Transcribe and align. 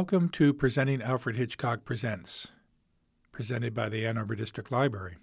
Welcome 0.00 0.30
to 0.30 0.54
Presenting 0.54 1.02
Alfred 1.02 1.36
Hitchcock 1.36 1.84
Presents, 1.84 2.48
presented 3.32 3.74
by 3.74 3.90
the 3.90 4.06
Ann 4.06 4.16
Arbor 4.16 4.34
District 4.34 4.72
Library. 4.72 5.18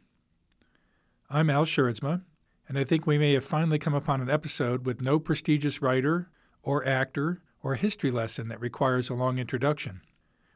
I'm 1.32 1.50
Al 1.50 1.66
Schertzma, 1.66 2.22
and 2.70 2.78
I 2.78 2.84
think 2.84 3.08
we 3.08 3.18
may 3.18 3.34
have 3.34 3.44
finally 3.44 3.80
come 3.80 3.96
upon 3.96 4.22
an 4.22 4.30
episode 4.30 4.86
with 4.86 5.02
no 5.02 5.18
prestigious 5.18 5.82
writer 5.82 6.30
or 6.62 6.86
actor 6.86 7.42
or 7.64 7.74
history 7.74 8.12
lesson 8.12 8.50
that 8.50 8.62
requires 8.62 9.10
a 9.10 9.16
long 9.16 9.40
introduction. 9.40 10.02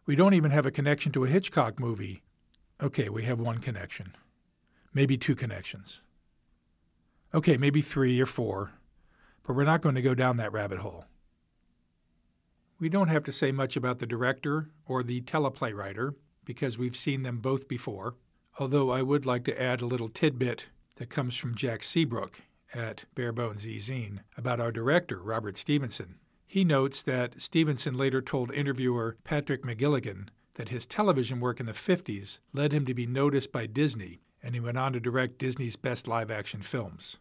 We 0.05 0.15
don't 0.15 0.35
even 0.35 0.51
have 0.51 0.67
a 0.67 0.71
connection 0.71 1.11
to 1.13 1.25
a 1.25 1.27
Hitchcock 1.27 1.79
movie. 1.79 2.21
Okay, 2.79 3.09
we 3.09 3.23
have 3.23 3.39
one 3.39 3.57
connection. 3.57 4.15
Maybe 4.93 5.17
two 5.17 5.33
connections. 5.33 6.01
Okay, 7.33 7.57
maybe 7.57 7.81
three 7.81 8.21
or 8.21 8.27
four, 8.27 8.73
but 9.47 9.55
we're 9.55 9.63
not 9.63 9.81
going 9.81 9.95
to 9.95 10.01
go 10.03 10.13
down 10.13 10.37
that 10.37 10.53
rabbit 10.53 10.77
hole. 10.77 11.05
We 12.81 12.89
don't 12.89 13.09
have 13.09 13.23
to 13.25 13.31
say 13.31 13.51
much 13.51 13.77
about 13.77 13.99
the 13.99 14.07
director 14.07 14.71
or 14.87 15.03
the 15.03 15.21
teleplay 15.21 15.71
writer 15.71 16.15
because 16.45 16.79
we've 16.79 16.95
seen 16.95 17.21
them 17.21 17.37
both 17.37 17.67
before, 17.67 18.15
although 18.57 18.89
I 18.89 19.03
would 19.03 19.23
like 19.23 19.43
to 19.45 19.61
add 19.61 19.81
a 19.81 19.85
little 19.85 20.09
tidbit 20.09 20.65
that 20.95 21.11
comes 21.11 21.35
from 21.35 21.53
Jack 21.53 21.83
Seabrook 21.83 22.41
at 22.73 23.05
Barebones 23.13 23.67
Zine 23.67 24.21
about 24.35 24.59
our 24.59 24.71
director, 24.71 25.21
Robert 25.21 25.57
Stevenson. 25.57 26.15
He 26.47 26.63
notes 26.63 27.03
that 27.03 27.39
Stevenson 27.39 27.95
later 27.95 28.19
told 28.19 28.51
interviewer 28.51 29.15
Patrick 29.23 29.61
McGilligan 29.61 30.29
that 30.55 30.69
his 30.69 30.87
television 30.87 31.39
work 31.39 31.59
in 31.59 31.67
the 31.67 31.73
50s 31.73 32.39
led 32.51 32.73
him 32.73 32.87
to 32.87 32.95
be 32.95 33.05
noticed 33.05 33.51
by 33.51 33.67
Disney, 33.67 34.21
and 34.41 34.55
he 34.55 34.59
went 34.59 34.79
on 34.79 34.93
to 34.93 34.99
direct 34.99 35.37
Disney's 35.37 35.75
best 35.75 36.07
live 36.07 36.31
action 36.31 36.63
films. 36.63 37.19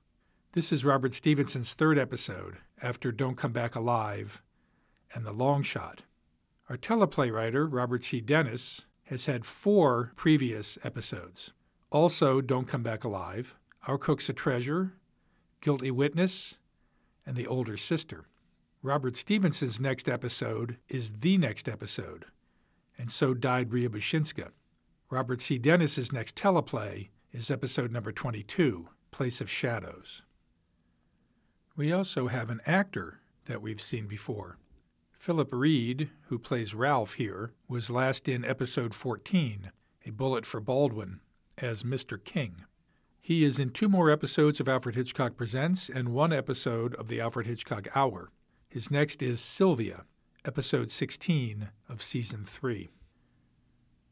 This 0.53 0.73
is 0.73 0.87
Robert 0.87 1.13
Stevenson's 1.13 1.75
third 1.75 1.99
episode 1.99 2.57
after 2.83 3.13
Don't 3.13 3.37
Come 3.37 3.53
Back 3.53 3.77
Alive 3.77 4.41
and 5.15 5.25
The 5.25 5.33
Long 5.33 5.63
Shot. 5.63 6.03
Our 6.69 6.77
teleplay 6.77 7.33
writer, 7.33 7.67
Robert 7.67 8.05
C. 8.05 8.21
Dennis, 8.21 8.83
has 9.05 9.27
had 9.27 9.45
four 9.45 10.13
previous 10.15 10.79
episodes. 10.85 11.53
Also, 11.91 12.41
Don't 12.41 12.69
Come 12.69 12.83
Back 12.83 13.03
Alive, 13.03 13.57
Our 13.89 13.99
Cook's 13.99 14.29
a 14.29 14.33
Treasure, 14.33 14.93
Guilty 15.61 15.91
Witness, 15.91 16.55
and 17.27 17.37
The 17.37 17.47
Older 17.47 17.77
Sister. 17.77 18.27
Robert 18.83 19.17
Stevenson's 19.17 19.81
next 19.81 20.09
episode 20.09 20.79
is 20.89 21.19
the 21.19 21.37
next 21.37 21.69
episode, 21.69 22.27
and 22.97 23.11
so 23.11 23.35
died 23.35 23.71
Riabouchinska. 23.71 24.51
Robert 25.11 25.41
C. 25.41 25.59
Dennis's 25.59 26.13
next 26.13 26.37
teleplay 26.37 27.09
is 27.33 27.51
episode 27.51 27.91
number 27.91 28.13
22, 28.13 28.89
Place 29.11 29.41
of 29.41 29.51
Shadows. 29.51 30.23
We 31.77 31.93
also 31.93 32.29
have 32.29 32.49
an 32.49 32.61
actor 32.65 33.21
that 33.47 33.61
we've 33.61 33.81
seen 33.81 34.07
before. 34.07 34.57
Philip 35.21 35.51
Reed, 35.53 36.09
who 36.29 36.39
plays 36.39 36.75
Ralph 36.75 37.13
here, 37.13 37.53
was 37.69 37.91
last 37.91 38.27
in 38.27 38.43
episode 38.43 38.95
14, 38.95 39.71
A 40.07 40.11
Bullet 40.13 40.47
for 40.47 40.61
Baldwin, 40.61 41.21
as 41.59 41.83
Mr. 41.83 42.19
King. 42.25 42.65
He 43.21 43.45
is 43.45 43.59
in 43.59 43.69
two 43.69 43.91
more 43.91 44.09
episodes 44.09 44.61
of 44.61 44.69
Alfred 44.69 44.95
Hitchcock 44.95 45.37
Presents 45.37 45.91
and 45.91 46.15
one 46.15 46.33
episode 46.33 46.95
of 46.95 47.09
the 47.09 47.21
Alfred 47.21 47.47
Hitchcock 47.47 47.87
Hour. 47.95 48.31
His 48.67 48.91
next 48.91 49.23
is 49.23 49.43
Sylvia, 49.43 50.07
episode 50.47 50.91
16 50.91 51.69
of 51.87 52.03
season 52.03 52.47
3. 52.47 52.89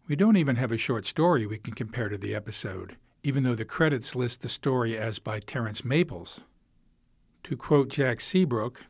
We 0.08 0.14
don't 0.14 0.36
even 0.36 0.56
have 0.56 0.72
a 0.72 0.76
short 0.76 1.06
story 1.06 1.46
we 1.46 1.56
can 1.56 1.72
compare 1.72 2.10
to 2.10 2.18
the 2.18 2.34
episode, 2.34 2.98
even 3.22 3.44
though 3.44 3.54
the 3.54 3.64
credits 3.64 4.14
list 4.14 4.42
the 4.42 4.48
story 4.50 4.98
as 4.98 5.18
by 5.18 5.40
Terence 5.40 5.86
Maples. 5.86 6.40
To 7.44 7.56
quote 7.56 7.88
Jack 7.88 8.20
Seabrook, 8.20 8.84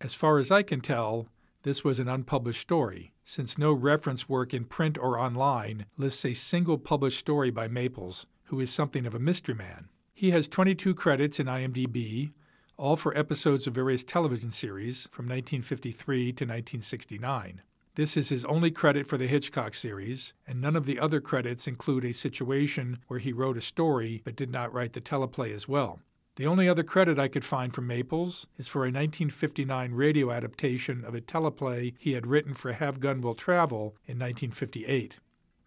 as 0.00 0.14
far 0.14 0.38
as 0.38 0.50
I 0.50 0.62
can 0.62 0.80
tell, 0.80 1.28
this 1.62 1.82
was 1.82 1.98
an 1.98 2.08
unpublished 2.08 2.60
story, 2.60 3.12
since 3.24 3.58
no 3.58 3.72
reference 3.72 4.28
work 4.28 4.52
in 4.52 4.64
print 4.64 4.98
or 4.98 5.18
online 5.18 5.86
lists 5.96 6.24
a 6.24 6.32
single 6.32 6.78
published 6.78 7.18
story 7.18 7.50
by 7.50 7.66
Maples, 7.66 8.26
who 8.44 8.60
is 8.60 8.70
something 8.70 9.06
of 9.06 9.14
a 9.14 9.18
mystery 9.18 9.54
man. 9.54 9.88
He 10.14 10.30
has 10.30 10.48
22 10.48 10.94
credits 10.94 11.40
in 11.40 11.46
IMDb, 11.46 12.32
all 12.76 12.96
for 12.96 13.16
episodes 13.16 13.66
of 13.66 13.74
various 13.74 14.04
television 14.04 14.50
series 14.50 15.08
from 15.10 15.24
1953 15.26 16.24
to 16.24 16.44
1969. 16.44 17.62
This 17.94 18.16
is 18.18 18.28
his 18.28 18.44
only 18.44 18.70
credit 18.70 19.06
for 19.06 19.16
the 19.16 19.26
Hitchcock 19.26 19.72
series, 19.72 20.34
and 20.46 20.60
none 20.60 20.76
of 20.76 20.84
the 20.84 20.98
other 20.98 21.20
credits 21.20 21.66
include 21.66 22.04
a 22.04 22.12
situation 22.12 22.98
where 23.08 23.18
he 23.18 23.32
wrote 23.32 23.56
a 23.56 23.62
story 23.62 24.20
but 24.24 24.36
did 24.36 24.50
not 24.50 24.72
write 24.72 24.92
the 24.92 25.00
teleplay 25.00 25.54
as 25.54 25.66
well. 25.66 26.00
The 26.36 26.46
only 26.46 26.68
other 26.68 26.82
credit 26.82 27.18
I 27.18 27.28
could 27.28 27.44
find 27.44 27.74
from 27.74 27.86
Maples 27.86 28.46
is 28.58 28.68
for 28.68 28.80
a 28.80 28.92
1959 28.92 29.92
radio 29.92 30.30
adaptation 30.30 31.04
of 31.04 31.14
a 31.14 31.20
teleplay 31.20 31.94
he 31.98 32.12
had 32.12 32.26
written 32.26 32.52
for 32.52 32.72
Have 32.72 33.00
Gun 33.00 33.22
Will 33.22 33.34
Travel 33.34 33.96
in 34.06 34.18
1958. 34.18 35.18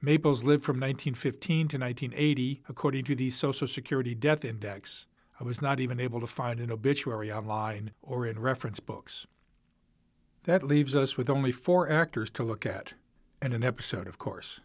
Maples 0.02 0.44
lived 0.44 0.64
from 0.64 0.76
1915 0.76 1.68
to 1.70 1.78
1980, 1.78 2.62
according 2.70 3.04
to 3.06 3.16
the 3.16 3.32
Social 3.32 3.68
Security 3.68 4.14
Death 4.14 4.46
Index, 4.46 5.08
I 5.40 5.44
was 5.44 5.62
not 5.62 5.80
even 5.80 6.00
able 6.00 6.20
to 6.20 6.28
find 6.28 6.60
an 6.60 6.72
obituary 6.72 7.32
online 7.32 7.92
or 8.02 8.26
in 8.26 8.40
reference 8.40 8.80
books. 8.80 9.26
That 10.44 10.64
leaves 10.64 10.94
us 10.94 11.16
with 11.16 11.30
only 11.30 11.52
four 11.52 11.90
actors 11.90 12.30
to 12.32 12.44
look 12.44 12.66
at, 12.66 12.94
and 13.42 13.54
an 13.54 13.64
episode, 13.64 14.08
of 14.08 14.18
course. 14.18 14.60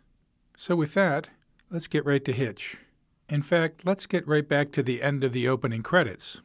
So, 0.56 0.75
with 0.75 0.94
that, 0.94 1.28
let's 1.70 1.87
get 1.87 2.04
right 2.04 2.25
to 2.25 2.32
Hitch. 2.32 2.76
In 3.28 3.42
fact, 3.42 3.86
let's 3.86 4.06
get 4.06 4.28
right 4.28 4.46
back 4.46 4.70
to 4.72 4.82
the 4.82 5.02
end 5.02 5.24
of 5.24 5.32
the 5.32 5.48
opening 5.48 5.82
credits. 5.82 6.42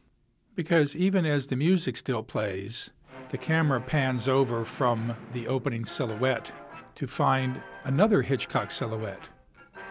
Because 0.56 0.96
even 0.96 1.26
as 1.26 1.48
the 1.48 1.56
music 1.56 1.98
still 1.98 2.24
plays, 2.24 2.90
the 3.30 3.38
camera 3.38 3.82
pans 3.82 4.28
over 4.28 4.64
from 4.64 5.16
the 5.34 5.48
opening 5.48 5.86
silhouette 5.86 6.52
to 6.96 7.06
find 7.08 7.62
another 7.84 8.22
Hitchcock 8.22 8.72
silhouette, 8.72 9.30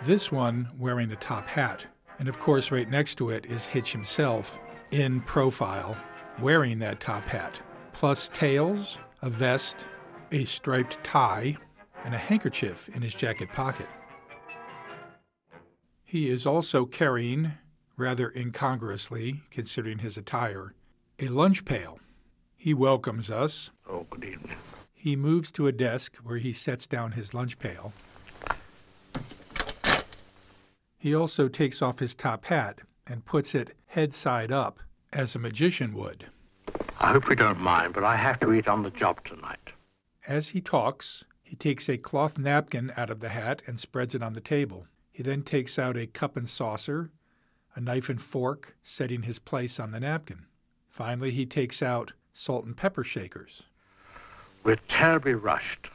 this 0.05 0.33
one 0.33 0.69
wearing 0.79 1.11
a 1.13 1.17
top 1.17 1.47
hat. 1.47 1.87
And 2.19 2.29
of 2.29 2.41
course, 2.41 2.71
right 2.71 2.89
next 2.89 3.17
to 3.17 3.31
it 3.31 3.47
is 3.47 3.65
Hitch 3.65 3.93
himself 3.93 4.59
in 4.91 5.21
profile, 5.23 5.97
wearing 6.41 6.79
that 6.81 7.01
top 7.01 7.25
hat, 7.25 7.61
plus 7.93 8.29
tails, 8.31 8.99
a 9.23 9.31
vest, 9.31 9.87
a 10.33 10.45
striped 10.45 11.03
tie, 11.05 11.57
and 12.05 12.15
a 12.15 12.19
handkerchief 12.19 12.89
in 12.91 13.03
his 13.03 13.15
jacket 13.15 13.53
pocket. 13.53 13.87
He 16.09 16.31
is 16.31 16.47
also 16.47 16.87
carrying, 16.87 17.53
rather 17.99 18.33
incongruously 18.35 19.43
considering 19.51 19.99
his 19.99 20.17
attire, 20.17 20.73
a 21.19 21.29
lunch 21.29 21.67
pail. 21.67 22.01
He 22.57 22.73
welcomes 22.73 23.29
us. 23.29 23.73
Oh, 23.87 24.07
good 24.09 24.25
evening. 24.25 24.57
He 24.95 25.17
moves 25.17 25.53
to 25.53 25.67
a 25.67 25.73
desk 25.73 26.17
where 26.23 26.39
he 26.39 26.55
sets 26.55 26.87
down 26.87 27.13
his 27.13 27.35
lunch 27.35 27.59
pail. 27.59 27.93
He 30.97 31.15
also 31.15 31.47
takes 31.47 31.83
off 31.83 31.99
his 31.99 32.15
top 32.15 32.47
hat 32.47 32.79
and 33.07 33.27
puts 33.27 33.55
it 33.55 33.77
head 33.89 34.15
side 34.15 34.51
up, 34.51 34.81
as 35.13 35.35
a 35.35 35.39
magician 35.39 35.93
would. 35.93 36.25
I 36.99 37.13
hope 37.13 37.29
you 37.29 37.37
don't 37.37 37.61
mind, 37.61 37.93
but 37.93 38.03
I 38.03 38.17
have 38.17 38.41
to 38.41 38.55
eat 38.55 38.67
on 38.67 38.83
the 38.83 38.91
job 38.91 39.23
tonight. 39.27 39.73
As 40.27 40.49
he 40.49 40.63
talks, 40.63 41.25
he 41.43 41.55
takes 41.55 41.87
a 41.87 41.99
cloth 41.99 42.39
napkin 42.39 42.93
out 42.97 43.11
of 43.11 43.21
the 43.21 43.29
hat 43.29 43.61
and 43.67 43.79
spreads 43.79 44.15
it 44.15 44.23
on 44.23 44.33
the 44.33 44.41
table. 44.41 44.87
He 45.19 45.25
then 45.25 45.43
takes 45.43 45.81
out 45.81 45.97
a 45.97 46.07
cup 46.07 46.37
and 46.37 46.49
saucer, 46.49 47.11
a 47.75 47.81
knife 47.81 48.09
and 48.09 48.23
fork, 48.23 48.77
setting 48.85 49.23
his 49.23 49.41
place 49.41 49.81
on 49.81 49.91
the 49.91 49.99
napkin. 49.99 50.47
Finally, 50.89 51.33
he 51.33 51.45
takes 51.45 51.83
out 51.83 52.13
salt 52.33 52.65
and 52.65 52.77
pepper 52.77 53.03
shakers. 53.03 53.65
We're 54.63 54.79
terribly 54.87 55.35
rushed. 55.35 55.91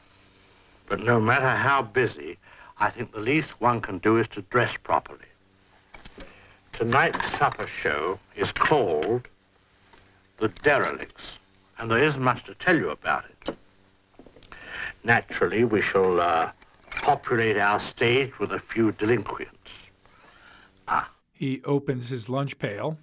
But 0.87 0.99
no 0.99 1.21
matter 1.21 1.47
how 1.47 1.83
busy, 1.83 2.37
I 2.79 2.89
think 2.89 3.13
the 3.13 3.21
least 3.21 3.61
one 3.61 3.79
can 3.79 3.99
do 3.99 4.17
is 4.17 4.27
to 4.27 4.41
dress 4.41 4.75
properly. 4.83 5.31
Tonight's 6.73 7.37
supper 7.37 7.67
show 7.67 8.19
is 8.35 8.51
called 8.51 9.29
The 10.39 10.49
Derelicts, 10.49 11.37
and 11.79 11.89
there 11.89 12.03
isn't 12.03 12.21
much 12.21 12.43
to 12.43 12.55
tell 12.55 12.75
you 12.75 12.89
about 12.89 13.23
it. 13.23 13.55
Naturally, 15.05 15.63
we 15.63 15.81
shall 15.81 16.19
uh, 16.19 16.51
populate 17.01 17.57
our 17.57 17.79
stage 17.79 18.37
with 18.39 18.51
a 18.51 18.59
few 18.59 18.91
delinquents. 18.93 19.57
Ah. 20.87 21.09
He 21.31 21.61
opens 21.65 22.09
his 22.09 22.29
lunch 22.29 22.57
pail, 22.57 22.97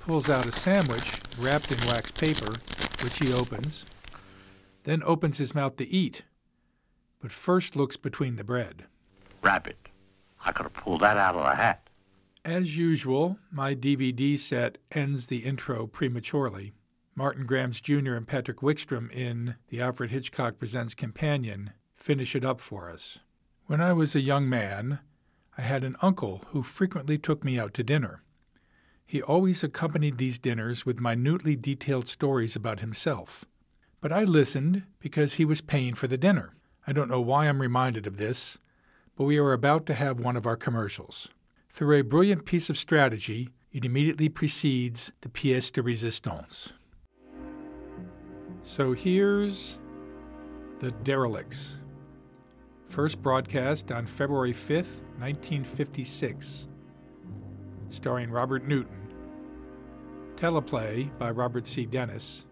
pulls 0.00 0.28
out 0.28 0.46
a 0.46 0.52
sandwich 0.52 1.20
wrapped 1.38 1.70
in 1.70 1.78
wax 1.86 2.10
paper, 2.10 2.56
which 3.02 3.18
he 3.18 3.32
opens, 3.32 3.84
then 4.84 5.02
opens 5.04 5.38
his 5.38 5.54
mouth 5.54 5.76
to 5.76 5.86
eat, 5.88 6.22
but 7.20 7.30
first 7.30 7.76
looks 7.76 7.96
between 7.96 8.36
the 8.36 8.44
bread. 8.44 8.86
Rabbit. 9.42 9.88
I 10.44 10.52
could 10.52 10.64
have 10.64 10.74
pulled 10.74 11.02
that 11.02 11.16
out 11.16 11.36
of 11.36 11.44
the 11.44 11.54
hat. 11.54 11.88
As 12.44 12.76
usual, 12.76 13.38
my 13.52 13.74
DVD 13.74 14.38
set 14.38 14.78
ends 14.90 15.26
the 15.26 15.38
intro 15.38 15.86
prematurely. 15.86 16.72
Martin 17.14 17.44
Grams 17.44 17.80
Jr. 17.80 18.14
and 18.14 18.26
Patrik 18.26 18.62
Wikstrom 18.62 19.10
in 19.10 19.56
The 19.68 19.80
Alfred 19.80 20.10
Hitchcock 20.10 20.58
Presents 20.58 20.94
Companion 20.94 21.72
finish 21.94 22.34
it 22.36 22.44
up 22.44 22.60
for 22.60 22.88
us. 22.88 23.18
When 23.66 23.80
I 23.80 23.92
was 23.92 24.14
a 24.14 24.20
young 24.20 24.48
man, 24.48 25.00
I 25.58 25.62
had 25.62 25.84
an 25.84 25.96
uncle 26.00 26.44
who 26.48 26.62
frequently 26.62 27.18
took 27.18 27.44
me 27.44 27.58
out 27.58 27.74
to 27.74 27.82
dinner. 27.82 28.22
He 29.04 29.20
always 29.20 29.64
accompanied 29.64 30.18
these 30.18 30.38
dinners 30.38 30.86
with 30.86 31.00
minutely 31.00 31.56
detailed 31.56 32.06
stories 32.06 32.54
about 32.54 32.80
himself. 32.80 33.44
But 34.00 34.12
I 34.12 34.24
listened 34.24 34.84
because 35.00 35.34
he 35.34 35.44
was 35.44 35.60
paying 35.60 35.94
for 35.94 36.06
the 36.06 36.16
dinner. 36.16 36.54
I 36.86 36.92
don't 36.92 37.10
know 37.10 37.20
why 37.20 37.48
I'm 37.48 37.60
reminded 37.60 38.06
of 38.06 38.16
this, 38.16 38.58
but 39.16 39.24
we 39.24 39.36
are 39.36 39.52
about 39.52 39.84
to 39.86 39.94
have 39.94 40.20
one 40.20 40.36
of 40.36 40.46
our 40.46 40.56
commercials. 40.56 41.28
Through 41.68 41.98
a 41.98 42.02
brilliant 42.02 42.44
piece 42.44 42.70
of 42.70 42.78
strategy, 42.78 43.50
it 43.72 43.84
immediately 43.84 44.28
precedes 44.28 45.12
the 45.20 45.28
pièce 45.28 45.72
de 45.72 45.82
résistance. 45.82 46.72
So 48.62 48.92
here's 48.92 49.78
The 50.80 50.92
Derelicts. 51.02 51.78
First 52.88 53.22
broadcast 53.22 53.90
on 53.90 54.06
February 54.06 54.52
5th, 54.52 55.00
1956. 55.18 56.68
Starring 57.88 58.30
Robert 58.30 58.68
Newton. 58.68 59.14
Teleplay 60.36 61.10
by 61.18 61.30
Robert 61.30 61.66
C. 61.66 61.86
Dennis, 61.86 62.46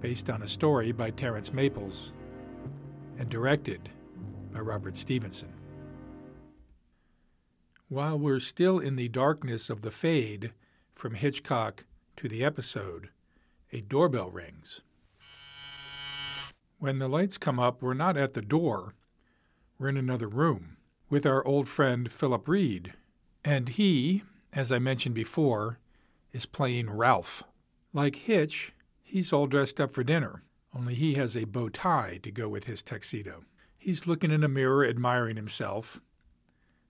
based 0.00 0.28
on 0.28 0.42
a 0.42 0.46
story 0.46 0.92
by 0.92 1.10
Terence 1.10 1.52
Maples, 1.52 2.12
and 3.18 3.28
directed 3.28 3.88
by 4.52 4.60
Robert 4.60 4.98
Stevenson. 4.98 5.52
While 7.88 8.18
we're 8.18 8.40
still 8.40 8.78
in 8.78 8.96
the 8.96 9.08
darkness 9.08 9.70
of 9.70 9.80
the 9.80 9.90
fade 9.90 10.52
from 10.94 11.14
Hitchcock 11.14 11.86
to 12.16 12.28
the 12.28 12.44
episode, 12.44 13.08
a 13.72 13.80
doorbell 13.80 14.30
rings. 14.30 14.82
When 16.82 16.98
the 16.98 17.06
lights 17.06 17.38
come 17.38 17.60
up, 17.60 17.80
we're 17.80 17.94
not 17.94 18.16
at 18.16 18.34
the 18.34 18.42
door, 18.42 18.94
we're 19.78 19.90
in 19.90 19.96
another 19.96 20.26
room 20.26 20.78
with 21.08 21.24
our 21.24 21.46
old 21.46 21.68
friend 21.68 22.10
Philip 22.10 22.48
Reed, 22.48 22.94
and 23.44 23.68
he, 23.68 24.24
as 24.52 24.72
I 24.72 24.80
mentioned 24.80 25.14
before, 25.14 25.78
is 26.32 26.44
playing 26.44 26.90
Ralph. 26.90 27.44
Like 27.92 28.16
Hitch, 28.16 28.72
he's 29.00 29.32
all 29.32 29.46
dressed 29.46 29.80
up 29.80 29.92
for 29.92 30.02
dinner, 30.02 30.42
only 30.74 30.96
he 30.96 31.14
has 31.14 31.36
a 31.36 31.44
bow 31.44 31.68
tie 31.68 32.18
to 32.24 32.32
go 32.32 32.48
with 32.48 32.64
his 32.64 32.82
tuxedo. 32.82 33.44
He's 33.78 34.08
looking 34.08 34.32
in 34.32 34.42
a 34.42 34.48
mirror, 34.48 34.84
admiring 34.84 35.36
himself. 35.36 36.00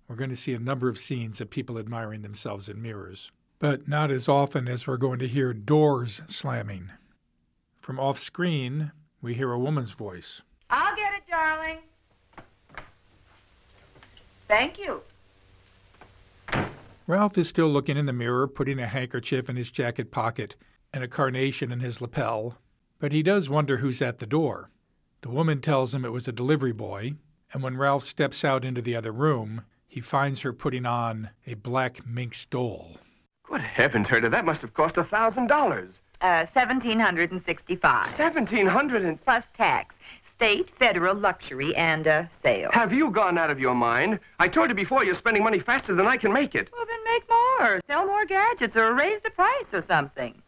We're 0.08 0.16
going 0.16 0.30
to 0.30 0.36
see 0.36 0.54
a 0.54 0.58
number 0.58 0.88
of 0.88 0.96
scenes 0.96 1.38
of 1.38 1.50
people 1.50 1.78
admiring 1.78 2.22
themselves 2.22 2.70
in 2.70 2.80
mirrors, 2.80 3.30
but 3.58 3.86
not 3.86 4.10
as 4.10 4.26
often 4.26 4.68
as 4.68 4.86
we're 4.86 4.96
going 4.96 5.18
to 5.18 5.28
hear 5.28 5.52
doors 5.52 6.22
slamming. 6.28 6.92
From 7.82 8.00
off 8.00 8.18
screen, 8.18 8.92
we 9.22 9.34
hear 9.34 9.52
a 9.52 9.58
woman's 9.58 9.92
voice. 9.92 10.42
I'll 10.68 10.94
get 10.96 11.14
it, 11.14 11.22
darling. 11.30 11.78
Thank 14.48 14.78
you. 14.78 15.00
Ralph 17.06 17.38
is 17.38 17.48
still 17.48 17.68
looking 17.68 17.96
in 17.96 18.06
the 18.06 18.12
mirror, 18.12 18.46
putting 18.46 18.78
a 18.78 18.86
handkerchief 18.86 19.48
in 19.48 19.56
his 19.56 19.70
jacket 19.70 20.10
pocket 20.10 20.56
and 20.92 21.02
a 21.02 21.08
carnation 21.08 21.72
in 21.72 21.80
his 21.80 22.00
lapel, 22.00 22.58
but 22.98 23.12
he 23.12 23.22
does 23.22 23.48
wonder 23.48 23.78
who's 23.78 24.02
at 24.02 24.18
the 24.18 24.26
door. 24.26 24.70
The 25.22 25.30
woman 25.30 25.60
tells 25.60 25.94
him 25.94 26.04
it 26.04 26.12
was 26.12 26.28
a 26.28 26.32
delivery 26.32 26.72
boy, 26.72 27.14
and 27.52 27.62
when 27.62 27.76
Ralph 27.76 28.02
steps 28.02 28.44
out 28.44 28.64
into 28.64 28.82
the 28.82 28.96
other 28.96 29.12
room, 29.12 29.62
he 29.86 30.00
finds 30.00 30.40
her 30.40 30.52
putting 30.52 30.86
on 30.86 31.30
a 31.46 31.54
black 31.54 32.06
mink 32.06 32.34
stole. 32.34 32.98
Good 33.44 33.60
heavens, 33.60 34.08
Herta, 34.08 34.30
that 34.30 34.44
must 34.44 34.62
have 34.62 34.74
cost 34.74 34.96
a 34.96 35.04
thousand 35.04 35.48
dollars. 35.48 36.00
Uh, 36.22 36.46
1765 36.52 38.06
Seventeen 38.06 38.66
hundred 38.68 39.04
and... 39.04 39.20
Plus 39.20 39.44
tax. 39.54 39.96
State, 40.22 40.70
federal, 40.70 41.16
luxury, 41.16 41.74
and 41.74 42.06
uh, 42.06 42.28
sale. 42.28 42.70
Have 42.72 42.92
you 42.92 43.10
gone 43.10 43.36
out 43.38 43.50
of 43.50 43.58
your 43.58 43.74
mind? 43.74 44.20
I 44.38 44.46
told 44.46 44.68
you 44.68 44.76
before 44.76 45.04
you're 45.04 45.16
spending 45.16 45.42
money 45.42 45.58
faster 45.58 45.94
than 45.94 46.06
I 46.06 46.16
can 46.16 46.32
make 46.32 46.54
it. 46.54 46.70
Well, 46.72 46.86
then 46.86 47.12
make 47.12 47.28
more. 47.28 47.80
Sell 47.88 48.06
more 48.06 48.24
gadgets 48.24 48.76
or 48.76 48.94
raise 48.94 49.20
the 49.22 49.30
price 49.30 49.74
or 49.74 49.82
something. 49.82 50.40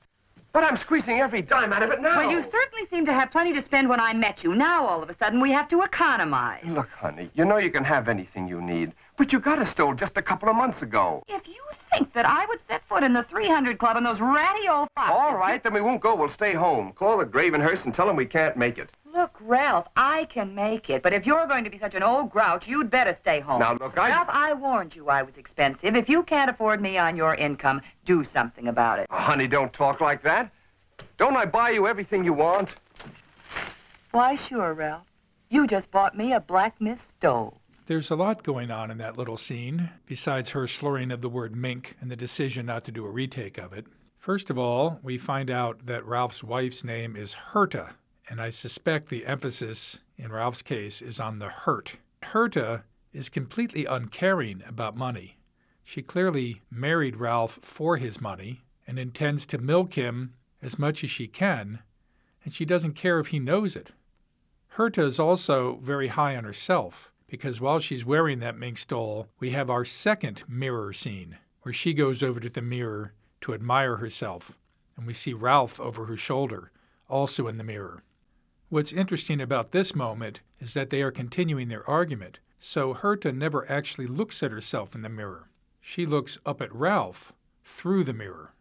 But 0.52 0.62
I'm 0.62 0.76
squeezing 0.76 1.18
every 1.18 1.42
dime 1.42 1.72
out 1.72 1.82
of 1.82 1.90
it 1.90 2.00
now. 2.00 2.18
Well, 2.18 2.30
you 2.30 2.40
certainly 2.42 2.86
seem 2.88 3.04
to 3.06 3.12
have 3.12 3.32
plenty 3.32 3.52
to 3.54 3.62
spend 3.62 3.88
when 3.88 3.98
I 3.98 4.14
met 4.14 4.44
you. 4.44 4.54
Now, 4.54 4.86
all 4.86 5.02
of 5.02 5.10
a 5.10 5.14
sudden, 5.14 5.40
we 5.40 5.50
have 5.50 5.66
to 5.68 5.82
economize. 5.82 6.64
Look, 6.64 6.88
honey, 6.90 7.28
you 7.34 7.44
know 7.44 7.56
you 7.56 7.72
can 7.72 7.82
have 7.82 8.08
anything 8.08 8.46
you 8.46 8.62
need, 8.62 8.92
but 9.16 9.32
you 9.32 9.40
got 9.40 9.58
us 9.58 9.70
stole 9.70 9.94
just 9.94 10.16
a 10.16 10.22
couple 10.22 10.49
of 10.49 10.56
months 10.56 10.82
ago. 10.82 11.22
If 11.28 11.46
you 11.46 11.61
think 11.93 12.12
that 12.12 12.26
I 12.26 12.46
would 12.46 12.61
set 12.61 12.84
foot 12.84 13.02
in 13.02 13.12
the 13.12 13.22
300 13.22 13.78
Club 13.78 13.96
in 13.96 14.05
those 14.05 14.20
ratty 14.20 14.69
old 14.69 14.88
foxes... 14.96 15.16
All 15.16 15.37
right, 15.37 15.62
then 15.62 15.72
we 15.72 15.81
won't 15.81 16.00
go. 16.00 16.14
We'll 16.14 16.28
stay 16.28 16.52
home. 16.52 16.93
Call 16.93 17.19
the 17.19 17.25
Gravenhurst 17.25 17.84
and 17.84 17.94
tell 17.94 18.06
them 18.06 18.16
we 18.16 18.26
can't 18.26 18.56
make 18.56 18.78
it. 18.78 18.90
Look, 19.12 19.37
Ralph, 19.40 19.87
I 19.96 20.25
can 20.25 20.56
make 20.56 20.90
it, 20.90 21.00
but 21.02 21.12
if 21.12 21.25
you're 21.25 21.46
going 21.46 21.62
to 21.62 21.70
be 21.70 21.78
such 21.78 21.94
an 21.94 22.02
old 22.02 22.31
grouch, 22.31 22.66
you'd 22.66 22.90
better 22.90 23.16
stay 23.20 23.38
home. 23.38 23.61
Now, 23.61 23.75
look, 23.75 23.96
I... 23.96 24.08
Ralph, 24.08 24.28
I 24.28 24.52
warned 24.55 24.96
you 24.96 25.08
I 25.08 25.22
was 25.22 25.37
expensive. 25.37 25.94
If 25.94 26.08
you 26.08 26.25
can't 26.25 26.50
afford 26.50 26.82
me 26.82 26.99
on 26.99 27.17
your 27.17 27.37
income, 27.37 27.81
do 28.05 28.25
something 28.25 28.67
about 28.67 28.99
it. 28.99 29.06
Oh, 29.10 29.17
honey, 29.17 29.46
don't 29.46 29.72
talk 29.72 30.00
like 30.00 30.22
that. 30.22 30.50
Don't 31.17 31.37
I 31.37 31.44
buy 31.44 31.70
you 31.70 31.87
everything 31.87 32.25
you 32.25 32.32
want? 32.32 32.70
Why, 34.10 34.34
sure, 34.34 34.75
Ralph. 34.75 35.06
You 35.49 35.69
just 35.69 35.93
bought 35.93 36.17
me 36.17 36.32
a 36.32 36.40
black 36.40 36.81
Miss 36.81 37.00
stole. 37.00 37.60
There's 37.86 38.10
a 38.10 38.16
lot 38.16 38.42
going 38.42 38.70
on 38.70 38.90
in 38.90 38.96
that 38.96 39.19
little 39.19 39.36
scene, 39.36 39.90
besides 40.06 40.48
her 40.50 40.66
slurring 40.66 41.10
of 41.10 41.20
the 41.20 41.28
word 41.28 41.54
mink 41.54 41.98
and 42.00 42.10
the 42.10 42.16
decision 42.16 42.64
not 42.64 42.82
to 42.84 42.92
do 42.92 43.04
a 43.04 43.10
retake 43.10 43.58
of 43.58 43.75
it. 43.75 43.84
First 44.16 44.48
of 44.48 44.58
all, 44.58 45.00
we 45.02 45.19
find 45.19 45.50
out 45.50 45.84
that 45.84 46.06
Ralph's 46.06 46.42
wife's 46.42 46.82
name 46.82 47.14
is 47.14 47.36
Herta, 47.52 47.92
and 48.26 48.40
I 48.40 48.48
suspect 48.48 49.10
the 49.10 49.26
emphasis 49.26 49.98
in 50.16 50.32
Ralph's 50.32 50.62
case 50.62 51.02
is 51.02 51.20
on 51.20 51.40
the 51.40 51.50
hurt. 51.50 51.96
Herta 52.22 52.84
is 53.12 53.28
completely 53.28 53.84
uncaring 53.84 54.62
about 54.66 54.96
money. 54.96 55.36
She 55.82 56.00
clearly 56.00 56.62
married 56.70 57.16
Ralph 57.16 57.58
for 57.60 57.98
his 57.98 58.19
money 58.19 58.62
and 58.86 58.98
intends 58.98 59.44
to 59.44 59.58
milk 59.58 59.92
him 59.92 60.32
as 60.62 60.78
much 60.78 61.04
as 61.04 61.10
she 61.10 61.28
can, 61.28 61.81
and 62.46 62.54
she 62.54 62.64
doesn't 62.64 62.94
care 62.94 63.20
if 63.20 63.26
he 63.26 63.38
knows 63.38 63.76
it. 63.76 63.92
Herta 64.78 65.04
is 65.04 65.19
also 65.19 65.81
very 65.82 66.08
high 66.08 66.34
on 66.34 66.44
herself 66.44 67.10
because 67.26 67.60
while 67.60 67.78
she's 67.80 68.04
wearing 68.04 68.40
that 68.40 68.56
mink 68.56 68.78
stole, 68.78 69.28
we 69.40 69.50
have 69.50 69.70
our 69.70 69.84
second 69.84 70.44
mirror 70.48 70.93
scene 70.93 71.38
where 71.62 71.72
she 71.72 71.94
goes 71.94 72.22
over 72.22 72.40
to 72.40 72.50
the 72.50 72.62
mirror 72.62 73.14
to 73.40 73.54
admire 73.54 73.96
herself, 73.96 74.58
and 74.96 75.06
we 75.06 75.14
see 75.14 75.32
Ralph 75.32 75.81
over 75.81 76.06
her 76.06 76.16
shoulder, 76.16 76.70
also 77.08 77.48
in 77.48 77.58
the 77.58 77.64
mirror. 77.64 78.02
What's 78.69 78.93
interesting 78.93 79.40
about 79.40 79.72
this 79.72 79.94
moment 79.94 80.43
is 80.60 80.74
that 80.74 80.90
they 80.90 81.02
are 81.02 81.10
continuing 81.10 81.69
their 81.69 81.88
argument, 81.88 82.38
so 82.58 82.94
Herta 82.94 83.34
never 83.34 83.70
actually 83.70 84.06
looks 84.06 84.43
at 84.43 84.50
herself 84.50 84.94
in 84.94 85.02
the 85.02 85.08
mirror. 85.08 85.48
She 85.81 86.06
looks 86.06 86.38
up 86.44 86.60
at 86.60 86.74
Ralph 86.74 87.32
through 87.64 88.04
the 88.04 88.12
mirror, 88.12 88.54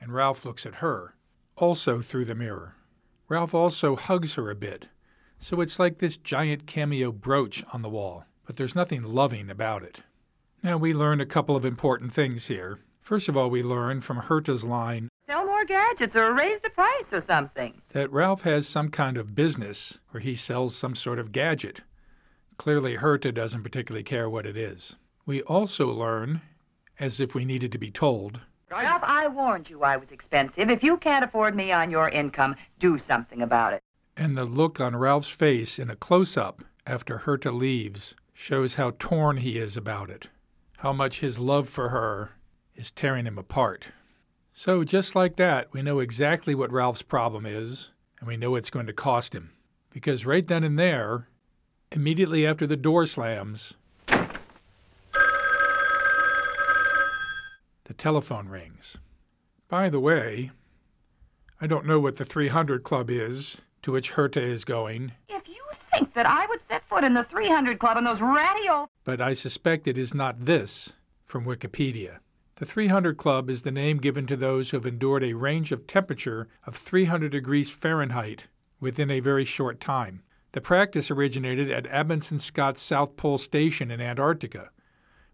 and 0.00 0.12
Ralph 0.12 0.44
looks 0.44 0.64
at 0.66 0.76
her 0.76 1.14
also 1.56 2.00
through 2.00 2.24
the 2.24 2.34
mirror. 2.34 2.74
Ralph 3.28 3.54
also 3.54 3.94
hugs 3.94 4.34
her 4.34 4.50
a 4.50 4.54
bit, 4.54 4.88
so 5.40 5.60
it's 5.60 5.78
like 5.78 5.98
this 5.98 6.18
giant 6.18 6.66
cameo 6.66 7.10
brooch 7.10 7.64
on 7.72 7.82
the 7.82 7.88
wall, 7.88 8.24
but 8.46 8.56
there's 8.56 8.74
nothing 8.76 9.02
loving 9.02 9.50
about 9.50 9.82
it. 9.82 10.02
Now 10.62 10.76
we 10.76 10.92
learn 10.92 11.20
a 11.20 11.26
couple 11.26 11.56
of 11.56 11.64
important 11.64 12.12
things 12.12 12.46
here. 12.46 12.78
First 13.00 13.28
of 13.28 13.36
all, 13.36 13.48
we 13.48 13.62
learn 13.62 14.02
from 14.02 14.20
Herta's 14.20 14.64
line 14.64 15.08
Sell 15.26 15.46
more 15.46 15.64
gadgets 15.64 16.14
or 16.14 16.34
raise 16.34 16.60
the 16.60 16.70
price 16.70 17.12
or 17.12 17.20
something. 17.20 17.80
that 17.90 18.12
Ralph 18.12 18.42
has 18.42 18.68
some 18.68 18.90
kind 18.90 19.16
of 19.16 19.34
business 19.34 19.98
where 20.10 20.20
he 20.20 20.34
sells 20.34 20.76
some 20.76 20.94
sort 20.94 21.18
of 21.18 21.32
gadget. 21.32 21.80
Clearly, 22.58 22.96
Herta 22.98 23.32
doesn't 23.32 23.62
particularly 23.62 24.02
care 24.02 24.28
what 24.28 24.44
it 24.44 24.56
is. 24.56 24.96
We 25.24 25.40
also 25.42 25.86
learn, 25.86 26.42
as 26.98 27.20
if 27.20 27.34
we 27.34 27.44
needed 27.44 27.72
to 27.72 27.78
be 27.78 27.90
told, 27.90 28.40
Ralph, 28.70 29.02
I 29.02 29.26
warned 29.28 29.70
you 29.70 29.82
I 29.82 29.96
was 29.96 30.12
expensive. 30.12 30.70
If 30.70 30.84
you 30.84 30.96
can't 30.96 31.24
afford 31.24 31.56
me 31.56 31.72
on 31.72 31.90
your 31.90 32.08
income, 32.08 32.54
do 32.78 32.98
something 32.98 33.42
about 33.42 33.72
it. 33.72 33.82
And 34.20 34.36
the 34.36 34.44
look 34.44 34.78
on 34.78 34.94
Ralph's 34.94 35.30
face 35.30 35.78
in 35.78 35.88
a 35.88 35.96
close 35.96 36.36
up 36.36 36.62
after 36.86 37.20
Herta 37.20 37.56
leaves 37.56 38.14
shows 38.34 38.74
how 38.74 38.92
torn 38.98 39.38
he 39.38 39.56
is 39.56 39.78
about 39.78 40.10
it, 40.10 40.28
how 40.76 40.92
much 40.92 41.20
his 41.20 41.38
love 41.38 41.70
for 41.70 41.88
her 41.88 42.32
is 42.76 42.90
tearing 42.90 43.24
him 43.24 43.38
apart. 43.38 43.88
So, 44.52 44.84
just 44.84 45.14
like 45.14 45.36
that, 45.36 45.72
we 45.72 45.80
know 45.80 46.00
exactly 46.00 46.54
what 46.54 46.70
Ralph's 46.70 47.00
problem 47.00 47.46
is, 47.46 47.92
and 48.18 48.28
we 48.28 48.36
know 48.36 48.56
it's 48.56 48.68
going 48.68 48.84
to 48.88 48.92
cost 48.92 49.34
him. 49.34 49.52
Because 49.88 50.26
right 50.26 50.46
then 50.46 50.64
and 50.64 50.78
there, 50.78 51.28
immediately 51.90 52.46
after 52.46 52.66
the 52.66 52.76
door 52.76 53.06
slams, 53.06 53.72
the 54.06 54.28
telephone 57.96 58.48
rings. 58.48 58.98
By 59.68 59.88
the 59.88 59.98
way, 59.98 60.50
I 61.58 61.66
don't 61.66 61.86
know 61.86 61.98
what 61.98 62.18
the 62.18 62.26
300 62.26 62.82
Club 62.82 63.08
is 63.08 63.56
to 63.82 63.92
which 63.92 64.12
Herta 64.12 64.40
is 64.40 64.64
going, 64.64 65.12
If 65.28 65.48
you 65.48 65.62
think 65.92 66.12
that 66.14 66.26
I 66.26 66.46
would 66.46 66.60
set 66.60 66.84
foot 66.84 67.04
in 67.04 67.14
the 67.14 67.24
300 67.24 67.78
Club 67.78 67.96
in 67.96 68.04
those 68.04 68.20
ratty 68.20 68.68
old... 68.68 68.88
but 69.04 69.20
I 69.20 69.32
suspect 69.32 69.88
it 69.88 69.98
is 69.98 70.14
not 70.14 70.44
this 70.44 70.92
from 71.24 71.44
Wikipedia. 71.44 72.18
The 72.56 72.66
300 72.66 73.16
Club 73.16 73.48
is 73.48 73.62
the 73.62 73.70
name 73.70 73.98
given 73.98 74.26
to 74.26 74.36
those 74.36 74.70
who 74.70 74.76
have 74.76 74.86
endured 74.86 75.24
a 75.24 75.32
range 75.32 75.72
of 75.72 75.86
temperature 75.86 76.48
of 76.66 76.76
300 76.76 77.32
degrees 77.32 77.70
Fahrenheit 77.70 78.48
within 78.80 79.10
a 79.10 79.20
very 79.20 79.44
short 79.44 79.80
time. 79.80 80.22
The 80.52 80.60
practice 80.60 81.10
originated 81.10 81.70
at 81.70 81.86
Amundsen 81.86 82.38
Scott's 82.38 82.82
South 82.82 83.16
Pole 83.16 83.38
Station 83.38 83.90
in 83.90 84.00
Antarctica, 84.00 84.70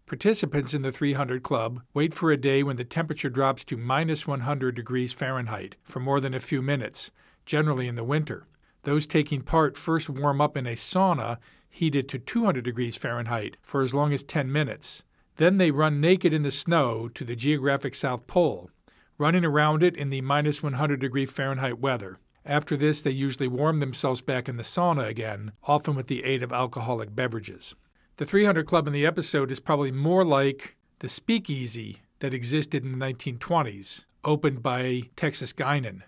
Participants 0.07 0.73
in 0.73 0.83
the 0.83 0.91
300 0.93 1.43
Club 1.43 1.81
wait 1.93 2.13
for 2.13 2.31
a 2.31 2.37
day 2.37 2.63
when 2.63 2.77
the 2.77 2.85
temperature 2.85 3.29
drops 3.29 3.65
to 3.65 3.75
minus 3.75 4.25
100 4.25 4.73
degrees 4.73 5.11
Fahrenheit 5.11 5.75
for 5.83 5.99
more 5.99 6.21
than 6.21 6.33
a 6.33 6.39
few 6.39 6.61
minutes, 6.61 7.11
generally 7.47 7.87
in 7.87 7.95
the 7.95 8.03
winter. 8.03 8.45
Those 8.83 9.07
taking 9.07 9.41
part 9.41 9.75
first 9.75 10.07
warm 10.07 10.39
up 10.39 10.55
in 10.55 10.67
a 10.67 10.73
sauna 10.73 11.37
heated 11.69 12.07
to 12.09 12.19
200 12.19 12.63
degrees 12.63 12.95
Fahrenheit 12.95 13.57
for 13.61 13.81
as 13.81 13.93
long 13.93 14.13
as 14.13 14.23
10 14.23 14.51
minutes. 14.51 15.03
Then 15.37 15.57
they 15.57 15.71
run 15.71 15.99
naked 15.99 16.33
in 16.33 16.43
the 16.43 16.51
snow 16.51 17.09
to 17.09 17.23
the 17.23 17.35
geographic 17.35 17.95
South 17.95 18.27
Pole, 18.27 18.69
running 19.17 19.45
around 19.45 19.83
it 19.83 19.95
in 19.97 20.09
the 20.09 20.21
minus 20.21 20.61
100 20.61 20.99
degree 20.99 21.25
Fahrenheit 21.25 21.79
weather. 21.79 22.19
After 22.45 22.77
this, 22.77 23.01
they 23.01 23.11
usually 23.11 23.47
warm 23.47 23.79
themselves 23.79 24.21
back 24.21 24.47
in 24.47 24.55
the 24.55 24.63
sauna 24.63 25.07
again, 25.07 25.51
often 25.63 25.95
with 25.95 26.07
the 26.07 26.23
aid 26.23 26.43
of 26.43 26.53
alcoholic 26.53 27.13
beverages. 27.15 27.75
The 28.15 28.25
300 28.25 28.65
Club 28.65 28.87
in 28.87 28.93
the 28.93 29.05
episode 29.05 29.51
is 29.51 29.59
probably 29.59 29.91
more 29.91 30.23
like 30.23 30.75
the 30.99 31.09
speakeasy 31.09 31.99
that 32.19 32.33
existed 32.33 32.83
in 32.83 32.97
the 32.97 33.05
1920s, 33.05 34.05
opened 34.23 34.63
by 34.63 35.03
Texas 35.15 35.53
Guinan. 35.53 36.03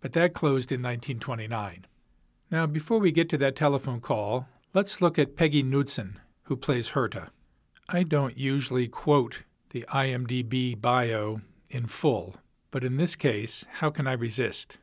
But 0.00 0.12
that 0.12 0.34
closed 0.34 0.72
in 0.72 0.82
1929. 0.82 1.86
Now, 2.50 2.66
before 2.66 2.98
we 2.98 3.12
get 3.12 3.28
to 3.30 3.38
that 3.38 3.56
telephone 3.56 4.00
call, 4.00 4.46
let's 4.72 5.00
look 5.00 5.18
at 5.18 5.36
Peggy 5.36 5.62
Knudsen, 5.62 6.20
who 6.44 6.56
plays 6.56 6.90
Herta. 6.90 7.30
I 7.88 8.02
don't 8.02 8.36
usually 8.36 8.88
quote 8.88 9.42
the 9.70 9.84
IMDb 9.92 10.80
bio 10.80 11.40
in 11.70 11.86
full, 11.86 12.36
but 12.70 12.84
in 12.84 12.96
this 12.96 13.16
case, 13.16 13.64
how 13.70 13.90
can 13.90 14.06
I 14.06 14.12
resist? 14.12 14.78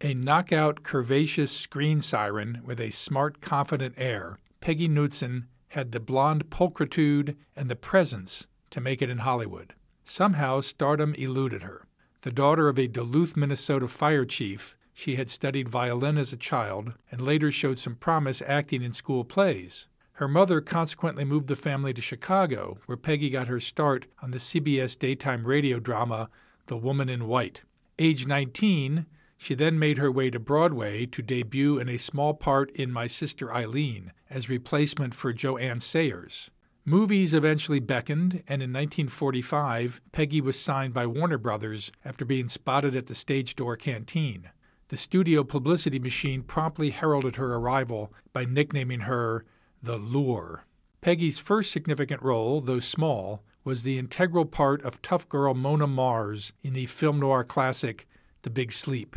A 0.00 0.14
knockout, 0.14 0.82
curvaceous 0.82 1.50
screen 1.50 2.00
siren 2.00 2.60
with 2.64 2.80
a 2.80 2.90
smart, 2.90 3.40
confident 3.40 3.94
air, 3.96 4.38
Peggy 4.60 4.88
Knudsen 4.88 5.46
had 5.68 5.92
the 5.92 6.00
blonde 6.00 6.50
pulchritude 6.50 7.36
and 7.56 7.70
the 7.70 7.76
presence 7.76 8.46
to 8.70 8.80
make 8.80 9.02
it 9.02 9.10
in 9.10 9.18
Hollywood. 9.18 9.74
Somehow, 10.04 10.60
stardom 10.60 11.14
eluded 11.14 11.62
her. 11.62 11.86
The 12.24 12.32
daughter 12.32 12.70
of 12.70 12.78
a 12.78 12.86
Duluth, 12.86 13.36
Minnesota 13.36 13.86
fire 13.86 14.24
chief, 14.24 14.78
she 14.94 15.16
had 15.16 15.28
studied 15.28 15.68
violin 15.68 16.16
as 16.16 16.32
a 16.32 16.38
child 16.38 16.94
and 17.10 17.20
later 17.20 17.52
showed 17.52 17.78
some 17.78 17.96
promise 17.96 18.40
acting 18.46 18.80
in 18.80 18.94
school 18.94 19.26
plays. 19.26 19.88
Her 20.12 20.26
mother 20.26 20.62
consequently 20.62 21.26
moved 21.26 21.48
the 21.48 21.54
family 21.54 21.92
to 21.92 22.00
Chicago, 22.00 22.78
where 22.86 22.96
Peggy 22.96 23.28
got 23.28 23.48
her 23.48 23.60
start 23.60 24.06
on 24.22 24.30
the 24.30 24.38
CBS 24.38 24.98
daytime 24.98 25.46
radio 25.46 25.78
drama 25.78 26.30
The 26.64 26.78
Woman 26.78 27.10
in 27.10 27.28
White. 27.28 27.60
Age 27.98 28.26
19, 28.26 29.04
she 29.36 29.54
then 29.54 29.78
made 29.78 29.98
her 29.98 30.10
way 30.10 30.30
to 30.30 30.38
Broadway 30.38 31.04
to 31.04 31.20
debut 31.20 31.78
in 31.78 31.90
a 31.90 31.98
small 31.98 32.32
part 32.32 32.70
in 32.70 32.90
My 32.90 33.06
Sister 33.06 33.52
Eileen 33.52 34.12
as 34.30 34.48
replacement 34.48 35.12
for 35.12 35.34
Jo 35.34 35.58
Ann 35.58 35.78
Sayers. 35.78 36.50
Movies 36.86 37.32
eventually 37.32 37.80
beckoned, 37.80 38.42
and 38.46 38.62
in 38.62 38.70
1945, 38.70 40.02
Peggy 40.12 40.42
was 40.42 40.60
signed 40.60 40.92
by 40.92 41.06
Warner 41.06 41.38
Brothers 41.38 41.90
after 42.04 42.26
being 42.26 42.48
spotted 42.48 42.94
at 42.94 43.06
the 43.06 43.14
stage 43.14 43.56
door 43.56 43.74
canteen. 43.76 44.50
The 44.88 44.98
studio 44.98 45.44
publicity 45.44 45.98
machine 45.98 46.42
promptly 46.42 46.90
heralded 46.90 47.36
her 47.36 47.54
arrival 47.54 48.12
by 48.34 48.44
nicknaming 48.44 49.00
her 49.00 49.46
the 49.82 49.96
Lure. 49.96 50.66
Peggy's 51.00 51.38
first 51.38 51.70
significant 51.70 52.22
role, 52.22 52.60
though 52.60 52.80
small, 52.80 53.42
was 53.64 53.82
the 53.82 53.98
integral 53.98 54.44
part 54.44 54.82
of 54.82 55.00
tough 55.00 55.26
girl 55.30 55.54
Mona 55.54 55.86
Mars 55.86 56.52
in 56.62 56.74
the 56.74 56.84
film 56.84 57.18
noir 57.18 57.44
classic 57.44 58.06
The 58.42 58.50
Big 58.50 58.72
Sleep 58.72 59.16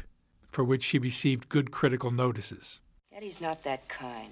for 0.57 0.63
which 0.63 0.83
she 0.83 0.97
received 0.97 1.50
good 1.50 1.69
critical 1.69 2.12
notices. 2.12 2.79
Eddie's 3.13 3.41
not 3.41 3.63
that 3.63 3.88
kind. 3.88 4.31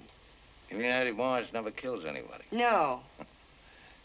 You 0.70 0.78
mean 0.78 0.86
Eddie 0.86 1.12
Mars 1.12 1.52
never 1.52 1.70
kills 1.70 2.04
anybody? 2.04 2.44
No. 2.50 3.00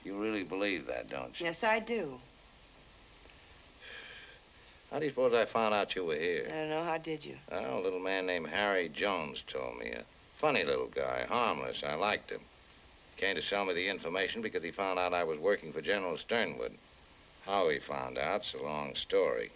You 0.04 0.20
really 0.20 0.42
believe 0.42 0.88
that, 0.88 1.12
don't 1.12 1.40
you? 1.40 1.46
Yes, 1.46 1.64
I 1.64 1.80
do. 1.80 2.20
How 4.90 4.98
do 4.98 5.06
you 5.06 5.12
suppose 5.12 5.32
I 5.34 5.46
found 5.46 5.76
out 5.76 5.96
you 5.96 6.04
were 6.04 6.16
here? 6.16 6.48
I 6.50 6.54
don't 6.56 6.70
know. 6.70 6.84
How 6.84 6.98
did 6.98 7.24
you? 7.24 7.36
Well, 7.52 7.80
a 7.80 7.84
little 7.84 8.00
man 8.00 8.26
named 8.26 8.48
Harry 8.48 8.90
Jones 8.90 9.44
told 9.48 9.78
me. 9.78 9.92
A 9.92 10.04
funny 10.40 10.64
little 10.64 10.88
guy, 10.88 11.26
harmless. 11.30 11.84
I 11.86 11.94
liked 11.94 12.32
him. 12.32 12.42
Came 13.18 13.36
to 13.36 13.42
sell 13.44 13.64
me 13.64 13.76
the 13.76 13.88
information 13.88 14.42
because 14.42 14.64
he 14.64 14.72
found 14.72 14.98
out 14.98 15.14
I 15.14 15.24
was 15.24 15.38
working 15.38 15.72
for 15.72 15.82
General 15.82 16.18
Sternwood. 16.18 16.74
How 17.46 17.70
he 17.70 17.78
found 17.80 18.18
out's 18.18 18.54
a 18.54 18.62
long 18.62 18.96
story. 18.96 19.52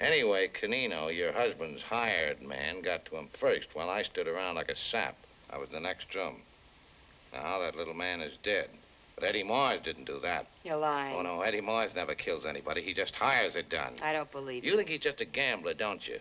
Anyway, 0.00 0.48
Canino, 0.48 1.06
your 1.06 1.32
husband's 1.32 1.82
hired 1.82 2.42
man, 2.42 2.82
got 2.82 3.06
to 3.06 3.16
him 3.16 3.28
first 3.32 3.68
while 3.74 3.88
I 3.88 4.02
stood 4.02 4.26
around 4.26 4.56
like 4.56 4.70
a 4.70 4.76
sap. 4.76 5.16
I 5.50 5.58
was 5.58 5.68
in 5.68 5.74
the 5.74 5.80
next 5.80 6.14
room. 6.14 6.36
Now, 7.32 7.58
that 7.60 7.76
little 7.76 7.94
man 7.94 8.20
is 8.20 8.32
dead. 8.42 8.68
But 9.14 9.24
Eddie 9.24 9.44
Mars 9.44 9.80
didn't 9.82 10.04
do 10.04 10.20
that. 10.20 10.46
You're 10.62 10.76
lying. 10.76 11.14
Oh, 11.14 11.22
no, 11.22 11.40
Eddie 11.40 11.62
Mars 11.62 11.92
never 11.94 12.14
kills 12.14 12.44
anybody. 12.44 12.82
He 12.82 12.92
just 12.92 13.14
hires 13.14 13.56
it 13.56 13.70
done. 13.70 13.94
I 14.02 14.12
don't 14.12 14.30
believe 14.30 14.64
You 14.64 14.72
You 14.72 14.76
think 14.76 14.90
he's 14.90 15.00
just 15.00 15.22
a 15.22 15.24
gambler, 15.24 15.72
don't 15.72 16.06
you? 16.06 16.18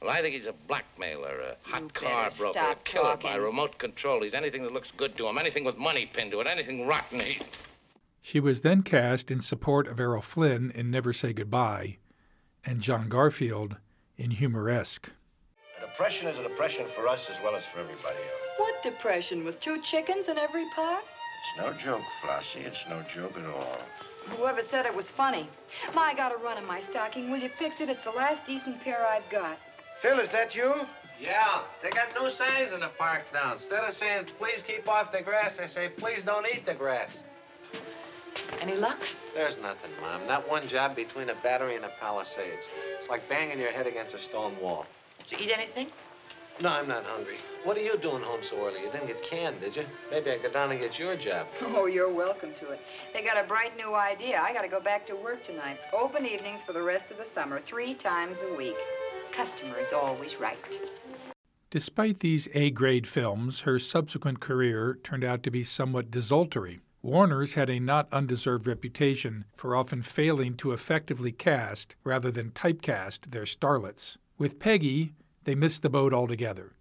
Well, 0.00 0.10
I 0.10 0.22
think 0.22 0.34
he's 0.34 0.46
a 0.46 0.54
blackmailer, 0.66 1.40
a 1.40 1.56
hot 1.62 1.82
You 1.82 1.88
car 1.88 2.24
better 2.30 2.36
broker, 2.36 2.58
a 2.58 2.62
stop 2.62 2.84
killer 2.84 3.16
by 3.16 3.34
remote 3.36 3.78
control. 3.78 4.22
He's 4.22 4.32
anything 4.32 4.62
that 4.62 4.72
looks 4.72 4.92
good 4.96 5.16
to 5.16 5.26
him, 5.26 5.36
anything 5.38 5.64
with 5.64 5.76
money 5.76 6.06
pinned 6.06 6.30
to 6.30 6.40
it, 6.40 6.46
anything 6.46 6.86
rotten. 6.86 7.20
He... 7.20 7.40
She 8.22 8.40
was 8.40 8.60
then 8.62 8.82
cast 8.82 9.30
in 9.30 9.40
support 9.40 9.88
of 9.88 10.00
Errol 10.00 10.22
Flynn 10.22 10.70
in 10.70 10.90
Never 10.90 11.12
Say 11.12 11.32
Goodbye 11.32 11.98
and 12.64 12.80
John 12.80 13.08
Garfield 13.08 13.76
in 14.16 14.30
Humoresque. 14.32 15.10
A 15.78 15.86
depression 15.86 16.28
is 16.28 16.38
a 16.38 16.42
depression 16.42 16.86
for 16.94 17.08
us 17.08 17.28
as 17.30 17.36
well 17.42 17.56
as 17.56 17.64
for 17.66 17.80
everybody 17.80 18.16
else. 18.16 18.47
What 18.58 18.82
depression? 18.82 19.44
With 19.44 19.60
two 19.60 19.80
chickens 19.82 20.28
in 20.28 20.36
every 20.36 20.66
pot? 20.74 21.02
It's 21.40 21.56
no 21.56 21.72
joke, 21.72 22.02
Flossie. 22.20 22.66
It's 22.66 22.84
no 22.88 23.02
joke 23.02 23.38
at 23.38 23.46
all. 23.46 23.78
Whoever 24.36 24.62
said 24.62 24.84
it 24.84 24.94
was 24.94 25.08
funny. 25.08 25.48
My, 25.94 26.08
I 26.08 26.14
got 26.14 26.32
a 26.34 26.36
run 26.36 26.58
in 26.58 26.66
my 26.66 26.80
stocking. 26.82 27.30
Will 27.30 27.38
you 27.38 27.50
fix 27.56 27.80
it? 27.80 27.88
It's 27.88 28.04
the 28.04 28.10
last 28.10 28.44
decent 28.44 28.80
pair 28.82 29.06
I've 29.06 29.28
got. 29.30 29.58
Phil, 30.02 30.18
is 30.18 30.28
that 30.30 30.54
you? 30.54 30.74
Yeah, 31.20 31.62
they 31.82 31.90
got 31.90 32.08
new 32.20 32.30
signs 32.30 32.72
in 32.72 32.80
the 32.80 32.90
park 32.98 33.22
now. 33.32 33.52
Instead 33.52 33.84
of 33.84 33.94
saying, 33.94 34.26
please 34.38 34.62
keep 34.66 34.88
off 34.88 35.12
the 35.12 35.22
grass, 35.22 35.56
they 35.56 35.66
say, 35.66 35.88
please 35.96 36.22
don't 36.24 36.46
eat 36.52 36.66
the 36.66 36.74
grass. 36.74 37.16
Any 38.60 38.74
luck? 38.74 38.98
There's 39.34 39.56
nothing, 39.58 39.90
Mom. 40.00 40.26
Not 40.26 40.48
one 40.48 40.66
job 40.68 40.96
between 40.96 41.30
a 41.30 41.34
battery 41.42 41.76
and 41.76 41.84
a 41.84 41.90
palisades. 42.00 42.66
It's 42.98 43.08
like 43.08 43.28
banging 43.28 43.58
your 43.58 43.72
head 43.72 43.86
against 43.86 44.14
a 44.14 44.18
stone 44.18 44.56
wall. 44.60 44.86
Did 45.28 45.40
you 45.40 45.46
eat 45.46 45.52
anything? 45.52 45.88
No, 46.60 46.70
I'm 46.70 46.88
not 46.88 47.04
hungry. 47.04 47.36
What 47.62 47.76
are 47.76 47.82
you 47.82 47.96
doing 47.98 48.22
home 48.22 48.40
so 48.42 48.56
early? 48.66 48.80
You 48.80 48.90
didn't 48.90 49.06
get 49.06 49.22
canned, 49.22 49.60
did 49.60 49.76
you? 49.76 49.84
Maybe 50.10 50.32
I 50.32 50.38
go 50.38 50.50
down 50.50 50.72
and 50.72 50.80
get 50.80 50.98
your 50.98 51.16
job. 51.16 51.46
Oh, 51.62 51.86
you're 51.86 52.12
welcome 52.12 52.52
to 52.58 52.70
it. 52.72 52.80
They 53.12 53.22
got 53.22 53.42
a 53.42 53.46
bright 53.46 53.76
new 53.76 53.94
idea. 53.94 54.40
I 54.40 54.52
got 54.52 54.62
to 54.62 54.68
go 54.68 54.80
back 54.80 55.06
to 55.06 55.14
work 55.14 55.44
tonight. 55.44 55.78
Open 55.92 56.26
evenings 56.26 56.62
for 56.64 56.72
the 56.72 56.82
rest 56.82 57.12
of 57.12 57.18
the 57.18 57.24
summer, 57.24 57.60
three 57.64 57.94
times 57.94 58.38
a 58.50 58.56
week. 58.56 58.74
Customer 59.30 59.78
is 59.78 59.92
always 59.92 60.36
right. 60.40 60.58
Despite 61.70 62.20
these 62.20 62.48
A 62.54 62.70
grade 62.70 63.06
films, 63.06 63.60
her 63.60 63.78
subsequent 63.78 64.40
career 64.40 64.98
turned 65.04 65.22
out 65.22 65.44
to 65.44 65.50
be 65.52 65.62
somewhat 65.62 66.10
desultory. 66.10 66.80
Warner's 67.02 67.54
had 67.54 67.70
a 67.70 67.78
not 67.78 68.12
undeserved 68.12 68.66
reputation 68.66 69.44
for 69.54 69.76
often 69.76 70.02
failing 70.02 70.56
to 70.56 70.72
effectively 70.72 71.30
cast 71.30 71.94
rather 72.02 72.32
than 72.32 72.50
typecast 72.50 73.30
their 73.30 73.44
starlets. 73.44 74.16
With 74.38 74.58
Peggy, 74.58 75.12
they 75.48 75.54
missed 75.54 75.80
the 75.80 75.88
boat 75.88 76.12
altogether. 76.12 76.74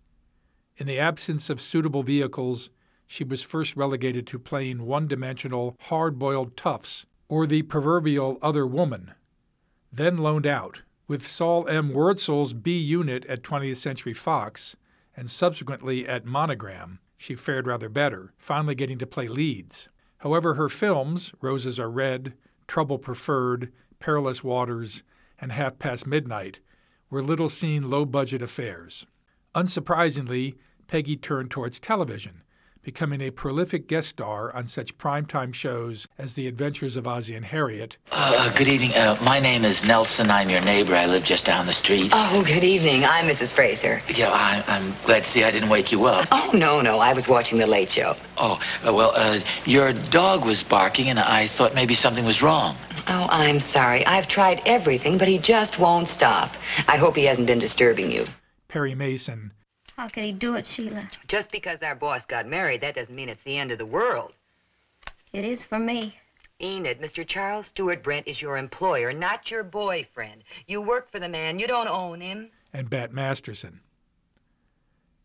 In 0.75 0.88
the 0.88 1.00
absence 1.00 1.50
of 1.50 1.62
suitable 1.62 2.03
vehicles, 2.03 2.69
she 3.05 3.24
was 3.24 3.41
first 3.41 3.77
relegated 3.77 4.27
to 4.27 4.38
playing 4.38 4.86
one 4.86 5.07
dimensional, 5.07 5.77
hard 5.83 6.19
boiled 6.19 6.57
toughs, 6.57 7.05
or 7.29 7.47
the 7.47 7.62
proverbial 7.62 8.38
other 8.41 8.67
woman, 8.67 9.13
then 9.89 10.17
loaned 10.17 10.45
out. 10.45 10.81
With 11.07 11.25
Sol 11.25 11.65
M. 11.69 11.93
Wurtzel's 11.93 12.51
B 12.51 12.77
Unit 12.77 13.24
at 13.27 13.41
20th 13.41 13.77
Century 13.77 14.13
Fox, 14.13 14.75
and 15.15 15.29
subsequently 15.29 16.05
at 16.05 16.25
Monogram, 16.25 17.00
she 17.15 17.36
fared 17.36 17.67
rather 17.67 17.88
better, 17.88 18.33
finally 18.38 18.75
getting 18.75 18.97
to 18.97 19.07
play 19.07 19.29
leads. 19.29 19.88
However, 20.17 20.55
her 20.55 20.67
films, 20.67 21.31
Roses 21.39 21.79
Are 21.79 21.89
Red, 21.89 22.33
Trouble 22.67 22.97
Preferred, 22.97 23.71
Perilous 24.00 24.43
Waters, 24.43 25.03
and 25.39 25.53
Half 25.53 25.79
Past 25.79 26.05
Midnight, 26.05 26.59
were 27.10 27.22
little 27.22 27.50
seen, 27.50 27.90
low 27.90 28.06
budget 28.06 28.42
affairs. 28.42 29.06
Unsurprisingly, 29.56 30.56
Peggy 30.88 31.18
turned 31.18 31.52
towards 31.52 31.80
television, 31.80 32.44
becoming 32.88 33.20
a 33.20 33.29
prolific 33.29 33.86
guest 33.86 34.08
star 34.08 34.50
on 34.56 34.65
such 34.65 34.98
primetime 34.98 35.53
shows 35.53 36.08
as 36.17 36.36
The 36.36 36.48
Adventures 36.48 36.96
of 36.96 37.06
Ozzie 37.06 37.36
and 37.36 37.44
Harriet, 37.44 37.98
Uh, 38.13 38.50
good 38.56 38.70
evening. 38.70 38.94
Uh, 38.96 39.17
my 39.22 39.41
name 39.41 39.65
is 39.65 39.84
Nelson. 39.84 40.32
I'm 40.32 40.50
your 40.50 40.62
neighbor. 40.62 40.96
I 40.96 41.06
live 41.06 41.25
just 41.25 41.44
down 41.44 41.65
the 41.65 41.74
street. 41.74 42.12
Oh, 42.15 42.41
good 42.44 42.63
evening. 42.63 43.03
I'm 43.03 43.27
Mrs. 43.27 43.51
Fraser. 43.51 44.01
Yeah, 44.15 44.32
I, 44.32 44.63
I'm 44.67 44.96
glad 45.03 45.25
to 45.25 45.29
see 45.29 45.44
I 45.44 45.51
didn't 45.51 45.67
wake 45.67 45.91
you 45.91 46.06
up. 46.06 46.29
Oh, 46.32 46.50
no, 46.53 46.79
no. 46.79 47.00
I 47.00 47.12
was 47.12 47.27
watching 47.27 47.58
The 47.58 47.67
Late 47.67 47.91
Show. 47.91 48.15
Oh, 48.38 48.58
uh, 48.88 48.94
well, 48.94 49.12
uh, 49.15 49.41
your 49.65 49.91
dog 49.91 50.46
was 50.46 50.63
barking, 50.63 51.10
and 51.10 51.20
I 51.20 51.48
thought 51.50 51.75
maybe 51.75 51.94
something 51.94 52.24
was 52.24 52.41
wrong. 52.41 52.77
Oh, 53.10 53.27
I'm 53.29 53.60
sorry. 53.60 54.06
I've 54.06 54.29
tried 54.29 54.62
everything, 54.65 55.17
but 55.17 55.27
he 55.27 55.39
just 55.39 55.77
won't 55.77 56.08
stop. 56.08 56.53
I 56.88 56.96
hope 56.96 57.17
he 57.17 57.25
hasn't 57.25 57.48
been 57.48 57.60
disturbing 57.60 58.13
you. 58.13 58.25
Perry 58.70 58.96
Mason, 58.96 59.51
How 59.98 60.08
could 60.08 60.24
he 60.24 60.32
do 60.32 60.54
it, 60.54 60.66
Sheila? 60.68 61.10
Just 61.27 61.51
because 61.51 61.82
our 61.82 61.96
boss 61.96 62.24
got 62.24 62.46
married, 62.46 62.82
that 62.82 62.94
doesn't 62.94 63.16
mean 63.16 63.30
it's 63.30 63.42
the 63.42 63.58
end 63.58 63.72
of 63.72 63.80
the 63.80 63.86
world. 63.86 64.34
It 65.34 65.44
is 65.44 65.66
for 65.66 65.80
me. 65.80 66.16
Enid, 66.62 67.01
Mr. 67.01 67.25
Charles 67.25 67.68
Stewart 67.68 68.04
Brent 68.04 68.27
is 68.27 68.39
your 68.39 68.58
employer, 68.58 69.12
not 69.12 69.50
your 69.50 69.63
boyfriend. 69.63 70.44
You 70.68 70.82
work 70.82 71.12
for 71.12 71.20
the 71.20 71.27
man. 71.27 71.58
You 71.58 71.66
don't 71.66 71.88
own 71.88 72.22
him. 72.22 72.51
And 72.74 72.92
Bat 72.92 73.12
Masterson. 73.12 73.80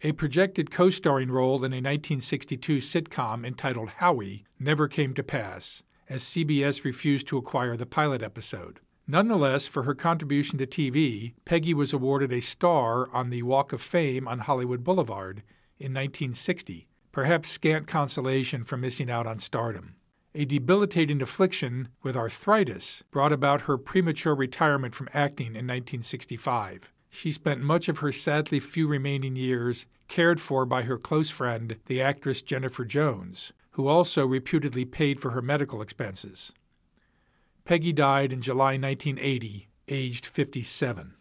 A 0.01 0.13
projected 0.13 0.71
co 0.71 0.89
starring 0.89 1.31
role 1.31 1.57
in 1.57 1.73
a 1.73 1.77
1962 1.77 2.79
sitcom 2.79 3.47
entitled 3.47 3.91
Howie 3.91 4.45
never 4.59 4.89
came 4.89 5.13
to 5.15 5.23
pass, 5.23 5.83
as 6.09 6.25
CBS 6.25 6.83
refused 6.83 7.27
to 7.29 7.37
acquire 7.37 7.77
the 7.77 7.87
pilot 7.87 8.23
episode. 8.23 8.81
Nonetheless, 9.13 9.67
for 9.67 9.83
her 9.83 9.95
contribution 9.95 10.59
to 10.59 10.67
TV, 10.67 11.35
Peggy 11.45 11.75
was 11.75 11.93
awarded 11.93 12.33
a 12.33 12.41
star 12.41 13.11
on 13.13 13.29
the 13.29 13.43
Walk 13.43 13.75
of 13.75 13.83
Fame 13.83 14.27
on 14.27 14.39
Hollywood 14.39 14.83
Boulevard 14.83 15.43
in 15.79 15.93
1960, 15.93 16.89
perhaps 17.13 17.51
scant 17.51 17.87
consolation 17.87 18.65
for 18.65 18.79
missing 18.79 19.11
out 19.11 19.27
on 19.27 19.39
stardom. 19.39 19.97
A 20.35 20.47
debilitating 20.47 21.21
affliction 21.21 21.89
with 22.03 22.17
arthritis 22.17 23.03
brought 23.11 23.35
about 23.35 23.61
her 23.61 23.77
premature 23.77 24.35
retirement 24.35 24.95
from 24.95 25.11
acting 25.13 25.49
in 25.49 25.67
1965. 25.67 26.91
She 27.11 27.33
spent 27.33 27.61
much 27.61 27.91
of 27.91 27.99
her 27.99 28.13
sadly 28.13 28.61
few 28.61 28.89
remaining 28.89 29.37
years 29.37 29.85
cared 30.09 30.41
for 30.41 30.65
by 30.65 30.85
her 30.85 30.97
close 30.97 31.29
friend, 31.29 31.77
the 31.85 32.01
actress 32.01 32.41
Jennifer 32.41 32.87
Jones, 32.87 33.53
who 33.73 33.89
also 33.89 34.27
reputedly 34.27 34.87
paid 34.87 35.21
for 35.21 35.33
her 35.33 35.43
medical 35.43 35.83
expenses. 35.83 36.55
Peggy 37.65 37.93
died 37.93 38.33
in 38.33 38.43
July 38.43 38.77
1980, 38.77 39.69
aged 39.87 40.27
57. 40.27 41.15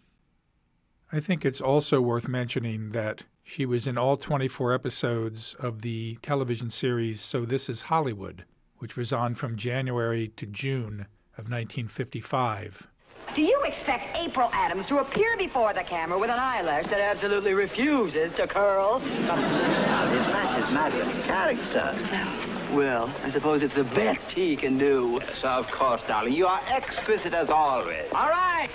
I 1.14 1.20
think 1.20 1.46
it's 1.46 1.62
also 1.62 2.02
worth 2.02 2.28
mentioning 2.28 2.92
that 2.92 3.26
she 3.44 3.66
was 3.66 3.86
in 3.86 3.98
all 3.98 4.18
24 4.18 4.74
episodes 4.74 5.56
of 5.60 5.82
the 5.82 6.18
television 6.24 6.72
series 6.72 7.22
So 7.22 7.46
This 7.46 7.70
Is 7.70 7.84
Hollywood, 7.84 8.46
which 8.80 8.96
was 8.96 9.14
on 9.14 9.36
from 9.36 9.56
January 9.56 10.30
to 10.38 10.48
June 10.48 11.06
of 11.38 11.50
1955. 11.50 12.88
Do 13.36 13.44
you 13.44 13.62
expect 13.64 14.16
April 14.18 14.50
Adams 14.52 14.88
to 14.88 14.98
appear 14.98 15.38
before 15.38 15.74
the 15.74 15.84
camera 15.84 16.18
with 16.18 16.32
an 16.32 16.40
eyelash 16.40 16.88
that 16.88 17.00
absolutely 17.00 17.54
refuses 17.54 18.34
to 18.36 18.48
curl? 18.48 19.00
Now, 19.00 20.06
it 20.12 20.32
matches 20.32 20.74
Madeline's 20.74 21.24
character. 21.26 22.41
Well, 22.72 23.14
I 23.26 23.32
suppose 23.32 23.64
it's 23.64 23.74
the 23.74 23.84
best 23.84 24.32
he 24.32 24.56
can 24.56 24.78
do. 24.78 25.20
Yes, 25.22 25.44
of 25.44 25.70
course, 25.70 26.02
darling. 26.08 26.32
You 26.32 26.48
are 26.48 26.62
exquisite 26.70 27.34
as 27.34 27.50
always. 27.50 28.06
All 28.14 28.30
right. 28.30 28.70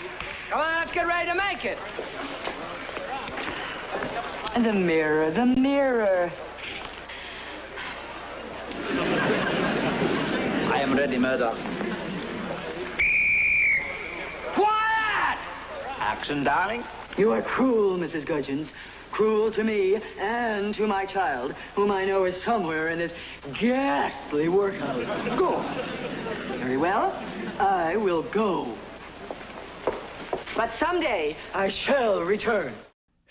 Come 0.51 0.61
on, 0.61 0.75
let's 0.81 0.93
get 0.93 1.07
ready 1.07 1.31
to 1.31 1.35
make 1.35 1.65
it. 1.65 1.79
The 4.63 4.73
mirror, 4.75 5.31
the 5.31 5.47
mirror. 5.47 6.31
I 10.71 10.81
am 10.83 10.95
ready, 10.95 11.17
Murdoch. 11.17 11.57
Quiet! 14.53 15.39
Action, 16.01 16.45
darling. 16.45 16.85
You 17.17 17.33
are 17.33 17.41
cruel, 17.41 17.97
Mrs. 17.97 18.27
Gudgeons. 18.27 18.73
Cruel 19.17 19.51
to 19.53 19.65
me 19.65 19.99
and 20.21 20.75
to 20.75 20.87
my 20.87 21.07
child, 21.07 21.55
whom 21.75 21.91
I 21.91 22.05
know 22.05 22.27
is 22.27 22.43
somewhere 22.43 22.89
in 22.89 22.99
this 22.99 23.13
ghastly 23.55 24.51
workhouse. 24.51 25.07
Go. 25.39 25.63
Very 26.59 26.77
well. 26.77 27.19
I 27.59 27.97
will 27.97 28.25
go. 28.25 28.77
But 30.55 30.71
someday 30.79 31.35
I 31.55 31.71
shall 31.71 32.25
return. 32.25 32.75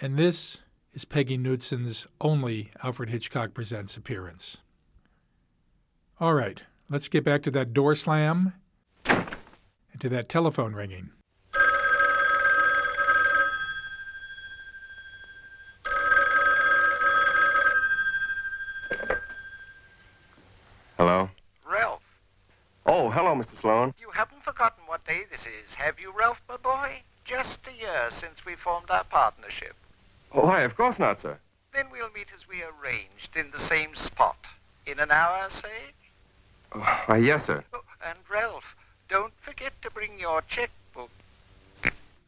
And 0.02 0.18
this 0.18 0.58
is 0.96 1.06
Peggy 1.06 1.38
Knudsen's 1.38 2.08
only 2.20 2.72
Alfred 2.84 3.10
Hitchcock 3.10 3.54
Presents 3.54 3.96
appearance. 3.96 4.58
All 6.20 6.34
right, 6.34 6.64
let's 6.90 7.10
get 7.10 7.24
back 7.24 7.44
to 7.44 7.52
that 7.52 7.74
door 7.74 7.94
slam 7.94 8.54
and 9.06 10.02
to 10.02 10.10
that 10.10 10.30
telephone 10.30 10.74
ringing. 10.74 11.12
Hello? 21.06 21.30
Ralph, 21.70 22.02
Oh, 22.88 23.12
hello, 23.12 23.36
Mr. 23.36 23.56
Sloan. 23.56 23.94
you 24.00 24.10
haven't 24.10 24.42
forgotten 24.42 24.82
what 24.88 25.06
day 25.06 25.26
this 25.30 25.42
is, 25.42 25.76
have 25.76 26.00
you, 26.00 26.12
Ralph, 26.12 26.42
my 26.50 26.58
boy? 26.58 27.00
Just 27.24 27.60
a 27.68 27.80
year 27.80 28.08
since 28.10 28.44
we 28.44 28.56
formed 28.56 28.90
our 28.90 29.04
partnership. 29.04 29.76
Oh, 30.32 30.48
why, 30.48 30.62
of 30.62 30.76
course 30.76 30.98
not, 30.98 31.20
sir. 31.20 31.38
Then 31.72 31.92
we'll 31.92 32.10
meet 32.10 32.30
as 32.36 32.48
we 32.48 32.64
arranged 32.64 33.36
in 33.36 33.52
the 33.52 33.60
same 33.60 33.94
spot. 33.94 34.48
In 34.88 35.00
an 35.00 35.12
hour, 35.12 35.48
say? 35.52 35.94
Oh, 36.74 37.04
why, 37.06 37.18
yes, 37.18 37.46
sir. 37.46 37.64
Oh, 37.72 37.82
and 38.04 38.18
Ralph, 38.28 38.76
don't 39.08 39.34
forget 39.42 39.80
to 39.84 39.92
bring 39.92 40.18
your 40.18 40.42
checkbook. 40.42 41.12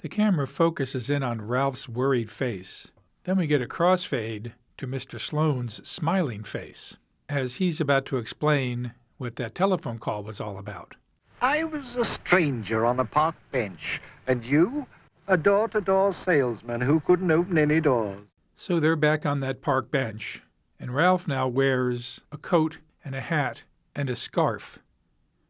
The 0.04 0.10
camera 0.10 0.46
focuses 0.46 1.10
in 1.10 1.24
on 1.24 1.48
Ralph's 1.48 1.90
worried 1.90 2.30
face. 2.32 2.90
Then 3.24 3.38
we 3.38 3.48
get 3.48 3.64
a 3.64 3.66
crossfade 3.68 4.52
to 4.78 4.86
Mr. 4.86 5.20
Sloane's 5.20 5.88
smiling 5.90 6.44
face 6.44 6.96
as 7.30 7.56
he's 7.56 7.82
about 7.82 8.06
to 8.06 8.18
explain 8.18 8.94
what 9.18 9.36
that 9.36 9.56
telephone 9.56 10.00
call 10.00 10.24
was 10.24 10.40
all 10.40 10.58
about. 10.58 10.96
I 11.42 11.64
was 11.64 11.96
a 11.96 12.06
stranger 12.06 12.86
on 12.86 13.00
a 13.00 13.06
park 13.06 13.36
bench, 13.52 14.02
and 14.26 14.44
you, 14.44 14.88
a 15.28 15.38
door-to-door 15.38 16.14
salesman 16.14 16.82
who 16.82 17.00
couldn't 17.02 17.32
open 17.32 17.58
any 17.58 17.82
doors. 17.82 18.20
So 18.56 18.80
they're 18.80 18.96
back 18.96 19.26
on 19.26 19.42
that 19.42 19.62
park 19.62 19.92
bench, 19.92 20.42
and 20.80 20.96
Ralph 20.96 21.28
now 21.28 21.48
wears 21.48 22.22
a 22.32 22.38
coat 22.38 22.80
and 23.04 23.14
a 23.14 23.22
hat 23.22 23.64
and 23.96 24.10
a 24.10 24.16
scarf, 24.16 24.80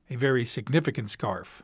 a 0.10 0.16
very 0.16 0.46
significant 0.46 1.10
scarf, 1.10 1.64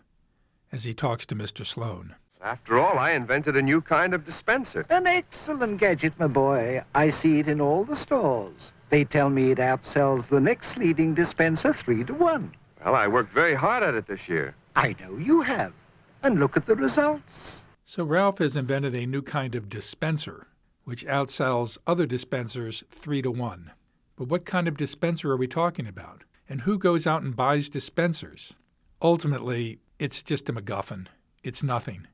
as 0.72 0.84
he 0.84 0.94
talks 0.94 1.26
to 1.26 1.36
Mr. 1.36 1.66
Sloane. 1.66 2.16
After 2.42 2.78
all, 2.78 3.00
I 3.00 3.12
invented 3.12 3.56
a 3.56 3.62
new 3.62 3.82
kind 3.82 4.14
of 4.14 4.26
dispenser. 4.26 4.86
An 4.90 5.08
excellent 5.08 5.80
gadget, 5.80 6.14
my 6.20 6.28
boy. 6.28 6.84
I 6.94 7.10
see 7.10 7.40
it 7.40 7.48
in 7.48 7.62
all 7.62 7.86
the 7.86 7.96
stores. 7.96 8.74
They 8.94 9.06
tell 9.06 9.32
me 9.32 9.50
it 9.50 9.58
outsells 9.58 10.28
the 10.28 10.40
next 10.40 10.78
leading 10.78 11.16
dispenser 11.16 11.74
three 11.74 12.04
to 12.04 12.14
one. 12.14 12.54
Well, 12.86 12.94
I 12.94 13.08
worked 13.08 13.34
very 13.34 13.56
hard 13.56 13.82
at 13.82 13.96
it 13.96 14.06
this 14.06 14.30
year. 14.30 14.54
I 14.76 14.96
know 15.02 15.18
you 15.18 15.42
have. 15.42 15.74
And 16.22 16.40
look 16.40 16.56
at 16.56 16.68
the 16.68 16.76
results. 16.76 17.64
So 17.86 18.04
Ralph 18.04 18.38
has 18.38 18.56
invented 18.56 18.94
a 18.94 19.08
new 19.08 19.24
kind 19.24 19.56
of 19.56 19.68
dispenser, 19.68 20.46
which 20.84 21.08
outsells 21.08 21.80
other 21.88 22.06
dispensers 22.06 22.84
three 22.92 23.24
to 23.24 23.32
one. 23.32 23.72
But 24.16 24.28
what 24.28 24.46
kind 24.46 24.68
of 24.68 24.78
dispenser 24.78 25.32
are 25.32 25.38
we 25.38 25.48
talking 25.48 25.88
about? 25.88 26.24
And 26.48 26.62
who 26.62 26.78
goes 26.78 27.08
out 27.08 27.24
and 27.24 27.36
buys 27.36 27.70
dispensers? 27.70 28.54
Ultimately, 29.02 29.80
it's 29.98 30.22
just 30.22 30.50
a 30.50 30.54
MacGuffin. 30.54 31.08
It's 31.44 31.64
nothing. 31.64 32.06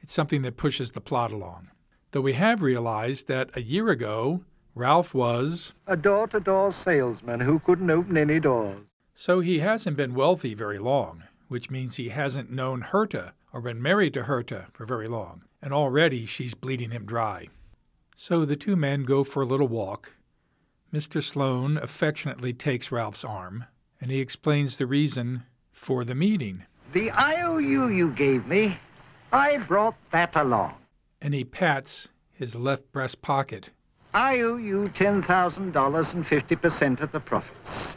It's 0.00 0.12
something 0.12 0.42
that 0.42 0.56
pushes 0.56 0.90
the 0.90 1.00
plot 1.00 1.30
along. 1.30 1.68
Though 2.10 2.22
we 2.22 2.32
have 2.32 2.60
realized 2.60 3.28
that 3.28 3.50
a 3.54 3.62
year 3.62 3.88
ago, 3.90 4.42
Ralph 4.74 5.14
was. 5.14 5.72
A 5.86 5.96
door-to-door 5.96 6.72
salesman 6.72 7.40
who 7.40 7.60
couldn't 7.60 7.90
open 7.90 8.16
any 8.16 8.40
doors. 8.40 8.82
So 9.14 9.38
he 9.38 9.60
hasn't 9.60 9.96
been 9.96 10.14
wealthy 10.14 10.54
very 10.54 10.78
long, 10.78 11.22
which 11.46 11.70
means 11.70 11.94
he 11.96 12.08
hasn't 12.08 12.50
known 12.50 12.82
Herta 12.82 13.32
or 13.52 13.60
been 13.60 13.80
married 13.80 14.14
to 14.14 14.24
Herta 14.24 14.66
for 14.72 14.84
very 14.84 15.06
long, 15.06 15.42
and 15.62 15.72
already 15.72 16.26
she's 16.26 16.54
bleeding 16.54 16.90
him 16.90 17.06
dry. 17.06 17.48
So 18.16 18.44
the 18.44 18.56
two 18.56 18.74
men 18.74 19.04
go 19.04 19.22
for 19.22 19.42
a 19.42 19.46
little 19.46 19.68
walk. 19.68 20.14
Mr. 20.92 21.22
Sloane 21.22 21.76
affectionately 21.76 22.52
takes 22.52 22.90
Ralph's 22.90 23.24
arm, 23.24 23.66
and 24.00 24.10
he 24.10 24.18
explains 24.18 24.76
the 24.76 24.86
reason 24.86 25.44
for 25.70 26.04
the 26.04 26.14
meeting. 26.16 26.64
The 26.92 27.12
IOU 27.12 27.90
you 27.90 28.10
gave 28.10 28.46
me, 28.46 28.78
I 29.32 29.58
brought 29.58 29.96
that 30.10 30.34
along. 30.34 30.74
And 31.22 31.32
he 31.32 31.44
pats 31.44 32.08
his 32.32 32.56
left 32.56 32.90
breast 32.92 33.22
pocket. 33.22 33.70
I 34.14 34.42
owe 34.42 34.56
you 34.56 34.88
$10,000 34.94 36.14
and 36.14 36.26
50% 36.26 37.00
of 37.00 37.10
the 37.10 37.18
profits. 37.18 37.96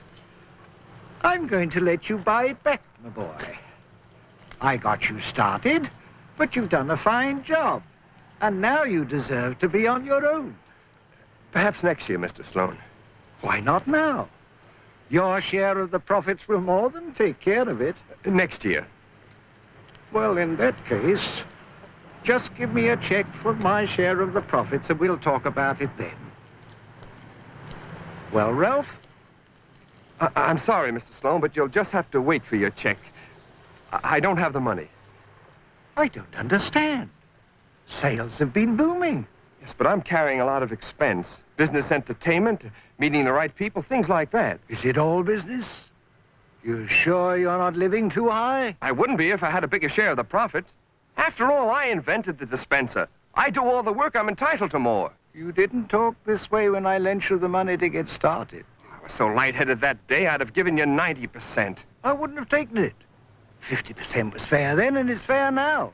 I'm 1.22 1.46
going 1.46 1.70
to 1.70 1.80
let 1.80 2.10
you 2.10 2.18
buy 2.18 2.48
it 2.48 2.64
back, 2.64 2.82
my 3.04 3.10
boy. 3.10 3.58
I 4.60 4.78
got 4.78 5.10
you 5.10 5.20
started, 5.20 5.88
but 6.36 6.56
you've 6.56 6.70
done 6.70 6.90
a 6.90 6.98
fine 6.98 7.44
job. 7.44 7.84
And 8.42 8.62
now 8.62 8.84
you 8.84 9.06
deserve 9.06 9.60
to 9.60 9.70
be 9.70 9.88
on 9.88 10.06
your 10.06 10.26
own. 10.26 10.56
Perhaps 11.52 11.84
next 11.84 12.10
year, 12.10 12.18
Mr. 12.18 12.44
Sloan. 12.44 12.78
Why 13.42 13.60
not 13.60 13.86
now? 13.86 14.28
Your 15.10 15.40
share 15.40 15.78
of 15.78 15.92
the 15.92 16.00
profits 16.00 16.48
will 16.48 16.62
more 16.62 16.90
than 16.90 17.14
take 17.14 17.40
care 17.40 17.70
of 17.70 17.80
it. 17.80 17.96
Next 18.26 18.66
year. 18.66 18.88
Well, 20.12 20.38
in 20.38 20.56
that 20.58 20.84
case, 20.86 21.44
just 22.28 22.54
give 22.56 22.74
me 22.74 22.90
a 22.90 22.98
check 22.98 23.26
for 23.36 23.54
my 23.54 23.86
share 23.86 24.20
of 24.20 24.34
the 24.34 24.42
profits 24.42 24.90
and 24.90 25.00
we'll 25.00 25.18
talk 25.18 25.46
about 25.46 25.80
it 25.82 25.90
then. 25.98 26.12
Well, 28.34 28.52
Ralph? 28.52 28.90
I- 30.20 30.30
I'm 30.36 30.58
sorry, 30.58 30.92
Mr. 30.92 31.14
Sloan, 31.14 31.40
but 31.40 31.56
you'll 31.56 31.70
just 31.70 31.94
have 31.94 32.12
to 32.12 32.20
wait 32.20 32.44
for 32.44 32.58
your 32.58 32.72
check. 32.72 32.98
I, 33.94 34.00
I 34.16 34.20
don't 34.20 34.36
have 34.36 34.52
the 34.52 34.60
money. 34.60 34.90
I 35.96 36.10
don't 36.10 36.36
understand. 36.36 37.10
Sales 37.86 38.38
have 38.40 38.52
been 38.52 38.76
booming. 38.76 39.26
Yes, 39.62 39.74
but 39.78 39.88
I'm 39.88 40.02
carrying 40.02 40.42
a 40.42 40.46
lot 40.46 40.64
of 40.64 40.74
expense. 40.74 41.42
Business 41.56 41.94
entertainment, 41.94 42.62
meeting 43.00 43.24
the 43.24 43.32
right 43.32 43.56
people, 43.56 43.82
things 43.82 44.10
like 44.10 44.32
that. 44.32 44.60
Is 44.68 44.84
it 44.84 44.98
all 44.98 45.24
business? 45.24 45.90
You 46.62 46.88
sure 46.88 47.38
you're 47.38 47.58
not 47.58 47.78
living 47.78 48.10
too 48.10 48.28
high? 48.30 48.76
I 48.82 48.92
wouldn't 48.92 49.18
be 49.18 49.30
if 49.30 49.44
I 49.44 49.50
had 49.50 49.64
a 49.64 49.68
bigger 49.68 49.88
share 49.88 50.10
of 50.10 50.18
the 50.18 50.26
profits. 50.26 50.76
After 51.18 51.52
all, 51.52 51.70
I 51.70 51.86
invented 51.86 52.38
the 52.38 52.46
dispenser. 52.46 53.08
I 53.34 53.50
do 53.50 53.62
all 53.62 53.84
the 53.84 53.92
work. 53.92 54.16
I'm 54.16 54.30
entitled 54.30 54.72
to 54.72 54.80
more. 54.80 55.12
You 55.34 55.52
didn't 55.52 55.90
talk 55.90 56.16
this 56.26 56.50
way 56.50 56.70
when 56.70 56.86
I 56.86 56.98
lent 56.98 57.30
you 57.30 57.38
the 57.38 57.50
money 57.50 57.78
to 57.78 57.90
get 57.90 58.08
started. 58.08 58.66
I 58.92 59.04
was 59.04 59.14
so 59.14 59.28
lightheaded 59.28 59.82
that 59.82 60.08
day, 60.08 60.28
I'd 60.28 60.40
have 60.40 60.54
given 60.54 60.78
you 60.78 60.86
90%. 60.86 61.80
I 62.04 62.14
wouldn't 62.14 62.40
have 62.40 62.50
taken 62.50 62.78
it. 62.78 62.96
50% 63.62 64.34
was 64.34 64.46
fair 64.46 64.76
then, 64.76 64.98
and 64.98 65.10
it's 65.10 65.24
fair 65.24 65.52
now. 65.52 65.92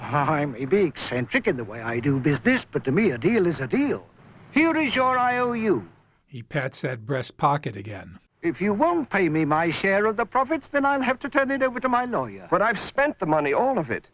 I 0.00 0.44
may 0.44 0.64
be 0.64 0.82
eccentric 0.82 1.46
in 1.46 1.56
the 1.56 1.64
way 1.64 1.80
I 1.80 2.00
do 2.00 2.18
business, 2.18 2.64
but 2.64 2.84
to 2.84 2.92
me 2.92 3.10
a 3.10 3.18
deal 3.18 3.46
is 3.46 3.60
a 3.60 3.66
deal. 3.66 4.06
Here 4.50 4.76
is 4.76 4.96
your 4.96 5.18
IOU. 5.18 5.86
He 6.26 6.42
pats 6.42 6.80
that 6.80 7.06
breast 7.06 7.36
pocket 7.36 7.76
again. 7.76 8.18
If 8.42 8.60
you 8.60 8.74
won't 8.74 9.08
pay 9.08 9.28
me 9.28 9.44
my 9.44 9.70
share 9.70 10.06
of 10.06 10.16
the 10.16 10.26
profits, 10.26 10.68
then 10.68 10.84
I'll 10.84 11.00
have 11.00 11.18
to 11.20 11.28
turn 11.28 11.50
it 11.50 11.62
over 11.62 11.80
to 11.80 11.88
my 11.88 12.04
lawyer. 12.04 12.48
But 12.50 12.60
I've 12.60 12.78
spent 12.78 13.18
the 13.18 13.26
money, 13.26 13.52
all 13.52 13.78
of 13.78 13.90
it. 13.90 14.08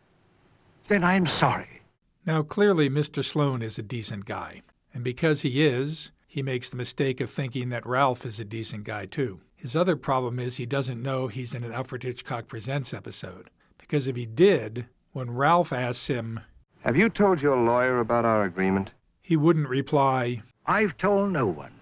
Then 0.91 1.05
I'm 1.05 1.29
sorry. 1.29 1.83
Now, 2.27 2.43
clearly, 2.43 2.91
Mr. 2.91 3.25
Sloan 3.25 3.63
is 3.63 3.79
a 3.79 3.83
decent 3.83 4.25
guy. 4.25 4.63
And 4.93 5.05
because 5.05 5.43
he 5.43 5.65
is, 5.65 6.11
he 6.27 6.43
makes 6.43 6.69
the 6.69 6.77
mistake 6.77 7.21
of 7.21 7.31
thinking 7.31 7.69
that 7.69 7.87
Ralph 7.87 8.27
is 8.27 8.41
a 8.41 8.45
decent 8.45 8.83
guy, 8.83 9.07
too. 9.07 9.39
His 9.55 9.77
other 9.77 9.95
problem 9.95 10.41
is 10.41 10.57
he 10.57 10.67
doesn't 10.67 11.01
know 11.01 11.29
he's 11.29 11.55
in 11.55 11.63
an 11.63 11.73
Alfred 11.73 12.03
Hitchcock 12.03 12.49
Presents 12.49 12.93
episode. 12.93 13.51
Because 13.79 14.09
if 14.09 14.17
he 14.17 14.27
did, 14.27 14.85
when 15.13 15.31
Ralph 15.31 15.73
asks 15.73 16.09
him, 16.09 16.41
Have 16.81 16.97
you 16.97 17.09
told 17.09 17.41
your 17.41 17.57
lawyer 17.57 18.01
about 18.01 18.25
our 18.25 18.43
agreement? 18.43 18.91
He 19.23 19.37
wouldn't 19.37 19.69
reply, 19.69 20.43
I've 20.67 20.97
told 20.97 21.31
no 21.31 21.47
one. 21.47 21.73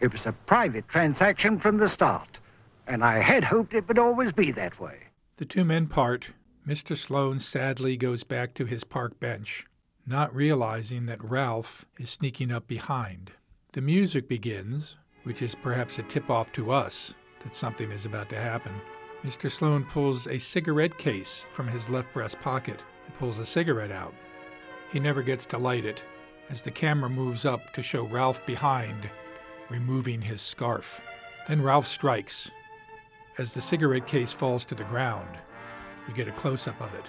It 0.00 0.10
was 0.10 0.26
a 0.26 0.32
private 0.32 0.88
transaction 0.88 1.60
from 1.60 1.76
the 1.76 1.88
start, 1.88 2.40
and 2.88 3.04
I 3.04 3.20
had 3.20 3.44
hoped 3.44 3.72
it 3.72 3.86
would 3.86 4.00
always 4.00 4.32
be 4.32 4.50
that 4.50 4.80
way. 4.80 4.98
The 5.36 5.44
two 5.44 5.64
men 5.64 5.86
part. 5.86 6.30
Mr. 6.66 6.96
Sloan 6.96 7.38
sadly 7.38 7.96
goes 7.96 8.24
back 8.24 8.52
to 8.52 8.64
his 8.64 8.82
park 8.82 9.20
bench, 9.20 9.66
not 10.04 10.34
realizing 10.34 11.06
that 11.06 11.22
Ralph 11.22 11.84
is 12.00 12.10
sneaking 12.10 12.50
up 12.50 12.66
behind. 12.66 13.30
The 13.70 13.80
music 13.80 14.28
begins, 14.28 14.96
which 15.22 15.42
is 15.42 15.54
perhaps 15.54 16.00
a 16.00 16.02
tip 16.02 16.28
off 16.28 16.50
to 16.52 16.72
us 16.72 17.14
that 17.44 17.54
something 17.54 17.92
is 17.92 18.04
about 18.04 18.28
to 18.30 18.40
happen. 18.40 18.72
Mr. 19.24 19.48
Sloan 19.48 19.84
pulls 19.84 20.26
a 20.26 20.38
cigarette 20.38 20.98
case 20.98 21.46
from 21.52 21.68
his 21.68 21.88
left 21.88 22.12
breast 22.12 22.40
pocket 22.40 22.82
and 23.04 23.14
pulls 23.16 23.38
a 23.38 23.46
cigarette 23.46 23.92
out. 23.92 24.14
He 24.92 24.98
never 24.98 25.22
gets 25.22 25.46
to 25.46 25.58
light 25.58 25.84
it 25.84 26.02
as 26.50 26.62
the 26.62 26.72
camera 26.72 27.08
moves 27.08 27.44
up 27.44 27.72
to 27.74 27.82
show 27.82 28.02
Ralph 28.02 28.44
behind, 28.44 29.08
removing 29.68 30.20
his 30.20 30.40
scarf. 30.40 31.00
Then 31.46 31.62
Ralph 31.62 31.86
strikes. 31.86 32.50
As 33.38 33.54
the 33.54 33.60
cigarette 33.60 34.08
case 34.08 34.32
falls 34.32 34.64
to 34.64 34.74
the 34.74 34.84
ground, 34.84 35.38
we 36.06 36.14
get 36.14 36.28
a 36.28 36.32
close 36.32 36.68
up 36.68 36.80
of 36.80 36.94
it. 36.94 37.04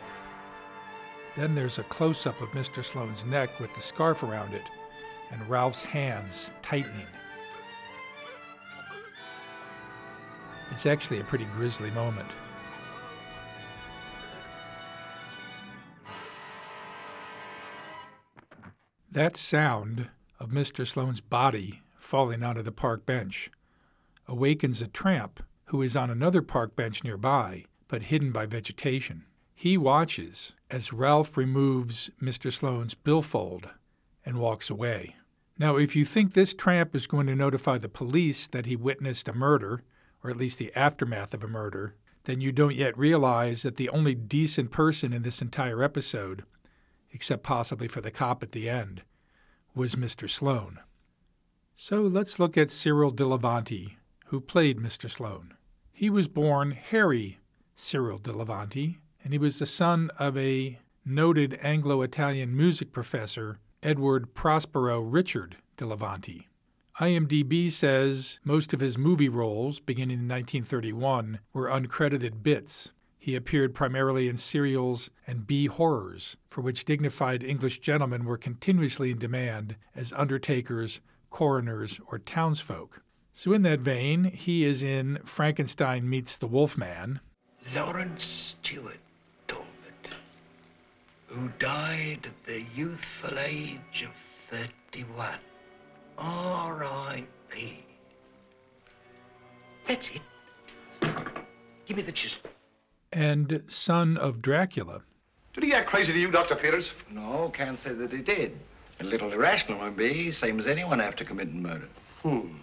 Then 1.36 1.54
there's 1.54 1.78
a 1.78 1.84
close 1.84 2.26
up 2.26 2.42
of 2.42 2.50
Mr. 2.50 2.84
Sloane's 2.84 3.26
neck 3.26 3.60
with 3.60 3.74
the 3.76 3.82
scarf 3.82 4.24
around 4.24 4.54
it 4.54 4.64
and 5.32 5.48
Ralph's 5.50 5.84
hands 5.84 6.52
tightening. 6.62 7.06
It's 10.72 10.86
actually 10.86 11.20
a 11.20 11.24
pretty 11.24 11.46
grisly 11.46 11.92
moment. 11.92 12.30
That 19.12 19.38
sound 19.38 20.10
of 20.40 20.50
Mr. 20.50 20.86
Sloane's 20.86 21.22
body 21.22 21.82
falling 21.96 22.44
onto 22.44 22.62
the 22.62 22.72
park 22.72 23.06
bench 23.06 23.50
awakens 24.28 24.82
a 24.82 24.88
tramp 24.88 25.42
who 25.66 25.82
is 25.82 25.96
on 25.96 26.10
another 26.10 26.42
park 26.42 26.76
bench 26.76 27.04
nearby, 27.04 27.66
but 27.88 28.04
hidden 28.04 28.32
by 28.32 28.46
vegetation. 28.46 29.26
He 29.56 29.78
watches 29.78 30.54
as 30.70 30.94
Ralph 30.94 31.38
removes 31.38 32.10
Mr. 32.22 32.52
Sloane's 32.52 32.94
billfold 32.94 33.70
and 34.26 34.38
walks 34.38 34.70
away. 34.70 35.16
Now, 35.58 35.78
if 35.78 35.96
you 35.96 36.06
think 36.06 36.34
this 36.34 36.54
tramp 36.54 36.96
is 36.96 37.08
going 37.08 37.28
to 37.28 37.36
notify 37.36 37.78
the 37.78 37.90
police 37.90 38.48
that 38.48 38.68
he 38.68 38.76
witnessed 38.76 39.28
a 39.28 39.34
murder, 39.34 39.84
or 40.24 40.30
at 40.30 40.38
least 40.38 40.60
the 40.60 40.76
aftermath 40.76 41.34
of 41.34 41.44
a 41.44 41.48
murder, 41.48 41.96
then 42.26 42.42
you 42.42 42.52
don't 42.52 42.76
yet 42.76 42.98
realize 42.98 43.64
that 43.64 43.78
the 43.78 43.90
only 43.90 44.14
decent 44.14 44.70
person 44.70 45.14
in 45.14 45.24
this 45.24 45.42
entire 45.42 45.82
episode, 45.82 46.44
except 47.12 47.42
possibly 47.42 47.88
for 47.88 48.02
the 48.02 48.12
cop 48.12 48.44
at 48.44 48.52
the 48.52 48.70
end, 48.70 49.02
was 49.74 49.96
Mr. 49.96 50.30
Sloan. 50.30 50.80
So 51.74 52.02
let's 52.02 52.38
look 52.38 52.58
at 52.58 52.70
Cyril 52.70 53.12
Delevanti, 53.12 53.96
who 54.26 54.42
played 54.42 54.78
Mr. 54.78 55.10
Sloan. 55.10 55.54
He 55.92 56.10
was 56.10 56.28
born 56.28 56.72
Harry 56.72 57.40
Cyril 57.80 58.18
de 58.18 58.32
Delevanti, 58.32 58.98
and 59.24 59.32
he 59.32 59.38
was 59.38 59.60
the 59.60 59.68
son 59.68 60.10
of 60.18 60.36
a 60.36 60.80
noted 61.06 61.60
Anglo 61.62 62.02
Italian 62.02 62.58
music 62.58 62.92
professor, 62.92 63.60
Edward 63.84 64.34
Prospero 64.34 65.00
Richard 65.00 65.58
de 65.78 65.86
Delevanti. 65.86 66.48
IMDb 67.00 67.72
says 67.72 68.40
most 68.44 68.74
of 68.74 68.80
his 68.80 68.98
movie 68.98 69.30
roles, 69.30 69.80
beginning 69.80 70.18
in 70.18 70.28
1931, 70.28 71.38
were 71.54 71.70
uncredited 71.70 72.42
bits. 72.42 72.94
He 73.20 73.36
appeared 73.36 73.76
primarily 73.76 74.28
in 74.28 74.38
serials 74.38 75.12
and 75.28 75.46
B 75.46 75.68
horrors, 75.68 76.36
for 76.50 76.62
which 76.62 76.84
dignified 76.84 77.44
English 77.44 77.78
gentlemen 77.78 78.26
were 78.26 78.40
continuously 78.40 79.12
in 79.12 79.20
demand 79.20 79.76
as 79.96 80.12
undertakers, 80.14 81.00
coroners, 81.30 82.02
or 82.08 82.18
townsfolk. 82.18 83.04
So, 83.34 83.54
in 83.54 83.62
that 83.62 83.82
vein, 83.82 84.24
he 84.24 84.64
is 84.64 84.82
in 84.82 85.20
Frankenstein 85.24 86.10
Meets 86.10 86.38
the 86.38 86.48
Wolfman. 86.48 87.20
Lawrence 87.76 88.24
Stewart 88.24 89.00
Talbot, 89.48 89.66
who 91.28 91.50
died 91.60 92.26
at 92.26 92.46
the 92.46 92.62
youthful 92.74 93.38
age 93.40 94.06
of 94.06 94.12
31. 94.50 95.38
R.I.P. 96.18 97.84
That's 99.88 100.10
it. 100.10 100.22
Give 101.86 101.98
me 101.98 102.04
the 102.04 102.12
chisel. 102.12 102.42
And 103.12 103.64
Son 103.68 104.18
of 104.18 104.42
Dracula. 104.42 105.02
Did 105.54 105.64
he 105.64 105.74
act 105.74 105.90
crazy 105.90 106.14
to 106.14 106.20
you, 106.20 106.32
Dr. 106.32 106.56
Peters? 106.56 106.92
No, 107.10 107.52
can't 107.54 107.80
say 107.80 107.94
that 107.94 108.12
he 108.12 108.20
did. 108.20 108.58
A 109.00 109.04
little 109.04 109.32
irrational, 109.32 109.80
maybe, 109.92 110.32
same 110.32 110.60
as 110.60 110.68
anyone 110.68 111.02
after 111.02 111.24
committing 111.24 111.62
murder. 111.62 111.88
Hmm. 112.24 112.58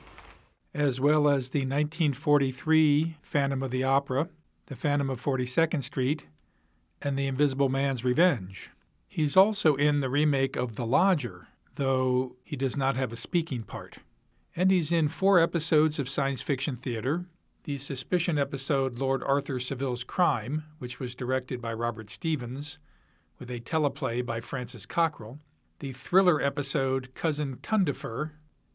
As 0.74 1.00
well 1.00 1.28
as 1.28 1.50
the 1.50 1.60
1943 1.60 3.16
Phantom 3.22 3.62
of 3.62 3.70
the 3.70 3.84
Opera, 3.84 4.28
The 4.66 4.76
Phantom 4.76 5.10
of 5.10 5.22
42nd 5.22 5.82
Street, 5.82 6.26
and 7.02 7.18
The 7.18 7.26
Invisible 7.26 7.68
Man's 7.68 8.04
Revenge. 8.04 8.70
He's 9.06 9.36
also 9.36 9.74
in 9.76 10.00
the 10.00 10.08
remake 10.08 10.56
of 10.56 10.76
The 10.76 10.86
Lodger, 10.86 11.48
though 11.74 12.36
he 12.42 12.56
does 12.56 12.76
not 12.76 12.96
have 12.96 13.12
a 13.12 13.16
speaking 13.16 13.62
part. 13.62 13.98
And 14.56 14.70
he's 14.70 14.92
in 14.92 15.08
four 15.08 15.38
episodes 15.38 15.98
of 15.98 16.08
science 16.08 16.40
fiction 16.42 16.76
theater 16.76 17.26
the 17.64 17.78
suspicion 17.78 18.38
episode 18.38 18.98
Lord 18.98 19.22
Arthur 19.24 19.58
Savile's 19.58 20.04
Crime, 20.04 20.64
which 20.78 21.00
was 21.00 21.14
directed 21.14 21.62
by 21.62 21.72
Robert 21.72 22.10
Stevens, 22.10 22.78
with 23.38 23.50
a 23.50 23.60
teleplay 23.60 24.24
by 24.24 24.40
Francis 24.40 24.84
Cockrell, 24.84 25.38
the 25.78 25.92
thriller 25.92 26.42
episode 26.42 27.14
Cousin 27.14 27.56
Tundifer, 27.62 28.32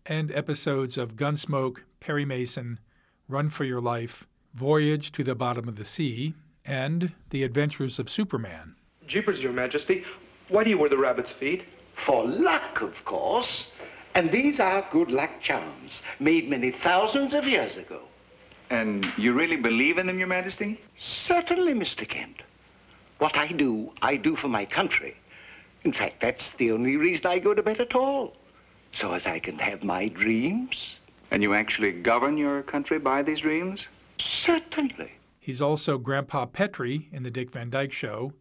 and 0.08 0.32
episodes 0.32 0.98
of 0.98 1.16
Gunsmoke, 1.16 1.84
Perry 2.00 2.26
Mason, 2.26 2.80
Run 3.28 3.50
for 3.50 3.64
Your 3.64 3.80
Life, 3.80 4.28
Voyage 4.54 5.12
to 5.12 5.24
the 5.24 5.36
Bottom 5.36 5.68
of 5.68 5.76
the 5.76 5.86
Sea, 5.86 6.34
and 6.66 7.14
The 7.30 7.44
Adventures 7.44 8.00
of 8.00 8.10
Superman. 8.10 8.76
Jeepers, 9.08 9.42
Your 9.42 9.54
Majesty, 9.54 10.04
why 10.50 10.64
do 10.64 10.70
you 10.70 10.78
wear 10.78 10.90
the 10.90 10.98
rabbit's 10.98 11.32
feet? 11.32 11.66
For 12.06 12.26
luck, 12.26 12.82
of 12.82 13.06
course. 13.06 13.68
And 14.16 14.32
these 14.32 14.60
are 14.60 14.88
good 14.92 15.12
luck 15.12 15.30
charms, 15.42 16.02
made 16.20 16.50
many 16.50 16.72
thousands 16.72 17.34
of 17.34 17.46
years 17.46 17.78
ago. 17.78 18.02
And 18.70 19.08
you 19.18 19.34
really 19.34 19.56
believe 19.56 19.98
in 19.98 20.08
them, 20.08 20.20
Your 20.20 20.28
Majesty? 20.28 20.80
Certainly, 20.98 21.74
Mr. 21.74 22.08
Kent. 22.08 22.42
What 23.20 23.38
I 23.38 23.48
do, 23.48 23.92
I 24.02 24.16
do 24.16 24.36
for 24.36 24.48
my 24.48 24.66
country. 24.66 25.16
In 25.84 25.94
fact, 25.94 26.22
that's 26.22 26.52
the 26.52 26.72
only 26.72 26.98
reason 26.98 27.28
I 27.28 27.40
go 27.40 27.54
to 27.54 27.64
bed 27.64 27.80
at 27.82 27.96
all. 27.96 28.36
So 28.92 29.14
as 29.14 29.26
I 29.28 29.40
can 29.40 29.60
have 29.60 29.84
my 29.84 30.08
dreams. 30.08 30.96
And 31.32 31.44
you 31.44 31.54
actually 31.54 31.92
govern 31.92 32.38
your 32.38 32.64
country 32.64 32.98
by 32.98 33.22
these 33.22 33.42
dreams? 33.42 33.88
Certainly. 34.20 35.14
He's 35.40 35.62
also 35.62 35.98
Grandpa 35.98 36.46
Petrie 36.46 37.10
in 37.12 37.24
The 37.24 37.32
Dick 37.32 37.52
Van 37.52 37.70
Dyke 37.70 37.92
Show, 37.92 38.34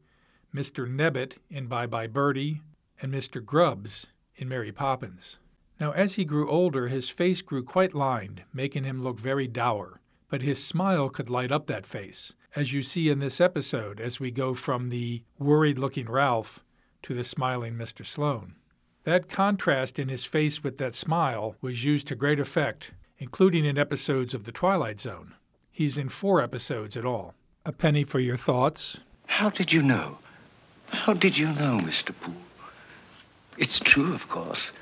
Mr. 0.54 0.88
Nebbit 0.88 1.38
in 1.50 1.66
Bye 1.66 1.86
Bye 1.86 2.06
Birdie, 2.06 2.62
and 3.00 3.12
Mr. 3.12 3.44
Grubbs 3.44 4.08
in 4.36 4.48
Mary 4.48 4.72
Poppins. 4.72 5.38
Now, 5.78 5.92
as 5.92 6.14
he 6.14 6.24
grew 6.24 6.50
older, 6.50 6.88
his 6.88 7.08
face 7.08 7.42
grew 7.42 7.62
quite 7.62 7.94
lined, 7.94 8.42
making 8.52 8.84
him 8.84 9.00
look 9.00 9.18
very 9.18 9.46
dour 9.46 10.00
but 10.28 10.42
his 10.42 10.62
smile 10.62 11.08
could 11.08 11.30
light 11.30 11.50
up 11.50 11.66
that 11.66 11.86
face, 11.86 12.34
as 12.54 12.72
you 12.72 12.82
see 12.82 13.08
in 13.08 13.18
this 13.18 13.40
episode 13.40 14.00
as 14.00 14.20
we 14.20 14.30
go 14.30 14.54
from 14.54 14.88
the 14.88 15.22
worried 15.38 15.78
looking 15.78 16.08
Ralph 16.08 16.64
to 17.02 17.14
the 17.14 17.24
smiling 17.24 17.74
Mr. 17.74 18.04
Sloan. 18.04 18.56
That 19.04 19.28
contrast 19.28 19.98
in 19.98 20.08
his 20.08 20.24
face 20.24 20.62
with 20.62 20.76
that 20.78 20.94
smile 20.94 21.56
was 21.62 21.84
used 21.84 22.06
to 22.08 22.14
great 22.14 22.40
effect, 22.40 22.92
including 23.18 23.64
in 23.64 23.78
episodes 23.78 24.34
of 24.34 24.44
The 24.44 24.52
Twilight 24.52 25.00
Zone. 25.00 25.34
He's 25.78 25.96
in 25.96 26.08
four 26.08 26.42
episodes 26.42 26.96
at 26.96 27.04
all. 27.04 27.34
A 27.64 27.70
penny 27.70 28.02
for 28.02 28.18
your 28.18 28.36
thoughts. 28.36 28.98
How 29.28 29.48
did 29.48 29.72
you 29.72 29.80
know? 29.80 30.18
How 30.88 31.14
did 31.14 31.38
you 31.38 31.46
know, 31.46 31.78
Mr. 31.78 32.12
Poole? 32.20 32.34
It's 33.56 33.78
true, 33.78 34.12
of 34.12 34.28
course. 34.28 34.72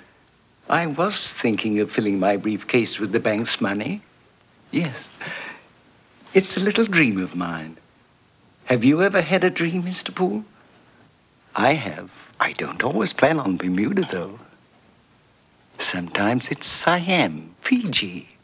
I 0.71 0.87
was 0.87 1.35
thinking 1.35 1.81
of 1.81 1.91
filling 1.91 2.19
my 2.19 2.39
briefcase 2.39 2.99
with 2.99 3.13
the 3.13 3.21
bank's 3.21 3.61
money. 3.61 4.01
Yes. 4.71 5.11
It's 6.33 6.57
a 6.57 6.61
little 6.61 6.87
dream 6.87 7.19
of 7.19 7.37
mine. 7.37 7.77
Have 8.65 8.83
you 8.83 9.03
ever 9.03 9.21
had 9.21 9.45
a 9.45 9.51
dream, 9.51 9.83
Mr. 9.83 10.15
Poole? 10.15 10.47
I 11.55 11.75
have. 11.75 12.11
I 12.41 12.53
don't 12.53 12.83
always 12.83 13.13
plan 13.13 13.39
on 13.39 13.59
Bermuda, 13.59 14.01
though. 14.01 14.39
Sometimes 15.77 16.49
it's 16.49 16.67
Siam, 16.67 17.55
Fiji. 17.61 18.36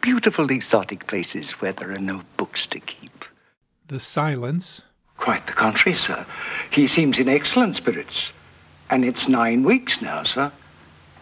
Beautiful 0.00 0.50
exotic 0.50 1.06
places 1.06 1.52
where 1.52 1.72
there 1.72 1.90
are 1.90 1.98
no 1.98 2.22
books 2.36 2.66
to 2.68 2.78
keep. 2.78 3.24
The 3.88 4.00
Silence. 4.00 4.82
Quite 5.16 5.46
the 5.46 5.52
contrary, 5.52 5.96
sir. 5.96 6.24
He 6.70 6.86
seems 6.86 7.18
in 7.18 7.28
excellent 7.28 7.76
spirits. 7.76 8.30
And 8.90 9.04
it's 9.04 9.28
nine 9.28 9.64
weeks 9.64 10.00
now, 10.00 10.22
sir. 10.22 10.52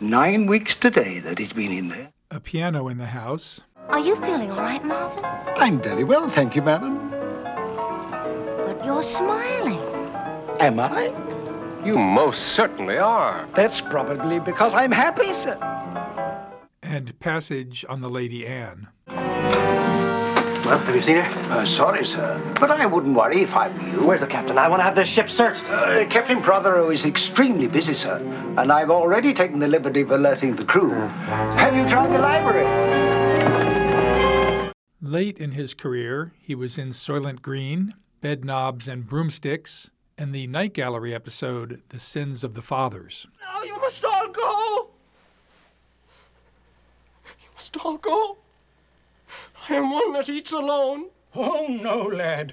Nine 0.00 0.46
weeks 0.46 0.76
today 0.76 1.20
that 1.20 1.38
he's 1.38 1.52
been 1.52 1.72
in 1.72 1.88
there. 1.88 2.10
A 2.30 2.38
piano 2.38 2.88
in 2.88 2.98
the 2.98 3.06
house. 3.06 3.60
Are 3.88 4.00
you 4.00 4.16
feeling 4.16 4.50
all 4.50 4.60
right, 4.60 4.84
Marvin? 4.84 5.24
I'm 5.56 5.80
very 5.80 6.04
well, 6.04 6.28
thank 6.28 6.54
you, 6.54 6.62
madam. 6.62 7.10
But 7.10 8.84
you're 8.84 9.02
smiling. 9.02 9.80
Am 10.60 10.78
I? 10.78 11.14
You 11.84 11.96
most 11.98 12.48
certainly 12.54 12.98
are. 12.98 13.46
That's 13.54 13.80
probably 13.80 14.40
because 14.40 14.74
I'm 14.74 14.92
happy, 14.92 15.32
sir. 15.32 15.56
And 16.86 17.18
Passage 17.18 17.84
on 17.88 18.00
the 18.00 18.08
Lady 18.08 18.46
Anne. 18.46 18.86
Well, 19.08 20.78
have 20.78 20.94
you 20.94 21.00
seen 21.00 21.16
her? 21.16 21.52
Uh, 21.52 21.64
sorry, 21.66 22.04
sir. 22.06 22.40
But 22.60 22.70
I 22.70 22.86
wouldn't 22.86 23.16
worry 23.16 23.42
if 23.42 23.56
I 23.56 23.68
were 23.68 23.88
you. 23.88 24.06
Where's 24.06 24.20
the 24.20 24.26
captain? 24.28 24.56
I 24.56 24.68
want 24.68 24.80
to 24.80 24.84
have 24.84 24.94
this 24.94 25.08
ship 25.08 25.28
searched. 25.28 25.68
Uh, 25.68 26.06
Captain 26.06 26.40
Prothero 26.40 26.90
is 26.90 27.04
extremely 27.04 27.66
busy, 27.66 27.94
sir. 27.94 28.18
And 28.56 28.72
I've 28.72 28.90
already 28.90 29.34
taken 29.34 29.58
the 29.58 29.68
liberty 29.68 30.02
of 30.02 30.12
alerting 30.12 30.54
the 30.56 30.64
crew. 30.64 30.92
Have 30.92 31.74
you 31.76 31.86
tried 31.88 32.12
the 32.12 32.18
library? 32.18 32.66
Late 35.00 35.38
in 35.38 35.52
his 35.52 35.74
career, 35.74 36.32
he 36.40 36.54
was 36.54 36.78
in 36.78 36.90
Soylent 36.90 37.42
Green, 37.42 37.94
Bed 38.20 38.44
Knobs 38.44 38.88
and 38.88 39.06
Broomsticks, 39.06 39.90
and 40.16 40.32
the 40.32 40.46
Night 40.46 40.72
Gallery 40.72 41.14
episode 41.14 41.82
The 41.90 41.98
Sins 41.98 42.42
of 42.42 42.54
the 42.54 42.62
Fathers. 42.62 43.26
Now 43.40 43.62
you 43.62 43.76
must 43.76 44.04
all 44.04 44.28
go. 44.28 44.90
You 47.74 47.80
must 47.80 47.86
all 47.86 47.96
go. 47.96 48.36
I 49.68 49.74
am 49.74 49.90
one 49.90 50.12
that 50.12 50.28
eats 50.28 50.52
alone. 50.52 51.06
Oh, 51.34 51.66
no, 51.68 52.02
lad. 52.02 52.52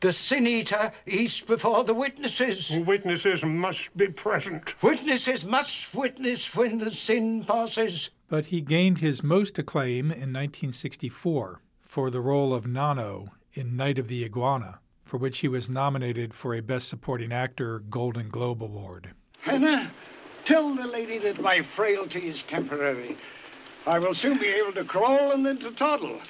The 0.00 0.12
sin 0.12 0.46
eater 0.46 0.92
eats 1.06 1.40
before 1.40 1.84
the 1.84 1.92
witnesses. 1.92 2.70
Witnesses 2.86 3.44
must 3.44 3.94
be 3.96 4.08
present. 4.08 4.82
Witnesses 4.82 5.44
must 5.44 5.94
witness 5.94 6.54
when 6.56 6.78
the 6.78 6.90
sin 6.90 7.44
passes. 7.44 8.08
But 8.28 8.46
he 8.46 8.62
gained 8.62 8.98
his 8.98 9.22
most 9.22 9.58
acclaim 9.58 10.06
in 10.06 10.32
1964 10.32 11.60
for 11.82 12.10
the 12.10 12.20
role 12.20 12.54
of 12.54 12.66
Nano 12.66 13.28
in 13.52 13.76
Night 13.76 13.98
of 13.98 14.08
the 14.08 14.24
Iguana, 14.24 14.80
for 15.04 15.18
which 15.18 15.40
he 15.40 15.48
was 15.48 15.68
nominated 15.68 16.32
for 16.32 16.54
a 16.54 16.62
Best 16.62 16.88
Supporting 16.88 17.32
Actor 17.32 17.80
Golden 17.90 18.30
Globe 18.30 18.62
Award. 18.62 19.10
Hannah, 19.42 19.92
tell 20.46 20.74
the 20.74 20.86
lady 20.86 21.18
that 21.18 21.40
my 21.40 21.60
frailty 21.76 22.30
is 22.30 22.42
temporary. 22.48 23.18
I 23.86 23.98
will 23.98 24.14
soon 24.14 24.38
be 24.38 24.46
able 24.46 24.72
to 24.74 24.84
crawl 24.84 25.32
and 25.32 25.44
then 25.44 25.58
to 25.58 25.72
toddle. 25.72 26.20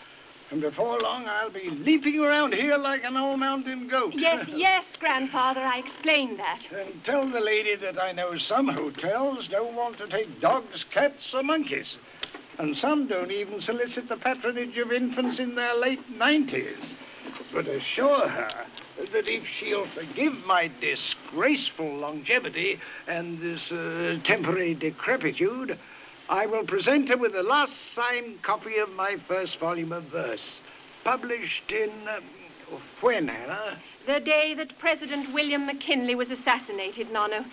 And 0.50 0.60
before 0.60 1.00
long, 1.00 1.26
I'll 1.26 1.50
be 1.50 1.70
leaping 1.70 2.20
around 2.20 2.52
here 2.52 2.76
like 2.76 3.04
an 3.04 3.16
old 3.16 3.40
mountain 3.40 3.88
goat. 3.88 4.12
Yes, 4.14 4.46
yes, 4.52 4.84
Grandfather, 5.00 5.60
I 5.60 5.78
explained 5.78 6.38
that. 6.38 6.60
And 6.70 7.02
tell 7.04 7.30
the 7.30 7.40
lady 7.40 7.76
that 7.76 8.00
I 8.00 8.12
know 8.12 8.36
some 8.36 8.68
hotels 8.68 9.48
don't 9.50 9.74
want 9.74 9.98
to 9.98 10.08
take 10.08 10.40
dogs, 10.40 10.84
cats, 10.92 11.32
or 11.34 11.42
monkeys. 11.42 11.96
And 12.58 12.76
some 12.76 13.06
don't 13.06 13.30
even 13.30 13.62
solicit 13.62 14.08
the 14.08 14.16
patronage 14.16 14.76
of 14.76 14.92
infants 14.92 15.38
in 15.38 15.54
their 15.54 15.74
late 15.74 16.06
90s. 16.10 16.92
But 17.52 17.66
assure 17.66 18.28
her 18.28 18.66
that 18.98 19.28
if 19.28 19.44
she'll 19.58 19.88
forgive 19.94 20.34
my 20.46 20.70
disgraceful 20.80 21.96
longevity 21.96 22.78
and 23.06 23.40
this 23.40 23.72
uh, 23.72 24.18
temporary 24.24 24.74
decrepitude, 24.74 25.78
I 26.32 26.46
will 26.46 26.64
present 26.64 27.10
her 27.10 27.18
with 27.18 27.34
the 27.34 27.42
last 27.42 27.74
signed 27.92 28.40
copy 28.40 28.78
of 28.78 28.88
my 28.88 29.18
first 29.28 29.60
volume 29.60 29.92
of 29.92 30.04
verse, 30.04 30.60
published 31.04 31.70
in. 31.70 31.90
Um, 32.08 32.24
when, 33.02 33.28
Hannah? 33.28 33.76
The 34.06 34.18
day 34.18 34.54
that 34.54 34.78
President 34.78 35.34
William 35.34 35.66
McKinley 35.66 36.14
was 36.14 36.30
assassinated, 36.30 37.08
Nonno. 37.08 37.44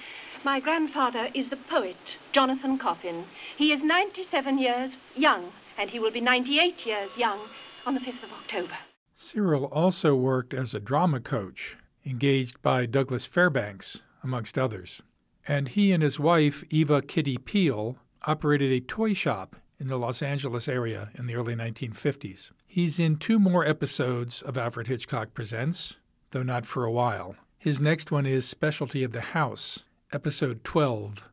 My 0.46 0.62
grandfather 0.62 1.28
is 1.36 1.50
the 1.50 1.58
poet, 1.70 1.98
Jonathan 2.32 2.78
Coffin. 2.78 3.26
He 3.58 3.74
is 3.74 3.84
97 3.84 4.58
years 4.58 4.92
young, 5.13 5.52
and 5.78 5.89
he 5.89 6.00
will 6.00 6.12
be 6.12 6.22
98 6.22 6.86
years 6.86 7.10
young 7.18 7.50
on 7.86 7.96
the 7.96 8.00
5th 8.00 8.24
of 8.24 8.32
October. 8.32 8.78
Cyril 9.13 9.65
also 9.65 10.15
worked 10.15 10.54
as 10.54 10.74
a 10.74 10.80
drama 10.80 11.20
coach, 11.20 11.76
engaged 12.06 12.62
by 12.62 12.86
Douglas 12.86 13.26
Fairbanks, 13.26 14.00
amongst 14.24 14.58
others. 14.58 15.02
And 15.46 15.68
he 15.68 15.92
and 15.92 16.02
his 16.02 16.18
wife, 16.18 16.63
Eva 16.70 17.02
Kitty 17.02 17.38
Peel, 17.38 17.98
operated 18.24 18.72
a 18.72 18.80
toy 18.80 19.14
shop 19.14 19.56
in 19.80 19.88
the 19.88 19.98
Los 19.98 20.22
Angeles 20.22 20.68
area 20.68 21.10
in 21.18 21.28
the 21.28 21.36
early 21.36 21.56
1950s. 21.56 22.52
He's 22.68 23.00
in 23.00 23.18
two 23.18 23.40
more 23.40 23.66
episodes 23.66 24.42
of 24.42 24.58
Alfred 24.58 24.88
Hitchcock 24.88 25.34
Presents, 25.34 25.96
though 26.32 26.44
not 26.44 26.66
for 26.66 26.86
a 26.86 26.92
while. 26.92 27.36
His 27.58 27.80
next 27.80 28.12
one 28.12 28.26
is 28.26 28.48
Specialty 28.48 29.04
of 29.04 29.12
the 29.12 29.22
House, 29.22 29.84
episode 30.14 30.64
12 30.64 31.30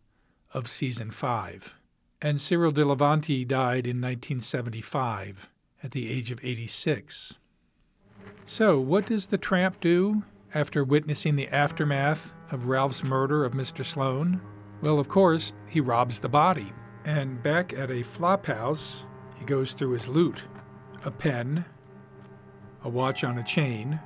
of 0.53 0.69
season 0.69 1.11
5. 1.11 1.75
And 2.23 2.41
Cyril 2.41 2.73
de 2.73 2.83
Delevanti 2.83 3.47
died 3.47 3.87
in 3.87 4.01
1975 4.01 5.51
at 5.83 5.91
the 5.91 6.11
age 6.11 6.31
of 6.31 6.41
86. 6.43 7.39
So, 8.45 8.81
what 8.81 9.07
does 9.07 9.27
the 9.27 9.39
tramp 9.39 9.81
do 9.81 10.23
after 10.55 10.83
witnessing 10.83 11.37
the 11.37 11.49
aftermath 11.49 12.33
of 12.51 12.67
Ralph's 12.67 13.05
murder 13.05 13.45
of 13.45 13.53
Mr. 13.53 13.85
Sloane? 13.85 14.41
Well, 14.81 14.99
of 14.99 15.09
course, 15.09 15.53
he 15.69 15.81
robs 15.81 16.21
the 16.21 16.29
body. 16.29 16.73
And 17.05 17.43
back 17.43 17.73
at 17.73 17.91
a 17.91 18.03
flop 18.03 18.47
house, 18.47 19.05
he 19.37 19.45
goes 19.45 19.73
through 19.73 19.91
his 19.93 20.09
loot 20.09 20.43
a 21.05 21.11
pen, 21.11 21.65
a 22.83 22.89
watch 22.89 23.23
on 23.23 23.39
a 23.39 23.45
chain, 23.45 24.01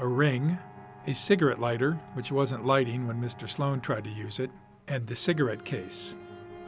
a 0.00 0.06
ring, 0.06 0.58
a 1.06 1.14
cigarette 1.14 1.60
lighter, 1.60 2.00
which 2.14 2.32
wasn't 2.32 2.66
lighting 2.66 3.06
when 3.06 3.20
Mr. 3.20 3.48
Sloane 3.48 3.80
tried 3.80 4.04
to 4.04 4.10
use 4.10 4.40
it, 4.40 4.50
and 4.88 5.06
the 5.06 5.14
cigarette 5.14 5.64
case. 5.64 6.16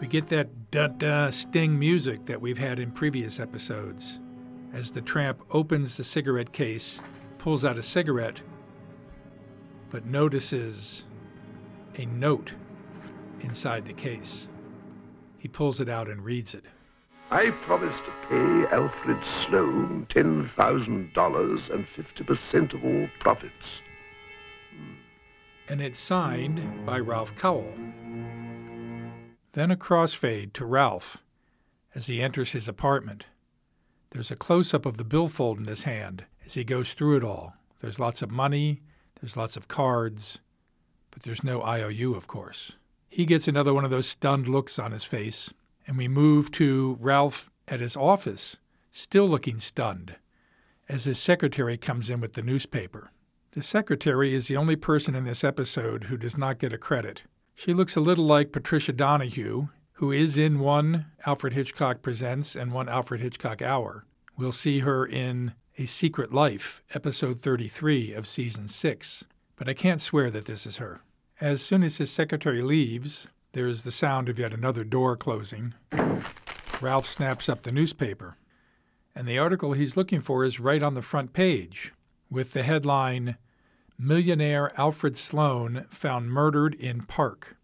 We 0.00 0.06
get 0.06 0.28
that 0.28 0.70
da 0.70 0.88
da 0.88 1.30
sting 1.30 1.78
music 1.78 2.26
that 2.26 2.40
we've 2.40 2.58
had 2.58 2.78
in 2.78 2.92
previous 2.92 3.40
episodes. 3.40 4.20
As 4.72 4.90
the 4.90 5.00
tramp 5.00 5.42
opens 5.50 5.96
the 5.96 6.04
cigarette 6.04 6.52
case, 6.52 7.00
pulls 7.38 7.64
out 7.64 7.78
a 7.78 7.82
cigarette, 7.82 8.40
but 9.90 10.06
notices 10.06 11.04
a 11.96 12.06
note 12.06 12.52
inside 13.44 13.85
the 13.85 13.92
case. 13.92 14.48
He 15.38 15.48
pulls 15.48 15.80
it 15.80 15.88
out 15.88 16.09
and 16.09 16.24
reads 16.24 16.54
it. 16.54 16.64
I 17.30 17.50
promise 17.50 17.96
to 18.00 18.12
pay 18.28 18.74
Alfred 18.74 19.24
Sloane 19.24 20.07
$10,000 20.09 21.70
and 21.70 21.87
50% 21.87 22.74
of 22.74 22.85
all 22.85 23.09
profits. 23.18 23.83
And 25.68 25.80
it's 25.80 25.98
signed 25.98 26.87
by 26.87 26.98
Ralph 26.98 27.35
Cowell. 27.37 27.72
Then 29.52 29.70
a 29.70 29.76
crossfade 29.76 30.52
to 30.54 30.66
Ralph 30.66 31.22
as 31.94 32.07
he 32.07 32.20
enters 32.20 32.52
his 32.52 32.68
apartment. 32.68 33.24
There's 34.11 34.30
a 34.30 34.37
close 34.37 34.74
up 34.74 34.87
of 34.87 34.96
the 34.96 35.04
billfold 35.04 35.59
in 35.59 35.64
his 35.64 35.85
hand 35.85 36.24
as 36.44 36.54
he 36.54 36.64
goes 36.64 36.92
through 36.92 37.16
it 37.16 37.24
all. 37.24 37.54
There's 37.80 38.00
lots 38.00 38.22
of 38.22 38.30
money, 38.30 38.83
there's 39.20 39.37
lots 39.37 39.57
of 39.57 39.68
cards, 39.68 40.38
but 41.11 41.22
there's 41.22 41.44
no 41.44 41.62
IOU, 41.62 42.14
of 42.14 42.26
course. 42.26 42.72
He 43.14 43.27
gets 43.27 43.46
another 43.46 43.72
one 43.72 43.85
of 43.85 43.92
those 43.92 44.09
stunned 44.09 44.48
looks 44.48 44.77
on 44.77 44.90
his 44.90 45.05
face, 45.05 45.55
and 45.87 45.96
we 45.96 46.09
move 46.09 46.50
to 46.50 46.98
Ralph 47.00 47.48
at 47.68 47.79
his 47.79 47.96
office, 47.96 48.57
still 48.90 49.29
looking 49.29 49.61
stunned, 49.61 50.16
as 50.88 51.05
his 51.05 51.16
secretary 51.16 51.77
comes 51.77 52.11
in 52.11 52.20
with 52.20 52.33
the 52.33 52.42
newspaper. 52.42 53.12
The 53.53 53.62
secretary 53.62 54.35
is 54.35 54.48
the 54.48 54.57
only 54.57 54.74
person 54.74 55.14
in 55.14 55.22
this 55.22 55.44
episode 55.44 56.07
who 56.07 56.16
does 56.16 56.37
not 56.37 56.59
get 56.59 56.72
a 56.72 56.77
credit. 56.77 57.22
She 57.55 57.72
looks 57.72 57.94
a 57.94 58.00
little 58.00 58.24
like 58.24 58.50
Patricia 58.50 58.92
Donahue, 58.92 59.68
who 59.92 60.11
is 60.11 60.37
in 60.37 60.59
one 60.59 61.07
Alfred 61.24 61.53
Hitchcock 61.53 62.03
Presents 62.03 62.57
and 62.57 62.72
one 62.72 62.88
Alfred 62.88 63.20
Hitchcock 63.20 63.62
Hour. 63.62 64.07
We'll 64.37 64.50
see 64.50 64.81
her 64.81 65.07
in 65.07 65.55
A 65.79 65.85
Secret 65.85 66.35
Life, 66.35 66.83
episode 66.92 67.38
33 67.38 68.12
of 68.12 68.27
season 68.27 68.66
6, 68.66 69.24
but 69.55 69.68
I 69.68 69.72
can't 69.72 70.00
swear 70.00 70.33
that 70.33 70.46
this 70.46 70.66
is 70.66 70.79
her. 70.79 71.03
As 71.44 71.61
soon 71.61 71.83
as 71.83 71.98
his 71.98 72.11
secretary 72.11 72.62
leaves, 72.62 73.28
there 73.52 73.68
is 73.68 73.83
the 73.83 73.92
sound 73.92 74.30
of 74.30 74.38
yet 74.38 74.54
another 74.54 74.83
door 74.83 75.14
closing. 75.14 75.74
Ralph 76.80 77.07
snaps 77.07 77.50
up 77.50 77.64
the 77.64 77.70
newspaper. 77.70 78.38
And 79.14 79.28
the 79.28 79.38
article 79.38 79.74
he's 79.74 79.94
looking 79.94 80.22
for 80.22 80.42
is 80.42 80.59
right 80.59 80.83
on 80.83 80.94
the 80.94 81.02
front 81.02 81.35
page 81.35 81.92
with 82.30 82.54
the 82.54 82.62
headline 82.62 83.37
Millionaire 83.98 84.72
Alfred 84.80 85.18
Sloan 85.18 85.85
Found 85.90 86.30
Murdered 86.30 86.76
in 86.76 87.02
Park. 87.02 87.59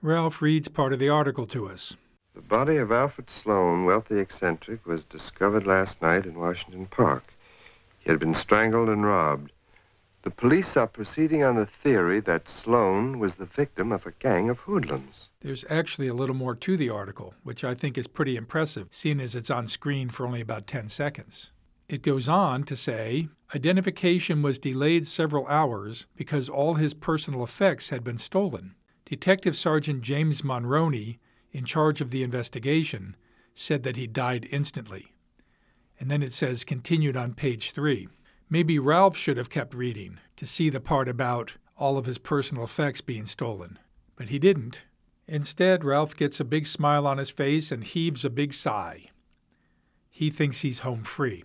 Ralph 0.00 0.40
reads 0.40 0.68
part 0.68 0.92
of 0.92 1.00
the 1.00 1.08
article 1.08 1.48
to 1.48 1.68
us. 1.68 1.96
The 2.36 2.42
body 2.42 2.76
of 2.76 2.92
Alfred 2.92 3.28
Sloan, 3.28 3.86
wealthy 3.86 4.20
eccentric, 4.20 4.86
was 4.86 5.04
discovered 5.04 5.66
last 5.66 6.00
night 6.00 6.26
in 6.26 6.38
Washington 6.38 6.86
Park. 6.86 7.34
He 7.98 8.08
had 8.08 8.20
been 8.20 8.36
strangled 8.36 8.88
and 8.88 9.04
robbed. 9.04 9.50
The 10.22 10.30
police 10.30 10.76
are 10.76 10.88
proceeding 10.88 11.44
on 11.44 11.54
the 11.54 11.66
theory 11.66 12.18
that 12.20 12.48
Sloan 12.48 13.20
was 13.20 13.36
the 13.36 13.46
victim 13.46 13.92
of 13.92 14.04
a 14.04 14.10
gang 14.10 14.50
of 14.50 14.58
hoodlums. 14.58 15.28
There's 15.40 15.64
actually 15.70 16.08
a 16.08 16.14
little 16.14 16.34
more 16.34 16.56
to 16.56 16.76
the 16.76 16.90
article, 16.90 17.34
which 17.44 17.62
I 17.62 17.74
think 17.74 17.96
is 17.96 18.08
pretty 18.08 18.36
impressive, 18.36 18.88
seeing 18.90 19.20
as 19.20 19.36
it's 19.36 19.50
on 19.50 19.68
screen 19.68 20.08
for 20.08 20.26
only 20.26 20.40
about 20.40 20.66
10 20.66 20.88
seconds. 20.88 21.52
It 21.88 22.02
goes 22.02 22.28
on 22.28 22.64
to 22.64 22.76
say 22.76 23.28
identification 23.54 24.42
was 24.42 24.58
delayed 24.58 25.06
several 25.06 25.46
hours 25.46 26.06
because 26.16 26.48
all 26.48 26.74
his 26.74 26.94
personal 26.94 27.44
effects 27.44 27.90
had 27.90 28.02
been 28.02 28.18
stolen. 28.18 28.74
Detective 29.04 29.56
Sergeant 29.56 30.02
James 30.02 30.42
Monroney, 30.42 31.18
in 31.52 31.64
charge 31.64 32.00
of 32.00 32.10
the 32.10 32.22
investigation, 32.22 33.16
said 33.54 33.84
that 33.84 33.96
he 33.96 34.06
died 34.06 34.48
instantly. 34.50 35.14
And 35.98 36.10
then 36.10 36.22
it 36.22 36.32
says 36.32 36.64
continued 36.64 37.16
on 37.16 37.34
page 37.34 37.70
three. 37.70 38.08
Maybe 38.50 38.78
Ralph 38.78 39.16
should 39.16 39.36
have 39.36 39.50
kept 39.50 39.74
reading 39.74 40.18
to 40.36 40.46
see 40.46 40.70
the 40.70 40.80
part 40.80 41.08
about 41.08 41.54
all 41.76 41.98
of 41.98 42.06
his 42.06 42.18
personal 42.18 42.64
effects 42.64 43.02
being 43.02 43.26
stolen. 43.26 43.78
But 44.16 44.30
he 44.30 44.38
didn't. 44.38 44.84
Instead, 45.26 45.84
Ralph 45.84 46.16
gets 46.16 46.40
a 46.40 46.44
big 46.44 46.66
smile 46.66 47.06
on 47.06 47.18
his 47.18 47.28
face 47.28 47.70
and 47.70 47.84
heaves 47.84 48.24
a 48.24 48.30
big 48.30 48.54
sigh. 48.54 49.06
He 50.08 50.30
thinks 50.30 50.62
he's 50.62 50.80
home 50.80 51.04
free. 51.04 51.44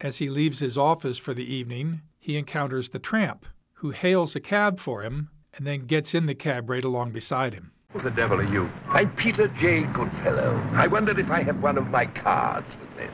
As 0.00 0.18
he 0.18 0.28
leaves 0.28 0.58
his 0.58 0.76
office 0.76 1.16
for 1.16 1.32
the 1.32 1.50
evening, 1.50 2.02
he 2.18 2.36
encounters 2.36 2.90
the 2.90 2.98
tramp, 2.98 3.46
who 3.74 3.90
hails 3.90 4.36
a 4.36 4.40
cab 4.40 4.78
for 4.78 5.02
him 5.02 5.30
and 5.56 5.66
then 5.66 5.80
gets 5.80 6.14
in 6.14 6.26
the 6.26 6.34
cab 6.34 6.68
right 6.68 6.84
along 6.84 7.12
beside 7.12 7.54
him. 7.54 7.72
Who 7.92 8.00
the 8.00 8.10
devil 8.10 8.40
are 8.40 8.44
you? 8.44 8.70
I'm 8.88 9.10
Peter 9.16 9.48
J. 9.48 9.82
Goodfellow. 9.84 10.62
I 10.72 10.88
wonder 10.88 11.18
if 11.18 11.30
I 11.30 11.42
have 11.42 11.62
one 11.62 11.78
of 11.78 11.88
my 11.88 12.06
cards 12.06 12.74
with 12.80 12.98
me. 12.98 13.10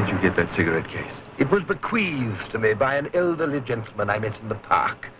Where 0.00 0.08
did 0.08 0.16
you 0.16 0.22
get 0.22 0.36
that 0.36 0.50
cigarette 0.50 0.88
case? 0.88 1.12
It 1.36 1.50
was 1.50 1.62
bequeathed 1.62 2.50
to 2.52 2.58
me 2.58 2.72
by 2.72 2.94
an 2.94 3.10
elderly 3.12 3.60
gentleman 3.60 4.08
I 4.08 4.18
met 4.18 4.40
in 4.40 4.48
the 4.48 4.54
park. 4.54 5.10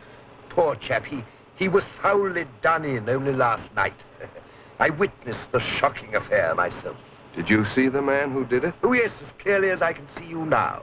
Poor 0.49 0.75
chap, 0.75 1.05
he, 1.05 1.23
he 1.55 1.69
was 1.69 1.85
foully 1.85 2.47
done 2.62 2.87
in 2.87 3.07
only 3.11 3.35
last 3.35 3.75
night. 3.77 4.07
I 4.81 4.88
witnessed 4.88 5.53
the 5.53 5.61
shocking 5.61 6.14
affair 6.14 6.55
myself. 6.55 6.97
Did 7.37 7.51
you 7.51 7.66
see 7.66 7.88
the 7.88 8.01
man 8.01 8.31
who 8.31 8.47
did 8.47 8.64
it? 8.64 8.73
Oh, 8.83 8.95
yes, 8.95 9.21
as 9.21 9.33
clearly 9.33 9.69
as 9.69 9.83
I 9.83 9.93
can 9.93 10.09
see 10.09 10.25
you 10.25 10.47
now. 10.47 10.81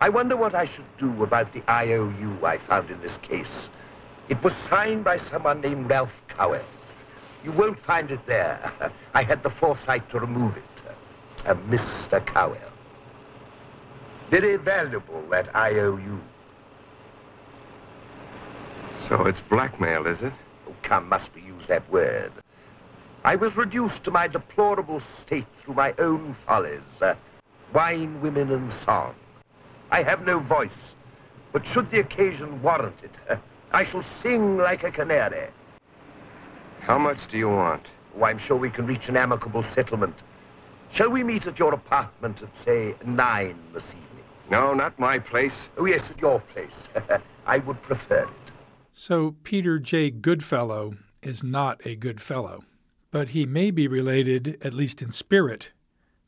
I 0.00 0.08
wonder 0.08 0.36
what 0.36 0.56
I 0.56 0.64
should 0.64 0.96
do 0.98 1.22
about 1.22 1.52
the 1.52 1.62
IOU 1.70 2.44
I 2.44 2.58
found 2.58 2.90
in 2.90 3.00
this 3.02 3.18
case. 3.18 3.70
It 4.28 4.42
was 4.42 4.52
signed 4.52 5.04
by 5.04 5.16
someone 5.16 5.60
named 5.60 5.88
Ralph 5.88 6.24
Cowell. 6.26 6.64
You 7.44 7.52
won't 7.52 7.78
find 7.78 8.10
it 8.10 8.26
there. 8.26 8.72
I 9.14 9.22
had 9.22 9.44
the 9.44 9.50
foresight 9.50 10.08
to 10.08 10.18
remove 10.18 10.56
it. 10.56 10.64
Uh, 11.46 11.52
A 11.52 11.54
Mr. 11.54 12.26
Cowell. 12.26 12.69
Very 14.30 14.56
valuable, 14.56 15.22
that 15.30 15.54
IOU. 15.56 16.20
So 19.08 19.24
it's 19.26 19.40
blackmail, 19.40 20.06
is 20.06 20.22
it? 20.22 20.32
Oh, 20.68 20.74
come, 20.82 21.08
must 21.08 21.34
we 21.34 21.42
use 21.42 21.66
that 21.66 21.88
word? 21.90 22.30
I 23.24 23.34
was 23.34 23.56
reduced 23.56 24.04
to 24.04 24.12
my 24.12 24.28
deplorable 24.28 25.00
state 25.00 25.46
through 25.58 25.74
my 25.74 25.94
own 25.98 26.34
follies. 26.34 26.80
Uh, 27.02 27.16
wine, 27.74 28.20
women, 28.22 28.52
and 28.52 28.72
song. 28.72 29.16
I 29.90 30.04
have 30.04 30.24
no 30.24 30.38
voice, 30.38 30.94
but 31.52 31.66
should 31.66 31.90
the 31.90 31.98
occasion 31.98 32.62
warrant 32.62 33.02
it, 33.02 33.18
uh, 33.28 33.36
I 33.72 33.82
shall 33.82 34.02
sing 34.02 34.58
like 34.58 34.84
a 34.84 34.92
canary. 34.92 35.48
How 36.78 36.98
much 36.98 37.26
do 37.26 37.36
you 37.36 37.48
want? 37.48 37.84
Oh, 38.16 38.24
I'm 38.24 38.38
sure 38.38 38.56
we 38.56 38.70
can 38.70 38.86
reach 38.86 39.08
an 39.08 39.16
amicable 39.16 39.64
settlement. 39.64 40.22
Shall 40.90 41.10
we 41.10 41.24
meet 41.24 41.46
at 41.46 41.58
your 41.58 41.74
apartment 41.74 42.42
at, 42.42 42.56
say, 42.56 42.94
nine 43.04 43.58
this 43.72 43.90
evening? 43.90 44.09
No, 44.50 44.74
not 44.74 44.98
my 44.98 45.18
place. 45.18 45.68
Oh, 45.78 45.86
yes, 45.86 46.12
your 46.20 46.40
place. 46.40 46.88
I 47.46 47.58
would 47.58 47.80
prefer 47.82 48.24
it. 48.24 48.52
So 48.92 49.36
Peter 49.44 49.78
J. 49.78 50.10
Goodfellow 50.10 50.96
is 51.22 51.44
not 51.44 51.80
a 51.86 51.94
good 51.94 52.20
fellow, 52.20 52.64
but 53.12 53.30
he 53.30 53.46
may 53.46 53.70
be 53.70 53.86
related, 53.86 54.58
at 54.60 54.74
least 54.74 55.00
in 55.00 55.12
spirit, 55.12 55.70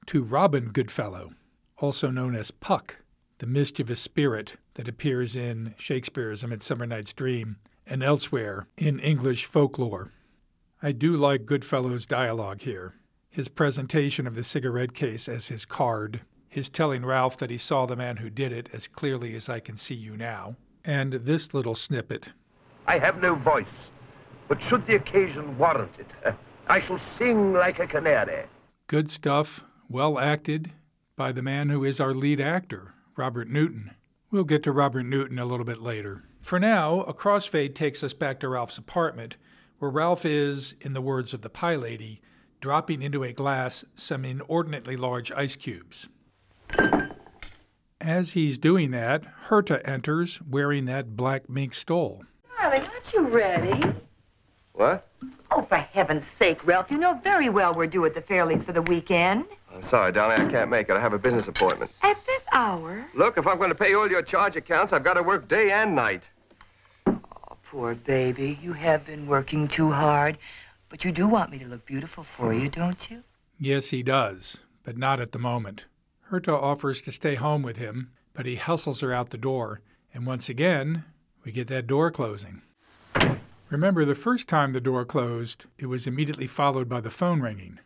to 0.06 0.22
Robin 0.22 0.70
Goodfellow, 0.70 1.32
also 1.78 2.10
known 2.10 2.36
as 2.36 2.52
Puck, 2.52 2.98
the 3.38 3.46
mischievous 3.46 4.00
spirit 4.00 4.56
that 4.74 4.88
appears 4.88 5.34
in 5.34 5.74
Shakespeare's 5.76 6.44
A 6.44 6.48
Midsummer 6.48 6.86
Night's 6.86 7.12
Dream 7.12 7.56
and 7.86 8.02
elsewhere 8.02 8.68
in 8.76 9.00
English 9.00 9.46
folklore. 9.46 10.12
I 10.80 10.92
do 10.92 11.16
like 11.16 11.46
Goodfellow's 11.46 12.06
dialogue 12.06 12.60
here. 12.60 12.94
His 13.30 13.48
presentation 13.48 14.26
of 14.26 14.34
the 14.34 14.44
cigarette 14.44 14.94
case 14.94 15.28
as 15.28 15.48
his 15.48 15.64
card, 15.64 16.20
his 16.52 16.68
telling 16.68 17.02
Ralph 17.02 17.38
that 17.38 17.48
he 17.48 17.56
saw 17.56 17.86
the 17.86 17.96
man 17.96 18.18
who 18.18 18.28
did 18.28 18.52
it 18.52 18.68
as 18.74 18.86
clearly 18.86 19.34
as 19.34 19.48
I 19.48 19.58
can 19.58 19.78
see 19.78 19.94
you 19.94 20.18
now, 20.18 20.56
and 20.84 21.14
this 21.14 21.54
little 21.54 21.74
snippet. 21.74 22.26
I 22.86 22.98
have 22.98 23.22
no 23.22 23.34
voice, 23.34 23.90
but 24.48 24.60
should 24.60 24.86
the 24.86 24.96
occasion 24.96 25.56
warrant 25.56 25.98
it, 25.98 26.12
I 26.68 26.78
shall 26.78 26.98
sing 26.98 27.54
like 27.54 27.78
a 27.78 27.86
canary. 27.86 28.44
Good 28.86 29.10
stuff, 29.10 29.64
well 29.88 30.18
acted 30.18 30.72
by 31.16 31.32
the 31.32 31.40
man 31.40 31.70
who 31.70 31.84
is 31.84 31.98
our 32.00 32.12
lead 32.12 32.38
actor, 32.38 32.92
Robert 33.16 33.48
Newton. 33.48 33.92
We'll 34.30 34.44
get 34.44 34.62
to 34.64 34.72
Robert 34.72 35.04
Newton 35.04 35.38
a 35.38 35.46
little 35.46 35.64
bit 35.64 35.80
later. 35.80 36.24
For 36.42 36.60
now, 36.60 37.00
a 37.00 37.14
crossfade 37.14 37.74
takes 37.74 38.04
us 38.04 38.12
back 38.12 38.40
to 38.40 38.48
Ralph's 38.50 38.76
apartment, 38.76 39.38
where 39.78 39.90
Ralph 39.90 40.26
is, 40.26 40.74
in 40.82 40.92
the 40.92 41.00
words 41.00 41.32
of 41.32 41.40
the 41.40 41.48
pie 41.48 41.76
lady, 41.76 42.20
dropping 42.60 43.00
into 43.00 43.24
a 43.24 43.32
glass 43.32 43.86
some 43.94 44.26
inordinately 44.26 44.96
large 44.96 45.32
ice 45.32 45.56
cubes. 45.56 46.08
As 48.00 48.32
he's 48.32 48.58
doing 48.58 48.90
that, 48.90 49.22
Herta 49.48 49.80
enters 49.86 50.40
wearing 50.42 50.86
that 50.86 51.16
black 51.16 51.48
mink 51.48 51.72
stole. 51.74 52.24
Darling, 52.58 52.82
aren't 52.82 53.12
you 53.12 53.28
ready? 53.28 53.94
What? 54.72 55.06
Oh, 55.50 55.62
for 55.62 55.76
heaven's 55.76 56.26
sake, 56.26 56.66
Ralph, 56.66 56.90
you 56.90 56.98
know 56.98 57.20
very 57.22 57.48
well 57.48 57.74
we're 57.74 57.86
due 57.86 58.04
at 58.04 58.14
the 58.14 58.22
Fairleys 58.22 58.64
for 58.64 58.72
the 58.72 58.82
weekend. 58.82 59.44
I'm 59.72 59.82
sorry, 59.82 60.10
darling, 60.12 60.46
I 60.46 60.50
can't 60.50 60.70
make 60.70 60.88
it. 60.88 60.96
I 60.96 61.00
have 61.00 61.12
a 61.12 61.18
business 61.18 61.48
appointment. 61.48 61.90
At 62.02 62.16
this 62.26 62.42
hour? 62.52 63.04
Look, 63.14 63.36
if 63.38 63.46
I'm 63.46 63.58
going 63.58 63.68
to 63.68 63.74
pay 63.74 63.94
all 63.94 64.10
your 64.10 64.22
charge 64.22 64.56
accounts, 64.56 64.92
I've 64.92 65.04
got 65.04 65.14
to 65.14 65.22
work 65.22 65.48
day 65.48 65.70
and 65.70 65.94
night. 65.94 66.22
Oh, 67.06 67.18
poor 67.64 67.94
baby. 67.94 68.58
You 68.62 68.72
have 68.72 69.04
been 69.04 69.26
working 69.26 69.68
too 69.68 69.90
hard. 69.90 70.38
But 70.88 71.04
you 71.04 71.12
do 71.12 71.26
want 71.26 71.50
me 71.50 71.58
to 71.58 71.66
look 71.66 71.86
beautiful 71.86 72.24
for 72.24 72.52
you, 72.52 72.68
don't 72.68 73.10
you? 73.10 73.22
Yes, 73.58 73.90
he 73.90 74.02
does, 74.02 74.58
but 74.82 74.96
not 74.96 75.20
at 75.20 75.32
the 75.32 75.38
moment. 75.38 75.84
Herta 76.32 76.54
offers 76.54 77.02
to 77.02 77.12
stay 77.12 77.34
home 77.34 77.62
with 77.62 77.76
him, 77.76 78.10
but 78.32 78.46
he 78.46 78.56
hustles 78.56 79.02
her 79.02 79.12
out 79.12 79.28
the 79.28 79.36
door, 79.36 79.82
and 80.14 80.24
once 80.24 80.48
again, 80.48 81.04
we 81.44 81.52
get 81.52 81.68
that 81.68 81.86
door 81.86 82.10
closing. 82.10 82.62
Remember, 83.68 84.06
the 84.06 84.14
first 84.14 84.48
time 84.48 84.72
the 84.72 84.80
door 84.80 85.04
closed, 85.04 85.66
it 85.76 85.86
was 85.86 86.06
immediately 86.06 86.46
followed 86.46 86.88
by 86.88 87.02
the 87.02 87.10
phone 87.10 87.42
ringing. 87.42 87.80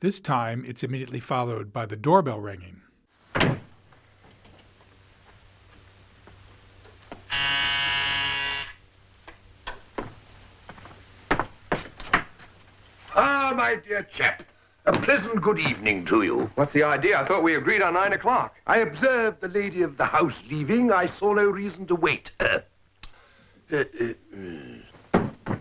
This 0.00 0.18
time, 0.18 0.64
it's 0.66 0.82
immediately 0.82 1.20
followed 1.20 1.74
by 1.74 1.84
the 1.84 1.94
doorbell 1.94 2.40
ringing. 2.40 2.80
Ah, 13.14 13.52
my 13.54 13.76
dear 13.76 14.04
chap. 14.04 14.42
A 14.84 14.92
pleasant 14.92 15.40
good 15.40 15.60
evening 15.60 16.04
to 16.06 16.22
you. 16.22 16.50
What's 16.56 16.72
the 16.72 16.82
idea? 16.82 17.20
I 17.20 17.24
thought 17.24 17.44
we 17.44 17.54
agreed 17.54 17.82
on 17.82 17.94
nine 17.94 18.14
o'clock. 18.14 18.56
I 18.66 18.78
observed 18.78 19.40
the 19.40 19.46
lady 19.46 19.82
of 19.82 19.96
the 19.96 20.04
house 20.04 20.42
leaving. 20.50 20.90
I 20.90 21.06
saw 21.06 21.32
no 21.32 21.46
reason 21.46 21.86
to 21.86 21.94
wait. 21.94 22.32
Uh, 22.40 22.58
uh, 23.72 23.84
uh, 25.14 25.54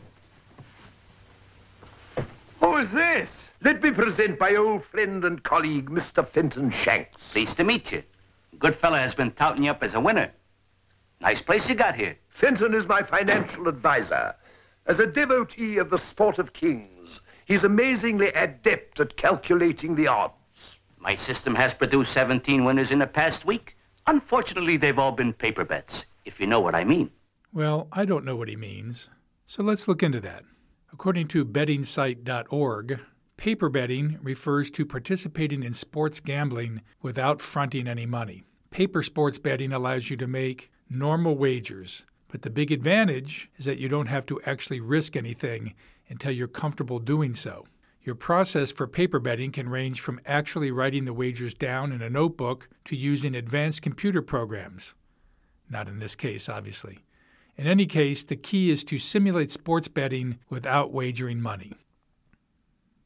Who 2.61 2.77
is 2.77 2.91
this? 2.91 3.51
Let 3.63 3.83
me 3.83 3.91
present 3.91 4.39
my 4.39 4.55
old 4.55 4.83
friend 4.83 5.23
and 5.23 5.43
colleague, 5.43 5.91
Mr. 5.91 6.27
Fenton 6.27 6.71
Shanks. 6.71 7.29
Pleased 7.31 7.57
to 7.57 7.63
meet 7.63 7.91
you. 7.91 8.01
Good 8.57 8.75
fella 8.75 8.97
has 8.97 9.13
been 9.13 9.31
touting 9.31 9.65
you 9.65 9.71
up 9.71 9.83
as 9.83 9.93
a 9.93 9.99
winner. 9.99 10.31
Nice 11.19 11.43
place 11.43 11.69
you 11.69 11.75
got 11.75 11.93
here. 11.95 12.17
Fenton 12.29 12.73
is 12.73 12.87
my 12.87 13.03
financial 13.03 13.67
advisor. 13.67 14.33
As 14.87 14.99
a 14.99 15.05
devotee 15.05 15.77
of 15.77 15.91
the 15.91 15.99
sport 15.99 16.39
of 16.39 16.53
kings, 16.53 17.00
he's 17.51 17.65
amazingly 17.65 18.29
adept 18.29 19.01
at 19.01 19.17
calculating 19.17 19.93
the 19.93 20.07
odds. 20.07 20.79
My 20.99 21.15
system 21.15 21.53
has 21.55 21.73
produced 21.73 22.13
17 22.13 22.63
winners 22.63 22.91
in 22.91 22.99
the 22.99 23.07
past 23.07 23.43
week. 23.43 23.75
Unfortunately, 24.07 24.77
they've 24.77 24.97
all 24.97 25.11
been 25.11 25.33
paper 25.33 25.65
bets, 25.65 26.05
if 26.23 26.39
you 26.39 26.47
know 26.47 26.61
what 26.61 26.75
I 26.75 26.85
mean. 26.85 27.11
Well, 27.51 27.89
I 27.91 28.05
don't 28.05 28.23
know 28.23 28.37
what 28.37 28.47
he 28.47 28.55
means, 28.55 29.09
so 29.45 29.63
let's 29.63 29.85
look 29.85 30.01
into 30.01 30.21
that. 30.21 30.43
According 30.93 31.27
to 31.29 31.43
bettingsite.org, 31.43 33.01
Paper 33.35 33.69
betting 33.69 34.19
refers 34.21 34.69
to 34.71 34.85
participating 34.85 35.63
in 35.63 35.73
sports 35.73 36.19
gambling 36.19 36.81
without 37.01 37.41
fronting 37.41 37.87
any 37.87 38.05
money. 38.05 38.43
Paper 38.69 39.01
sports 39.01 39.39
betting 39.39 39.73
allows 39.73 40.09
you 40.09 40.17
to 40.17 40.27
make 40.27 40.71
normal 40.89 41.35
wagers, 41.35 42.03
but 42.27 42.43
the 42.43 42.51
big 42.51 42.71
advantage 42.71 43.49
is 43.57 43.65
that 43.65 43.79
you 43.79 43.89
don't 43.89 44.05
have 44.05 44.25
to 44.27 44.39
actually 44.45 44.79
risk 44.79 45.17
anything 45.17 45.73
until 46.11 46.31
you're 46.31 46.47
comfortable 46.47 46.99
doing 46.99 47.33
so. 47.33 47.65
Your 48.03 48.15
process 48.15 48.71
for 48.71 48.85
paper 48.85 49.19
betting 49.19 49.51
can 49.51 49.69
range 49.69 50.01
from 50.01 50.19
actually 50.25 50.71
writing 50.71 51.05
the 51.05 51.13
wagers 51.13 51.53
down 51.53 51.91
in 51.91 52.01
a 52.01 52.09
notebook 52.09 52.67
to 52.85 52.95
using 52.95 53.33
advanced 53.33 53.81
computer 53.81 54.21
programs. 54.21 54.93
Not 55.69 55.87
in 55.87 55.99
this 55.99 56.15
case, 56.15 56.49
obviously. 56.49 56.99
In 57.55 57.65
any 57.65 57.85
case, 57.85 58.23
the 58.23 58.35
key 58.35 58.71
is 58.71 58.83
to 58.85 58.99
simulate 58.99 59.51
sports 59.51 59.87
betting 59.87 60.39
without 60.49 60.91
wagering 60.91 61.41
money. 61.41 61.73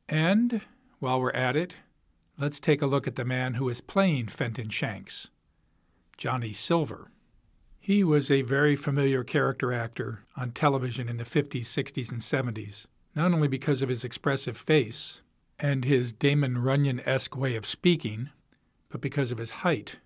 And 0.09 0.61
while 0.99 1.19
we're 1.19 1.31
at 1.31 1.55
it, 1.55 1.75
let's 2.37 2.59
take 2.59 2.81
a 2.81 2.87
look 2.87 3.07
at 3.07 3.15
the 3.15 3.25
man 3.25 3.55
who 3.55 3.69
is 3.69 3.81
playing 3.81 4.27
Fenton 4.27 4.69
Shanks 4.69 5.29
Johnny 6.17 6.53
Silver. 6.53 7.11
He 7.79 8.03
was 8.03 8.31
a 8.31 8.41
very 8.41 8.75
familiar 8.75 9.23
character 9.23 9.71
actor 9.71 10.23
on 10.35 10.51
television 10.51 11.09
in 11.09 11.17
the 11.17 11.23
50s, 11.23 11.65
60s, 11.65 12.11
and 12.11 12.21
70s, 12.21 12.87
not 13.15 13.31
only 13.31 13.47
because 13.47 13.81
of 13.81 13.89
his 13.89 14.03
expressive 14.03 14.57
face 14.57 15.21
and 15.57 15.85
his 15.85 16.11
Damon 16.11 16.57
Runyon 16.57 17.01
esque 17.05 17.35
way 17.37 17.55
of 17.55 17.65
speaking, 17.65 18.29
but 18.89 19.01
because 19.01 19.31
of 19.31 19.37
his 19.37 19.51
height. 19.51 19.97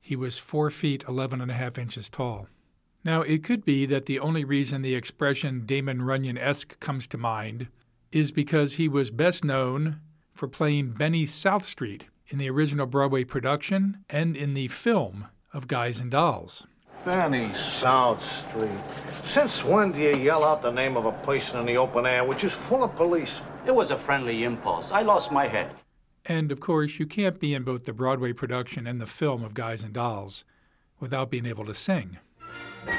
He 0.00 0.16
was 0.16 0.38
4 0.38 0.70
feet 0.70 1.04
11 1.08 1.40
and 1.40 1.50
a 1.50 1.54
half 1.54 1.78
inches 1.78 2.10
tall. 2.10 2.48
Now, 3.04 3.22
it 3.22 3.44
could 3.44 3.64
be 3.64 3.86
that 3.86 4.06
the 4.06 4.18
only 4.18 4.44
reason 4.44 4.82
the 4.82 4.96
expression 4.96 5.64
Damon 5.64 6.02
Runyon 6.02 6.36
esque 6.36 6.78
comes 6.80 7.06
to 7.08 7.18
mind 7.18 7.68
is 8.10 8.32
because 8.32 8.74
he 8.74 8.88
was 8.88 9.10
best 9.10 9.44
known 9.44 10.00
for 10.32 10.48
playing 10.48 10.90
Benny 10.92 11.26
Southstreet 11.26 12.06
in 12.28 12.38
the 12.38 12.50
original 12.50 12.86
Broadway 12.86 13.22
production 13.24 13.98
and 14.10 14.36
in 14.36 14.54
the 14.54 14.68
film 14.68 15.26
of 15.52 15.68
Guys 15.68 16.00
and 16.00 16.10
Dolls. 16.10 16.66
Benny 17.06 17.54
South 17.54 18.20
Street. 18.40 18.80
Since 19.24 19.62
when 19.62 19.92
do 19.92 20.00
you 20.00 20.16
yell 20.16 20.42
out 20.42 20.60
the 20.60 20.72
name 20.72 20.96
of 20.96 21.06
a 21.06 21.12
person 21.12 21.60
in 21.60 21.64
the 21.64 21.76
open 21.76 22.04
air, 22.04 22.24
which 22.24 22.42
is 22.42 22.52
full 22.52 22.82
of 22.82 22.96
police? 22.96 23.30
It 23.64 23.72
was 23.72 23.92
a 23.92 23.96
friendly 23.96 24.42
impulse. 24.42 24.90
I 24.90 25.02
lost 25.02 25.30
my 25.30 25.46
head. 25.46 25.70
And 26.24 26.50
of 26.50 26.58
course, 26.58 26.98
you 26.98 27.06
can't 27.06 27.38
be 27.38 27.54
in 27.54 27.62
both 27.62 27.84
the 27.84 27.92
Broadway 27.92 28.32
production 28.32 28.88
and 28.88 29.00
the 29.00 29.06
film 29.06 29.44
of 29.44 29.54
Guys 29.54 29.84
and 29.84 29.92
Dolls 29.92 30.44
without 30.98 31.30
being 31.30 31.46
able 31.46 31.64
to 31.66 31.74
sing. 31.74 32.18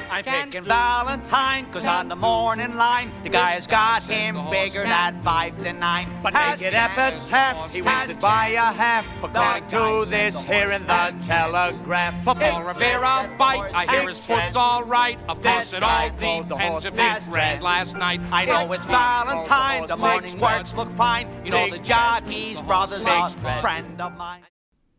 I'm 0.09 0.23
picking 0.23 0.63
Valentine, 0.63 1.65
cause 1.71 1.87
on 1.87 2.07
the 2.07 2.15
morning 2.15 2.75
line, 2.75 3.11
the 3.23 3.29
guy's 3.29 3.67
got 3.67 4.03
him 4.03 4.39
figured 4.49 4.87
at 4.87 5.21
five 5.23 5.57
to 5.63 5.73
nine. 5.73 6.09
But 6.23 6.33
make 6.33 6.61
it 6.61 6.73
efforts 6.73 7.29
half, 7.29 7.73
he 7.73 7.81
wins 7.81 8.11
it 8.11 8.19
by 8.19 8.49
a 8.49 8.61
half, 8.61 9.07
according 9.23 9.67
to 9.69 10.05
this 10.09 10.43
here 10.43 10.71
in 10.71 10.81
the 10.83 11.17
telegraph. 11.23 12.23
For 12.23 12.33
Rivera 12.33 13.29
bite, 13.37 13.71
I 13.73 13.85
hear 13.85 14.07
his 14.07 14.19
foot's 14.19 14.55
all 14.55 14.83
right. 14.83 15.17
Of 15.27 15.41
course, 15.41 15.73
it 15.73 15.83
all 15.83 16.09
depends 16.09 16.85
if 16.85 16.93
it's 16.97 17.27
red 17.27 17.61
last 17.61 17.97
night. 17.97 18.21
I 18.31 18.45
know 18.45 18.71
it's 18.71 18.85
Valentine, 18.85 19.87
the 19.87 19.97
morning 19.97 20.39
works 20.39 20.73
look 20.75 20.89
fine. 20.89 21.27
You 21.43 21.51
know 21.51 21.69
the 21.69 21.79
jockeys 21.79 22.61
brothers 22.61 23.05
are 23.05 23.29
a 23.29 23.61
friend 23.61 23.99
of 24.01 24.15
mine. 24.17 24.43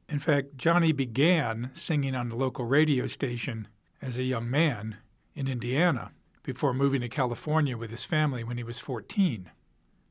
In 0.09 0.19
fact, 0.19 0.57
Johnny 0.57 0.93
began 0.93 1.71
singing 1.75 2.15
on 2.15 2.31
the 2.31 2.35
local 2.35 2.65
radio 2.65 3.07
station 3.07 3.69
as 4.01 4.17
a 4.17 4.23
young 4.23 4.51
man 4.51 4.97
in 5.35 5.49
Indiana 5.49 6.13
before 6.43 6.73
moving 6.73 7.01
to 7.01 7.09
California 7.09 7.77
with 7.77 7.91
his 7.91 8.05
family 8.05 8.43
when 8.43 8.57
he 8.57 8.63
was 8.63 8.79
14. 8.79 9.51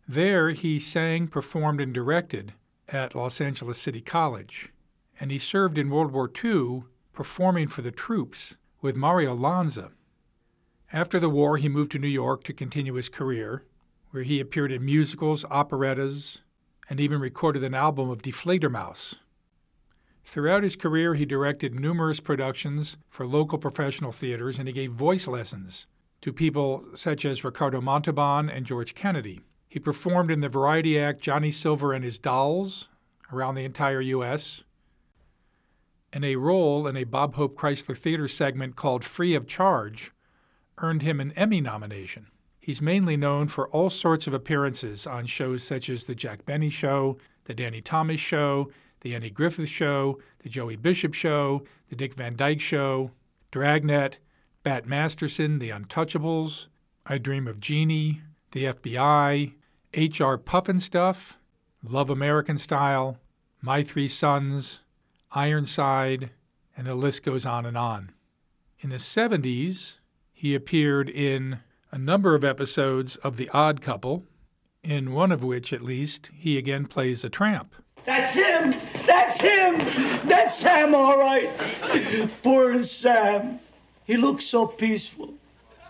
There, 0.07 0.51
he 0.51 0.79
sang, 0.79 1.27
performed, 1.27 1.81
and 1.81 1.93
directed 1.93 2.53
at 2.87 3.15
Los 3.15 3.41
Angeles 3.41 3.77
City 3.77 4.01
College, 4.01 4.69
and 5.19 5.31
he 5.31 5.39
served 5.39 5.77
in 5.77 5.89
World 5.89 6.11
War 6.11 6.31
II 6.43 6.83
performing 7.11 7.67
for 7.67 7.81
the 7.81 7.91
troops 7.91 8.55
with 8.81 8.95
Mario 8.95 9.33
Lanza. 9.33 9.91
After 10.93 11.19
the 11.19 11.29
war, 11.29 11.57
he 11.57 11.67
moved 11.67 11.91
to 11.91 11.99
New 11.99 12.07
York 12.07 12.43
to 12.43 12.53
continue 12.53 12.93
his 12.93 13.09
career, 13.09 13.65
where 14.11 14.23
he 14.23 14.39
appeared 14.39 14.71
in 14.71 14.85
musicals, 14.85 15.43
operettas, 15.51 16.41
and 16.89 16.99
even 16.99 17.19
recorded 17.19 17.63
an 17.63 17.73
album 17.73 18.09
of 18.09 18.21
Die 18.21 18.31
Fledermaus. 18.31 19.15
Throughout 20.27 20.63
his 20.63 20.75
career, 20.75 21.13
he 21.13 21.25
directed 21.25 21.79
numerous 21.79 22.19
productions 22.19 22.97
for 23.09 23.25
local 23.25 23.57
professional 23.57 24.11
theaters 24.11 24.59
and 24.59 24.67
he 24.67 24.73
gave 24.73 24.91
voice 24.91 25.25
lessons 25.25 25.87
to 26.19 26.33
people 26.33 26.83
such 26.95 27.23
as 27.23 27.45
Ricardo 27.45 27.79
Montalban 27.79 28.49
and 28.49 28.65
George 28.65 28.93
Kennedy. 28.93 29.39
He 29.69 29.79
performed 29.79 30.29
in 30.29 30.41
the 30.41 30.49
variety 30.49 30.99
act 30.99 31.21
Johnny 31.21 31.49
Silver 31.49 31.93
and 31.93 32.03
His 32.03 32.19
Dolls 32.19 32.89
around 33.31 33.55
the 33.55 33.63
entire 33.63 34.01
U.S., 34.01 34.65
and 36.11 36.25
a 36.25 36.35
role 36.35 36.87
in 36.87 36.97
a 36.97 37.05
Bob 37.05 37.35
Hope 37.35 37.57
Chrysler 37.57 37.97
Theater 37.97 38.27
segment 38.27 38.75
called 38.75 39.05
Free 39.05 39.33
of 39.33 39.47
Charge 39.47 40.11
earned 40.79 41.03
him 41.03 41.21
an 41.21 41.31
Emmy 41.37 41.61
nomination. 41.61 42.27
He's 42.59 42.81
mainly 42.81 43.15
known 43.15 43.47
for 43.47 43.69
all 43.69 43.89
sorts 43.89 44.27
of 44.27 44.33
appearances 44.33 45.07
on 45.07 45.25
shows 45.25 45.63
such 45.63 45.89
as 45.89 46.03
The 46.03 46.15
Jack 46.15 46.45
Benny 46.45 46.69
Show, 46.69 47.17
The 47.45 47.53
Danny 47.53 47.79
Thomas 47.79 48.19
Show, 48.19 48.69
the 49.01 49.15
Andy 49.15 49.29
Griffith 49.29 49.69
Show, 49.69 50.19
The 50.39 50.49
Joey 50.49 50.75
Bishop 50.75 51.13
Show, 51.13 51.63
The 51.89 51.95
Dick 51.95 52.13
Van 52.15 52.35
Dyke 52.35 52.61
Show, 52.61 53.11
Dragnet, 53.51 54.19
Bat 54.63 54.87
Masterson, 54.87 55.59
The 55.59 55.69
Untouchables, 55.69 56.67
I 57.05 57.17
Dream 57.17 57.47
of 57.47 57.59
Jeannie, 57.59 58.21
The 58.51 58.65
FBI, 58.65 59.53
H.R. 59.93 60.37
Puffin 60.37 60.79
Stuff, 60.79 61.37
Love 61.83 62.09
American 62.09 62.57
Style, 62.57 63.17
My 63.61 63.83
Three 63.83 64.07
Sons, 64.07 64.81
Ironside, 65.31 66.31
and 66.75 66.87
the 66.87 66.95
list 66.95 67.23
goes 67.23 67.45
on 67.45 67.65
and 67.65 67.77
on. 67.77 68.11
In 68.79 68.89
the 68.89 68.97
70s, 68.97 69.97
he 70.33 70.53
appeared 70.53 71.09
in 71.09 71.59
a 71.91 71.97
number 71.97 72.35
of 72.35 72.43
episodes 72.43 73.15
of 73.17 73.37
The 73.37 73.49
Odd 73.49 73.81
Couple, 73.81 74.25
in 74.83 75.13
one 75.13 75.31
of 75.31 75.43
which, 75.43 75.73
at 75.73 75.81
least, 75.81 76.29
he 76.33 76.57
again 76.57 76.85
plays 76.85 77.23
a 77.23 77.29
tramp. 77.29 77.73
That's 78.07 78.33
him! 78.33 78.73
That's 79.05 79.41
him! 79.41 79.79
That's 80.27 80.57
Sam, 80.57 80.95
all 80.95 81.19
right. 81.19 81.49
Poor 82.41 82.81
Sam. 82.83 83.59
He 84.05 84.15
looked 84.15 84.43
so 84.43 84.65
peaceful. 84.65 85.33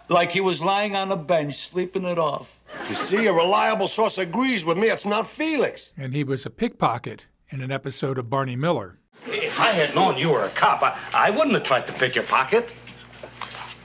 Like 0.10 0.32
he 0.32 0.42
was 0.42 0.60
lying 0.60 0.96
on 0.96 1.12
a 1.12 1.16
bench, 1.16 1.60
sleeping 1.60 2.06
it 2.06 2.18
off. 2.18 2.60
You 2.90 2.96
see, 2.96 3.28
a 3.28 3.34
reliable 3.34 3.88
source 3.88 4.18
agrees 4.18 4.66
with 4.66 4.80
me. 4.80 4.90
It's 4.90 5.06
not 5.06 5.30
Felix. 5.30 5.94
And 5.96 6.12
he 6.12 6.24
was 6.24 6.44
a 6.48 6.50
pickpocket 6.50 7.28
in 7.52 7.62
an 7.62 7.72
episode 7.72 8.18
of 8.18 8.32
Barney 8.32 8.56
Miller. 8.56 8.98
If 9.28 9.60
I 9.60 9.68
had 9.68 9.94
known 9.94 10.18
you 10.18 10.30
were 10.30 10.46
a 10.46 10.50
cop, 10.50 10.82
I, 10.82 10.98
I 11.14 11.30
wouldn't 11.30 11.54
have 11.54 11.66
tried 11.66 11.86
to 11.86 11.94
pick 11.94 12.16
your 12.16 12.24
pocket. 12.24 12.68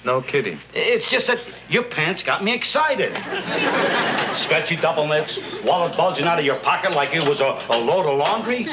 No 0.05 0.21
kidding. 0.21 0.59
It's 0.75 1.09
just 1.09 1.29
that 1.29 1.39
your 1.69 1.85
pants 1.85 2.23
got 2.23 2.43
me 2.43 2.53
excited. 2.55 3.17
Stretchy 4.35 4.77
double 4.77 5.07
knits, 5.07 5.63
wallet 5.63 5.97
bulging 5.97 6.27
out 6.27 6.39
of 6.39 6.45
your 6.45 6.57
pocket 6.57 6.93
like 6.93 7.15
it 7.15 7.27
was 7.27 7.41
a, 7.41 7.59
a 7.71 7.79
load 7.79 8.07
of 8.11 8.19
laundry. 8.19 8.67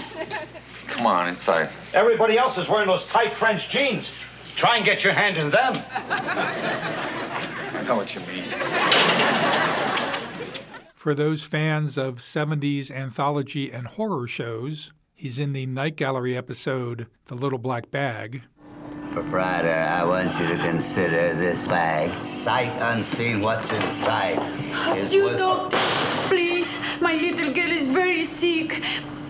Come 0.88 1.06
on, 1.06 1.28
inside. 1.30 1.70
Everybody 1.94 2.38
else 2.38 2.58
is 2.58 2.68
wearing 2.68 2.88
those 2.88 3.06
tight 3.06 3.34
French 3.34 3.70
jeans. 3.70 4.12
Try 4.56 4.78
and 4.78 4.86
get 4.86 5.04
your 5.04 5.14
hand 5.14 5.38
in 5.38 5.50
them. 5.52 5.74
I 6.10 7.84
know 7.88 7.96
what 7.96 8.16
you 8.16 8.22
mean. 8.22 8.44
For 10.94 11.14
those 11.14 11.44
fans 11.44 11.98
of 11.98 12.16
70s 12.16 12.92
anthology 12.92 13.72
and 13.72 13.88
horror 13.88 14.28
shows, 14.28 14.92
he's 15.14 15.40
in 15.40 15.54
the 15.54 15.66
Night 15.66 15.96
Gallery 15.96 16.36
episode 16.36 17.08
The 17.28 17.36
Little 17.36 17.60
Black 17.60 17.90
Bag. 17.92 18.42
Proprietor, 19.14 19.74
I 19.90 20.04
want 20.06 20.32
you 20.40 20.48
to 20.48 20.58
consider 20.58 21.34
this 21.34 21.68
bag. 21.68 22.12
Sight 22.26 22.72
unseen, 22.80 23.42
what's 23.42 23.72
inside 23.72 24.38
is 24.96 25.14
You 25.14 25.24
worth- 25.26 25.38
doctor, 25.40 25.78
please. 26.28 26.70
My 27.02 27.14
little 27.16 27.52
girl 27.52 27.72
is 27.72 27.88
very 27.88 28.26
sick. 28.26 28.84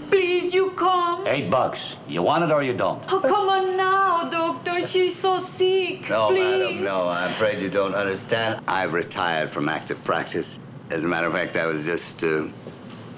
Please, 0.10 0.54
you 0.54 0.72
come. 0.72 1.26
Eight 1.28 1.50
bucks. 1.50 1.96
You 2.08 2.24
want 2.24 2.44
it 2.44 2.52
or 2.52 2.62
you 2.64 2.74
don't. 2.74 3.02
Oh, 3.10 3.20
come 3.22 3.48
on 3.48 3.78
now, 3.78 4.28
doctor. 4.30 4.86
She's 4.86 5.16
so 5.16 5.40
sick. 5.40 6.10
No, 6.10 6.28
please. 6.28 6.76
madam, 6.76 6.84
no. 6.84 7.08
I'm 7.08 7.30
afraid 7.32 7.62
you 7.62 7.70
don't 7.70 7.96
understand. 7.96 8.62
I've 8.68 8.94
retired 8.94 9.52
from 9.52 9.70
active 9.70 10.04
practice. 10.04 10.60
As 10.90 11.04
a 11.04 11.08
matter 11.08 11.28
of 11.28 11.34
fact, 11.34 11.56
I 11.56 11.68
was 11.68 11.86
just 11.86 12.24
uh, 12.24 12.48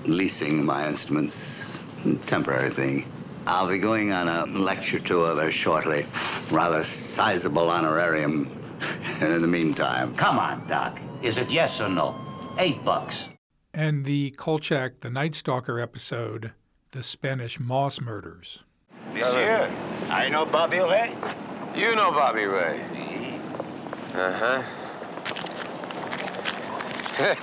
leasing 0.05 0.63
my 0.65 0.87
instruments. 0.87 1.63
Temporary 2.27 2.69
thing. 2.71 3.05
I'll 3.47 3.67
be 3.67 3.79
going 3.79 4.11
on 4.11 4.27
a 4.27 4.45
lecture 4.45 4.99
tour 4.99 5.33
very 5.35 5.51
shortly. 5.51 6.05
Rather 6.51 6.83
sizable 6.83 7.69
honorarium. 7.69 8.49
And 9.19 9.33
in 9.33 9.41
the 9.41 9.47
meantime. 9.47 10.15
Come 10.15 10.39
on, 10.39 10.65
Doc. 10.67 10.99
Is 11.21 11.37
it 11.37 11.51
yes 11.51 11.79
or 11.81 11.89
no? 11.89 12.15
Eight 12.57 12.83
bucks. 12.83 13.27
And 13.73 14.05
the 14.05 14.31
Kolchak 14.31 15.01
the 15.01 15.09
Night 15.09 15.35
Stalker 15.35 15.79
episode, 15.79 16.51
The 16.91 17.03
Spanish 17.03 17.59
Moss 17.59 18.01
Murders. 18.01 18.59
Monsieur, 19.13 19.71
I 20.09 20.29
know 20.29 20.45
Bobby 20.45 20.79
Ray. 20.79 21.15
You 21.75 21.95
know 21.95 22.11
Bobby 22.11 22.45
Ray. 22.45 22.81
Uh 24.13 24.31
huh. 24.33 24.61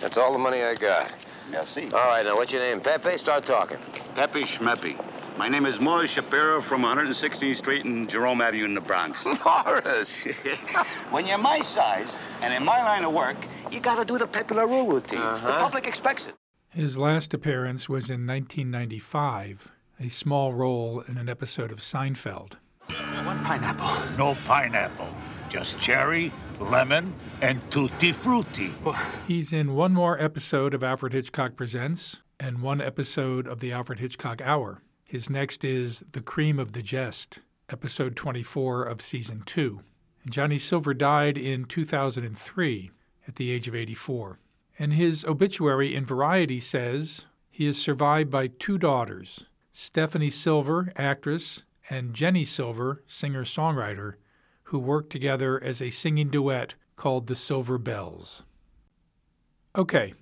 That's 0.00 0.16
all 0.16 0.32
the 0.32 0.38
money 0.38 0.62
I 0.62 0.74
got. 0.74 1.12
Merci. 1.50 1.88
All 1.92 2.06
right, 2.06 2.24
now 2.24 2.36
what's 2.36 2.52
your 2.52 2.62
name? 2.62 2.80
Pepe? 2.80 3.16
Start 3.18 3.44
talking. 3.44 3.78
Pepe 4.14 4.42
Schmeppy. 4.42 4.96
My 5.36 5.48
name 5.48 5.66
is 5.66 5.80
Morris 5.80 6.10
Shapiro 6.12 6.60
from 6.60 6.82
116th 6.82 7.56
Street 7.56 7.84
and 7.84 8.08
Jerome 8.08 8.40
Avenue 8.40 8.64
in 8.64 8.74
the 8.74 8.80
Bronx. 8.80 9.26
Morris! 9.44 10.24
when 11.10 11.26
you're 11.26 11.38
my 11.38 11.58
size 11.60 12.16
and 12.40 12.54
in 12.54 12.64
my 12.64 12.82
line 12.84 13.04
of 13.04 13.12
work, 13.12 13.36
you 13.70 13.80
gotta 13.80 14.04
do 14.04 14.16
the 14.16 14.26
Pepe 14.26 14.54
LaRue 14.54 14.88
routine. 14.88 15.18
The 15.18 15.24
Uh-huh. 15.26 15.58
public 15.60 15.86
expects 15.86 16.28
it. 16.28 16.34
His 16.68 16.96
last 16.96 17.34
appearance 17.34 17.88
was 17.88 18.10
in 18.10 18.26
1995, 18.26 19.70
a 20.00 20.08
small 20.08 20.54
role 20.54 21.00
in 21.08 21.18
an 21.18 21.28
episode 21.28 21.72
of 21.72 21.78
Seinfeld. 21.78 22.52
One 23.24 23.42
pineapple. 23.44 24.16
No 24.16 24.36
pineapple. 24.46 25.08
Just 25.48 25.78
cherry, 25.80 26.32
lemon, 26.60 27.12
and 27.40 27.60
tutti 27.70 28.12
frutti. 28.12 28.72
He's 29.26 29.52
in 29.52 29.74
one 29.74 29.92
more 29.92 30.20
episode 30.20 30.74
of 30.74 30.82
Alfred 30.82 31.12
Hitchcock 31.12 31.56
Presents 31.56 32.22
and 32.40 32.60
one 32.62 32.80
episode 32.80 33.46
of 33.46 33.60
the 33.60 33.72
Alfred 33.72 33.98
Hitchcock 34.00 34.40
Hour. 34.42 34.80
His 35.04 35.28
next 35.28 35.64
is 35.64 36.02
The 36.12 36.22
Cream 36.22 36.58
of 36.58 36.72
the 36.72 36.82
Jest, 36.82 37.40
episode 37.68 38.16
24 38.16 38.84
of 38.84 39.02
season 39.02 39.42
2. 39.44 39.80
And 40.22 40.32
Johnny 40.32 40.58
Silver 40.58 40.94
died 40.94 41.36
in 41.36 41.66
2003 41.66 42.90
at 43.28 43.36
the 43.36 43.50
age 43.50 43.68
of 43.68 43.74
84. 43.74 44.38
And 44.78 44.94
his 44.94 45.24
obituary 45.26 45.94
in 45.94 46.06
Variety 46.06 46.58
says 46.58 47.26
he 47.50 47.66
is 47.66 47.80
survived 47.80 48.30
by 48.30 48.46
two 48.46 48.78
daughters, 48.78 49.44
Stephanie 49.70 50.30
Silver, 50.30 50.88
actress, 50.96 51.62
and 51.90 52.14
Jenny 52.14 52.44
Silver, 52.44 53.04
singer 53.06 53.44
songwriter, 53.44 54.14
who 54.64 54.78
worked 54.78 55.10
together 55.10 55.62
as 55.62 55.82
a 55.82 55.90
singing 55.90 56.30
duet 56.30 56.74
called 56.96 57.26
The 57.26 57.36
Silver 57.36 57.76
Bells. 57.76 58.44
Okay, 59.76 60.14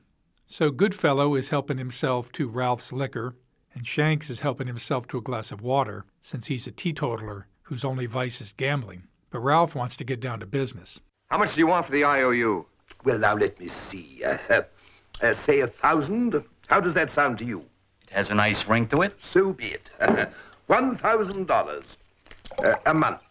so 0.48 0.70
Goodfellow 0.72 1.36
is 1.36 1.50
helping 1.50 1.78
himself 1.78 2.32
to 2.32 2.48
Ralph's 2.48 2.92
liquor, 2.92 3.36
and 3.74 3.86
Shanks 3.86 4.30
is 4.30 4.40
helping 4.40 4.66
himself 4.66 5.06
to 5.08 5.18
a 5.18 5.22
glass 5.22 5.50
of 5.50 5.62
water 5.62 6.04
since 6.20 6.46
he's 6.46 6.66
a 6.66 6.72
teetotaler 6.72 7.46
whose 7.62 7.84
only 7.84 8.06
vice 8.06 8.40
is 8.40 8.52
gambling. 8.52 9.04
But 9.30 9.40
Ralph 9.40 9.74
wants 9.74 9.96
to 9.96 10.04
get 10.04 10.20
down 10.20 10.40
to 10.40 10.46
business. 10.46 11.00
How 11.30 11.38
much 11.38 11.54
do 11.54 11.60
you 11.60 11.66
want 11.66 11.86
for 11.86 11.92
the 11.92 12.04
IOU? 12.04 12.66
Well, 13.04 13.18
now 13.18 13.34
let 13.34 13.58
me 13.58 13.68
see. 13.68 14.22
Uh, 14.24 14.36
uh, 14.50 14.62
uh, 15.22 15.34
say 15.34 15.60
a 15.60 15.66
thousand. 15.66 16.44
How 16.66 16.80
does 16.80 16.94
that 16.94 17.10
sound 17.10 17.38
to 17.38 17.44
you? 17.44 17.60
It 18.02 18.10
has 18.10 18.30
a 18.30 18.34
nice 18.34 18.66
ring 18.68 18.86
to 18.88 19.02
it. 19.02 19.16
So 19.22 19.52
be 19.52 19.68
it. 19.68 19.90
One 20.66 20.96
thousand 20.96 21.46
dollars 21.46 21.96
uh, 22.58 22.74
a 22.86 22.94
month. 22.94 23.22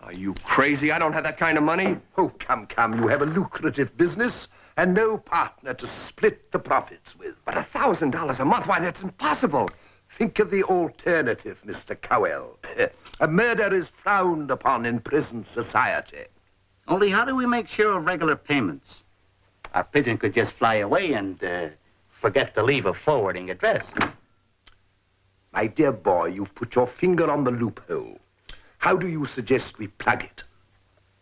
Are 0.00 0.12
you 0.12 0.34
crazy? 0.44 0.92
I 0.92 0.98
don't 0.98 1.12
have 1.12 1.24
that 1.24 1.38
kind 1.38 1.56
of 1.56 1.64
money. 1.64 1.96
Oh, 2.18 2.28
come, 2.38 2.66
come. 2.66 3.00
You 3.00 3.08
have 3.08 3.22
a 3.22 3.26
lucrative 3.26 3.96
business 3.96 4.48
and 4.76 4.94
no 4.94 5.16
partner 5.16 5.74
to 5.74 5.86
split 5.86 6.50
the 6.50 6.58
profits 6.58 7.16
with. 7.16 7.34
But 7.44 7.56
a 7.56 7.62
thousand 7.62 8.10
dollars 8.10 8.40
a 8.40 8.44
month? 8.44 8.66
Why, 8.66 8.80
that's 8.80 9.02
impossible. 9.02 9.70
Think 10.18 10.38
of 10.38 10.50
the 10.50 10.62
alternative, 10.64 11.62
Mr. 11.66 12.00
Cowell. 12.00 12.58
A 13.20 13.28
murder 13.28 13.74
is 13.74 13.88
frowned 13.88 14.50
upon 14.50 14.86
in 14.86 15.00
prison 15.00 15.44
society. 15.44 16.24
Only 16.86 17.10
how 17.10 17.24
do 17.24 17.34
we 17.34 17.46
make 17.46 17.68
sure 17.68 17.96
of 17.96 18.04
regular 18.04 18.36
payments? 18.36 19.02
Our 19.74 19.84
pigeon 19.84 20.18
could 20.18 20.34
just 20.34 20.52
fly 20.52 20.76
away 20.76 21.14
and 21.14 21.42
uh, 21.42 21.68
forget 22.10 22.54
to 22.54 22.62
leave 22.62 22.86
a 22.86 22.94
forwarding 22.94 23.50
address. 23.50 23.90
My 25.52 25.66
dear 25.66 25.92
boy, 25.92 26.26
you've 26.26 26.54
put 26.54 26.74
your 26.74 26.86
finger 26.86 27.30
on 27.30 27.44
the 27.44 27.50
loophole. 27.50 28.18
How 28.78 28.96
do 28.96 29.08
you 29.08 29.24
suggest 29.24 29.78
we 29.78 29.88
plug 29.88 30.24
it? 30.24 30.44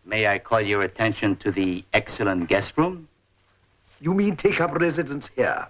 May 0.04 0.26
I 0.26 0.38
call 0.38 0.60
your 0.60 0.82
attention 0.82 1.36
to 1.36 1.50
the 1.50 1.84
excellent 1.94 2.48
guest 2.48 2.76
room? 2.76 3.08
You 4.02 4.12
mean 4.14 4.34
take 4.34 4.60
up 4.60 4.74
residence 4.74 5.30
here? 5.36 5.68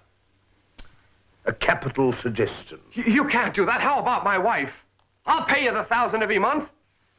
A 1.44 1.52
capital 1.52 2.14
suggestion. 2.14 2.80
You, 2.94 3.02
you 3.04 3.24
can't 3.26 3.52
do 3.52 3.66
that. 3.66 3.82
How 3.82 4.00
about 4.00 4.24
my 4.24 4.38
wife? 4.38 4.86
I'll 5.26 5.44
pay 5.44 5.64
you 5.64 5.72
the 5.74 5.84
thousand 5.84 6.22
every 6.22 6.38
month. 6.38 6.72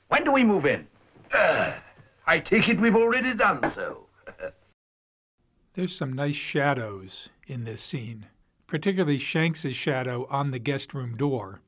When 0.07 0.23
do 0.23 0.31
we 0.31 0.43
move 0.43 0.65
in? 0.65 0.87
Uh, 1.31 1.73
I 2.25 2.39
take 2.39 2.67
it 2.67 2.81
we've 2.81 2.95
already 2.95 3.35
done 3.35 3.69
so. 3.69 4.07
There's 5.75 5.95
some 5.95 6.13
nice 6.13 6.35
shadows 6.35 7.29
in 7.45 7.63
this 7.63 7.83
scene, 7.83 8.25
particularly 8.65 9.19
Shanks's 9.19 9.75
shadow 9.75 10.25
on 10.31 10.49
the 10.49 10.57
guest 10.57 10.95
room 10.95 11.15
door, 11.15 11.61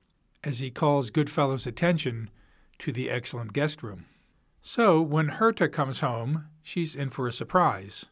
as 0.43 0.57
he 0.57 0.71
calls 0.71 1.11
Goodfellow's 1.11 1.67
attention 1.67 2.31
to 2.79 2.91
the 2.91 3.11
excellent 3.11 3.53
guest 3.53 3.83
room. 3.83 4.05
So 4.63 5.01
when 5.01 5.29
Herta 5.29 5.71
comes 5.71 5.99
home, 5.99 6.45
she's 6.63 6.95
in 6.95 7.11
for 7.11 7.27
a 7.27 7.31
surprise. 7.31 8.05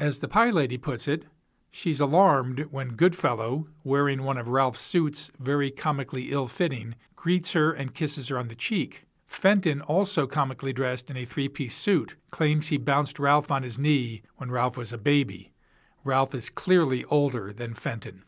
As 0.00 0.20
the 0.20 0.28
pie 0.28 0.48
lady 0.48 0.78
puts 0.78 1.06
it, 1.06 1.24
she's 1.70 2.00
alarmed 2.00 2.68
when 2.70 2.96
Goodfellow, 2.96 3.66
wearing 3.84 4.22
one 4.22 4.38
of 4.38 4.48
Ralph's 4.48 4.80
suits 4.80 5.30
very 5.38 5.70
comically 5.70 6.32
ill 6.32 6.48
fitting, 6.48 6.94
greets 7.16 7.52
her 7.52 7.70
and 7.70 7.92
kisses 7.92 8.28
her 8.28 8.38
on 8.38 8.48
the 8.48 8.54
cheek. 8.54 9.04
Fenton, 9.26 9.82
also 9.82 10.26
comically 10.26 10.72
dressed 10.72 11.10
in 11.10 11.18
a 11.18 11.26
three 11.26 11.50
piece 11.50 11.76
suit, 11.76 12.16
claims 12.30 12.68
he 12.68 12.78
bounced 12.78 13.18
Ralph 13.18 13.50
on 13.50 13.62
his 13.62 13.78
knee 13.78 14.22
when 14.36 14.50
Ralph 14.50 14.78
was 14.78 14.90
a 14.90 14.96
baby. 14.96 15.52
Ralph 16.02 16.34
is 16.34 16.48
clearly 16.48 17.04
older 17.04 17.52
than 17.52 17.74
Fenton. 17.74 18.24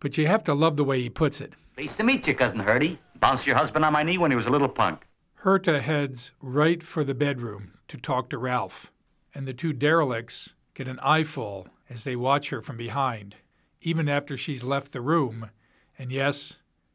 But 0.00 0.18
you 0.18 0.26
have 0.26 0.42
to 0.44 0.52
love 0.52 0.76
the 0.76 0.82
way 0.82 1.00
he 1.00 1.08
puts 1.08 1.40
it. 1.40 1.52
Pleased 1.76 1.96
to 1.98 2.02
meet 2.02 2.26
you, 2.26 2.34
Cousin 2.34 2.58
Herdy. 2.58 2.98
Bounced 3.20 3.46
your 3.46 3.54
husband 3.54 3.84
on 3.84 3.92
my 3.92 4.02
knee 4.02 4.18
when 4.18 4.32
he 4.32 4.36
was 4.36 4.46
a 4.46 4.50
little 4.50 4.68
punk. 4.68 5.06
Herta 5.44 5.80
heads 5.80 6.32
right 6.40 6.82
for 6.82 7.04
the 7.04 7.14
bedroom 7.14 7.74
to 7.86 7.96
talk 7.96 8.30
to 8.30 8.38
Ralph, 8.38 8.90
and 9.32 9.46
the 9.46 9.54
two 9.54 9.72
derelicts 9.72 10.54
get 10.74 10.88
an 10.88 10.98
eyeful 11.00 11.68
as 11.90 12.04
they 12.04 12.16
watch 12.16 12.50
her 12.50 12.62
from 12.62 12.76
behind, 12.76 13.36
even 13.80 14.08
after 14.08 14.36
she's 14.36 14.64
left 14.64 14.92
the 14.92 15.00
room, 15.00 15.50
and 15.98 16.10
yes, 16.10 16.54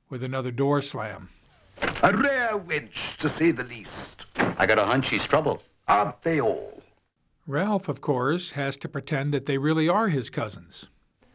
with 0.09 0.23
another 0.23 0.51
door 0.51 0.82
slam. 0.82 1.30
A 2.01 2.15
rare 2.15 2.57
wench, 2.57 3.17
to 3.17 3.30
say 3.30 3.51
the 3.51 3.63
least. 3.63 4.25
I 4.36 4.65
got 4.65 4.80
a 4.80 4.86
hunch 4.86 5.07
she's 5.07 5.28
trouble. 5.28 5.61
Aren't 5.88 6.21
they 6.23 6.41
all? 6.41 6.82
Ralph, 7.45 7.88
of 7.88 8.01
course, 8.01 8.51
has 8.51 8.75
to 8.78 8.89
pretend 8.89 9.34
that 9.34 9.45
they 9.45 9.57
really 9.57 9.88
are 9.88 10.09
his 10.09 10.30
cousins. 10.30 10.88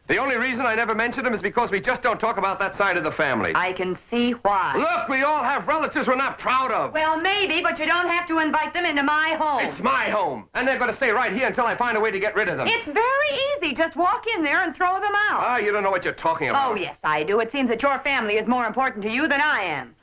The 0.07 0.17
only 0.17 0.35
reason 0.35 0.65
I 0.65 0.75
never 0.75 0.93
mentioned 0.93 1.25
him 1.25 1.33
is 1.33 1.41
because 1.41 1.71
we 1.71 1.79
just 1.79 2.01
don't 2.01 2.19
talk 2.19 2.37
about 2.37 2.59
that 2.59 2.75
side 2.75 2.97
of 2.97 3.05
the 3.05 3.11
family. 3.11 3.53
I 3.55 3.71
can 3.71 3.95
see 3.95 4.31
why. 4.31 4.75
Look, 4.75 5.07
we 5.07 5.23
all 5.23 5.41
have 5.41 5.65
relatives 5.65 6.07
we're 6.07 6.15
not 6.15 6.37
proud 6.37 6.71
of. 6.71 6.91
Well, 6.93 7.17
maybe, 7.21 7.61
but 7.61 7.79
you 7.79 7.85
don't 7.85 8.09
have 8.09 8.27
to 8.27 8.39
invite 8.39 8.73
them 8.73 8.83
into 8.83 9.01
my 9.01 9.29
home. 9.39 9.65
It's 9.65 9.79
my 9.79 10.05
home, 10.09 10.49
and 10.55 10.67
they're 10.67 10.77
going 10.77 10.89
to 10.89 10.95
stay 10.95 11.11
right 11.11 11.31
here 11.31 11.47
until 11.47 11.65
I 11.65 11.75
find 11.75 11.95
a 11.95 12.01
way 12.01 12.11
to 12.11 12.19
get 12.19 12.35
rid 12.35 12.49
of 12.49 12.57
them. 12.57 12.67
It's 12.67 12.87
very 12.87 13.39
easy. 13.61 13.73
Just 13.73 13.95
walk 13.95 14.27
in 14.35 14.43
there 14.43 14.61
and 14.61 14.75
throw 14.75 14.99
them 14.99 15.13
out. 15.29 15.41
Ah, 15.41 15.57
you 15.57 15.71
don't 15.71 15.83
know 15.83 15.91
what 15.91 16.03
you're 16.03 16.13
talking 16.13 16.49
about. 16.49 16.71
Oh, 16.71 16.75
yes, 16.75 16.97
I 17.05 17.23
do. 17.23 17.39
It 17.39 17.53
seems 17.53 17.69
that 17.69 17.81
your 17.81 17.97
family 17.99 18.35
is 18.35 18.45
more 18.45 18.65
important 18.67 19.03
to 19.03 19.09
you 19.09 19.29
than 19.29 19.39
I 19.39 19.61
am. 19.63 19.95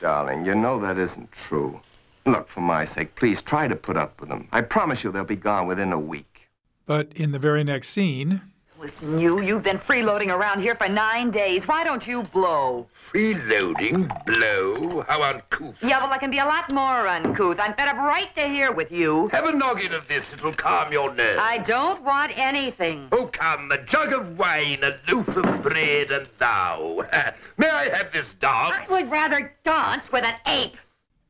Darling, 0.00 0.44
you 0.44 0.56
know 0.56 0.80
that 0.80 0.98
isn't 0.98 1.30
true. 1.30 1.80
Look, 2.26 2.48
for 2.48 2.60
my 2.60 2.84
sake, 2.84 3.14
please 3.14 3.40
try 3.40 3.68
to 3.68 3.76
put 3.76 3.96
up 3.96 4.20
with 4.20 4.30
them. 4.30 4.48
I 4.50 4.62
promise 4.62 5.04
you 5.04 5.12
they'll 5.12 5.22
be 5.24 5.36
gone 5.36 5.68
within 5.68 5.92
a 5.92 5.98
week. 5.98 6.48
But 6.86 7.12
in 7.14 7.30
the 7.30 7.38
very 7.38 7.62
next 7.62 7.90
scene, 7.90 8.42
Listen, 8.84 9.18
you, 9.18 9.40
you've 9.40 9.62
been 9.62 9.78
freeloading 9.78 10.28
around 10.28 10.60
here 10.60 10.74
for 10.74 10.90
nine 10.90 11.30
days. 11.30 11.66
Why 11.66 11.84
don't 11.84 12.06
you 12.06 12.22
blow? 12.22 12.86
Freeloading? 13.10 14.06
Blow? 14.26 15.00
How 15.08 15.22
uncouth. 15.22 15.76
Yeah, 15.80 16.00
well, 16.02 16.12
I 16.12 16.18
can 16.18 16.30
be 16.30 16.36
a 16.40 16.44
lot 16.44 16.70
more 16.70 17.08
uncouth. 17.08 17.58
I'm 17.60 17.72
fed 17.76 17.88
up 17.88 17.96
right 17.96 18.28
to 18.34 18.42
here 18.46 18.72
with 18.72 18.92
you. 18.92 19.28
Have 19.28 19.46
a 19.46 19.52
noggin 19.56 19.94
of 19.94 20.06
this. 20.06 20.30
It'll 20.34 20.52
calm 20.52 20.92
your 20.92 21.14
nerves. 21.14 21.38
I 21.40 21.58
don't 21.58 22.02
want 22.02 22.36
anything. 22.36 23.08
Oh, 23.10 23.24
come, 23.28 23.72
a 23.72 23.82
jug 23.82 24.12
of 24.12 24.36
wine, 24.38 24.80
a 24.82 24.98
loaf 25.10 25.28
of 25.28 25.62
bread, 25.62 26.10
and 26.12 26.28
thou. 26.36 27.06
May 27.56 27.70
I 27.70 27.88
have 27.88 28.12
this 28.12 28.34
dog? 28.38 28.74
I 28.74 28.84
would 28.92 29.10
rather 29.10 29.54
dance 29.64 30.12
with 30.12 30.24
an 30.26 30.34
ape. 30.46 30.76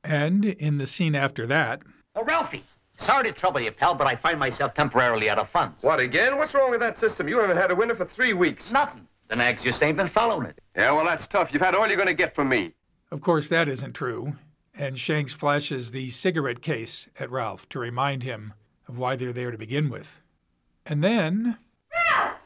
and 0.03 0.45
in 0.45 0.79
the 0.79 0.89
scene 0.89 1.15
after 1.15 1.47
that, 1.47 1.83
Oh, 2.17 2.25
Ralphie. 2.25 2.65
Sorry 2.97 3.25
to 3.25 3.33
trouble 3.33 3.61
you, 3.61 3.73
pal, 3.73 3.95
but 3.95 4.07
I 4.07 4.15
find 4.15 4.39
myself 4.39 4.73
temporarily 4.75 5.29
out 5.29 5.39
of 5.39 5.49
funds. 5.51 5.83
What, 5.83 6.01
again? 6.01 6.37
What's 6.37 6.55
wrong 6.55 6.71
with 6.71 6.81
that 6.81 6.97
system? 6.97 7.29
You 7.29 7.39
haven't 7.41 7.57
had 7.57 7.71
a 7.71 7.75
winner 7.75 7.95
for 7.95 8.05
three 8.05 8.33
weeks. 8.33 8.71
Nothing. 8.71 9.07
The 9.29 9.37
nags 9.37 9.63
just 9.65 9.83
ain't 9.83 9.97
been 9.97 10.09
following 10.09 10.47
it. 10.47 10.61
Yeah, 10.77 10.93
well, 10.93 11.05
that's 11.05 11.27
tough. 11.27 11.53
You've 11.53 11.63
had 11.63 11.75
all 11.75 11.87
you're 11.87 11.97
going 11.97 12.07
to 12.09 12.15
get 12.15 12.35
from 12.35 12.49
me. 12.49 12.73
of 13.11 13.21
course, 13.21 13.49
that 13.49 13.69
isn't 13.69 13.95
true, 13.95 14.37
and 14.77 14.99
Shanks 14.99 15.33
flashes 15.33 15.91
the 15.91 16.11
cigarette 16.11 16.63
case 16.63 17.09
at 17.19 17.31
Ralph 17.31 17.69
to 17.71 17.79
remind 17.79 18.23
him 18.23 18.53
of 18.87 18.99
why 18.99 19.17
they're 19.17 19.33
there 19.33 19.51
to 19.51 19.59
begin 19.59 19.89
with. 19.91 20.21
And 20.87 21.03
then, 21.03 21.59
Ralph, 22.11 22.37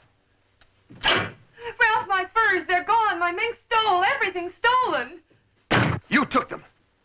Ralph, 1.04 2.08
my 2.08 2.26
furs, 2.32 2.64
they're 2.68 2.84
gone. 2.84 3.18
My 3.18 3.32
mink 3.32 3.56
stole. 3.70 4.04
Everything's 4.04 4.54
stolen. 4.54 5.20
You 6.08 6.24
took 6.24 6.48
them. 6.48 6.62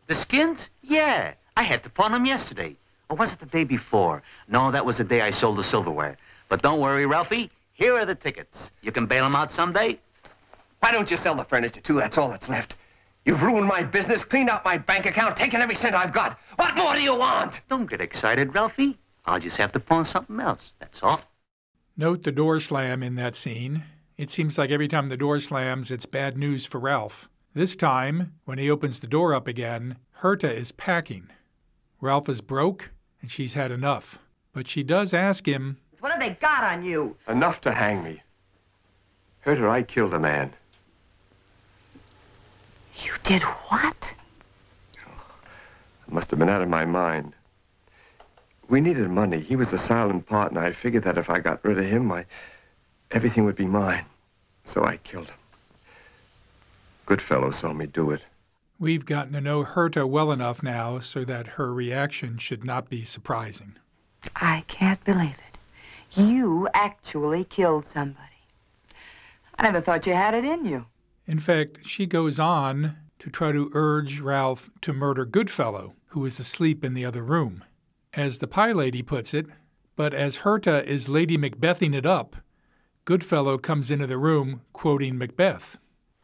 The 0.08 0.16
skins? 0.16 0.70
Yeah. 0.82 1.34
I 1.58 1.64
had 1.64 1.84
to 1.84 1.90
pawn 1.90 2.12
them 2.12 2.26
yesterday. 2.26 2.76
Or 3.10 3.18
was 3.18 3.34
it 3.34 3.40
the 3.40 3.46
day 3.46 3.64
before? 3.64 4.24
No, 4.48 4.72
that 4.72 4.86
was 4.86 4.98
the 4.98 5.04
day 5.04 5.22
I 5.22 5.32
sold 5.32 5.58
the 5.58 5.64
silverware. 5.64 6.18
But 6.50 6.62
don't 6.62 6.80
worry, 6.80 7.06
Ralphie. 7.06 7.52
Here 7.74 7.96
are 7.96 8.06
the 8.06 8.16
tickets. 8.16 8.72
You 8.82 8.92
can 8.92 9.06
bail 9.06 9.24
them 9.24 9.36
out 9.36 9.52
someday. 9.52 10.00
Why 10.80 10.92
don't 10.92 11.10
you 11.10 11.18
sell 11.18 11.36
the 11.36 11.44
furniture, 11.44 11.82
too? 11.82 11.96
That's 11.96 12.18
all 12.18 12.30
that's 12.30 12.50
left. 12.50 12.76
You've 13.26 13.42
ruined 13.42 13.68
my 13.68 13.84
business, 13.84 14.24
cleaned 14.24 14.50
out 14.50 14.66
my 14.66 14.78
bank 14.78 15.06
account, 15.06 15.38
taken 15.38 15.62
every 15.62 15.76
cent 15.76 15.96
I've 15.96 16.12
got. 16.12 16.40
What 16.58 16.76
more 16.76 16.94
do 16.94 17.02
you 17.02 17.16
want? 17.16 17.62
Don't 17.70 17.90
get 17.90 18.02
excited, 18.02 18.54
Ralphie. 18.54 18.98
I'll 19.26 19.40
just 19.40 19.58
have 19.58 19.72
to 19.72 19.80
pawn 19.80 20.04
something 20.04 20.40
else. 20.40 20.74
That's 20.80 21.02
all. 21.02 21.22
Note 21.96 22.24
the 22.24 22.32
door 22.32 22.60
slam 22.60 23.02
in 23.02 23.16
that 23.16 23.36
scene. 23.36 23.84
It 24.18 24.30
seems 24.30 24.58
like 24.58 24.72
every 24.72 24.88
time 24.88 25.08
the 25.08 25.18
door 25.18 25.40
slams, 25.40 25.90
it's 25.90 26.06
bad 26.06 26.38
news 26.38 26.66
for 26.66 26.80
Ralph. 26.80 27.30
This 27.54 27.76
time, 27.76 28.34
when 28.46 28.58
he 28.58 28.70
opens 28.70 29.00
the 29.00 29.08
door 29.08 29.34
up 29.34 29.48
again, 29.48 29.98
Herta 30.22 30.54
is 30.54 30.72
packing. 30.72 31.30
Ralph 32.02 32.28
is 32.28 32.42
broke, 32.42 32.92
and 33.24 33.32
she's 33.32 33.54
had 33.56 33.72
enough. 33.72 34.20
But 34.52 34.68
she 34.68 34.84
does 34.84 35.14
ask 35.16 35.48
him, 35.48 35.78
What 36.02 36.12
have 36.12 36.22
they 36.22 36.32
got 36.32 36.64
on 36.64 36.84
you? 36.84 37.16
Enough 37.28 37.62
to 37.62 37.72
hang 37.72 38.04
me. 38.04 38.22
Herta, 39.44 39.68
I 39.68 39.82
killed 39.82 40.14
a 40.14 40.20
man. 40.20 40.54
You 43.02 43.14
did 43.24 43.42
what? 43.42 44.14
I 44.98 46.14
must 46.14 46.30
have 46.30 46.38
been 46.38 46.50
out 46.50 46.62
of 46.62 46.70
my 46.70 46.86
mind. 46.86 47.34
We 48.70 48.82
needed 48.82 49.10
money. 49.10 49.40
He 49.40 49.56
was 49.56 49.74
a 49.74 49.80
silent 49.80 50.28
partner. 50.28 50.62
I 50.62 50.72
figured 50.72 51.04
that 51.06 51.18
if 51.18 51.30
I 51.30 51.40
got 51.40 51.64
rid 51.66 51.80
of 51.80 51.86
him, 51.86 52.06
my 52.06 52.26
everything 53.12 53.46
would 53.46 53.56
be 53.56 53.66
mine. 53.66 54.06
So 54.66 54.84
I 54.84 54.98
killed 54.98 55.28
him. 55.28 55.36
Goodfellow 57.06 57.52
saw 57.52 57.74
me 57.74 57.88
do 57.88 58.12
it. 58.12 58.22
We've 58.84 59.06
gotten 59.06 59.32
to 59.32 59.40
know 59.40 59.64
Herta 59.64 60.06
well 60.06 60.30
enough 60.30 60.62
now 60.62 61.00
so 61.00 61.24
that 61.24 61.56
her 61.56 61.74
reaction 61.74 62.38
should 62.38 62.66
not 62.66 62.90
be 62.90 63.06
surprising. 63.06 63.78
I 64.36 64.66
can't 64.68 65.02
believe 65.06 65.38
it. 65.48 66.20
You 66.20 66.68
actually 66.74 67.46
killed 67.46 67.86
somebody. 67.86 68.44
I 69.58 69.64
never 69.64 69.80
thought 69.80 70.06
you 70.06 70.14
had 70.14 70.34
it 70.34 70.44
in 70.44 70.66
you. 70.66 70.88
In 71.26 71.40
fact, 71.40 71.88
she 71.88 72.06
goes 72.06 72.40
on 72.40 72.98
to 73.20 73.30
try 73.30 73.54
to 73.54 73.72
urge 73.74 74.20
Ralph 74.20 74.70
to 74.82 74.92
murder 74.92 75.24
Goodfellow, 75.24 75.94
who 76.08 76.26
is 76.26 76.38
asleep 76.38 76.84
in 76.84 76.94
the 76.94 77.06
other 77.06 77.24
room. 77.24 77.64
As 78.14 78.40
the 78.40 78.48
pie 78.48 78.74
lady 78.74 79.02
puts 79.02 79.34
it, 79.34 79.46
but 79.96 80.14
as 80.14 80.40
Herta 80.40 80.84
is 80.84 81.08
Lady 81.08 81.38
Macbething 81.38 81.96
it 81.96 82.06
up, 82.06 82.36
Goodfellow 83.06 83.58
comes 83.58 83.90
into 83.90 84.08
the 84.08 84.18
room 84.18 84.60
quoting 84.74 85.18
Macbeth. 85.18 85.78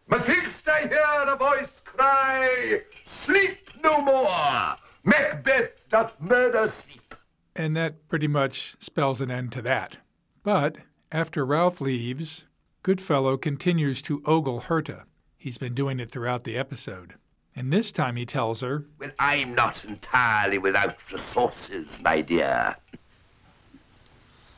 Methinks 0.09 0.67
I 0.67 0.87
hear 0.87 1.25
a 1.25 1.37
voice 1.37 1.81
cry, 2.03 2.81
Sleep 3.05 3.57
no 3.83 3.99
more! 4.01 4.75
Macbeth 5.03 5.87
doth 5.89 6.13
murder 6.19 6.71
sleep. 6.83 7.15
And 7.55 7.75
that 7.75 8.07
pretty 8.07 8.27
much 8.27 8.75
spells 8.79 9.19
an 9.21 9.29
end 9.29 9.51
to 9.53 9.61
that. 9.63 9.97
But 10.43 10.77
after 11.11 11.45
Ralph 11.45 11.81
leaves, 11.81 12.45
Goodfellow 12.83 13.35
continues 13.37 14.01
to 14.03 14.21
ogle 14.25 14.61
Herta. 14.61 15.03
He's 15.37 15.57
been 15.57 15.73
doing 15.73 15.99
it 15.99 16.09
throughout 16.09 16.43
the 16.45 16.57
episode. 16.57 17.15
And 17.55 17.73
this 17.73 17.91
time 17.91 18.15
he 18.15 18.25
tells 18.25 18.61
her, 18.61 18.85
Well, 18.99 19.11
I'm 19.19 19.53
not 19.55 19.83
entirely 19.83 20.57
without 20.57 20.95
resources, 21.11 21.99
my 22.01 22.21
dear. 22.21 22.75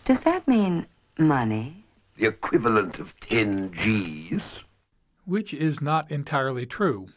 Does 0.05 0.21
that 0.21 0.47
mean 0.47 0.85
money? 1.17 1.83
The 2.17 2.27
equivalent 2.27 2.99
of 2.99 3.19
10 3.21 3.71
G's. 3.73 4.63
which 5.25 5.53
is 5.53 5.81
not 5.81 6.11
entirely 6.11 6.65
true. 6.67 7.07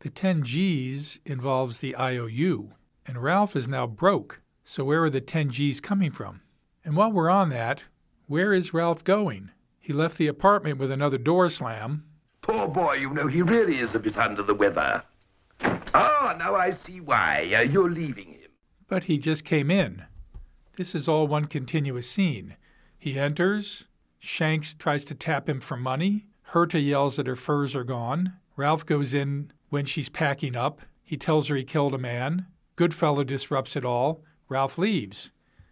The 0.00 0.10
10 0.10 0.44
G's 0.44 1.18
involves 1.24 1.80
the 1.80 1.96
IOU, 1.96 2.70
and 3.04 3.20
Ralph 3.20 3.56
is 3.56 3.66
now 3.66 3.84
broke, 3.88 4.40
so 4.64 4.84
where 4.84 5.02
are 5.02 5.10
the 5.10 5.20
10 5.20 5.50
G's 5.50 5.80
coming 5.80 6.12
from? 6.12 6.40
And 6.84 6.94
while 6.94 7.10
we're 7.10 7.28
on 7.28 7.48
that, 7.50 7.82
where 8.28 8.54
is 8.54 8.72
Ralph 8.72 9.02
going? 9.02 9.50
He 9.80 9.92
left 9.92 10.16
the 10.16 10.28
apartment 10.28 10.78
with 10.78 10.92
another 10.92 11.18
door 11.18 11.48
slam. 11.48 12.04
Poor 12.42 12.68
boy, 12.68 12.94
you 12.94 13.10
know, 13.12 13.26
he 13.26 13.42
really 13.42 13.78
is 13.78 13.96
a 13.96 13.98
bit 13.98 14.16
under 14.16 14.44
the 14.44 14.54
weather. 14.54 15.02
Ah, 15.60 16.36
now 16.38 16.54
I 16.54 16.70
see 16.70 17.00
why. 17.00 17.52
Uh, 17.52 17.62
you're 17.62 17.90
leaving 17.90 18.28
him. 18.28 18.50
But 18.86 19.04
he 19.04 19.18
just 19.18 19.44
came 19.44 19.68
in. 19.68 20.04
This 20.76 20.94
is 20.94 21.08
all 21.08 21.26
one 21.26 21.46
continuous 21.46 22.08
scene. 22.08 22.54
He 22.96 23.18
enters, 23.18 23.88
Shanks 24.20 24.74
tries 24.74 25.04
to 25.06 25.16
tap 25.16 25.48
him 25.48 25.58
for 25.58 25.76
money, 25.76 26.26
Herta 26.50 26.84
yells 26.84 27.16
that 27.16 27.26
her 27.26 27.34
furs 27.34 27.74
are 27.74 27.82
gone, 27.82 28.34
Ralph 28.56 28.86
goes 28.86 29.12
in 29.12 29.50
when 29.70 29.84
she's 29.84 30.08
packing 30.08 30.56
up, 30.56 30.80
he 31.02 31.16
tells 31.16 31.48
her 31.48 31.56
he 31.56 31.64
killed 31.64 31.94
a 31.94 31.98
man, 31.98 32.46
Goodfellow 32.76 33.24
disrupts 33.24 33.76
it 33.76 33.84
all, 33.84 34.22
Ralph 34.48 34.78
leaves. 34.78 35.30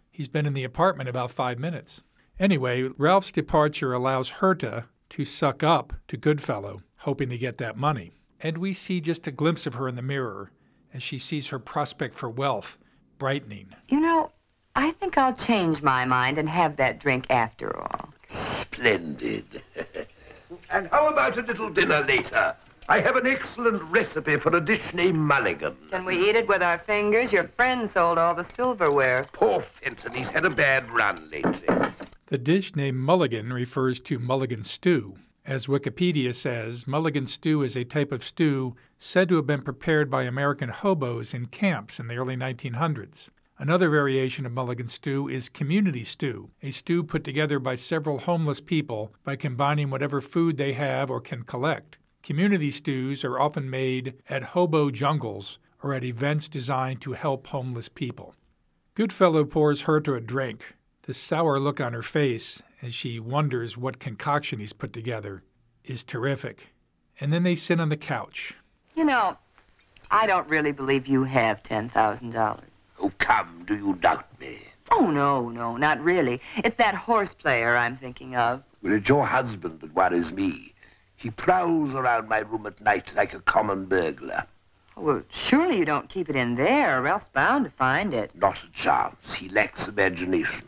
He's 0.09 0.27
been 0.27 0.45
in 0.45 0.53
the 0.53 0.63
apartment 0.63 1.09
about 1.09 1.31
five 1.31 1.59
minutes. 1.59 2.03
Anyway, 2.39 2.89
Ralph's 2.97 3.31
departure 3.31 3.93
allows 3.93 4.31
Herta 4.31 4.85
to 5.11 5.25
suck 5.25 5.63
up 5.63 5.93
to 6.07 6.17
Goodfellow, 6.17 6.81
hoping 6.97 7.29
to 7.29 7.37
get 7.37 7.57
that 7.59 7.77
money. 7.77 8.11
And 8.39 8.57
we 8.57 8.73
see 8.73 9.01
just 9.01 9.25
a 9.27 9.31
glimpse 9.31 9.65
of 9.65 9.75
her 9.75 9.87
in 9.87 9.95
the 9.95 10.01
mirror 10.01 10.51
as 10.93 11.01
she 11.01 11.17
sees 11.17 11.47
her 11.47 11.59
prospect 11.59 12.13
for 12.13 12.29
wealth 12.29 12.77
brightening. 13.17 13.73
You 13.89 13.99
know, 13.99 14.31
I 14.75 14.91
think 14.91 15.17
I'll 15.17 15.33
change 15.33 15.81
my 15.81 16.05
mind 16.05 16.37
and 16.37 16.47
have 16.47 16.75
that 16.77 16.99
drink 16.99 17.25
after 17.29 17.75
all. 17.75 18.09
Splendid. 18.27 19.63
and 20.69 20.87
how 20.89 21.07
about 21.07 21.37
a 21.37 21.41
little 21.41 21.69
dinner 21.69 22.01
later? 22.01 22.55
I 22.89 23.01
have 23.01 23.17
an 23.17 23.27
excellent 23.27 23.83
recipe 23.91 24.37
for 24.37 24.55
a 24.55 24.61
dish 24.61 24.93
named 24.93 25.17
Mulligan. 25.17 25.75
Can 25.91 26.05
we 26.05 26.29
eat 26.29 26.37
it 26.37 26.47
with 26.47 26.63
our 26.63 26.77
fingers? 26.77 27.33
Your 27.33 27.43
friend 27.43 27.89
sold 27.89 28.17
all 28.17 28.33
the 28.33 28.45
silverware. 28.45 29.25
Poor 29.33 29.59
Fenton, 29.59 30.13
he's 30.13 30.29
had 30.29 30.45
a 30.45 30.49
bad 30.49 30.89
run 30.89 31.29
lately. 31.29 31.67
The 32.27 32.37
dish 32.37 32.77
named 32.77 32.99
mulligan 32.99 33.51
refers 33.51 33.99
to 33.99 34.19
mulligan 34.19 34.63
stew. 34.63 35.15
As 35.45 35.67
Wikipedia 35.67 36.33
says, 36.33 36.87
mulligan 36.87 37.25
stew 37.25 37.61
is 37.61 37.75
a 37.75 37.83
type 37.83 38.13
of 38.13 38.23
stew 38.23 38.77
said 38.97 39.27
to 39.27 39.35
have 39.35 39.47
been 39.47 39.63
prepared 39.63 40.09
by 40.09 40.23
American 40.23 40.69
hobos 40.69 41.33
in 41.33 41.47
camps 41.47 41.99
in 41.99 42.07
the 42.07 42.15
early 42.15 42.37
1900s. 42.37 43.27
Another 43.59 43.89
variation 43.89 44.45
of 44.45 44.53
mulligan 44.53 44.87
stew 44.87 45.27
is 45.27 45.49
community 45.49 46.05
stew, 46.05 46.51
a 46.63 46.71
stew 46.71 47.03
put 47.03 47.25
together 47.25 47.59
by 47.59 47.75
several 47.75 48.19
homeless 48.19 48.61
people 48.61 49.11
by 49.25 49.35
combining 49.35 49.89
whatever 49.89 50.21
food 50.21 50.55
they 50.55 50.71
have 50.71 51.11
or 51.11 51.19
can 51.19 51.43
collect. 51.43 51.97
Community 52.27 52.71
stews 52.71 53.23
are 53.23 53.39
often 53.39 53.69
made 53.69 54.15
at 54.27 54.43
hobo 54.51 54.91
jungles 54.91 55.59
or 55.81 55.93
at 55.93 56.03
events 56.03 56.49
designed 56.49 56.99
to 56.99 57.13
help 57.13 57.47
homeless 57.47 57.87
people. 57.87 58.35
Goodfellow 58.95 59.45
pours 59.45 59.83
Herta 59.83 60.17
a 60.17 60.19
drink. 60.19 60.75
The 61.03 61.13
sour 61.13 61.57
look 61.57 61.79
on 61.79 61.93
her 61.93 62.03
face 62.03 62.61
as 62.81 62.93
she 62.93 63.17
wonders 63.17 63.77
what 63.77 63.99
concoction 63.99 64.59
he's 64.59 64.73
put 64.73 64.91
together 64.91 65.41
is 65.85 66.03
terrific. 66.03 66.73
And 67.21 67.31
then 67.31 67.43
they 67.43 67.55
sit 67.55 67.79
on 67.79 67.87
the 67.87 67.95
couch. 67.95 68.57
You 68.93 69.05
know, 69.05 69.37
I 70.11 70.27
don't 70.27 70.49
really 70.49 70.73
believe 70.73 71.07
you 71.07 71.23
have 71.23 71.63
$10,000. 71.63 72.59
Oh, 72.99 73.11
come, 73.19 73.63
do 73.65 73.73
you 73.73 73.95
doubt 74.01 74.37
me? 74.37 74.57
Oh, 74.91 75.09
no, 75.09 75.47
no, 75.47 75.77
not 75.77 76.03
really. 76.03 76.41
It's 76.57 76.75
that 76.75 76.93
horse 76.93 77.33
player 77.33 77.77
I'm 77.77 77.95
thinking 77.95 78.35
of. 78.35 78.63
Well, 78.83 78.91
it's 78.91 79.07
your 79.07 79.25
husband 79.25 79.79
that 79.79 79.95
worries 79.95 80.33
me. 80.33 80.73
He 81.17 81.31
prowls 81.31 81.95
around 81.95 82.29
my 82.29 82.39
room 82.39 82.67
at 82.67 82.79
night 82.79 83.15
like 83.15 83.33
a 83.33 83.39
common 83.39 83.85
burglar. 83.85 84.45
Oh, 84.95 85.01
well, 85.01 85.23
surely 85.29 85.77
you 85.77 85.85
don't 85.85 86.09
keep 86.09 86.29
it 86.29 86.35
in 86.35 86.55
there. 86.55 87.01
Ralph's 87.01 87.29
bound 87.29 87.65
to 87.65 87.71
find 87.71 88.13
it. 88.13 88.35
Not 88.35 88.63
a 88.63 88.71
chance. 88.71 89.33
He 89.33 89.49
lacks 89.49 89.87
imagination. 89.87 90.67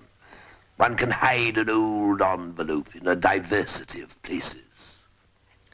One 0.77 0.95
can 0.95 1.11
hide 1.11 1.59
an 1.59 1.69
old 1.69 2.21
envelope 2.21 2.95
in 2.95 3.07
a 3.07 3.15
diversity 3.15 4.01
of 4.01 4.19
places. 4.23 4.95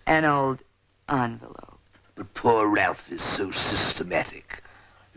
An 0.05 0.25
old 0.25 0.61
envelope. 1.07 1.79
But 2.15 2.33
poor 2.33 2.67
Ralph 2.67 3.09
is 3.09 3.23
so 3.23 3.51
systematic. 3.51 4.61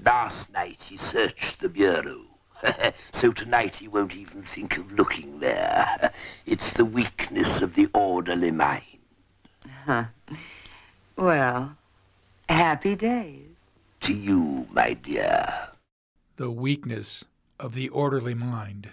Last 0.04 0.52
night 0.52 0.82
he 0.82 0.96
searched 0.96 1.58
the 1.58 1.68
bureau. 1.68 2.22
so 3.12 3.32
tonight 3.32 3.76
he 3.76 3.88
won't 3.88 4.14
even 4.14 4.42
think 4.42 4.76
of 4.76 4.92
looking 4.92 5.40
there. 5.40 6.12
It's 6.46 6.72
the 6.74 6.84
weakness 6.84 7.60
of 7.60 7.74
the 7.74 7.88
orderly 7.92 8.52
mind. 8.52 8.82
Huh. 9.88 10.04
Well, 11.16 11.74
happy 12.46 12.94
days. 12.94 13.56
To 14.02 14.12
you, 14.12 14.66
my 14.70 14.92
dear. 14.92 15.68
The 16.36 16.50
weakness 16.50 17.24
of 17.58 17.72
the 17.72 17.88
orderly 17.88 18.34
mind. 18.34 18.90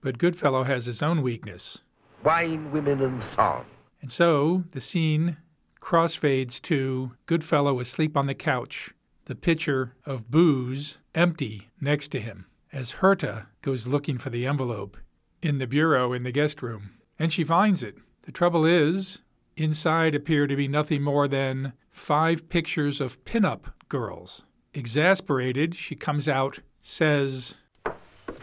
But 0.00 0.18
Goodfellow 0.18 0.62
has 0.62 0.86
his 0.86 1.02
own 1.02 1.22
weakness. 1.22 1.78
Wine, 2.22 2.70
women, 2.70 3.00
and 3.00 3.20
song. 3.20 3.64
And 4.00 4.12
so 4.12 4.62
the 4.70 4.80
scene 4.80 5.38
crossfades 5.80 6.62
to 6.62 7.16
Goodfellow 7.26 7.80
asleep 7.80 8.16
on 8.16 8.28
the 8.28 8.34
couch, 8.36 8.94
the 9.24 9.34
pitcher 9.34 9.96
of 10.06 10.30
booze 10.30 10.98
empty 11.16 11.68
next 11.80 12.12
to 12.12 12.20
him, 12.20 12.46
as 12.72 12.92
Herta 12.92 13.46
goes 13.60 13.88
looking 13.88 14.18
for 14.18 14.30
the 14.30 14.46
envelope 14.46 14.98
in 15.42 15.58
the 15.58 15.66
bureau 15.66 16.12
in 16.12 16.22
the 16.22 16.30
guest 16.30 16.62
room. 16.62 16.90
And 17.18 17.32
she 17.32 17.42
finds 17.42 17.82
it. 17.82 17.96
The 18.22 18.30
trouble 18.30 18.64
is, 18.64 19.18
inside 19.58 20.14
appear 20.14 20.46
to 20.46 20.56
be 20.56 20.68
nothing 20.68 21.02
more 21.02 21.28
than 21.28 21.74
five 21.90 22.48
pictures 22.48 22.98
of 23.00 23.24
pinup 23.24 23.72
girls. 23.88 24.44
Exasperated, 24.74 25.74
she 25.74 25.96
comes 25.96 26.28
out, 26.28 26.60
says, 26.80 27.54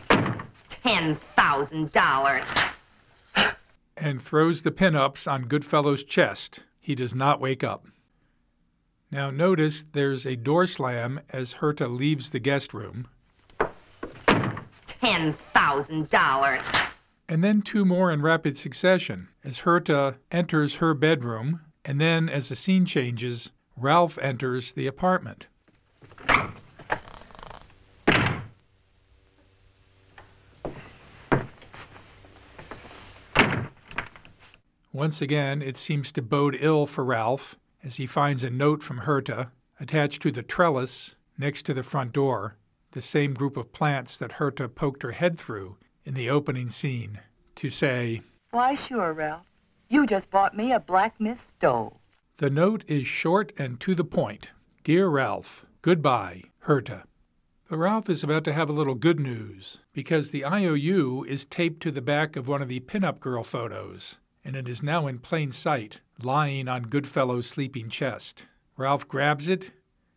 $10,000. 0.10 2.46
and 3.98 4.22
throws 4.22 4.64
the 4.64 4.72
pinups 4.72 5.32
on 5.32 5.46
Goodfellow's 5.46 6.04
chest. 6.04 6.60
He 6.80 6.96
does 6.96 7.16
not 7.16 7.40
wake 7.40 7.64
up. 7.64 7.88
Now 9.10 9.32
notice 9.32 9.86
there's 9.94 10.26
a 10.26 10.36
door 10.36 10.68
slam 10.68 11.22
as 11.30 11.54
Herta 11.56 11.88
leaves 11.88 12.32
the 12.32 12.40
guest 12.40 12.74
room. 12.74 13.08
$10,000. 14.28 16.62
And 17.28 17.44
then 17.44 17.62
two 17.62 17.86
more 17.86 18.12
in 18.12 18.22
rapid 18.22 18.58
succession 18.58 19.30
as 19.44 19.60
Herta 19.60 20.18
enters 20.32 20.76
her 20.76 20.94
bedroom, 20.94 21.62
and 21.84 22.00
then 22.00 22.30
as 22.30 22.50
the 22.50 22.56
scene 22.56 22.86
changes, 22.86 23.52
Ralph 23.78 24.18
enters 24.20 24.74
the 24.74 24.88
apartment. 24.88 25.48
Once 34.94 35.22
again, 35.22 35.62
it 35.62 35.76
seems 35.76 36.12
to 36.14 36.22
bode 36.22 36.58
ill 36.62 36.86
for 36.86 37.04
Ralph 37.04 37.58
as 37.84 37.98
he 37.98 38.06
finds 38.06 38.44
a 38.44 38.50
note 38.50 38.82
from 38.82 39.02
Herta 39.02 39.52
attached 39.80 40.22
to 40.22 40.32
the 40.32 40.42
trellis 40.42 41.16
next 41.38 41.64
to 41.64 41.74
the 41.74 41.84
front 41.84 42.14
door, 42.14 42.56
the 42.92 43.02
same 43.02 43.34
group 43.34 43.58
of 43.58 43.74
plants 43.74 44.18
that 44.18 44.34
Herta 44.34 44.74
poked 44.74 45.04
her 45.04 45.12
head 45.12 45.38
through 45.38 45.76
in 46.06 46.14
the 46.14 46.30
opening 46.30 46.70
scene, 46.70 47.20
to 47.56 47.70
say, 47.70 48.22
Why, 48.52 48.76
sure, 48.76 49.12
Ralph. 49.14 49.46
You 49.90 50.06
just 50.06 50.30
bought 50.30 50.56
me 50.56 50.72
a 50.72 50.80
Black 50.80 51.20
Mist 51.20 51.50
stove. 51.50 51.94
The 52.38 52.50
note 52.50 52.84
is 52.88 53.08
short 53.08 53.52
and 53.58 53.80
to 53.82 53.96
the 53.96 54.04
point. 54.04 54.52
Dear 54.84 55.08
Ralph, 55.08 55.66
goodbye, 55.82 56.44
Herta. 56.66 57.04
But 57.68 57.78
Ralph 57.78 58.10
is 58.10 58.24
about 58.24 58.44
to 58.44 58.54
have 58.54 58.70
a 58.70 58.74
little 58.74 58.94
good 58.94 59.20
news 59.20 59.80
because 59.94 60.30
the 60.30 60.46
IOU 60.46 61.24
is 61.28 61.46
taped 61.46 61.82
to 61.82 61.92
the 61.92 62.02
back 62.02 62.36
of 62.36 62.48
one 62.48 62.62
of 62.62 62.68
the 62.68 62.82
pinup 62.82 63.20
girl 63.20 63.44
photos, 63.44 64.20
and 64.44 64.56
it 64.56 64.68
is 64.68 64.84
now 64.84 65.08
in 65.08 65.18
plain 65.18 65.52
sight, 65.52 66.02
lying 66.22 66.68
on 66.68 66.84
Goodfellow's 66.84 67.48
sleeping 67.48 67.90
chest. 67.90 68.46
Ralph 68.78 69.08
grabs 69.08 69.48
it 69.48 69.72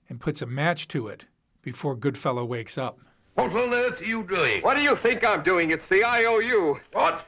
and 0.09 0.21
puts 0.21 0.43
a 0.43 0.47
match 0.47 0.89
to 0.89 1.09
it 1.09 1.25
before 1.63 1.97
Goodfellow 1.97 2.45
wakes 2.45 2.77
up. 2.77 2.99
What 3.39 3.55
on 3.55 3.73
earth 3.73 4.01
are 4.01 4.05
you 4.05 4.25
doing? 4.25 4.63
What 4.63 4.75
do 4.77 4.83
you 4.83 4.97
think 4.97 5.25
I'm 5.25 5.45
doing? 5.45 5.71
It's 5.71 5.87
the 5.87 6.03
IOU. 6.03 6.81
What? 6.93 7.25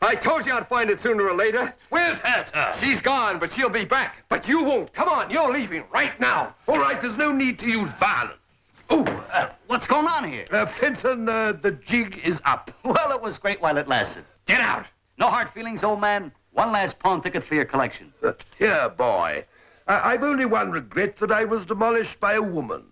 I 0.00 0.16
told 0.16 0.44
you 0.46 0.52
I'd 0.52 0.66
find 0.66 0.90
it 0.90 1.00
sooner 1.00 1.28
or 1.28 1.32
later. 1.34 1.72
Where's 1.90 2.18
Herta? 2.18 2.74
She's 2.74 3.00
gone, 3.00 3.38
but 3.38 3.52
she'll 3.52 3.68
be 3.68 3.84
back. 3.84 4.24
But 4.28 4.48
you 4.48 4.64
won't. 4.64 4.92
Come 4.92 5.08
on, 5.08 5.30
you're 5.30 5.52
leaving 5.52 5.84
right 5.94 6.18
now. 6.18 6.56
All 6.66 6.80
right, 6.80 7.00
there's 7.00 7.16
no 7.16 7.30
need 7.30 7.60
to 7.60 7.66
use 7.66 7.88
violence. 8.00 8.34
Oh, 8.90 9.04
uh, 9.32 9.50
what's 9.68 9.86
going 9.86 10.08
on 10.08 10.28
here? 10.28 10.44
Uh, 10.50 10.66
Fenton, 10.66 11.28
uh, 11.28 11.52
the 11.52 11.70
jig 11.70 12.18
is 12.24 12.40
up. 12.44 12.72
Well, 12.84 13.12
it 13.12 13.22
was 13.22 13.38
great 13.38 13.62
while 13.62 13.76
it 13.76 13.86
lasted. 13.86 14.24
Get 14.46 14.60
out. 14.60 14.86
No 15.18 15.28
hard 15.28 15.50
feelings, 15.50 15.84
old 15.84 16.00
man. 16.00 16.32
One 16.50 16.72
last 16.72 16.98
pawn 16.98 17.22
ticket 17.22 17.44
for 17.44 17.54
your 17.54 17.64
collection. 17.64 18.12
Uh, 18.24 18.32
here, 18.58 18.88
boy. 18.96 19.44
I- 19.86 20.14
I've 20.14 20.24
only 20.24 20.46
one 20.46 20.72
regret 20.72 21.16
that 21.18 21.30
I 21.30 21.44
was 21.44 21.64
demolished 21.64 22.18
by 22.18 22.32
a 22.34 22.42
woman. 22.42 22.82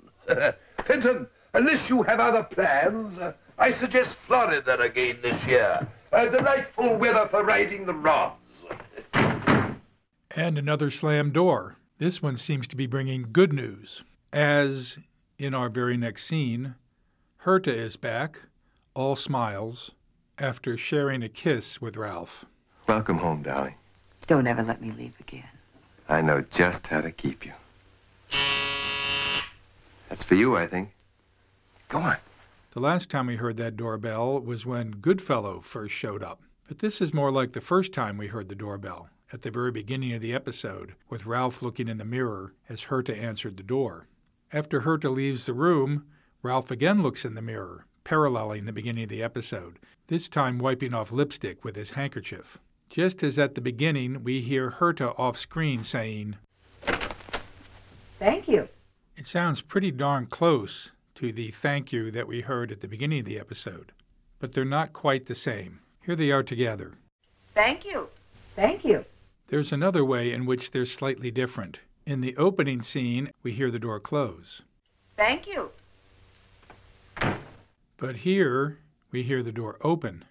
Fenton, 0.85 1.27
unless 1.55 1.89
you 1.89 2.03
have 2.03 2.21
other 2.21 2.43
plans, 2.43 3.19
uh, 3.19 3.33
I 3.59 3.73
suggest 3.73 4.17
Florida 4.27 4.79
again 4.81 5.19
this 5.23 5.45
year. 5.47 5.87
Uh, 6.13 6.27
delightful 6.27 6.97
weather 6.97 7.29
for 7.29 7.45
riding 7.45 7.87
the 7.87 7.95
rods. 7.95 8.37
And 10.33 10.59
another 10.59 10.91
slam 10.91 11.31
door. 11.31 11.77
This 11.99 12.23
one 12.23 12.37
seems 12.37 12.67
to 12.69 12.77
be 12.77 12.87
bringing 12.87 13.29
good 13.33 13.53
news. 13.53 14.03
As 14.33 14.99
in 15.39 15.55
our 15.55 15.69
very 15.69 15.97
next 15.97 16.25
scene, 16.25 16.75
Herta 17.45 17.69
is 17.69 17.97
back, 17.97 18.41
all 18.95 19.17
smiles, 19.17 19.91
after 20.39 20.77
sharing 20.77 21.23
a 21.23 21.29
kiss 21.29 21.81
with 21.81 21.97
Ralph. 21.97 22.47
Welcome 22.87 23.19
home, 23.19 23.43
darling. 23.43 23.75
Don't 24.27 24.47
ever 24.47 24.63
let 24.63 24.81
me 24.81 24.93
leave 24.93 25.15
again. 25.21 25.45
I 26.09 26.23
know 26.23 26.43
just 26.51 26.87
how 26.87 27.01
to 27.01 27.11
keep 27.11 27.45
you. 27.45 27.53
That's 30.09 30.23
for 30.23 30.35
you, 30.35 30.57
I 30.57 30.67
think. 30.67 30.91
Go 31.91 31.99
on. 31.99 32.19
The 32.71 32.79
last 32.79 33.11
time 33.11 33.27
we 33.27 33.35
heard 33.35 33.57
that 33.57 33.77
doorbell 33.77 34.41
was 34.41 34.65
when 34.65 34.93
Goodfellow 34.93 35.61
first 35.61 35.93
showed 35.93 36.23
up. 36.23 36.41
But 36.69 36.79
this 36.79 37.01
is 37.01 37.13
more 37.13 37.33
like 37.33 37.53
the 37.53 37.61
first 37.61 37.93
time 37.93 38.17
we 38.17 38.29
heard 38.29 38.49
the 38.49 38.55
doorbell, 38.55 39.09
at 39.33 39.43
the 39.43 39.51
very 39.51 39.73
beginning 39.73 40.13
of 40.13 40.21
the 40.21 40.33
episode, 40.33 40.95
with 41.09 41.27
Ralph 41.27 41.63
looking 41.63 41.89
in 41.89 41.99
the 41.99 42.05
mirror 42.05 42.55
as 42.69 42.83
Herta 42.83 43.21
answered 43.21 43.57
the 43.57 43.65
door. 43.65 44.07
After 44.53 44.83
Herta 44.83 45.13
leaves 45.13 45.47
the 45.47 45.53
room, 45.53 46.05
Ralph 46.43 46.71
again 46.71 47.03
looks 47.03 47.25
in 47.25 47.35
the 47.35 47.43
mirror, 47.43 47.87
paralleling 48.05 48.67
the 48.67 48.73
beginning 48.73 49.03
of 49.03 49.11
the 49.11 49.25
episode, 49.25 49.81
this 50.07 50.29
time 50.29 50.61
wiping 50.61 50.95
off 50.95 51.11
lipstick 51.11 51.65
with 51.65 51.75
his 51.75 51.91
handkerchief. 51.91 52.59
Just 52.89 53.25
as 53.25 53.37
at 53.37 53.57
the 53.57 53.61
beginning, 53.61 54.23
we 54.23 54.43
hear 54.43 54.71
Herta 54.71 55.19
off 55.19 55.37
screen 55.37 55.83
saying, 55.83 56.37
Thank 58.21 58.47
you. 58.47 58.69
It 59.17 59.27
sounds 59.27 59.61
pretty 59.61 59.91
darn 59.91 60.27
close 60.27 60.93
to 61.21 61.33
the 61.33 61.51
thank 61.51 61.93
you 61.93 62.11
that 62.11 62.27
we 62.27 62.41
heard 62.41 62.73
at 62.73 62.81
the 62.81 62.89
beginning 62.89 63.19
of 63.19 63.27
the 63.27 63.39
episode, 63.39 63.93
but 64.39 64.53
they're 64.53 64.65
not 64.65 64.95
quite 64.95 65.27
the 65.27 65.35
same. 65.35 65.81
Here 66.03 66.17
they 66.17 66.31
are 66.31 66.43
together. 66.43 66.95
Thank 67.53 67.85
you. 67.85 68.09
Thank 68.57 68.87
you. 68.87 69.05
There's 69.49 69.71
another 69.71 70.03
way 70.03 70.33
in 70.33 70.47
which 70.47 70.71
they're 70.71 70.87
slightly 70.87 71.31
different. 71.31 71.81
In 72.07 72.23
the 72.23 72.35
opening 72.39 72.81
scene, 72.81 73.31
we 73.43 73.53
hear 73.53 73.71
the 73.71 73.79
door 73.79 74.01
close. 74.01 74.63
Thank 75.19 75.47
you. 75.47 75.71
But 77.99 78.17
here, 78.17 78.79
we 79.13 79.23
hear 79.23 79.43
the 79.43 79.53
door 79.53 79.77
open. 79.83 80.25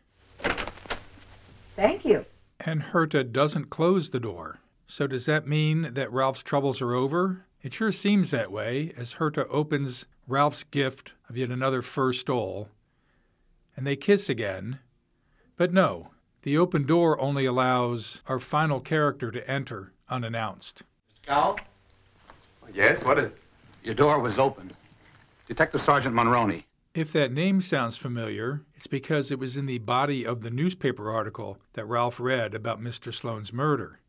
Thank 1.75 2.03
you. 2.03 2.25
And 2.65 2.81
Herta 2.81 3.31
doesn't 3.31 3.69
close 3.69 4.09
the 4.09 4.19
door. 4.19 4.57
So 4.87 5.05
does 5.05 5.27
that 5.27 5.45
mean 5.45 5.93
that 5.93 6.11
Ralph's 6.11 6.41
troubles 6.41 6.81
are 6.81 6.95
over? 6.95 7.45
It 7.61 7.73
sure 7.73 7.91
seems 7.91 8.31
that 8.31 8.51
way 8.51 8.93
as 8.95 9.15
Herta 9.15 9.45
opens 9.49 10.05
Ralph's 10.27 10.63
gift 10.63 11.13
of 11.29 11.35
yet 11.35 11.49
another 11.49 11.81
fur 11.81 12.13
stole, 12.13 12.69
and 13.75 13.85
they 13.85 13.95
kiss 13.95 14.29
again. 14.29 14.79
But 15.57 15.73
no, 15.73 16.11
the 16.43 16.57
open 16.57 16.85
door 16.85 17.19
only 17.19 17.45
allows 17.45 18.21
our 18.27 18.39
final 18.39 18.79
character 18.79 19.29
to 19.31 19.49
enter 19.49 19.91
unannounced. 20.07 20.83
Cal? 21.23 21.59
Yes, 22.73 23.03
what 23.03 23.19
is 23.19 23.29
it? 23.29 23.37
Your 23.83 23.95
door 23.95 24.19
was 24.19 24.39
opened. 24.39 24.73
Detective 25.47 25.81
Sergeant 25.81 26.15
Monroney. 26.15 26.63
If 26.93 27.11
that 27.11 27.31
name 27.31 27.61
sounds 27.61 27.97
familiar, 27.97 28.61
it's 28.75 28.87
because 28.87 29.31
it 29.31 29.39
was 29.39 29.57
in 29.57 29.65
the 29.65 29.77
body 29.79 30.25
of 30.25 30.41
the 30.41 30.49
newspaper 30.49 31.11
article 31.11 31.57
that 31.73 31.85
Ralph 31.85 32.19
read 32.19 32.53
about 32.53 32.81
Mr. 32.81 33.13
Sloane's 33.13 33.51
murder. 33.51 33.99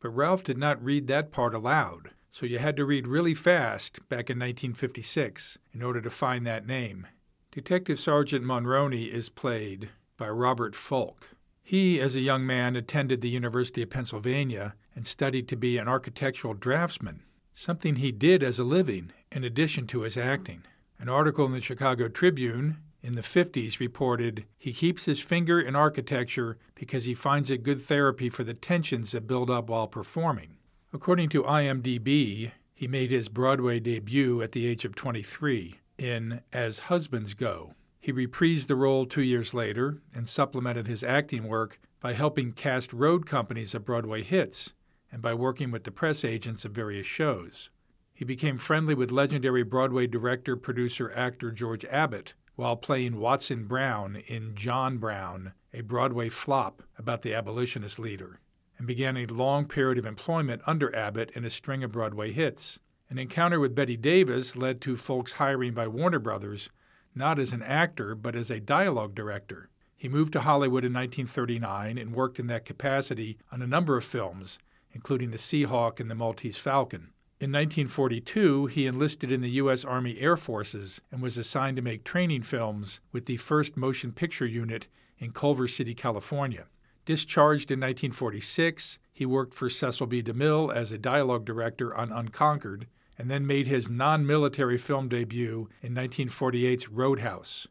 But 0.00 0.10
Ralph 0.10 0.42
did 0.42 0.58
not 0.58 0.82
read 0.82 1.06
that 1.06 1.30
part 1.32 1.54
aloud, 1.54 2.10
so 2.32 2.46
you 2.46 2.58
had 2.58 2.78
to 2.78 2.84
read 2.86 3.06
really 3.06 3.34
fast 3.34 3.96
back 4.08 4.30
in 4.30 4.38
1956 4.38 5.58
in 5.74 5.82
order 5.82 6.00
to 6.00 6.08
find 6.08 6.46
that 6.46 6.66
name. 6.66 7.06
Detective 7.50 7.98
Sergeant 7.98 8.42
Monroney 8.42 9.12
is 9.12 9.28
played 9.28 9.90
by 10.16 10.30
Robert 10.30 10.74
Falk. 10.74 11.28
He, 11.62 12.00
as 12.00 12.16
a 12.16 12.22
young 12.22 12.46
man, 12.46 12.74
attended 12.74 13.20
the 13.20 13.28
University 13.28 13.82
of 13.82 13.90
Pennsylvania 13.90 14.74
and 14.94 15.06
studied 15.06 15.46
to 15.48 15.56
be 15.56 15.76
an 15.76 15.88
architectural 15.88 16.54
draftsman, 16.54 17.22
something 17.52 17.96
he 17.96 18.10
did 18.10 18.42
as 18.42 18.58
a 18.58 18.64
living 18.64 19.12
in 19.30 19.44
addition 19.44 19.86
to 19.88 20.00
his 20.00 20.16
acting. 20.16 20.62
An 20.98 21.10
article 21.10 21.44
in 21.44 21.52
the 21.52 21.60
Chicago 21.60 22.08
Tribune 22.08 22.78
in 23.02 23.14
the 23.14 23.20
50s 23.20 23.78
reported 23.78 24.46
he 24.56 24.72
keeps 24.72 25.04
his 25.04 25.20
finger 25.20 25.60
in 25.60 25.76
architecture 25.76 26.56
because 26.74 27.04
he 27.04 27.12
finds 27.12 27.50
it 27.50 27.62
good 27.62 27.82
therapy 27.82 28.30
for 28.30 28.42
the 28.42 28.54
tensions 28.54 29.12
that 29.12 29.26
build 29.26 29.50
up 29.50 29.68
while 29.68 29.86
performing. 29.86 30.56
According 30.94 31.30
to 31.30 31.42
IMDb, 31.44 32.52
he 32.74 32.86
made 32.86 33.10
his 33.10 33.30
Broadway 33.30 33.80
debut 33.80 34.42
at 34.42 34.52
the 34.52 34.66
age 34.66 34.84
of 34.84 34.94
23 34.94 35.76
in 35.96 36.42
As 36.52 36.80
Husbands 36.80 37.32
Go. 37.32 37.72
He 37.98 38.12
reprised 38.12 38.66
the 38.66 38.76
role 38.76 39.06
two 39.06 39.22
years 39.22 39.54
later 39.54 40.02
and 40.14 40.28
supplemented 40.28 40.86
his 40.86 41.02
acting 41.02 41.48
work 41.48 41.80
by 41.98 42.12
helping 42.12 42.52
cast 42.52 42.92
road 42.92 43.24
companies 43.24 43.74
of 43.74 43.86
Broadway 43.86 44.22
hits 44.22 44.74
and 45.10 45.22
by 45.22 45.32
working 45.32 45.70
with 45.70 45.84
the 45.84 45.90
press 45.90 46.26
agents 46.26 46.66
of 46.66 46.72
various 46.72 47.06
shows. 47.06 47.70
He 48.12 48.26
became 48.26 48.58
friendly 48.58 48.94
with 48.94 49.10
legendary 49.10 49.62
Broadway 49.62 50.06
director, 50.06 50.56
producer, 50.56 51.10
actor 51.16 51.50
George 51.50 51.86
Abbott 51.86 52.34
while 52.54 52.76
playing 52.76 53.16
Watson 53.16 53.64
Brown 53.64 54.16
in 54.26 54.54
John 54.54 54.98
Brown, 54.98 55.54
a 55.72 55.80
Broadway 55.80 56.28
flop 56.28 56.82
about 56.98 57.22
the 57.22 57.32
abolitionist 57.32 57.98
leader, 57.98 58.40
and 58.82 58.86
began 58.88 59.16
a 59.16 59.26
long 59.26 59.64
period 59.64 59.96
of 59.96 60.04
employment 60.04 60.60
under 60.66 60.92
Abbott 60.92 61.30
in 61.36 61.44
a 61.44 61.50
string 61.50 61.84
of 61.84 61.92
Broadway 61.92 62.32
hits. 62.32 62.80
An 63.10 63.16
encounter 63.16 63.60
with 63.60 63.76
Betty 63.76 63.96
Davis 63.96 64.56
led 64.56 64.80
to 64.80 64.96
Folk's 64.96 65.34
hiring 65.34 65.72
by 65.72 65.86
Warner 65.86 66.18
Brothers, 66.18 66.68
not 67.14 67.38
as 67.38 67.52
an 67.52 67.62
actor, 67.62 68.16
but 68.16 68.34
as 68.34 68.50
a 68.50 68.58
dialogue 68.58 69.14
director. 69.14 69.68
He 69.94 70.08
moved 70.08 70.32
to 70.32 70.40
Hollywood 70.40 70.84
in 70.84 70.92
1939 70.92 71.96
and 71.96 72.12
worked 72.12 72.40
in 72.40 72.48
that 72.48 72.64
capacity 72.64 73.38
on 73.52 73.62
a 73.62 73.68
number 73.68 73.96
of 73.96 74.02
films, 74.02 74.58
including 74.90 75.30
The 75.30 75.38
Seahawk 75.38 76.00
and 76.00 76.10
The 76.10 76.16
Maltese 76.16 76.58
Falcon. 76.58 77.12
In 77.38 77.52
1942, 77.52 78.66
he 78.66 78.88
enlisted 78.88 79.30
in 79.30 79.42
the 79.42 79.50
U.S. 79.50 79.84
Army 79.84 80.18
Air 80.18 80.36
Forces 80.36 81.00
and 81.12 81.22
was 81.22 81.38
assigned 81.38 81.76
to 81.76 81.82
make 81.82 82.02
training 82.02 82.42
films 82.42 83.00
with 83.12 83.26
the 83.26 83.38
1st 83.38 83.76
Motion 83.76 84.10
Picture 84.10 84.44
Unit 84.44 84.88
in 85.20 85.30
Culver 85.30 85.68
City, 85.68 85.94
California. 85.94 86.66
Discharged 87.04 87.72
in 87.72 87.80
1946, 87.80 89.00
he 89.12 89.26
worked 89.26 89.54
for 89.54 89.68
Cecil 89.68 90.06
B. 90.06 90.22
DeMille 90.22 90.72
as 90.72 90.92
a 90.92 90.98
dialogue 90.98 91.44
director 91.44 91.92
on 91.94 92.12
Unconquered, 92.12 92.86
and 93.18 93.30
then 93.30 93.46
made 93.46 93.66
his 93.66 93.88
non 93.88 94.24
military 94.24 94.78
film 94.78 95.08
debut 95.08 95.68
in 95.82 95.94
1948's 95.94 96.88
Roadhouse. 96.88 97.66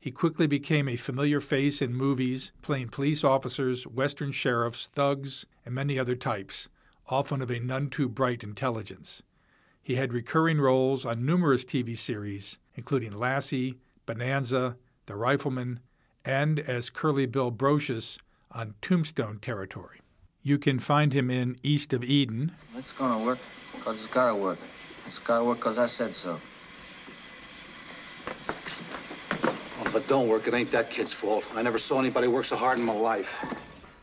He 0.00 0.10
quickly 0.10 0.46
became 0.46 0.88
a 0.88 0.96
familiar 0.96 1.40
face 1.40 1.82
in 1.82 1.94
movies, 1.94 2.52
playing 2.62 2.88
police 2.88 3.24
officers, 3.24 3.86
western 3.86 4.32
sheriffs, 4.32 4.86
thugs, 4.86 5.44
and 5.64 5.74
many 5.74 5.98
other 5.98 6.14
types, 6.14 6.68
often 7.08 7.42
of 7.42 7.50
a 7.50 7.60
none 7.60 7.90
too 7.90 8.08
bright 8.08 8.42
intelligence. 8.42 9.22
He 9.82 9.96
had 9.96 10.12
recurring 10.12 10.60
roles 10.60 11.04
on 11.04 11.26
numerous 11.26 11.64
TV 11.64 11.96
series, 11.96 12.58
including 12.74 13.12
Lassie, 13.12 13.78
Bonanza, 14.06 14.76
The 15.06 15.16
Rifleman, 15.16 15.80
and 16.24 16.58
as 16.58 16.90
Curly 16.90 17.26
Bill 17.26 17.52
Brocious 17.52 18.18
on 18.56 18.74
Tombstone 18.80 19.38
Territory. 19.38 20.00
You 20.42 20.58
can 20.58 20.78
find 20.78 21.12
him 21.12 21.30
in 21.30 21.56
East 21.62 21.92
of 21.92 22.02
Eden. 22.02 22.52
It's 22.76 22.92
gonna 22.92 23.22
work 23.22 23.38
because 23.74 24.02
it's 24.02 24.12
gotta 24.12 24.34
work. 24.34 24.58
It's 25.06 25.18
gotta 25.18 25.44
work 25.44 25.58
because 25.58 25.78
I 25.78 25.84
said 25.84 26.14
so. 26.14 26.40
Well, 29.42 29.86
if 29.86 29.94
it 29.94 30.08
don't 30.08 30.26
work, 30.28 30.48
it 30.48 30.54
ain't 30.54 30.70
that 30.70 30.88
kid's 30.88 31.12
fault. 31.12 31.46
I 31.54 31.60
never 31.60 31.76
saw 31.76 32.00
anybody 32.00 32.28
work 32.28 32.46
so 32.46 32.56
hard 32.56 32.78
in 32.78 32.84
my 32.84 32.94
life. 32.94 33.44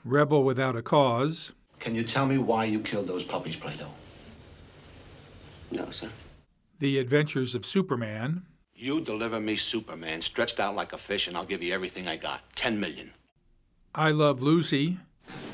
Rebel 0.05 0.43
Without 0.43 0.75
a 0.75 0.83
Cause. 0.83 1.53
Can 1.79 1.95
you 1.95 2.03
tell 2.03 2.27
me 2.27 2.37
why 2.37 2.65
you 2.65 2.79
killed 2.79 3.07
those 3.07 3.23
puppies, 3.23 3.55
Plato? 3.55 3.87
No, 5.71 5.89
sir. 5.89 6.09
The 6.77 6.99
Adventures 6.99 7.55
of 7.55 7.65
Superman. 7.65 8.43
You 8.75 9.01
deliver 9.01 9.39
me 9.39 9.55
Superman 9.55 10.21
stretched 10.21 10.59
out 10.59 10.75
like 10.75 10.93
a 10.93 10.97
fish, 10.97 11.27
and 11.27 11.35
I'll 11.35 11.45
give 11.45 11.63
you 11.63 11.73
everything 11.73 12.07
I 12.07 12.17
got. 12.17 12.41
Ten 12.55 12.79
million. 12.79 13.11
I 13.95 14.09
Love 14.09 14.41
Lucy. 14.41 14.97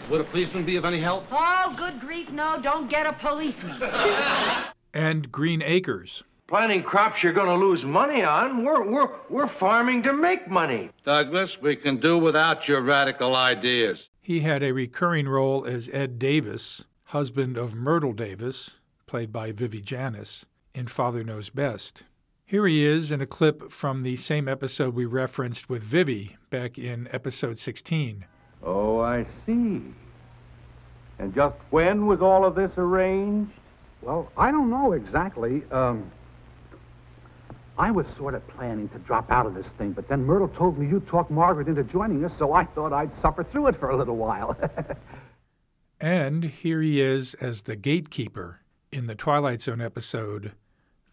Would 0.10 0.22
a 0.22 0.24
policeman 0.24 0.64
be 0.64 0.78
of 0.78 0.86
any 0.86 1.00
help? 1.00 1.26
Oh, 1.30 1.76
good 1.78 2.00
grief, 2.00 2.32
no, 2.32 2.58
don't 2.62 2.90
get 2.90 3.06
a 3.06 3.12
policeman. 3.12 3.82
and 4.94 5.30
Green 5.30 5.62
Acres. 5.62 6.24
Planting 6.48 6.84
crops 6.84 7.22
you're 7.22 7.34
going 7.34 7.50
to 7.50 7.66
lose 7.66 7.84
money 7.84 8.24
on. 8.24 8.64
We're, 8.64 8.90
we're, 8.90 9.10
we're 9.30 9.48
farming 9.48 10.04
to 10.04 10.14
make 10.14 10.50
money. 10.50 10.90
Douglas, 11.04 11.62
we 11.62 11.76
can 11.76 11.98
do 11.98 12.18
without 12.18 12.68
your 12.68 12.82
radical 12.82 13.36
ideas. 13.36 14.08
He 14.22 14.40
had 14.40 14.64
a 14.64 14.72
recurring 14.72 15.28
role 15.28 15.66
as 15.66 15.90
Ed 15.92 16.18
Davis, 16.18 16.86
husband 17.06 17.58
of 17.58 17.76
Myrtle 17.76 18.14
Davis, 18.14 18.78
played 19.06 19.34
by 19.34 19.52
Vivi 19.52 19.82
Janiss, 19.82 20.46
in 20.74 20.88
Father 20.88 21.26
Knows 21.26 21.50
Best. 21.50 22.04
Here 22.50 22.66
he 22.66 22.84
is 22.84 23.12
in 23.12 23.22
a 23.22 23.28
clip 23.28 23.70
from 23.70 24.02
the 24.02 24.16
same 24.16 24.48
episode 24.48 24.96
we 24.96 25.06
referenced 25.06 25.70
with 25.70 25.84
Vivi 25.84 26.36
back 26.50 26.80
in 26.80 27.08
episode 27.12 27.60
16. 27.60 28.26
Oh, 28.64 29.00
I 29.00 29.28
see. 29.46 29.84
And 31.20 31.36
just 31.36 31.56
when 31.70 32.08
was 32.08 32.22
all 32.22 32.44
of 32.46 32.56
this 32.56 32.72
arranged? 32.76 33.52
Well, 34.02 34.32
I 34.36 34.50
don't 34.50 34.72
know 34.72 34.94
exactly. 34.94 35.62
Um, 35.70 36.10
I 37.78 37.92
was 37.92 38.08
sort 38.18 38.34
of 38.34 38.48
planning 38.48 38.90
to 38.90 38.98
drop 38.98 39.30
out 39.30 39.46
of 39.46 39.54
this 39.54 39.68
thing, 39.78 39.92
but 39.92 40.08
then 40.08 40.26
Myrtle 40.26 40.48
told 40.48 40.80
me 40.80 40.88
you 40.88 41.02
talked 41.02 41.30
Margaret 41.30 41.68
into 41.68 41.84
joining 41.84 42.26
us, 42.26 42.32
so 42.40 42.54
I 42.54 42.66
thought 42.66 42.94
I'd 42.94 43.12
suffer 43.22 43.44
through 43.44 43.68
it 43.68 43.80
for 43.80 43.92
a 43.92 43.96
little 43.96 44.18
while. 44.18 44.58
and 46.02 46.46
here 46.46 46.82
he 46.82 47.00
is 47.00 47.36
as 47.36 47.62
the 47.62 47.76
gatekeeper 47.76 48.62
in 48.92 49.06
the 49.06 49.14
Twilight 49.14 49.62
Zone 49.62 49.82
episode, 49.82 50.54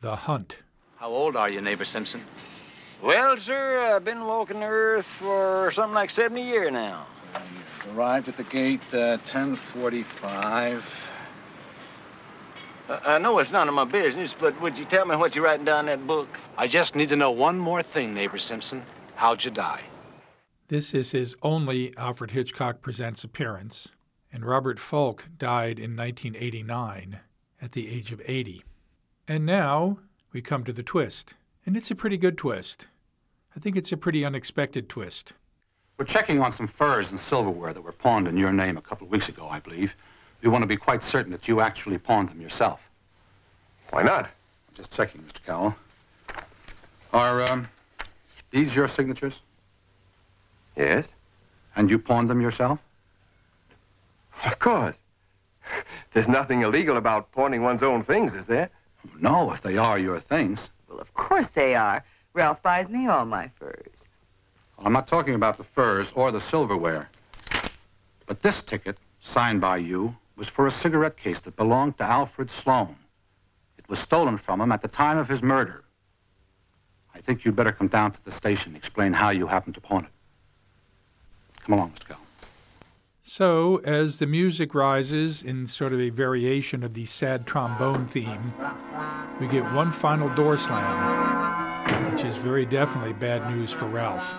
The 0.01 0.17
Hunt. 0.17 0.63
How 0.97 1.11
old 1.11 1.37
are 1.37 1.51
you, 1.51 1.61
neighbor 1.61 1.85
Simpson? 1.85 2.23
Well, 3.03 3.37
sir, 3.37 3.79
I've 3.95 4.05
been 4.05 4.25
walking 4.25 4.61
the 4.61 4.67
earth 4.67 5.05
for 5.05 5.71
something 5.71 5.95
like 5.95 6.09
70 6.09 6.43
years 6.43 6.73
now. 6.73 7.07
Arrived 7.95 8.29
at 8.29 8.39
the 8.39 8.45
gate 8.45 8.81
uh, 8.95 9.19
1045. 9.19 11.11
I 12.89 13.19
know 13.19 13.39
it's 13.41 13.51
none 13.53 13.69
of 13.69 13.75
my 13.75 13.85
business, 13.85 14.33
but 14.33 14.59
would 14.63 14.79
you 14.79 14.87
tell 14.87 15.05
me 15.05 15.17
what 15.17 15.37
you're 15.37 15.45
writing 15.45 15.67
down 15.67 15.81
in 15.81 15.87
that 15.87 16.07
book? 16.07 16.29
I 16.57 16.67
just 16.67 16.97
need 16.97 17.11
to 17.11 17.17
know 17.17 17.31
one 17.31 17.59
more 17.59 17.83
thing, 17.83 18.15
neighbor 18.15 18.39
Simpson. 18.39 18.83
How'd 19.17 19.45
you 19.45 19.51
die? 19.51 19.83
This 20.69 20.95
is 20.95 21.11
his 21.11 21.37
only 21.43 21.95
Alfred 21.99 22.31
Hitchcock 22.31 22.81
Presents 22.81 23.23
appearance, 23.23 23.89
and 24.33 24.47
Robert 24.47 24.79
Falk 24.79 25.27
died 25.37 25.79
in 25.79 25.95
1989 25.95 27.21
at 27.61 27.73
the 27.73 27.89
age 27.95 28.13
of 28.13 28.23
80. 28.25 28.65
And 29.29 29.45
now 29.45 29.99
we 30.33 30.43
come 30.43 30.65
to 30.65 30.73
the 30.73 30.83
twist, 30.83 31.35
and 31.65 31.77
it's 31.77 31.91
a 31.91 31.95
pretty 31.95 32.17
good 32.17 32.37
twist. 32.37 32.87
I 33.57 33.61
think 33.61 33.77
it's 33.77 33.93
a 33.93 33.97
pretty 33.97 34.25
unexpected 34.25 34.89
twist. 34.89 35.33
We're 35.99 36.05
checking 36.05 36.43
on 36.43 36.53
some 36.53 36.69
furs 36.69 37.11
and 37.11 37.19
silverware 37.19 37.73
that 37.73 37.81
were 37.81 37.93
pawned 37.93 38.29
in 38.29 38.37
your 38.37 38.53
name 38.53 38.77
a 38.77 38.83
couple 38.83 39.07
of 39.07 39.11
weeks 39.11 39.29
ago, 39.29 39.49
I 39.49 39.61
believe. 39.61 39.95
We 40.43 40.51
want 40.51 40.63
to 40.63 40.67
be 40.67 40.77
quite 40.77 41.03
certain 41.03 41.33
that 41.33 41.49
you 41.49 41.61
actually 41.61 41.97
pawned 41.97 42.29
them 42.29 42.41
yourself. 42.41 42.81
Why 43.91 44.03
not? 44.03 44.25
I'm 44.25 44.75
just 44.75 44.91
checking, 44.91 45.23
Mr. 45.23 45.43
Cowell. 45.45 45.75
Are 47.15 47.43
um, 47.43 47.67
these 48.51 48.77
your 48.77 48.89
signatures? 48.89 49.41
Yes. 50.77 51.09
And 51.77 51.89
you 51.89 51.99
pawned 51.99 52.29
them 52.29 52.43
yourself? 52.43 52.79
Of 54.45 54.59
course. 54.59 54.99
There's 56.13 56.29
nothing 56.29 56.63
illegal 56.63 56.99
about 56.99 57.33
pawning 57.33 57.63
one's 57.63 57.83
own 57.83 58.03
things, 58.03 58.35
is 58.35 58.45
there? 58.47 58.71
No, 59.21 59.53
if 59.53 59.63
they 59.63 59.77
are 59.77 59.99
your 59.99 60.21
things. 60.21 60.71
Well, 60.89 60.99
of 60.99 61.13
course 61.15 61.49
they 61.51 61.75
are. 61.75 62.05
Ralph 62.35 62.63
buys 62.63 62.89
me 62.89 63.07
all 63.07 63.25
my 63.25 63.49
furs. 63.59 64.05
I'm 64.79 64.93
not 64.93 65.09
talking 65.09 65.35
about 65.35 65.57
the 65.57 65.65
furs 65.65 66.13
or 66.15 66.31
the 66.31 66.41
silverware. 66.41 67.09
But 68.27 68.43
this 68.43 68.63
ticket, 68.63 68.99
signed 69.21 69.61
by 69.61 69.79
you, 69.79 70.15
was 70.37 70.49
for 70.49 70.67
a 70.67 70.71
cigarette 70.71 71.17
case 71.17 71.41
that 71.41 71.57
belonged 71.57 71.97
to 71.99 72.05
Alfred 72.05 72.51
Sloan. 72.51 72.97
It 73.79 73.89
was 73.89 73.99
stolen 73.99 74.37
from 74.37 74.61
him 74.61 74.73
at 74.73 74.83
the 74.83 74.89
time 74.89 75.17
of 75.17 75.29
his 75.29 75.43
murder. 75.43 75.85
I 77.15 77.21
think 77.21 77.45
you'd 77.45 77.57
better 77.57 77.73
come 77.73 77.89
down 77.89 78.13
to 78.13 78.25
the 78.25 78.33
station 78.33 78.71
and 78.71 78.77
explain 78.77 79.15
how 79.15 79.31
you 79.31 79.47
happened 79.47 79.75
to 79.77 79.81
pawn 79.81 80.05
it. 80.05 80.11
Come 81.61 81.75
along, 81.75 81.93
Mr. 81.93 82.09
Cowell. 82.09 82.26
So, 83.29 83.79
as 83.83 84.21
the 84.21 84.27
music 84.29 84.73
rises 84.73 85.43
in 85.43 85.67
sort 85.67 85.93
of 85.93 85.99
a 85.99 86.11
variation 86.11 86.85
of 86.85 86.95
the 86.95 87.07
sad 87.07 87.45
trombone 87.45 88.07
theme, 88.07 88.55
we 89.41 89.49
get 89.49 89.65
one 89.75 89.91
final 89.91 90.33
door 90.37 90.57
slam, 90.57 92.13
which 92.13 92.25
is 92.25 92.37
very 92.37 92.65
definitely 92.65 93.15
bad 93.15 93.51
news 93.51 93.73
for 93.73 93.87
Ralph. 93.87 94.33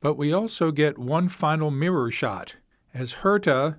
But 0.00 0.14
we 0.14 0.32
also 0.32 0.70
get 0.70 0.96
one 0.96 1.28
final 1.28 1.70
mirror 1.70 2.10
shot 2.10 2.56
as 2.94 3.16
Herta, 3.16 3.76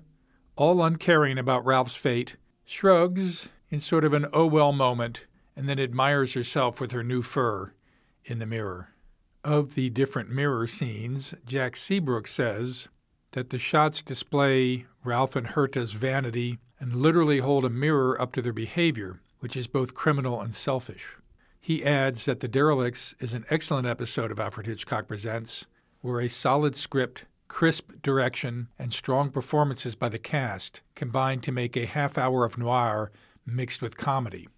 all 0.54 0.84
uncaring 0.84 1.36
about 1.36 1.66
Ralph's 1.66 1.96
fate, 1.96 2.36
shrugs 2.64 3.48
in 3.70 3.80
sort 3.80 4.04
of 4.04 4.14
an 4.14 4.26
oh 4.32 4.46
well 4.46 4.70
moment 4.70 5.26
and 5.56 5.68
then 5.68 5.80
admires 5.80 6.34
herself 6.34 6.80
with 6.80 6.92
her 6.92 7.02
new 7.02 7.22
fur 7.22 7.72
in 8.24 8.38
the 8.38 8.46
mirror. 8.46 8.90
Of 9.44 9.74
the 9.74 9.88
different 9.88 10.28
mirror 10.28 10.66
scenes, 10.66 11.34
Jack 11.46 11.74
Seabrook 11.74 12.26
says 12.26 12.88
that 13.32 13.48
the 13.48 13.58
shots 13.58 14.02
display 14.02 14.84
Ralph 15.02 15.34
and 15.34 15.46
Herta's 15.46 15.92
vanity 15.92 16.58
and 16.78 16.94
literally 16.94 17.38
hold 17.38 17.64
a 17.64 17.70
mirror 17.70 18.20
up 18.20 18.32
to 18.32 18.42
their 18.42 18.52
behavior, 18.52 19.22
which 19.38 19.56
is 19.56 19.66
both 19.66 19.94
criminal 19.94 20.42
and 20.42 20.54
selfish. 20.54 21.06
He 21.58 21.82
adds 21.82 22.26
that 22.26 22.40
The 22.40 22.48
Derelicts 22.48 23.14
is 23.18 23.32
an 23.32 23.46
excellent 23.48 23.86
episode 23.86 24.30
of 24.30 24.38
Alfred 24.38 24.66
Hitchcock 24.66 25.08
Presents, 25.08 25.66
where 26.02 26.20
a 26.20 26.28
solid 26.28 26.76
script, 26.76 27.24
crisp 27.48 27.92
direction, 28.02 28.68
and 28.78 28.92
strong 28.92 29.30
performances 29.30 29.94
by 29.94 30.10
the 30.10 30.18
cast 30.18 30.82
combine 30.94 31.40
to 31.40 31.52
make 31.52 31.78
a 31.78 31.86
half 31.86 32.18
hour 32.18 32.44
of 32.44 32.58
noir 32.58 33.10
mixed 33.46 33.80
with 33.80 33.96
comedy. 33.96 34.48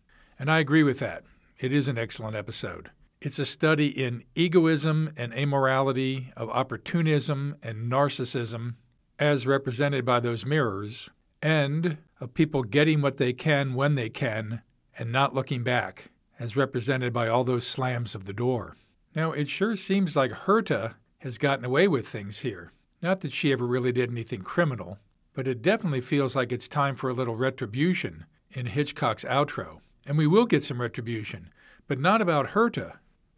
And 0.40 0.50
I 0.50 0.58
agree 0.58 0.82
with 0.82 0.98
that. 0.98 1.22
It 1.60 1.72
is 1.72 1.86
an 1.86 1.98
excellent 1.98 2.34
episode. 2.34 2.90
It's 3.24 3.38
a 3.38 3.46
study 3.46 3.86
in 3.86 4.24
egoism 4.34 5.12
and 5.16 5.32
amorality, 5.32 6.32
of 6.36 6.50
opportunism 6.50 7.54
and 7.62 7.88
narcissism, 7.88 8.74
as 9.16 9.46
represented 9.46 10.04
by 10.04 10.18
those 10.18 10.44
mirrors, 10.44 11.08
and 11.40 11.98
of 12.20 12.34
people 12.34 12.64
getting 12.64 13.00
what 13.00 13.18
they 13.18 13.32
can 13.32 13.74
when 13.74 13.94
they 13.94 14.10
can 14.10 14.62
and 14.98 15.12
not 15.12 15.36
looking 15.36 15.62
back, 15.62 16.10
as 16.40 16.56
represented 16.56 17.12
by 17.12 17.28
all 17.28 17.44
those 17.44 17.64
slams 17.64 18.16
of 18.16 18.24
the 18.24 18.32
door. 18.32 18.76
Now, 19.14 19.30
it 19.30 19.48
sure 19.48 19.76
seems 19.76 20.16
like 20.16 20.32
Herta 20.32 20.94
has 21.18 21.38
gotten 21.38 21.64
away 21.64 21.86
with 21.86 22.08
things 22.08 22.40
here. 22.40 22.72
Not 23.00 23.20
that 23.20 23.30
she 23.30 23.52
ever 23.52 23.68
really 23.68 23.92
did 23.92 24.10
anything 24.10 24.42
criminal, 24.42 24.98
but 25.32 25.46
it 25.46 25.62
definitely 25.62 26.00
feels 26.00 26.34
like 26.34 26.50
it's 26.50 26.66
time 26.66 26.96
for 26.96 27.08
a 27.08 27.14
little 27.14 27.36
retribution 27.36 28.24
in 28.50 28.66
Hitchcock's 28.66 29.24
outro. 29.24 29.78
And 30.06 30.18
we 30.18 30.26
will 30.26 30.44
get 30.44 30.64
some 30.64 30.80
retribution, 30.80 31.52
but 31.86 32.00
not 32.00 32.20
about 32.20 32.48
Herta. 32.48 32.94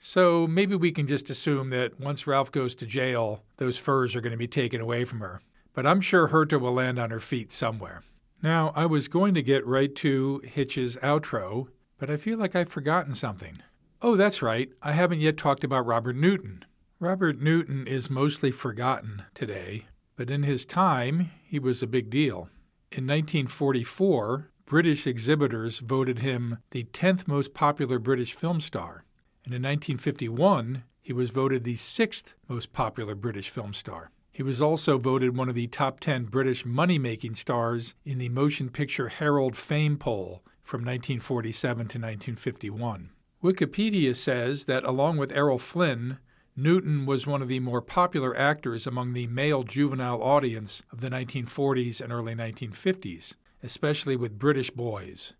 So 0.07 0.47
maybe 0.47 0.75
we 0.75 0.93
can 0.93 1.07
just 1.07 1.31
assume 1.31 1.71
that 1.71 1.99
once 1.99 2.27
Ralph 2.27 2.53
goes 2.53 2.75
to 2.75 2.85
jail, 2.85 3.43
those 3.57 3.79
furs 3.79 4.15
are 4.15 4.21
going 4.21 4.33
to 4.33 4.37
be 4.37 4.47
taken 4.47 4.83
away 4.83 5.07
from 5.07 5.21
her. 5.21 5.41
But 5.73 5.87
I'm 5.87 6.03
sure 6.03 6.29
Herta 6.29 6.61
will 6.61 6.75
land 6.75 6.99
on 6.99 7.09
her 7.09 7.19
feet 7.19 7.51
somewhere. 7.51 8.03
Now, 8.43 8.75
I 8.77 8.85
was 8.85 9.09
going 9.09 9.33
to 9.33 9.43
get 9.43 9.67
right 9.67 9.93
to 9.97 10.43
Hitch's 10.45 10.99
outro, 10.99 11.69
but 11.97 12.11
I 12.11 12.19
feel 12.19 12.37
like 12.37 12.55
I've 12.55 12.69
forgotten 12.69 13.15
something. 13.15 13.63
Oh, 14.03 14.15
that's 14.15 14.43
right, 14.43 14.69
I 14.83 14.93
haven't 14.93 15.21
yet 15.21 15.39
talked 15.39 15.65
about 15.65 15.87
Robert 15.87 16.17
Newton. 16.17 16.67
Robert 17.01 17.41
Newton 17.41 17.87
is 17.87 18.11
mostly 18.11 18.51
forgotten 18.51 19.23
today, 19.33 19.87
but 20.17 20.31
in 20.31 20.43
his 20.43 20.67
time, 20.67 21.31
he 21.47 21.59
was 21.59 21.83
a 21.83 21.87
big 21.87 22.11
deal. 22.11 22.51
In 22.93 23.07
1944, 23.07 24.51
British 24.67 25.07
exhibitors 25.07 25.79
voted 25.79 26.19
him 26.19 26.59
the 26.73 26.85
10th 26.85 27.27
most 27.27 27.55
popular 27.55 27.99
British 27.99 28.35
film 28.35 28.61
star, 28.61 29.05
and 29.45 29.55
in 29.55 29.63
1951 29.63 30.85
he 31.01 31.13
was 31.13 31.31
voted 31.31 31.65
the 31.65 31.75
sixth 31.75 32.35
most 32.49 32.73
popular 32.73 33.15
British 33.15 33.51
film 33.51 33.75
star. 33.75 34.11
He 34.33 34.43
was 34.43 34.61
also 34.61 34.99
voted 34.99 35.37
one 35.37 35.49
of 35.49 35.55
the 35.55 35.67
top 35.67 36.01
10 36.01 36.25
British 36.25 36.65
money 36.65 36.99
making 36.99 37.35
stars 37.35 37.95
in 38.05 38.19
the 38.19 38.31
Motion 38.31 38.69
Picture 38.69 39.09
Herald 39.09 39.55
Fame 39.55 39.97
poll 39.97 40.43
from 40.63 40.81
1947 40.81 41.77
to 41.77 41.99
1951. 41.99 43.11
Wikipedia 43.45 44.17
says 44.17 44.65
that 44.65 44.83
along 44.85 45.19
with 45.19 45.31
Errol 45.31 45.59
Flynn, 45.59 46.19
Newton 46.57 47.05
was 47.05 47.27
one 47.27 47.43
of 47.43 47.49
the 47.49 47.61
more 47.61 47.83
popular 47.83 48.37
actors 48.37 48.87
among 48.87 49.13
the 49.13 49.27
male 49.27 49.63
juvenile 49.63 50.23
audience 50.23 50.83
of 50.91 51.01
the 51.01 51.11
1940s 51.11 52.01
and 52.01 52.13
early 52.13 52.35
1950s, 52.35 53.35
especially 53.63 54.17
with 54.17 54.39
British 54.39 54.71
boys. 54.71 55.35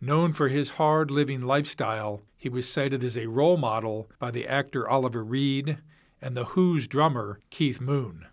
Known 0.00 0.32
for 0.32 0.48
his 0.48 0.70
hard 0.70 1.10
living 1.10 1.42
lifestyle, 1.42 2.22
he 2.44 2.50
was 2.50 2.68
cited 2.68 3.02
as 3.02 3.16
a 3.16 3.26
role 3.26 3.56
model 3.56 4.10
by 4.18 4.30
the 4.30 4.46
actor 4.46 4.86
Oliver 4.86 5.24
Reed 5.24 5.78
and 6.20 6.36
The 6.36 6.44
Who's 6.44 6.86
drummer 6.86 7.40
Keith 7.48 7.80
Moon. 7.80 8.26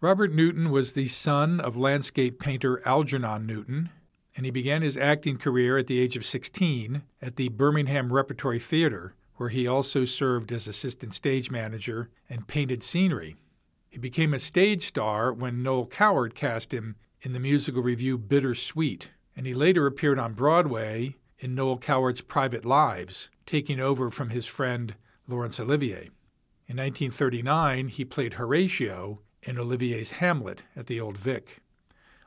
Robert 0.00 0.32
Newton 0.32 0.70
was 0.70 0.92
the 0.92 1.08
son 1.08 1.58
of 1.58 1.76
landscape 1.76 2.38
painter 2.38 2.80
Algernon 2.86 3.44
Newton, 3.44 3.90
and 4.36 4.46
he 4.46 4.52
began 4.52 4.80
his 4.80 4.96
acting 4.96 5.38
career 5.38 5.76
at 5.76 5.88
the 5.88 5.98
age 5.98 6.16
of 6.16 6.24
16 6.24 7.02
at 7.20 7.34
the 7.34 7.48
Birmingham 7.48 8.12
Repertory 8.12 8.60
Theater, 8.60 9.16
where 9.38 9.48
he 9.48 9.66
also 9.66 10.04
served 10.04 10.52
as 10.52 10.68
assistant 10.68 11.12
stage 11.12 11.50
manager 11.50 12.10
and 12.30 12.46
painted 12.46 12.84
scenery. 12.84 13.34
He 13.88 13.98
became 13.98 14.34
a 14.34 14.38
stage 14.38 14.82
star 14.82 15.32
when 15.32 15.64
Noel 15.64 15.86
Coward 15.86 16.36
cast 16.36 16.72
him 16.72 16.94
in 17.22 17.32
the 17.32 17.40
musical 17.40 17.82
revue 17.82 18.18
Bittersweet, 18.18 19.08
and 19.34 19.48
he 19.48 19.52
later 19.52 19.88
appeared 19.88 20.20
on 20.20 20.34
Broadway 20.34 21.16
in 21.38 21.54
Noel 21.54 21.78
Coward's 21.78 22.20
Private 22.20 22.64
Lives, 22.64 23.30
taking 23.44 23.80
over 23.80 24.10
from 24.10 24.30
his 24.30 24.46
friend 24.46 24.94
Laurence 25.28 25.60
Olivier. 25.60 26.10
In 26.68 26.76
1939, 26.76 27.88
he 27.88 28.04
played 28.04 28.34
Horatio 28.34 29.20
in 29.42 29.58
Olivier's 29.58 30.12
Hamlet 30.12 30.64
at 30.74 30.86
the 30.86 31.00
Old 31.00 31.16
Vic. 31.16 31.60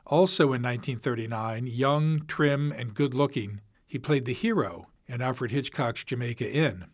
Also 0.06 0.44
in 0.44 0.62
1939, 0.62 1.66
young, 1.66 2.24
trim, 2.26 2.72
and 2.72 2.94
good 2.94 3.14
looking, 3.14 3.60
he 3.86 3.98
played 3.98 4.24
the 4.24 4.32
hero 4.32 4.88
in 5.06 5.20
Alfred 5.20 5.50
Hitchcock's 5.50 6.04
Jamaica 6.04 6.50
Inn. 6.50 6.86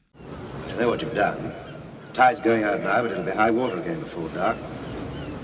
I 0.69 0.77
know 0.77 0.89
what 0.89 1.03
you've 1.03 1.15
done. 1.15 1.55
Tide's 2.13 2.41
going 2.41 2.65
out 2.65 2.81
now, 2.81 3.03
but 3.03 3.13
it'll 3.13 3.25
be 3.25 3.31
high 3.31 3.51
water 3.51 3.79
again 3.79 4.01
before 4.01 4.29
dark. 4.31 4.57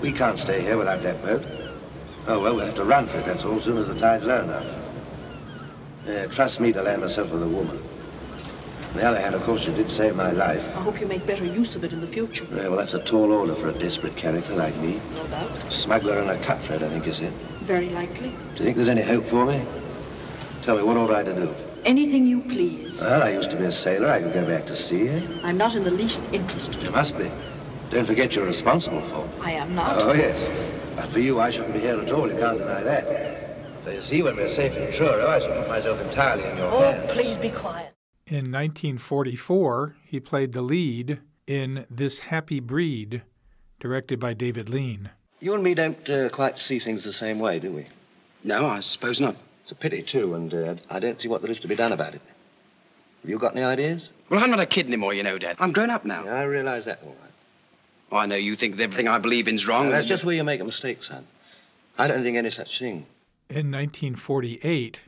We 0.01 0.11
can't 0.11 0.37
stay 0.37 0.59
here 0.59 0.77
without 0.77 1.01
that 1.03 1.21
boat. 1.21 1.45
Oh, 2.27 2.39
well, 2.41 2.55
we'll 2.55 2.65
have 2.65 2.75
to 2.75 2.83
run 2.83 3.05
for 3.07 3.19
it, 3.19 3.25
that's 3.25 3.45
all, 3.45 3.55
as 3.55 3.63
soon 3.63 3.77
as 3.77 3.87
the 3.87 3.97
tide's 3.97 4.25
low 4.25 4.41
enough. 4.43 4.82
Uh, 6.07 6.25
trust 6.27 6.59
me 6.59 6.73
to 6.73 6.81
land 6.81 7.01
myself 7.01 7.31
with 7.31 7.43
a 7.43 7.47
woman. 7.47 7.81
On 8.91 8.99
the 8.99 9.05
other 9.07 9.19
hand, 9.19 9.33
of 9.33 9.41
course, 9.43 9.65
you 9.65 9.73
did 9.73 9.89
save 9.89 10.15
my 10.15 10.31
life. 10.31 10.63
I 10.75 10.81
hope 10.81 10.99
you 10.99 11.07
make 11.07 11.25
better 11.25 11.45
use 11.45 11.75
of 11.75 11.83
it 11.83 11.93
in 11.93 12.01
the 12.01 12.07
future. 12.07 12.45
Yeah, 12.53 12.67
well, 12.67 12.77
that's 12.77 12.93
a 12.93 12.99
tall 12.99 13.31
order 13.31 13.55
for 13.55 13.69
a 13.69 13.73
desperate 13.73 14.15
character 14.15 14.53
like 14.53 14.75
me. 14.77 14.99
No 15.15 15.25
doubt. 15.27 15.71
Smuggler 15.71 16.19
and 16.19 16.29
a 16.29 16.37
cutthroat, 16.43 16.83
I 16.83 16.89
think 16.89 17.05
you 17.05 17.13
said. 17.13 17.31
Very 17.63 17.89
likely. 17.89 18.29
Do 18.29 18.59
you 18.59 18.65
think 18.65 18.75
there's 18.75 18.89
any 18.89 19.01
hope 19.01 19.25
for 19.25 19.45
me? 19.45 19.63
Tell 20.61 20.75
me, 20.77 20.83
what 20.83 20.97
ought 20.97 21.09
I 21.11 21.23
to 21.23 21.33
do? 21.33 21.55
Anything 21.85 22.27
you 22.27 22.41
please. 22.41 23.01
Well, 23.01 23.23
I 23.23 23.31
used 23.31 23.49
to 23.51 23.57
be 23.57 23.63
a 23.63 23.71
sailor. 23.71 24.09
I 24.09 24.21
could 24.21 24.33
go 24.33 24.45
back 24.45 24.65
to 24.67 24.75
sea. 24.75 25.07
Eh? 25.07 25.21
I'm 25.43 25.57
not 25.57 25.75
in 25.75 25.83
the 25.83 25.91
least 25.91 26.21
interested. 26.31 26.83
You 26.83 26.91
must 26.91 27.17
be. 27.17 27.31
Don't 27.89 28.05
forget 28.05 28.35
you're 28.35 28.45
responsible 28.45 29.01
for. 29.01 29.27
I 29.41 29.53
am 29.53 29.73
not. 29.73 29.97
Oh, 29.97 30.13
yes. 30.13 30.49
But 30.95 31.07
for 31.07 31.19
you, 31.19 31.39
I 31.39 31.49
shouldn't 31.49 31.73
be 31.73 31.79
here 31.79 31.99
at 31.99 32.11
all. 32.11 32.31
You 32.31 32.37
can't 32.37 32.59
deny 32.59 32.83
that. 32.83 33.32
So 33.83 33.89
you 33.89 34.01
see, 34.01 34.21
when 34.21 34.37
we're 34.37 34.47
safe 34.47 34.77
in 34.77 34.89
Truro, 34.93 35.27
I 35.27 35.39
shall 35.39 35.57
put 35.57 35.67
myself 35.67 35.99
entirely 35.99 36.45
in 36.45 36.55
your 36.55 36.67
oh, 36.67 36.79
hands. 36.79 37.09
Oh, 37.09 37.13
please 37.13 37.37
be 37.37 37.49
quiet. 37.49 37.93
In 38.27 38.49
1944, 38.49 39.95
he 40.05 40.21
played 40.21 40.53
the 40.53 40.61
lead 40.61 41.19
in 41.47 41.85
This 41.89 42.19
Happy 42.19 42.61
Breed, 42.61 43.23
directed 43.81 44.21
by 44.21 44.33
David 44.33 44.69
Lean. 44.69 45.09
You 45.41 45.53
and 45.53 45.61
me 45.61 45.73
don't 45.73 46.09
uh, 46.09 46.29
quite 46.29 46.57
see 46.59 46.79
things 46.79 47.03
the 47.03 47.11
same 47.11 47.39
way, 47.39 47.59
do 47.59 47.73
we? 47.73 47.85
No, 48.45 48.65
I 48.65 48.79
suppose 48.79 49.19
not. 49.19 49.35
It's 49.63 49.73
a 49.73 49.75
pity, 49.75 50.01
too, 50.01 50.35
and 50.35 50.53
uh, 50.53 50.75
I 50.89 50.99
don't 50.99 51.21
see 51.21 51.27
what 51.27 51.41
there 51.41 51.51
is 51.51 51.59
to 51.59 51.67
be 51.67 51.75
done 51.75 51.91
about 51.91 52.15
it. 52.15 52.21
Have 53.21 53.29
you 53.29 53.37
got 53.37 53.53
any 53.53 53.65
ideas? 53.65 54.11
Well, 54.29 54.41
I'm 54.41 54.49
not 54.49 54.61
a 54.61 54.65
kid 54.65 54.87
anymore, 54.87 55.13
you 55.13 55.23
know, 55.23 55.37
Dad. 55.37 55.57
I'm 55.59 55.73
grown 55.73 55.89
up 55.89 56.05
now. 56.05 56.23
Yeah, 56.23 56.35
I 56.35 56.43
realize 56.43 56.85
that, 56.85 57.01
all 57.03 57.09
right. 57.21 57.31
Oh, 58.13 58.17
I 58.17 58.27
know 58.27 58.37
you 58.37 58.55
think 58.55 58.77
that 58.77 58.83
everything 58.83 59.09
I 59.09 59.17
believe 59.17 59.49
in's 59.49 59.67
wrong. 59.67 59.89
that's 59.89 60.05
just 60.05 60.23
where 60.23 60.35
you 60.35 60.45
make 60.45 60.61
a 60.61 60.65
mistake, 60.65 61.03
son. 61.03 61.27
I 61.97 62.07
don't 62.07 62.23
think 62.23 62.37
any 62.37 62.49
such 62.49 62.79
thing. 62.79 63.05
In 63.49 63.69
1948, 63.71 65.01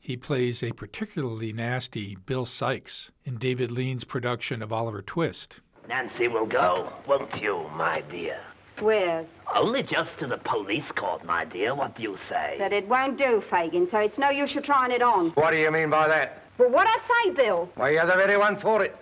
he 0.00 0.16
plays 0.16 0.62
a 0.62 0.72
particularly 0.72 1.52
nasty 1.52 2.16
Bill 2.26 2.44
Sikes 2.44 3.10
in 3.24 3.38
David 3.38 3.70
Lean's 3.70 4.04
production 4.04 4.60
of 4.60 4.72
Oliver 4.72 5.00
Twist. 5.00 5.60
Nancy 5.88 6.28
will 6.28 6.46
go, 6.46 6.92
won't 7.06 7.40
you, 7.40 7.66
my 7.74 8.02
dear? 8.10 8.38
Where's? 8.80 9.28
Only 9.54 9.82
just 9.82 10.18
to 10.18 10.26
the 10.26 10.36
police 10.36 10.90
court, 10.90 11.24
my 11.24 11.44
dear. 11.44 11.74
What 11.74 11.94
do 11.94 12.02
you 12.02 12.18
say? 12.28 12.56
That 12.58 12.72
it 12.72 12.88
won't 12.88 13.16
do, 13.16 13.40
Fagin, 13.48 13.86
so 13.88 13.98
it's 14.00 14.18
no 14.18 14.30
use 14.30 14.54
you 14.54 14.60
trying 14.60 14.90
it 14.90 15.00
on. 15.00 15.30
What 15.30 15.52
do 15.52 15.56
you 15.56 15.70
mean 15.70 15.90
by 15.90 16.08
that? 16.08 16.42
Well, 16.58 16.70
what 16.70 16.86
I 16.88 16.98
say, 16.98 17.30
Bill? 17.30 17.70
Well, 17.76 17.90
you're 17.90 18.04
the 18.04 18.14
very 18.14 18.36
one 18.36 18.58
for 18.58 18.84
it. 18.84 18.96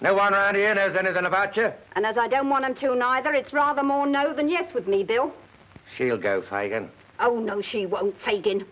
No 0.00 0.14
one 0.14 0.34
around 0.34 0.56
here 0.56 0.74
knows 0.74 0.96
anything 0.96 1.24
about 1.26 1.56
you. 1.56 1.72
And 1.92 2.04
as 2.04 2.18
I 2.18 2.28
don't 2.28 2.50
want 2.50 2.64
them 2.64 2.74
to 2.74 2.94
neither, 2.96 3.32
it's 3.32 3.52
rather 3.52 3.82
more 3.82 4.06
no 4.06 4.34
than 4.34 4.48
yes 4.48 4.74
with 4.74 4.88
me, 4.88 5.04
Bill. 5.04 5.32
She'll 5.96 6.18
go, 6.18 6.42
Fagin. 6.42 6.90
Oh, 7.20 7.38
no, 7.38 7.60
she 7.60 7.86
won't, 7.86 8.18
Fagin. 8.20 8.64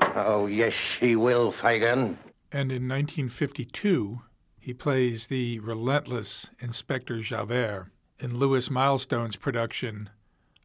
Oh, 0.00 0.46
yes, 0.46 0.72
she 0.72 1.16
will, 1.16 1.52
Fagin. 1.52 2.18
And 2.52 2.72
in 2.72 2.88
1952, 2.88 4.20
he 4.58 4.74
plays 4.74 5.28
the 5.28 5.60
relentless 5.60 6.50
Inspector 6.58 7.20
Javert 7.20 7.90
in 8.18 8.38
Lewis 8.38 8.70
Milestone's 8.70 9.36
production 9.36 10.10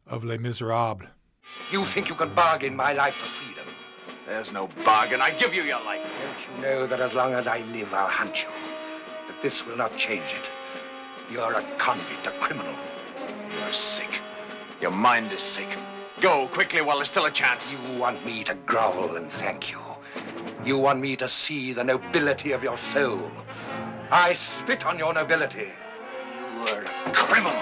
of 0.07 0.23
Les 0.23 0.37
Miserables. 0.37 1.07
You 1.71 1.85
think 1.85 2.09
you 2.09 2.15
can 2.15 2.33
bargain 2.33 2.75
my 2.75 2.93
life 2.93 3.15
for 3.15 3.27
freedom? 3.27 3.65
There's 4.25 4.51
no 4.51 4.69
bargain. 4.85 5.21
I 5.21 5.31
give 5.31 5.53
you 5.53 5.63
your 5.63 5.83
life. 5.83 6.01
Don't 6.23 6.55
you 6.55 6.61
know 6.61 6.87
that 6.87 6.99
as 6.99 7.13
long 7.13 7.33
as 7.33 7.47
I 7.47 7.59
live, 7.73 7.93
I'll 7.93 8.07
hunt 8.07 8.43
you? 8.43 8.49
But 9.27 9.41
this 9.41 9.65
will 9.65 9.75
not 9.75 9.97
change 9.97 10.33
it. 10.33 10.49
You're 11.31 11.53
a 11.53 11.63
convict, 11.77 12.27
a 12.27 12.31
criminal. 12.39 12.73
You're 13.59 13.73
sick. 13.73 14.21
Your 14.79 14.91
mind 14.91 15.31
is 15.31 15.41
sick. 15.41 15.77
Go 16.21 16.47
quickly 16.49 16.83
while 16.83 16.97
there's 16.97 17.09
still 17.09 17.25
a 17.25 17.31
chance. 17.31 17.73
You 17.73 17.97
want 17.97 18.23
me 18.23 18.43
to 18.43 18.53
grovel 18.53 19.15
and 19.17 19.31
thank 19.31 19.71
you. 19.71 19.79
You 20.63 20.77
want 20.77 20.99
me 20.99 21.15
to 21.15 21.27
see 21.27 21.73
the 21.73 21.83
nobility 21.83 22.51
of 22.51 22.61
your 22.61 22.77
soul. 22.77 23.31
I 24.11 24.33
spit 24.33 24.85
on 24.85 24.99
your 24.99 25.15
nobility. 25.15 25.69
You're 26.67 26.83
a 26.83 27.11
criminal. 27.11 27.59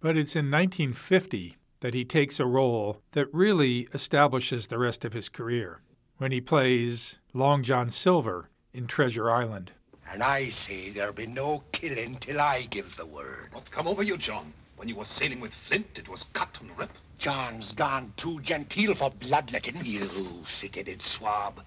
But 0.00 0.18
it's 0.18 0.36
in 0.36 0.50
1950 0.50 1.56
that 1.80 1.94
he 1.94 2.04
takes 2.04 2.38
a 2.38 2.44
role 2.44 2.98
that 3.12 3.32
really 3.32 3.88
establishes 3.94 4.66
the 4.66 4.78
rest 4.78 5.06
of 5.06 5.14
his 5.14 5.30
career 5.30 5.80
when 6.18 6.32
he 6.32 6.42
plays 6.42 7.18
Long 7.32 7.62
John 7.62 7.88
Silver 7.88 8.50
in 8.74 8.86
Treasure 8.86 9.30
Island. 9.30 9.72
And 10.12 10.22
I 10.22 10.50
say 10.50 10.90
there'll 10.90 11.14
be 11.14 11.26
no 11.26 11.62
killing 11.72 12.16
till 12.16 12.42
I 12.42 12.64
gives 12.64 12.96
the 12.96 13.06
word. 13.06 13.48
What's 13.52 13.70
come 13.70 13.88
over 13.88 14.02
you, 14.02 14.18
John? 14.18 14.52
When 14.82 14.88
you 14.88 14.96
were 14.96 15.04
sailing 15.04 15.38
with 15.38 15.54
Flint, 15.54 15.96
it 15.96 16.08
was 16.08 16.24
cut 16.32 16.58
and 16.60 16.76
rip. 16.76 16.90
John's 17.16 17.72
gone 17.72 18.12
too 18.16 18.40
genteel 18.40 18.96
for 18.96 19.12
bloodletting. 19.12 19.76
You 19.84 20.08
thick-headed 20.44 21.00
swab. 21.00 21.62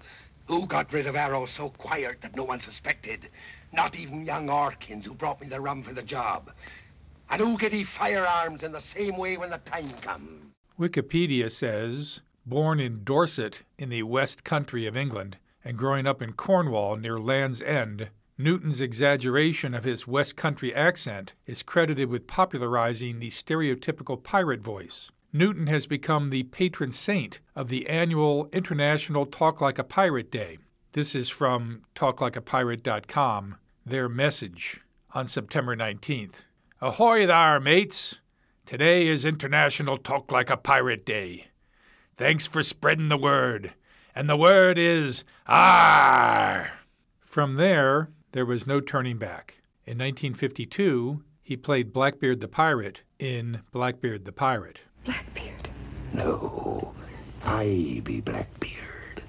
Who 0.48 0.66
got 0.66 0.92
rid 0.92 1.06
of 1.06 1.16
Arrow 1.16 1.46
so 1.46 1.70
quiet 1.70 2.20
that 2.20 2.36
no 2.36 2.44
one 2.44 2.60
suspected? 2.60 3.30
Not 3.72 3.96
even 3.96 4.26
young 4.26 4.50
Orkins, 4.50 5.06
who 5.06 5.14
brought 5.14 5.40
me 5.40 5.48
the 5.48 5.58
rum 5.58 5.82
for 5.82 5.94
the 5.94 6.02
job. 6.02 6.52
And 7.30 7.40
who 7.40 7.56
get 7.56 7.72
he 7.72 7.84
firearms 7.84 8.62
in 8.62 8.72
the 8.72 8.80
same 8.80 9.16
way 9.16 9.38
when 9.38 9.48
the 9.48 9.62
time 9.64 9.92
comes? 10.02 10.52
Wikipedia 10.78 11.50
says, 11.50 12.20
born 12.44 12.80
in 12.80 13.02
Dorset 13.02 13.62
in 13.78 13.88
the 13.88 14.02
West 14.02 14.44
Country 14.44 14.86
of 14.86 14.94
England 14.94 15.38
and 15.64 15.78
growing 15.78 16.06
up 16.06 16.20
in 16.20 16.34
Cornwall 16.34 16.96
near 16.96 17.18
Land's 17.18 17.62
End, 17.62 18.10
Newton's 18.38 18.82
exaggeration 18.82 19.72
of 19.72 19.84
his 19.84 20.06
West 20.06 20.36
Country 20.36 20.74
accent 20.74 21.32
is 21.46 21.62
credited 21.62 22.10
with 22.10 22.26
popularizing 22.26 23.18
the 23.18 23.30
stereotypical 23.30 24.22
pirate 24.22 24.60
voice. 24.60 25.10
Newton 25.32 25.68
has 25.68 25.86
become 25.86 26.28
the 26.28 26.42
patron 26.42 26.92
saint 26.92 27.40
of 27.54 27.68
the 27.68 27.88
annual 27.88 28.50
International 28.52 29.24
Talk 29.24 29.62
Like 29.62 29.78
a 29.78 29.84
Pirate 29.84 30.30
Day. 30.30 30.58
This 30.92 31.14
is 31.14 31.30
from 31.30 31.82
talklikeapirate.com, 31.94 33.56
their 33.86 34.08
message 34.08 34.82
on 35.14 35.26
September 35.26 35.74
19th. 35.74 36.44
Ahoy 36.82 37.26
there, 37.26 37.58
mates! 37.58 38.18
Today 38.66 39.08
is 39.08 39.24
International 39.24 39.96
Talk 39.96 40.30
Like 40.30 40.50
a 40.50 40.58
Pirate 40.58 41.06
Day. 41.06 41.46
Thanks 42.18 42.46
for 42.46 42.62
spreading 42.62 43.08
the 43.08 43.16
word. 43.16 43.72
And 44.14 44.28
the 44.28 44.36
word 44.36 44.76
is 44.76 45.24
"ah." 45.46 46.70
From 47.20 47.56
there, 47.56 48.10
there 48.36 48.44
was 48.44 48.66
no 48.66 48.80
turning 48.80 49.16
back. 49.16 49.54
In 49.86 49.96
1952, 49.96 51.22
he 51.42 51.56
played 51.56 51.90
Blackbeard 51.90 52.40
the 52.40 52.48
Pirate 52.48 53.00
in 53.18 53.62
Blackbeard 53.72 54.26
the 54.26 54.32
Pirate. 54.32 54.80
Blackbeard? 55.06 55.70
No, 56.12 56.94
I 57.42 58.02
be 58.04 58.20
Blackbeard. 58.20 59.22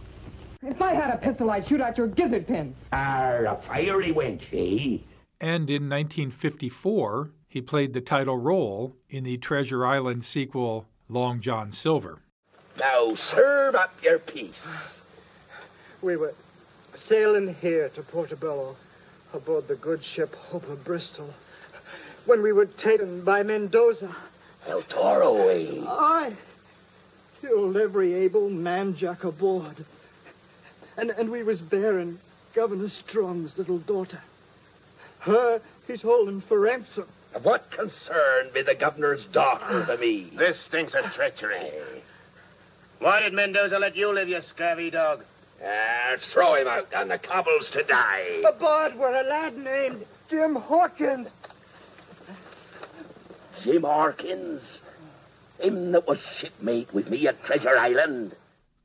If 0.62 0.82
I 0.82 0.94
had 0.94 1.14
a 1.14 1.18
pistol, 1.18 1.50
I'd 1.52 1.66
shoot 1.66 1.80
out 1.80 1.98
your 1.98 2.08
gizzard 2.08 2.48
pin. 2.48 2.76
Ah, 2.92 3.38
a 3.48 3.56
fiery 3.62 4.12
wench, 4.12 4.52
eh? 4.52 5.02
And 5.40 5.70
in 5.70 5.84
1954, 5.84 7.32
he 7.48 7.62
played 7.62 7.94
the 7.94 8.02
title 8.02 8.38
role 8.38 8.94
in 9.10 9.24
the 9.24 9.38
Treasure 9.38 9.86
Island 9.86 10.26
sequel, 10.26 10.86
Long 11.08 11.40
John 11.40 11.72
Silver. 11.72 12.20
Now 12.78 13.14
serve 13.14 13.76
up 13.76 13.94
your 14.04 14.20
piece. 14.20 15.02
We 16.02 16.18
were 16.18 16.34
sailing 16.94 17.56
here 17.62 17.88
to 17.90 18.02
Portobello 18.02 18.76
aboard 19.34 19.68
the 19.68 19.76
good 19.76 20.04
ship 20.04 20.36
Hope 20.36 20.68
of 20.70 20.84
Bristol 20.84 21.34
when 22.26 22.42
we 22.42 22.52
were 22.52 22.66
taken 22.66 23.22
by 23.22 23.44
Mendoza. 23.44 24.16
El 24.68 24.82
Toro, 24.84 25.48
eh? 25.48 25.82
I 25.88 26.34
killed 27.42 27.78
every 27.78 28.14
able 28.14 28.50
man 28.50 28.94
jack 28.94 29.24
aboard. 29.24 29.86
And, 30.98 31.12
and 31.12 31.30
we 31.30 31.44
was 31.44 31.62
bearing 31.62 32.20
Governor 32.54 32.90
Strong's 32.90 33.58
little 33.58 33.78
daughter. 33.80 34.22
Her 35.20 35.62
he's 35.88 36.02
holding 36.02 36.42
for 36.42 36.60
ransom. 36.60 37.08
What 37.44 37.70
concern 37.72 38.50
be 38.54 38.62
the 38.62 38.76
governor's 38.76 39.26
daughter 39.26 39.86
to 39.86 39.98
me? 39.98 40.30
This 40.34 40.60
stinks 40.60 40.96
of 40.96 41.06
treachery. 41.14 41.72
Why 43.00 43.22
did 43.22 43.34
Mendoza 43.34 43.78
let 43.78 43.96
you 43.96 44.12
live, 44.12 44.28
you 44.28 44.42
scurvy 44.42 44.90
dog? 44.90 45.24
Ah, 45.64 46.16
throw 46.18 46.56
him 46.56 46.68
out 46.68 46.94
on 46.94 47.08
the 47.08 47.18
cobbles 47.18 47.70
to 47.72 47.84
die. 47.84 48.44
Aboard 48.48 48.96
were 48.96 49.14
a 49.14 49.24
lad 49.24 49.58
named 49.58 50.06
Jim 50.28 50.56
Hawkins. 50.56 51.34
Jim 53.64 53.84
Hawkins? 53.84 54.82
Him 55.60 55.92
that 55.92 56.08
was 56.08 56.22
shipmate 56.22 56.94
with 56.94 57.10
me 57.10 57.28
at 57.28 57.44
Treasure 57.44 57.78
Island? 57.78 58.36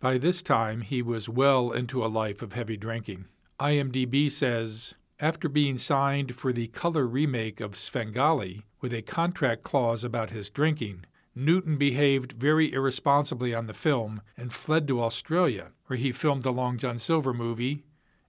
By 0.00 0.18
this 0.18 0.42
time, 0.42 0.80
he 0.80 1.02
was 1.02 1.28
well 1.28 1.70
into 1.70 2.04
a 2.04 2.08
life 2.08 2.42
of 2.42 2.54
heavy 2.54 2.76
drinking. 2.76 3.26
IMDb 3.60 4.30
says 4.30 4.94
after 5.20 5.48
being 5.48 5.78
signed 5.78 6.34
for 6.34 6.52
the 6.52 6.66
color 6.68 7.06
remake 7.06 7.60
of 7.60 7.76
Svengali 7.76 8.64
with 8.80 8.92
a 8.92 9.02
contract 9.02 9.62
clause 9.62 10.02
about 10.02 10.30
his 10.30 10.50
drinking, 10.50 11.04
Newton 11.34 11.76
behaved 11.76 12.32
very 12.32 12.72
irresponsibly 12.72 13.54
on 13.54 13.66
the 13.66 13.74
film 13.74 14.22
and 14.36 14.52
fled 14.52 14.86
to 14.88 15.02
Australia, 15.02 15.72
where 15.86 15.98
he 15.98 16.12
filmed 16.12 16.42
the 16.42 16.52
Long 16.52 16.76
John 16.76 16.98
Silver 16.98 17.32
movie 17.32 17.84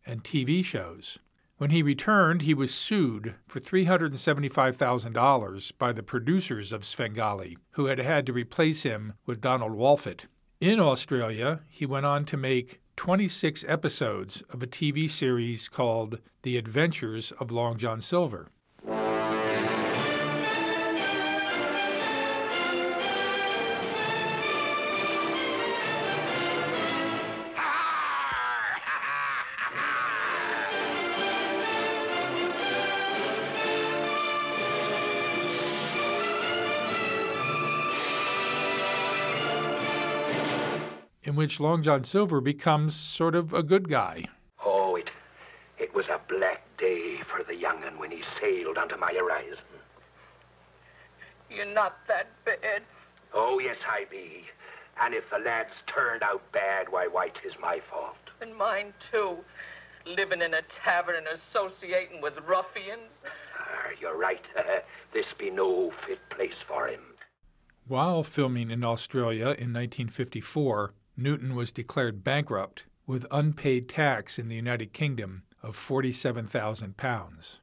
and 0.05 0.23
TV 0.23 0.63
shows. 0.63 1.19
When 1.57 1.69
he 1.69 1.83
returned, 1.83 2.41
he 2.41 2.53
was 2.53 2.73
sued 2.73 3.35
for 3.47 3.59
$375,000 3.59 5.71
by 5.77 5.93
the 5.93 6.03
producers 6.03 6.71
of 6.71 6.85
Svengali, 6.85 7.57
who 7.71 7.85
had 7.85 7.99
had 7.99 8.25
to 8.25 8.33
replace 8.33 8.83
him 8.83 9.13
with 9.25 9.41
Donald 9.41 9.73
Wolfit. 9.73 10.25
In 10.59 10.79
Australia, 10.79 11.61
he 11.69 11.85
went 11.85 12.05
on 12.05 12.25
to 12.25 12.37
make 12.37 12.81
26 12.95 13.65
episodes 13.67 14.43
of 14.49 14.63
a 14.63 14.67
TV 14.67 15.09
series 15.09 15.67
called 15.67 16.19
The 16.43 16.57
Adventures 16.57 17.31
of 17.33 17.51
Long 17.51 17.77
John 17.77 17.99
Silver. 18.01 18.49
In 41.23 41.35
which 41.35 41.59
Long 41.59 41.83
John 41.83 42.03
Silver 42.03 42.41
becomes 42.41 42.95
sort 42.95 43.35
of 43.35 43.53
a 43.53 43.63
good 43.63 43.89
guy. 43.89 44.25
Oh, 44.63 44.95
it 44.95 45.09
it 45.77 45.93
was 45.93 46.05
a 46.07 46.19
black 46.27 46.61
day 46.77 47.19
for 47.29 47.43
the 47.43 47.55
young'un 47.55 47.97
when 47.97 48.11
he 48.11 48.23
sailed 48.39 48.77
onto 48.77 48.97
my 48.97 49.13
horizon. 49.13 49.63
You're 51.49 51.73
not 51.73 51.97
that 52.07 52.27
bad. 52.45 52.83
Oh, 53.33 53.59
yes, 53.59 53.77
I 53.87 54.05
be. 54.09 54.45
And 55.01 55.13
if 55.13 55.23
the 55.31 55.39
lads 55.39 55.71
turned 55.87 56.23
out 56.23 56.41
bad, 56.51 56.87
why, 56.89 57.07
why, 57.07 57.29
'tis 57.29 57.53
my 57.59 57.79
fault. 57.89 58.17
And 58.41 58.55
mine, 58.55 58.93
too. 59.11 59.37
Living 60.05 60.41
in 60.41 60.53
a 60.53 60.61
tavern 60.83 61.15
and 61.15 61.27
associating 61.27 62.21
with 62.21 62.33
ruffians. 62.45 63.09
Ah, 63.57 63.89
you're 63.99 64.17
right. 64.17 64.43
this 65.13 65.27
be 65.37 65.49
no 65.49 65.91
fit 66.05 66.19
place 66.29 66.61
for 66.67 66.87
him. 66.87 67.01
While 67.87 68.23
filming 68.23 68.71
in 68.71 68.83
Australia 68.83 69.47
in 69.47 69.73
1954, 69.73 70.93
Newton 71.15 71.55
was 71.55 71.71
declared 71.71 72.23
bankrupt 72.23 72.85
with 73.05 73.25
unpaid 73.29 73.87
tax 73.87 74.39
in 74.39 74.47
the 74.47 74.55
United 74.55 74.93
Kingdom 74.93 75.43
of 75.61 75.77
£47,000. 75.77 77.57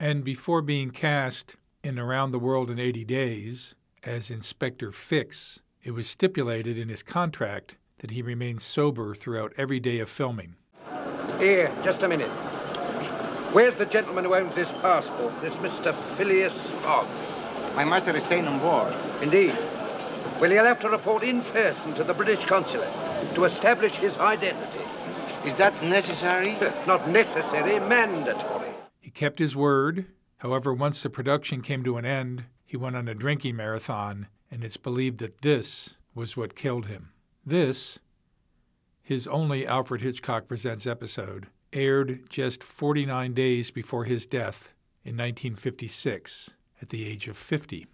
And 0.00 0.24
before 0.24 0.62
being 0.62 0.90
cast 0.90 1.56
in 1.82 1.98
Around 1.98 2.32
the 2.32 2.38
World 2.38 2.70
in 2.70 2.78
80 2.78 3.04
Days 3.04 3.74
as 4.02 4.30
Inspector 4.30 4.90
Fix, 4.92 5.60
it 5.82 5.90
was 5.90 6.08
stipulated 6.08 6.78
in 6.78 6.88
his 6.88 7.02
contract 7.02 7.76
that 7.98 8.10
he 8.10 8.22
remain 8.22 8.58
sober 8.58 9.14
throughout 9.14 9.52
every 9.56 9.80
day 9.80 9.98
of 9.98 10.08
filming. 10.08 10.56
Here, 11.38 11.70
just 11.82 12.02
a 12.02 12.08
minute. 12.08 12.30
Where's 13.52 13.76
the 13.76 13.86
gentleman 13.86 14.24
who 14.24 14.34
owns 14.34 14.54
this 14.54 14.72
passport, 14.72 15.40
this 15.42 15.56
Mr. 15.58 15.94
Phileas 16.16 16.70
Fogg? 16.82 17.06
My 17.74 17.84
master 17.84 18.16
is 18.16 18.24
staying 18.24 18.46
on 18.46 18.58
board. 18.60 18.94
Indeed. 19.22 19.56
Well, 20.40 20.50
he'll 20.50 20.64
have 20.64 20.80
to 20.80 20.90
report 20.90 21.22
in 21.22 21.42
person 21.42 21.94
to 21.94 22.04
the 22.04 22.14
British 22.14 22.44
consulate 22.44 22.92
to 23.34 23.44
establish 23.44 23.96
his 23.96 24.16
identity. 24.18 24.80
Is 25.44 25.54
that 25.56 25.82
necessary? 25.82 26.56
Not 26.86 27.08
necessary, 27.08 27.78
mandatory. 27.80 28.70
He 29.00 29.10
kept 29.10 29.38
his 29.38 29.54
word. 29.54 30.06
However, 30.38 30.72
once 30.74 31.02
the 31.02 31.10
production 31.10 31.62
came 31.62 31.84
to 31.84 31.96
an 31.96 32.04
end, 32.04 32.44
he 32.64 32.76
went 32.76 32.96
on 32.96 33.08
a 33.08 33.14
drinking 33.14 33.56
marathon, 33.56 34.28
and 34.50 34.64
it's 34.64 34.76
believed 34.76 35.18
that 35.18 35.42
this 35.42 35.94
was 36.14 36.36
what 36.36 36.54
killed 36.54 36.86
him. 36.86 37.10
This, 37.46 37.98
his 39.02 39.28
only 39.28 39.66
Alfred 39.66 40.00
Hitchcock 40.00 40.48
Presents 40.48 40.86
episode, 40.86 41.46
aired 41.72 42.28
just 42.30 42.64
49 42.64 43.34
days 43.34 43.70
before 43.70 44.04
his 44.04 44.26
death 44.26 44.72
in 45.04 45.16
1956 45.16 46.50
at 46.80 46.88
the 46.88 47.06
age 47.06 47.28
of 47.28 47.36
50. 47.36 47.86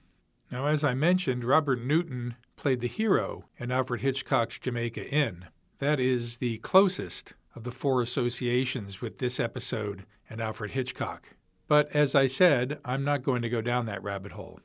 Now, 0.51 0.67
as 0.67 0.83
I 0.83 0.95
mentioned, 0.95 1.45
Robert 1.45 1.81
Newton 1.81 2.35
played 2.57 2.81
the 2.81 2.89
hero 2.89 3.45
in 3.59 3.71
Alfred 3.71 4.01
Hitchcock's 4.01 4.59
Jamaica 4.59 5.09
Inn. 5.09 5.47
That 5.79 6.01
is 6.01 6.39
the 6.39 6.59
closest 6.59 7.35
of 7.55 7.63
the 7.63 7.71
four 7.71 8.03
associations 8.03 9.01
with 9.01 9.19
this 9.19 9.39
episode 9.39 10.05
and 10.29 10.41
Alfred 10.41 10.73
Hitchcock. 10.73 11.29
But 11.69 11.95
as 11.95 12.15
I 12.17 12.27
said, 12.27 12.81
I'm 12.85 13.05
not 13.05 13.23
going 13.23 13.43
to 13.43 13.49
go 13.49 13.61
down 13.61 13.87
that 13.87 14.03
rabbit 14.03 14.33
hole. 14.33 14.61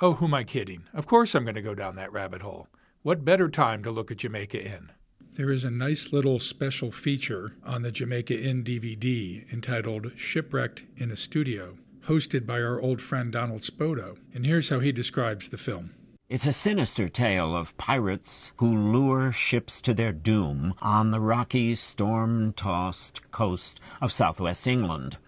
Oh, 0.00 0.14
who 0.14 0.26
am 0.26 0.34
I 0.34 0.44
kidding? 0.44 0.84
Of 0.94 1.06
course 1.06 1.34
I'm 1.34 1.44
going 1.44 1.56
to 1.56 1.62
go 1.62 1.74
down 1.74 1.96
that 1.96 2.12
rabbit 2.12 2.42
hole. 2.42 2.68
What 3.02 3.24
better 3.24 3.48
time 3.48 3.82
to 3.82 3.90
look 3.90 4.10
at 4.10 4.18
Jamaica 4.18 4.64
Inn? 4.64 4.92
There 5.32 5.50
is 5.50 5.64
a 5.64 5.70
nice 5.70 6.12
little 6.12 6.38
special 6.38 6.92
feature 6.92 7.56
on 7.64 7.82
the 7.82 7.92
Jamaica 7.92 8.38
Inn 8.38 8.62
DVD 8.62 9.50
entitled 9.52 10.12
Shipwrecked 10.16 10.84
in 10.96 11.10
a 11.10 11.16
Studio 11.16 11.78
hosted 12.10 12.44
by 12.44 12.60
our 12.60 12.80
old 12.80 13.00
friend 13.00 13.30
Donald 13.30 13.60
Spoto. 13.60 14.18
And 14.34 14.44
here's 14.44 14.68
how 14.68 14.80
he 14.80 14.90
describes 14.90 15.48
the 15.48 15.56
film. 15.56 15.94
It's 16.28 16.46
a 16.46 16.52
sinister 16.52 17.08
tale 17.08 17.54
of 17.54 17.76
pirates 17.76 18.50
who 18.56 18.92
lure 18.92 19.30
ships 19.30 19.80
to 19.82 19.94
their 19.94 20.10
doom 20.12 20.74
on 20.82 21.12
the 21.12 21.20
rocky, 21.20 21.76
storm 21.76 22.52
tossed 22.54 23.30
coast 23.30 23.80
of 24.00 24.12
southwest 24.12 24.66
England. 24.66 25.18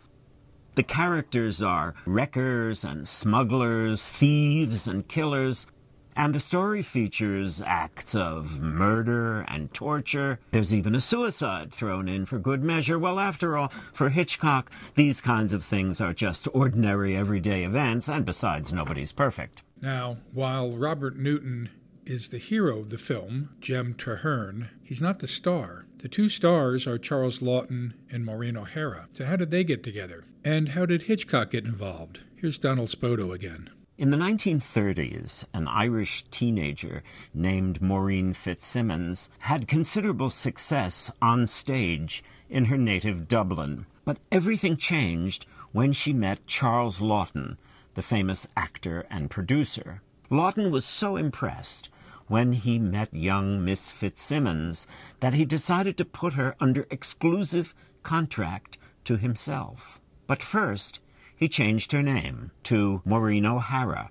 The 0.75 0.83
characters 0.83 1.63
are 1.63 1.95
wreckers 2.05 2.85
and 2.85 3.07
smugglers, 3.07 4.09
thieves 4.09 4.89
and 4.89 5.07
killers, 5.07 5.69
and 6.17 6.35
the 6.35 6.41
story 6.41 6.83
features 6.83 7.63
acts 7.65 8.15
of 8.15 8.61
murder 8.61 9.43
and 9.43 9.73
torture. 9.73 10.39
There's 10.51 10.75
even 10.75 10.95
a 10.95 11.01
suicide 11.01 11.73
thrown 11.73 12.09
in 12.09 12.27
for 12.27 12.39
good 12.39 12.63
measure. 12.63 12.99
Well, 12.99 13.19
after 13.19 13.57
all, 13.57 13.73
for 13.93 14.11
Hitchcock, 14.11 14.71
these 14.95 15.21
kinds 15.21 15.53
of 15.53 15.65
things 15.65 16.01
are 16.01 16.13
just 16.15 16.49
ordinary 16.53 17.17
everyday 17.17 17.65
events, 17.65 18.09
and 18.09 18.25
besides, 18.25 18.73
nobody's 18.73 19.13
perfect. 19.13 19.63
Now, 19.81 20.19
while 20.33 20.71
Robert 20.77 21.17
Newton 21.17 21.71
is 22.05 22.29
the 22.29 22.39
hero 22.39 22.81
of 22.81 22.91
the 22.91 22.99
film, 22.99 23.51
Jem 23.61 23.95
Traherne, 23.95 24.69
he's 24.83 25.03
not 25.03 25.21
the 25.21 25.27
star. 25.27 25.87
The 25.99 26.09
two 26.09 26.29
stars 26.29 26.87
are 26.87 26.99
Charles 26.99 27.39
Laughton 27.39 27.93
and 28.11 28.25
Maureen 28.25 28.57
O'Hara. 28.57 29.09
So, 29.13 29.25
how 29.25 29.37
did 29.37 29.51
they 29.51 29.65
get 29.65 29.83
together? 29.83 30.25
And 30.45 30.71
how 30.71 30.87
did 30.87 31.05
Hitchcock 31.05 31.51
get 31.51 31.65
involved? 31.65 32.21
Here's 32.37 32.59
Donald 32.59 32.89
Spoto 32.89 33.33
again. 33.33 33.71
In 34.03 34.11
the 34.11 34.17
1930s, 34.17 35.45
an 35.55 35.69
Irish 35.69 36.25
teenager 36.33 37.05
named 37.33 37.81
Maureen 37.81 38.33
Fitzsimmons 38.33 39.31
had 39.39 39.69
considerable 39.69 40.29
success 40.29 41.09
on 41.23 41.47
stage 41.47 42.25
in 42.51 42.65
her 42.65 42.77
native 42.77 43.29
Dublin. 43.29 43.87
But 44.05 44.19
everything 44.33 44.77
changed 44.77 45.47
when 45.71 45.93
she 45.93 46.13
met 46.13 46.49
Charles 46.49 46.99
Laughton, 46.99 47.59
the 47.95 48.03
famous 48.03 48.49
actor 48.57 49.07
and 49.09 49.31
producer. 49.31 50.03
Laughton 50.33 50.73
was 50.73 50.85
so 50.85 51.15
impressed 51.15 51.89
when 52.27 52.55
he 52.55 52.81
met 52.81 53.15
young 53.15 53.65
Miss 53.65 53.93
Fitzsimmons 53.93 54.89
that 55.21 55.35
he 55.35 55.45
decided 55.45 55.97
to 55.99 56.05
put 56.05 56.35
her 56.35 56.57
under 56.59 56.89
exclusive 56.91 57.73
contract 58.03 58.79
to 59.05 59.17
himself. 59.17 60.01
But 60.27 60.43
first, 60.43 60.99
he 61.37 61.49
changed 61.49 61.93
her 61.93 62.03
name 62.03 62.51
to 62.65 63.03
Maureen 63.05 63.47
O'Hara. 63.47 64.11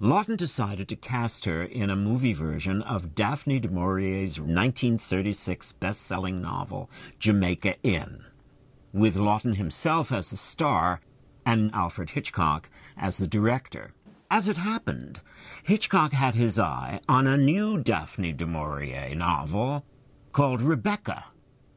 Laughton 0.00 0.36
decided 0.36 0.88
to 0.88 0.96
cast 0.96 1.44
her 1.44 1.62
in 1.62 1.88
a 1.88 1.94
movie 1.94 2.32
version 2.32 2.82
of 2.82 3.14
Daphne 3.14 3.60
du 3.60 3.68
Maurier's 3.68 4.40
1936 4.40 5.72
best-selling 5.72 6.42
novel, 6.42 6.90
Jamaica 7.20 7.76
Inn, 7.84 8.24
with 8.92 9.16
Laughton 9.16 9.56
himself 9.56 10.10
as 10.10 10.30
the 10.30 10.36
star 10.36 11.00
and 11.46 11.70
Alfred 11.72 12.10
Hitchcock 12.10 12.68
as 12.96 13.18
the 13.18 13.26
director. 13.28 13.92
As 14.30 14.48
it 14.48 14.56
happened, 14.56 15.20
Hitchcock 15.62 16.12
had 16.12 16.34
his 16.34 16.58
eye 16.58 17.00
on 17.08 17.26
a 17.26 17.36
new 17.36 17.78
Daphne 17.78 18.32
du 18.32 18.46
Maurier 18.46 19.14
novel 19.14 19.84
called 20.32 20.62
Rebecca. 20.62 21.26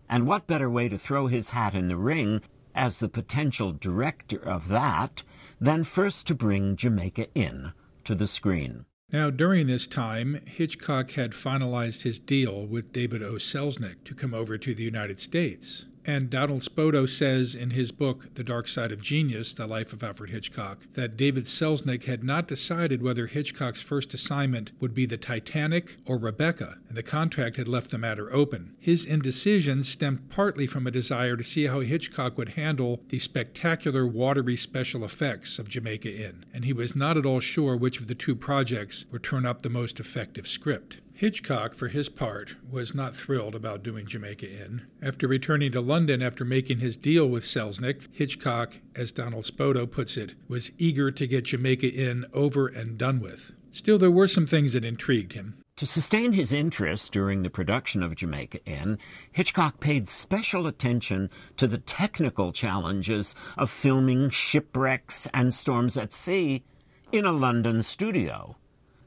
And 0.08 0.26
what 0.26 0.48
better 0.48 0.70
way 0.70 0.88
to 0.88 0.98
throw 0.98 1.28
his 1.28 1.50
hat 1.50 1.76
in 1.76 1.90
the 1.90 1.98
ring 1.98 2.42
as 2.76 3.00
the 3.00 3.10
potential 3.10 3.72
director 3.72 4.38
of 4.38 4.68
that 4.68 5.24
than 5.60 5.84
first 5.84 6.28
to 6.28 6.36
bring 6.36 6.76
Jamaica 6.76 7.28
in 7.34 7.72
to 8.04 8.14
the 8.14 8.28
screen? 8.28 8.86
Now, 9.12 9.30
during 9.30 9.68
this 9.68 9.88
time, 9.88 10.42
Hitchcock 10.46 11.12
had 11.12 11.32
finalized 11.32 12.04
his 12.04 12.20
deal 12.20 12.66
with 12.68 12.92
David 12.92 13.24
O. 13.24 13.34
Selznick 13.34 14.04
to 14.04 14.14
come 14.14 14.34
over 14.34 14.58
to 14.58 14.76
the 14.76 14.84
United 14.84 15.20
States. 15.20 15.86
And 16.08 16.30
Donald 16.30 16.62
Spoto 16.62 17.10
says 17.10 17.56
in 17.56 17.72
his 17.72 17.92
book, 17.92 18.36
The 18.36 18.44
Dark 18.44 18.68
Side 18.68 18.92
of 18.92 19.02
Genius 19.02 19.54
The 19.54 19.66
Life 19.66 19.92
of 19.92 20.04
Alfred 20.04 20.30
Hitchcock, 20.30 20.86
that 20.94 21.18
David 21.18 21.46
Selznick 21.46 22.04
had 22.04 22.24
not 22.24 22.48
decided 22.48 23.02
whether 23.02 23.26
Hitchcock's 23.26 23.82
first 23.82 24.14
assignment 24.14 24.72
would 24.80 24.94
be 24.94 25.08
the 25.08 25.18
Titanic 25.18 25.98
or 26.06 26.18
Rebecca, 26.18 26.78
and 26.88 26.96
the 26.96 27.02
contract 27.02 27.58
had 27.58 27.68
left 27.68 27.90
the 27.90 27.98
matter 27.98 28.32
open. 28.32 28.76
His 28.80 29.04
indecision 29.04 29.82
stemmed 29.82 30.30
partly 30.30 30.68
from 30.68 30.86
a 30.86 30.92
desire 30.92 31.36
to 31.38 31.44
see 31.44 31.66
how 31.66 31.80
Hitchcock 31.80 32.38
would 32.38 32.50
handle 32.50 33.02
the 33.10 33.18
spectacular 33.18 34.06
watery 34.06 34.56
special 34.56 35.04
effects 35.04 35.58
of 35.58 35.70
Jamaica 35.70 36.16
Inn, 36.16 36.46
and 36.54 36.66
he 36.66 36.74
was 36.74 36.96
not 36.96 37.18
at 37.18 37.26
all 37.26 37.40
sure 37.40 37.76
which 37.76 38.00
of 38.00 38.08
the 38.08 38.16
two 38.16 38.36
projects 38.36 39.06
would 39.12 39.24
turn 39.24 39.46
up 39.46 39.64
the 39.64 39.70
most 39.70 40.00
effective 40.00 40.48
script. 40.48 41.02
Hitchcock, 41.18 41.74
for 41.74 41.88
his 41.88 42.10
part, 42.10 42.58
was 42.70 42.94
not 42.94 43.16
thrilled 43.16 43.56
about 43.56 43.84
doing 43.84 44.06
Jamaica 44.06 44.52
Inn. 44.52 44.86
After 45.02 45.30
returning 45.30 45.72
to 45.72 45.80
London 45.80 46.22
after 46.22 46.44
making 46.44 46.80
his 46.80 46.98
deal 46.98 47.26
with 47.26 47.46
Selznick, 47.46 48.10
Hitchcock, 48.12 48.82
as 48.98 49.14
Donald 49.14 49.46
Spoto 49.46 49.90
puts 49.90 50.18
it, 50.18 50.36
was 50.50 50.74
eager 50.78 51.12
to 51.12 51.26
get 51.26 51.46
Jamaica 51.46 51.88
Inn 51.88 52.26
over 52.34 52.68
and 52.68 52.98
done 52.98 53.22
with. 53.22 53.54
Still, 53.72 53.98
there 53.98 54.12
were 54.12 54.28
some 54.28 54.46
things 54.46 54.74
that 54.74 54.84
intrigued 54.84 55.32
him. 55.32 55.58
To 55.78 55.86
sustain 55.86 56.34
his 56.34 56.52
interest 56.52 57.14
during 57.14 57.44
the 57.44 57.50
production 57.50 58.04
of 58.04 58.16
Jamaica 58.16 58.60
Inn, 58.66 58.98
Hitchcock 59.32 59.80
paid 59.80 60.10
special 60.10 60.68
attention 60.68 61.30
to 61.56 61.66
the 61.66 61.78
technical 61.78 62.52
challenges 62.52 63.36
of 63.58 63.70
filming 63.70 64.32
shipwrecks 64.32 65.30
and 65.34 65.54
storms 65.54 65.98
at 65.98 66.14
sea 66.14 66.66
in 67.14 67.24
a 67.24 67.32
London 67.32 67.84
studio. 67.84 68.58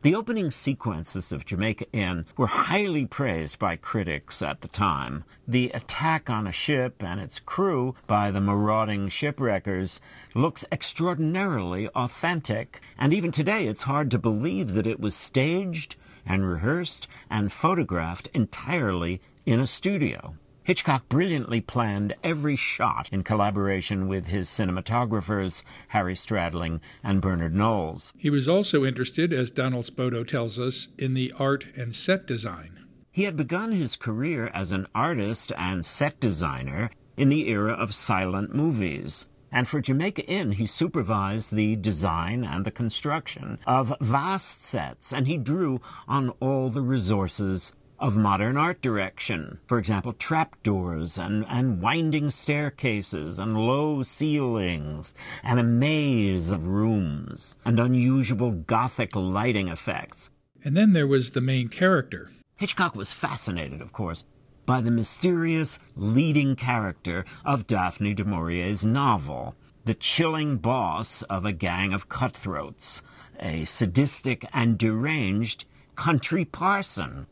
The 0.02 0.14
opening 0.14 0.52
sequences 0.52 1.32
of 1.32 1.44
Jamaica 1.44 1.86
Inn 1.92 2.26
were 2.36 2.46
highly 2.46 3.04
praised 3.04 3.58
by 3.58 3.74
critics 3.74 4.40
at 4.42 4.60
the 4.60 4.68
time. 4.68 5.24
The 5.48 5.70
attack 5.70 6.30
on 6.30 6.46
a 6.46 6.52
ship 6.52 7.02
and 7.02 7.18
its 7.18 7.40
crew 7.40 7.96
by 8.06 8.30
the 8.30 8.40
marauding 8.40 9.08
shipwreckers 9.08 9.98
looks 10.36 10.64
extraordinarily 10.70 11.88
authentic, 11.96 12.80
and 12.96 13.12
even 13.12 13.32
today 13.32 13.66
it's 13.66 13.82
hard 13.82 14.12
to 14.12 14.20
believe 14.20 14.74
that 14.74 14.86
it 14.86 15.00
was 15.00 15.16
staged 15.16 15.96
and 16.24 16.48
rehearsed 16.48 17.08
and 17.28 17.50
photographed 17.50 18.28
entirely 18.32 19.20
in 19.46 19.58
a 19.58 19.66
studio. 19.66 20.36
Hitchcock 20.68 21.08
brilliantly 21.08 21.62
planned 21.62 22.14
every 22.22 22.54
shot 22.54 23.08
in 23.10 23.22
collaboration 23.22 24.06
with 24.06 24.26
his 24.26 24.50
cinematographers, 24.50 25.62
Harry 25.88 26.12
Stradling 26.12 26.80
and 27.02 27.22
Bernard 27.22 27.54
Knowles. 27.54 28.12
He 28.18 28.28
was 28.28 28.50
also 28.50 28.84
interested, 28.84 29.32
as 29.32 29.50
Donald 29.50 29.86
Spoto 29.86 30.28
tells 30.28 30.58
us, 30.58 30.88
in 30.98 31.14
the 31.14 31.32
art 31.38 31.64
and 31.74 31.94
set 31.94 32.26
design. 32.26 32.84
He 33.10 33.22
had 33.22 33.34
begun 33.34 33.72
his 33.72 33.96
career 33.96 34.48
as 34.52 34.70
an 34.70 34.86
artist 34.94 35.52
and 35.56 35.86
set 35.86 36.20
designer 36.20 36.90
in 37.16 37.30
the 37.30 37.48
era 37.48 37.72
of 37.72 37.94
silent 37.94 38.54
movies. 38.54 39.26
And 39.50 39.66
for 39.66 39.80
Jamaica 39.80 40.26
Inn, 40.26 40.52
he 40.52 40.66
supervised 40.66 41.50
the 41.50 41.76
design 41.76 42.44
and 42.44 42.66
the 42.66 42.70
construction 42.70 43.58
of 43.66 43.96
vast 44.02 44.66
sets, 44.66 45.14
and 45.14 45.26
he 45.26 45.38
drew 45.38 45.80
on 46.06 46.28
all 46.40 46.68
the 46.68 46.82
resources 46.82 47.72
of 47.98 48.16
modern 48.16 48.56
art 48.56 48.80
direction. 48.80 49.58
For 49.66 49.78
example, 49.78 50.12
trapdoors 50.12 51.18
and, 51.18 51.44
and 51.48 51.82
winding 51.82 52.30
staircases 52.30 53.38
and 53.38 53.58
low 53.58 54.02
ceilings 54.02 55.14
and 55.42 55.58
a 55.58 55.64
maze 55.64 56.50
of 56.50 56.66
rooms 56.66 57.56
and 57.64 57.80
unusual 57.80 58.52
Gothic 58.52 59.16
lighting 59.16 59.68
effects. 59.68 60.30
And 60.64 60.76
then 60.76 60.92
there 60.92 61.06
was 61.06 61.32
the 61.32 61.40
main 61.40 61.68
character. 61.68 62.30
Hitchcock 62.56 62.94
was 62.94 63.12
fascinated, 63.12 63.80
of 63.80 63.92
course, 63.92 64.24
by 64.66 64.80
the 64.80 64.90
mysterious 64.90 65.78
leading 65.96 66.54
character 66.54 67.24
of 67.44 67.66
Daphne 67.66 68.14
du 68.14 68.24
Maurier's 68.24 68.84
novel, 68.84 69.54
the 69.84 69.94
chilling 69.94 70.58
boss 70.58 71.22
of 71.22 71.44
a 71.46 71.52
gang 71.52 71.92
of 71.92 72.08
cutthroats, 72.08 73.00
a 73.40 73.64
sadistic 73.64 74.44
and 74.52 74.76
deranged 74.76 75.64
country 75.94 76.44
parson 76.44 77.26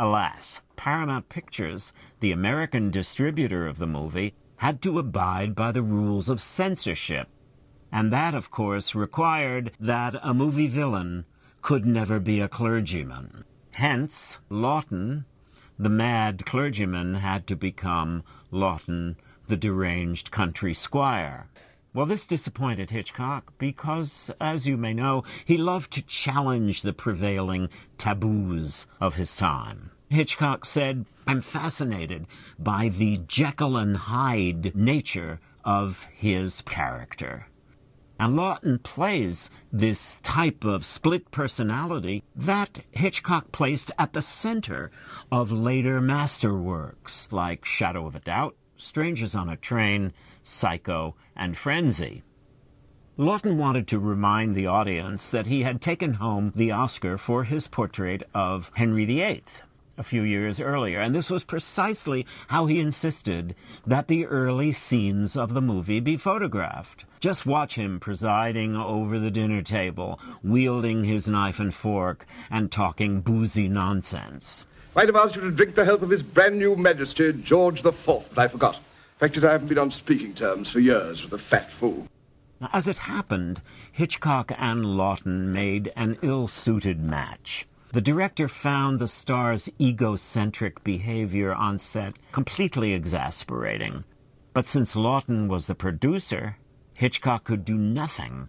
Alas, 0.00 0.62
Paramount 0.76 1.28
Pictures, 1.28 1.92
the 2.20 2.32
American 2.32 2.90
distributor 2.90 3.66
of 3.66 3.76
the 3.76 3.86
movie, 3.86 4.32
had 4.56 4.80
to 4.80 4.98
abide 4.98 5.54
by 5.54 5.70
the 5.70 5.82
rules 5.82 6.30
of 6.30 6.40
censorship. 6.40 7.28
And 7.92 8.10
that, 8.10 8.34
of 8.34 8.50
course, 8.50 8.94
required 8.94 9.72
that 9.78 10.14
a 10.22 10.32
movie 10.32 10.68
villain 10.68 11.26
could 11.60 11.84
never 11.84 12.18
be 12.18 12.40
a 12.40 12.48
clergyman. 12.48 13.44
Hence, 13.72 14.38
Laughton, 14.50 15.26
the 15.78 15.90
mad 15.90 16.46
clergyman, 16.46 17.16
had 17.16 17.46
to 17.48 17.54
become 17.54 18.22
Laughton, 18.50 19.16
the 19.48 19.56
deranged 19.58 20.30
country 20.30 20.72
squire. 20.72 21.50
Well, 21.92 22.06
this 22.06 22.24
disappointed 22.24 22.92
Hitchcock 22.92 23.52
because, 23.58 24.30
as 24.40 24.66
you 24.66 24.76
may 24.76 24.94
know, 24.94 25.24
he 25.44 25.56
loved 25.56 25.92
to 25.92 26.02
challenge 26.02 26.82
the 26.82 26.92
prevailing 26.92 27.68
taboos 27.98 28.86
of 29.00 29.16
his 29.16 29.36
time. 29.36 29.90
Hitchcock 30.08 30.64
said, 30.64 31.06
I'm 31.26 31.40
fascinated 31.40 32.26
by 32.60 32.90
the 32.90 33.18
Jekyll 33.26 33.76
and 33.76 33.96
Hyde 33.96 34.74
nature 34.76 35.40
of 35.64 36.04
his 36.14 36.62
character. 36.62 37.48
And 38.20 38.34
Laughton 38.34 38.82
plays 38.82 39.50
this 39.72 40.18
type 40.22 40.64
of 40.64 40.86
split 40.86 41.30
personality 41.30 42.22
that 42.36 42.84
Hitchcock 42.92 43.50
placed 43.50 43.90
at 43.98 44.12
the 44.12 44.22
center 44.22 44.92
of 45.32 45.50
later 45.50 46.00
masterworks 46.00 47.32
like 47.32 47.64
Shadow 47.64 48.06
of 48.06 48.14
a 48.14 48.20
Doubt, 48.20 48.56
Strangers 48.76 49.34
on 49.34 49.48
a 49.48 49.56
Train, 49.56 50.12
Psycho, 50.42 51.14
and 51.40 51.58
Frenzy. 51.58 52.22
Laughton 53.18 53.56
wanted 53.56 53.88
to 53.88 53.98
remind 53.98 54.54
the 54.54 54.66
audience 54.66 55.30
that 55.32 55.48
he 55.48 55.62
had 55.62 55.80
taken 55.80 56.14
home 56.14 56.52
the 56.54 56.70
Oscar 56.70 57.18
for 57.18 57.44
his 57.44 57.66
portrait 57.66 58.22
of 58.32 58.70
Henry 58.74 59.04
VIII 59.04 59.42
a 59.98 60.02
few 60.02 60.22
years 60.22 60.60
earlier, 60.60 61.00
and 61.00 61.14
this 61.14 61.28
was 61.28 61.44
precisely 61.44 62.24
how 62.48 62.64
he 62.64 62.80
insisted 62.80 63.54
that 63.86 64.08
the 64.08 64.24
early 64.24 64.72
scenes 64.72 65.36
of 65.36 65.52
the 65.52 65.60
movie 65.60 66.00
be 66.00 66.16
photographed. 66.16 67.04
Just 67.20 67.44
watch 67.44 67.74
him 67.74 68.00
presiding 68.00 68.76
over 68.76 69.18
the 69.18 69.30
dinner 69.30 69.60
table, 69.60 70.18
wielding 70.42 71.04
his 71.04 71.28
knife 71.28 71.60
and 71.60 71.74
fork, 71.74 72.24
and 72.50 72.72
talking 72.72 73.20
boozy 73.20 73.68
nonsense. 73.68 74.64
Might 74.94 75.08
have 75.08 75.16
asked 75.16 75.36
you 75.36 75.42
to 75.42 75.50
drink 75.50 75.74
the 75.74 75.84
health 75.84 76.02
of 76.02 76.10
His 76.10 76.22
brand 76.22 76.58
new 76.58 76.74
Majesty, 76.74 77.32
George 77.32 77.82
the 77.82 77.92
Fourth, 77.92 78.28
but 78.34 78.42
I 78.42 78.48
forgot. 78.48 78.80
Fact 79.20 79.36
is, 79.36 79.44
I 79.44 79.52
haven't 79.52 79.68
been 79.68 79.76
on 79.76 79.90
speaking 79.90 80.32
terms 80.32 80.70
for 80.70 80.80
years 80.80 81.20
with 81.20 81.32
the 81.32 81.38
fat 81.38 81.70
fool. 81.70 82.06
As 82.72 82.88
it 82.88 82.96
happened, 82.96 83.60
Hitchcock 83.92 84.50
and 84.56 84.82
Laughton 84.82 85.52
made 85.52 85.92
an 85.94 86.16
ill-suited 86.22 86.98
match. 86.98 87.68
The 87.92 88.00
director 88.00 88.48
found 88.48 88.98
the 88.98 89.08
star's 89.08 89.68
egocentric 89.78 90.82
behavior 90.82 91.52
on 91.52 91.78
set 91.78 92.14
completely 92.32 92.94
exasperating. 92.94 94.04
But 94.54 94.64
since 94.64 94.94
Laughton 94.94 95.48
was 95.48 95.66
the 95.66 95.74
producer, 95.74 96.56
Hitchcock 96.94 97.44
could 97.44 97.62
do 97.66 97.74
nothing 97.74 98.48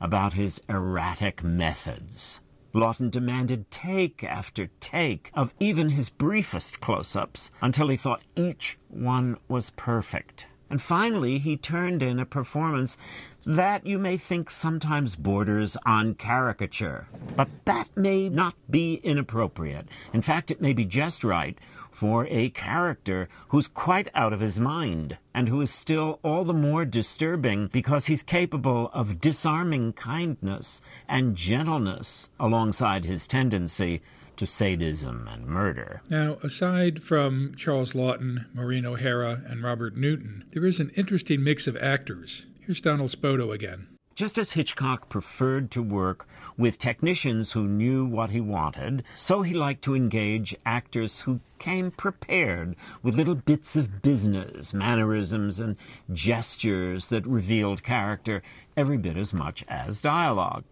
about 0.00 0.34
his 0.34 0.62
erratic 0.68 1.42
methods. 1.42 2.40
Laughton 2.74 3.10
demanded 3.10 3.70
take 3.70 4.24
after 4.24 4.68
take 4.80 5.30
of 5.34 5.52
even 5.60 5.90
his 5.90 6.10
briefest 6.10 6.80
close 6.80 7.14
ups 7.14 7.50
until 7.60 7.88
he 7.88 7.96
thought 7.96 8.22
each 8.36 8.78
one 8.88 9.36
was 9.48 9.70
perfect. 9.70 10.46
And 10.70 10.80
finally, 10.80 11.38
he 11.38 11.58
turned 11.58 12.02
in 12.02 12.18
a 12.18 12.24
performance 12.24 12.96
that 13.44 13.84
you 13.84 13.98
may 13.98 14.16
think 14.16 14.50
sometimes 14.50 15.16
borders 15.16 15.76
on 15.84 16.14
caricature. 16.14 17.08
But 17.36 17.50
that 17.66 17.90
may 17.94 18.30
not 18.30 18.54
be 18.70 18.94
inappropriate. 19.04 19.88
In 20.14 20.22
fact, 20.22 20.50
it 20.50 20.62
may 20.62 20.72
be 20.72 20.86
just 20.86 21.24
right 21.24 21.58
for 21.92 22.26
a 22.28 22.50
character 22.50 23.28
who's 23.48 23.68
quite 23.68 24.08
out 24.14 24.32
of 24.32 24.40
his 24.40 24.58
mind 24.58 25.18
and 25.34 25.48
who 25.48 25.60
is 25.60 25.70
still 25.70 26.18
all 26.22 26.44
the 26.44 26.52
more 26.52 26.84
disturbing 26.84 27.68
because 27.68 28.06
he's 28.06 28.22
capable 28.22 28.90
of 28.92 29.20
disarming 29.20 29.92
kindness 29.92 30.82
and 31.08 31.36
gentleness 31.36 32.30
alongside 32.40 33.04
his 33.04 33.26
tendency 33.26 34.02
to 34.36 34.46
sadism 34.46 35.28
and 35.30 35.46
murder. 35.46 36.02
Now, 36.08 36.38
aside 36.42 37.02
from 37.02 37.54
Charles 37.56 37.92
Laughton, 37.92 38.46
Maureen 38.54 38.86
O'Hara, 38.86 39.42
and 39.46 39.62
Robert 39.62 39.96
Newton, 39.96 40.44
there 40.52 40.66
is 40.66 40.80
an 40.80 40.90
interesting 40.96 41.44
mix 41.44 41.66
of 41.66 41.76
actors. 41.76 42.46
Here's 42.60 42.80
Donald 42.80 43.10
Spoto 43.10 43.52
again. 43.52 43.88
Just 44.14 44.36
as 44.36 44.52
Hitchcock 44.52 45.08
preferred 45.08 45.70
to 45.70 45.82
work 45.82 46.28
with 46.58 46.76
technicians 46.76 47.52
who 47.52 47.66
knew 47.66 48.04
what 48.04 48.28
he 48.28 48.42
wanted, 48.42 49.04
so 49.16 49.40
he 49.40 49.54
liked 49.54 49.82
to 49.84 49.94
engage 49.94 50.54
actors 50.66 51.22
who 51.22 51.40
came 51.58 51.90
prepared 51.90 52.76
with 53.02 53.14
little 53.14 53.34
bits 53.34 53.74
of 53.74 54.02
business, 54.02 54.74
mannerisms, 54.74 55.58
and 55.58 55.76
gestures 56.12 57.08
that 57.08 57.26
revealed 57.26 57.82
character 57.82 58.42
every 58.76 58.98
bit 58.98 59.16
as 59.16 59.32
much 59.32 59.64
as 59.66 60.02
dialogue. 60.02 60.64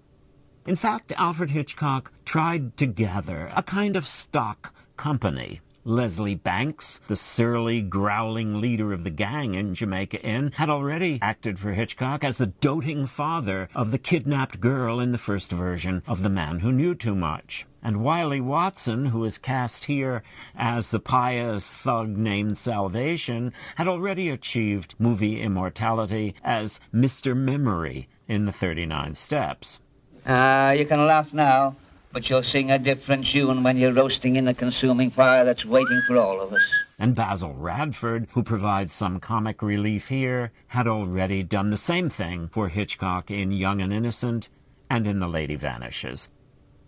In 0.67 0.77
fact, 0.77 1.13
Alfred 1.17 1.51
Hitchcock 1.51 2.13
tried 2.27 2.77
to 2.77 2.87
gather 2.87 3.51
a 3.57 3.63
kind 3.63 3.97
of 3.97 4.07
stock 4.07 4.75
company. 4.99 5.61
Leslie 5.85 6.35
Banks, 6.35 7.01
the 7.09 7.17
surly, 7.17 7.81
growling 7.81 8.61
leader 8.61 8.93
of 8.93 9.03
the 9.03 9.11
gang 9.11 9.55
in 9.55 9.75
Jamaica 9.75 10.21
Inn, 10.23 10.53
had 10.57 10.69
already 10.69 11.19
acted 11.23 11.59
for 11.59 11.73
Hitchcock 11.73 12.23
as 12.23 12.37
the 12.37 12.49
doting 12.49 13.07
father 13.07 13.69
of 13.75 13.91
the 13.91 13.99
kidnapped 13.99 14.61
girl 14.61 15.01
in 15.01 15.13
the 15.13 15.19
first 15.19 15.51
version 15.51 16.03
of 16.07 16.23
The 16.23 16.29
Man 16.29 16.61
Who 16.61 16.71
Knew 16.71 16.95
Too 16.95 17.15
Much. 17.15 17.67
And 17.83 18.03
Wylie 18.03 18.43
Watson, 18.43 19.07
who 19.07 19.25
is 19.25 19.39
cast 19.39 19.87
here 19.87 20.23
as 20.55 20.91
the 20.91 21.01
pious 21.01 21.73
thug 21.73 22.11
named 22.11 22.59
Salvation, 22.59 23.55
had 23.77 23.89
already 23.89 24.29
achieved 24.29 24.95
movie 24.99 25.41
immortality 25.41 26.35
as 26.45 26.79
Mr. 26.93 27.35
Memory 27.35 28.07
in 28.29 28.45
The 28.45 28.53
39 28.53 29.15
Steps. 29.15 29.81
Ah, 30.27 30.69
uh, 30.69 30.71
you 30.73 30.85
can 30.85 31.07
laugh 31.07 31.33
now, 31.33 31.75
but 32.13 32.29
you'll 32.29 32.43
sing 32.43 32.71
a 32.71 32.79
different 32.79 33.27
tune 33.27 33.63
when 33.63 33.77
you're 33.77 33.93
roasting 33.93 34.37
in 34.37 34.45
the 34.45 34.55
consuming 34.55 35.11
fire 35.11 35.45
that's 35.45 35.65
waiting 35.65 36.01
for 36.07 36.17
all 36.17 36.41
of 36.41 36.53
us. 36.53 36.63
And 36.99 37.15
Basil 37.15 37.55
Radford, 37.55 38.29
who 38.33 38.43
provides 38.43 38.93
some 38.93 39.21
comic 39.21 39.63
relief 39.63 40.09
here, 40.09 40.53
had 40.69 40.87
already 40.87 41.43
done 41.43 41.71
the 41.71 41.77
same 41.77 42.09
thing 42.09 42.49
for 42.49 42.69
Hitchcock 42.69 43.31
in 43.31 43.53
Young 43.53 43.81
and 43.81 43.93
Innocent 43.93 44.49
and 44.91 45.07
in 45.07 45.21
The 45.21 45.29
Lady 45.29 45.55
Vanishes. 45.55 46.29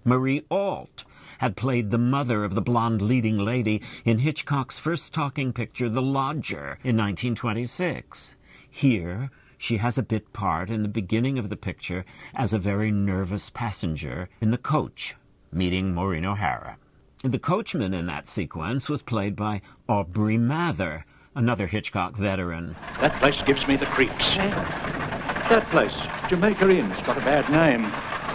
Marie 0.05 0.45
Ault 0.51 1.05
had 1.39 1.57
played 1.57 1.91
the 1.91 1.99
mother 1.99 2.45
of 2.45 2.55
the 2.55 2.61
blonde 2.61 3.01
leading 3.01 3.39
lady 3.39 3.81
in 4.05 4.19
Hitchcock's 4.19 4.79
first 4.79 5.13
talking 5.13 5.53
picture, 5.53 5.89
The 5.89 6.03
Lodger, 6.03 6.79
in 6.83 6.97
1926. 6.97 8.35
Here, 8.69 9.31
she 9.63 9.77
has 9.77 9.97
a 9.97 10.03
bit 10.03 10.33
part 10.33 10.69
in 10.69 10.83
the 10.83 10.89
beginning 10.89 11.39
of 11.39 11.49
the 11.49 11.57
picture 11.57 12.05
as 12.35 12.53
a 12.53 12.59
very 12.59 12.91
nervous 12.91 13.49
passenger 13.49 14.29
in 14.41 14.51
the 14.51 14.59
coach 14.59 15.15
meeting 15.53 15.95
Maureen 15.95 16.25
O'Hara. 16.25 16.79
The 17.23 17.39
coachman 17.39 17.95
in 17.95 18.07
that 18.07 18.27
sequence 18.27 18.89
was 18.89 19.03
played 19.03 19.37
by 19.37 19.63
Aubrey 19.89 20.37
Mather, 20.37 21.05
another 21.37 21.69
Hitchcock 21.69 22.17
veteran. 22.17 22.75
That 23.01 23.17
place 23.21 23.41
gives 23.43 23.69
me 23.69 23.77
the 23.77 23.87
creeps. 23.87 24.35
That 24.35 25.69
place, 25.71 25.95
Jamaica 26.29 26.69
Inn, 26.69 26.91
has 26.91 27.07
got 27.07 27.17
a 27.17 27.21
bad 27.21 27.49
name. 27.49 27.85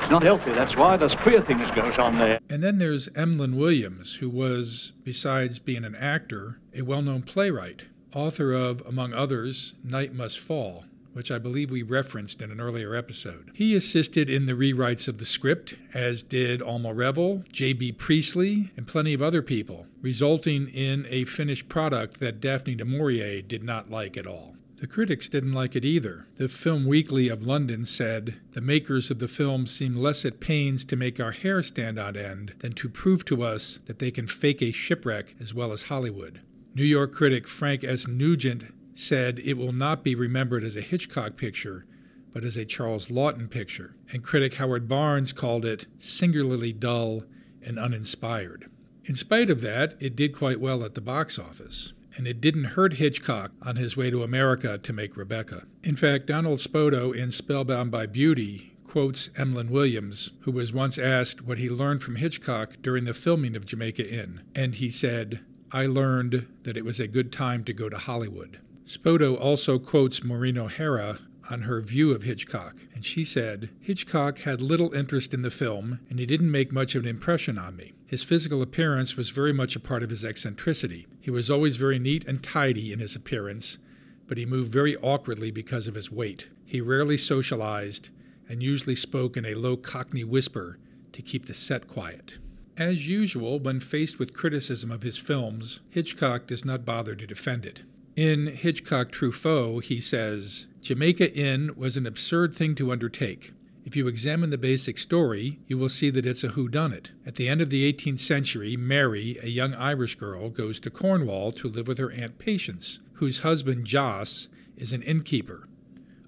It's 0.02 0.10
not 0.10 0.24
healthy, 0.24 0.54
that's 0.54 0.78
why. 0.78 0.96
There's 0.96 1.16
queer 1.16 1.42
things 1.42 1.70
goes 1.72 1.98
on 1.98 2.18
there. 2.18 2.40
And 2.50 2.64
then 2.64 2.78
there's 2.78 3.10
Emlyn 3.10 3.58
Williams, 3.58 4.16
who 4.16 4.30
was, 4.30 4.94
besides 5.04 5.60
being 5.60 5.84
an 5.84 5.96
actor, 5.96 6.62
a 6.74 6.84
well-known 6.84 7.24
playwright, 7.24 7.88
author 8.14 8.54
of, 8.54 8.82
among 8.88 9.14
others, 9.14 9.76
Night 9.84 10.14
Must 10.14 10.40
Fall, 10.40 10.86
which 11.18 11.32
I 11.32 11.40
believe 11.40 11.72
we 11.72 11.82
referenced 11.82 12.44
in 12.44 12.52
an 12.52 12.62
earlier 12.62 12.94
episode. 12.94 13.50
He 13.56 13.76
assisted 13.76 14.30
in 14.30 14.46
the 14.46 14.54
rewrites 14.54 15.08
of 15.08 15.18
the 15.18 15.26
script, 15.26 15.74
as 15.92 16.22
did 16.22 16.62
Alma 16.62 16.94
Reville, 16.94 17.44
J.B. 17.52 17.94
Priestley, 17.94 18.70
and 18.78 18.86
plenty 18.86 19.16
of 19.16 19.24
other 19.24 19.42
people, 19.42 19.88
resulting 20.00 20.68
in 20.68 21.08
a 21.10 21.26
finished 21.26 21.70
product 21.70 22.20
that 22.20 22.40
Daphne 22.40 22.76
du 22.76 22.86
Maurier 22.86 23.42
did 23.42 23.64
not 23.64 23.90
like 23.90 24.16
at 24.16 24.28
all. 24.28 24.58
The 24.76 24.86
critics 24.86 25.28
didn't 25.28 25.54
like 25.54 25.76
it 25.76 25.84
either. 25.84 26.28
The 26.36 26.48
Film 26.48 26.86
Weekly 26.86 27.30
of 27.30 27.48
London 27.48 27.84
said, 27.86 28.36
The 28.52 28.62
makers 28.62 29.10
of 29.10 29.18
the 29.18 29.28
film 29.28 29.66
seem 29.66 29.96
less 29.96 30.24
at 30.24 30.40
pains 30.40 30.86
to 30.86 30.96
make 30.96 31.20
our 31.20 31.32
hair 31.32 31.64
stand 31.64 31.98
on 31.98 32.16
end 32.16 32.54
than 32.60 32.74
to 32.74 32.90
prove 32.90 33.26
to 33.26 33.42
us 33.42 33.80
that 33.88 33.98
they 33.98 34.12
can 34.12 34.28
fake 34.28 34.62
a 34.62 34.72
shipwreck 34.72 35.34
as 35.40 35.52
well 35.52 35.72
as 35.72 35.84
Hollywood. 35.84 36.42
New 36.76 36.84
York 36.84 37.12
critic 37.12 37.48
Frank 37.48 37.84
S. 37.84 38.08
Nugent 38.08 38.66
said 38.98 39.40
it 39.40 39.58
will 39.58 39.72
not 39.72 40.04
be 40.04 40.16
remembered 40.16 40.64
as 40.64 40.76
a 40.76 40.82
Hitchcock 40.82 41.38
picture, 41.38 41.86
but 42.34 42.44
as 42.44 42.58
a 42.58 42.66
Charles 42.66 43.10
Laughton 43.10 43.50
picture, 43.50 43.96
and 44.12 44.24
critic 44.24 44.56
Howard 44.56 44.88
Barnes 44.88 45.32
called 45.32 45.66
it 45.66 45.86
singularly 45.98 46.74
dull 46.74 47.24
and 47.62 47.78
uninspired. 47.78 48.70
In 49.06 49.16
spite 49.16 49.50
of 49.50 49.62
that, 49.62 49.96
it 50.00 50.16
did 50.16 50.36
quite 50.36 50.60
well 50.60 50.84
at 50.84 50.96
the 50.96 51.02
box 51.02 51.38
office, 51.38 51.94
and 52.16 52.28
it 52.28 52.42
didn't 52.42 52.76
hurt 52.76 52.94
Hitchcock 52.94 53.52
on 53.62 53.76
his 53.76 53.96
way 53.96 54.10
to 54.10 54.24
America 54.24 54.78
to 54.80 54.94
make 54.94 55.16
Rebecca. 55.16 55.68
In 55.84 55.96
fact, 55.96 56.26
Donald 56.26 56.60
Spoto 56.60 57.16
in 57.16 57.32
Spellbound 57.32 57.92
by 57.92 58.08
Beauty 58.08 58.74
quotes 58.84 59.30
Emlyn 59.38 59.70
Williams, 59.70 60.32
who 60.42 60.52
was 60.52 60.74
once 60.74 60.98
asked 60.98 61.44
what 61.44 61.60
he 61.60 61.70
learned 61.70 62.02
from 62.02 62.16
Hitchcock 62.16 62.78
during 62.82 63.04
the 63.04 63.14
filming 63.14 63.56
of 63.56 63.66
Jamaica 63.66 64.10
Inn, 64.10 64.42
and 64.56 64.76
he 64.76 64.90
said, 64.90 65.46
I 65.72 65.86
learned 65.86 66.48
that 66.64 66.78
it 66.78 66.86
was 66.86 67.00
a 67.00 67.08
good 67.08 67.32
time 67.32 67.64
to 67.66 67.74
go 67.74 67.90
to 67.90 67.98
Hollywood. 67.98 68.60
Spoto 68.88 69.38
also 69.38 69.80
quotes 69.80 70.24
Maureen 70.24 70.58
O'Hara 70.58 71.20
on 71.50 71.64
her 71.64 71.82
view 71.82 72.14
of 72.14 72.24
Hitchcock, 72.24 72.78
and 72.96 73.04
she 73.04 73.26
said, 73.26 73.70
Hitchcock 73.82 74.40
had 74.40 74.62
little 74.62 74.94
interest 74.94 75.34
in 75.34 75.42
the 75.42 75.52
film, 75.52 76.00
and 76.10 76.20
he 76.20 76.26
didn't 76.26 76.52
make 76.52 76.72
much 76.72 76.96
of 76.96 77.04
an 77.04 77.10
impression 77.10 77.58
on 77.58 77.76
me. 77.76 77.92
His 78.06 78.24
physical 78.24 78.62
appearance 78.62 79.18
was 79.18 79.30
very 79.30 79.52
much 79.52 79.76
a 79.76 79.82
part 79.82 80.04
of 80.04 80.10
his 80.10 80.24
eccentricity. 80.24 81.06
He 81.20 81.30
was 81.30 81.50
always 81.50 81.76
very 81.76 82.00
neat 82.00 82.24
and 82.26 82.42
tidy 82.42 82.94
in 82.94 83.00
his 83.00 83.14
appearance, 83.14 83.78
but 84.26 84.38
he 84.38 84.46
moved 84.46 84.72
very 84.72 84.96
awkwardly 84.98 85.52
because 85.52 85.88
of 85.88 85.96
his 85.96 86.10
weight. 86.10 86.48
He 86.66 86.80
rarely 86.80 87.18
socialized 87.18 88.10
and 88.48 88.64
usually 88.64 88.96
spoke 88.96 89.36
in 89.36 89.46
a 89.46 89.56
low 89.56 89.76
cockney 89.76 90.24
whisper 90.24 90.80
to 91.12 91.22
keep 91.22 91.46
the 91.48 91.54
set 91.54 91.90
quiet. 91.90 92.38
As 92.78 93.06
usual, 93.06 93.60
when 93.60 93.82
faced 93.82 94.18
with 94.18 94.34
criticism 94.34 94.92
of 94.92 95.04
his 95.04 95.18
films, 95.18 95.82
Hitchcock 95.90 96.48
does 96.48 96.64
not 96.64 96.86
bother 96.86 97.16
to 97.16 97.28
defend 97.28 97.66
it. 97.66 97.84
In 98.18 98.48
Hitchcock 98.48 99.12
Truffaut, 99.12 99.84
he 99.84 100.02
says 100.02 100.66
Jamaica 100.82 101.32
Inn 101.36 101.76
was 101.76 101.98
an 101.98 102.08
absurd 102.08 102.56
thing 102.56 102.74
to 102.74 102.92
undertake. 102.92 103.54
If 103.86 103.96
you 103.96 104.08
examine 104.08 104.50
the 104.50 104.58
basic 104.58 104.98
story, 104.98 105.60
you 105.68 105.78
will 105.78 105.88
see 105.88 106.10
that 106.10 106.26
it's 106.26 106.44
a 106.44 106.50
whodunit. 106.50 107.12
At 107.28 107.36
the 107.36 107.48
end 107.48 107.62
of 107.62 107.70
the 107.70 107.94
18th 107.94 108.18
century, 108.18 108.76
Mary, 108.76 109.38
a 109.44 109.50
young 109.50 109.76
Irish 109.76 110.16
girl, 110.16 110.50
goes 110.50 110.80
to 110.80 110.90
Cornwall 110.90 111.52
to 111.52 111.68
live 111.68 111.88
with 111.88 112.00
her 112.00 112.10
Aunt 112.10 112.40
Patience, 112.40 113.00
whose 113.14 113.42
husband, 113.42 113.86
Jos, 113.86 114.48
is 114.76 114.94
an 114.94 115.04
innkeeper. 115.04 115.68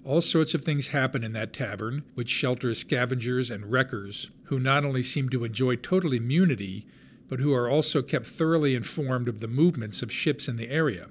All 0.04 0.20
sorts 0.20 0.54
of 0.54 0.62
things 0.62 0.88
happen 0.88 1.24
in 1.24 1.32
that 1.32 1.52
tavern, 1.52 2.04
which 2.14 2.28
shelters 2.28 2.78
scavengers 2.78 3.50
and 3.50 3.68
wreckers, 3.68 4.30
who 4.44 4.60
not 4.60 4.84
only 4.84 5.02
seem 5.02 5.28
to 5.30 5.42
enjoy 5.42 5.74
total 5.74 6.12
immunity, 6.12 6.86
but 7.28 7.40
who 7.40 7.52
are 7.52 7.68
also 7.68 8.00
kept 8.00 8.28
thoroughly 8.28 8.76
informed 8.76 9.26
of 9.26 9.40
the 9.40 9.48
movements 9.48 10.02
of 10.02 10.12
ships 10.12 10.46
in 10.46 10.54
the 10.54 10.70
area. 10.70 11.08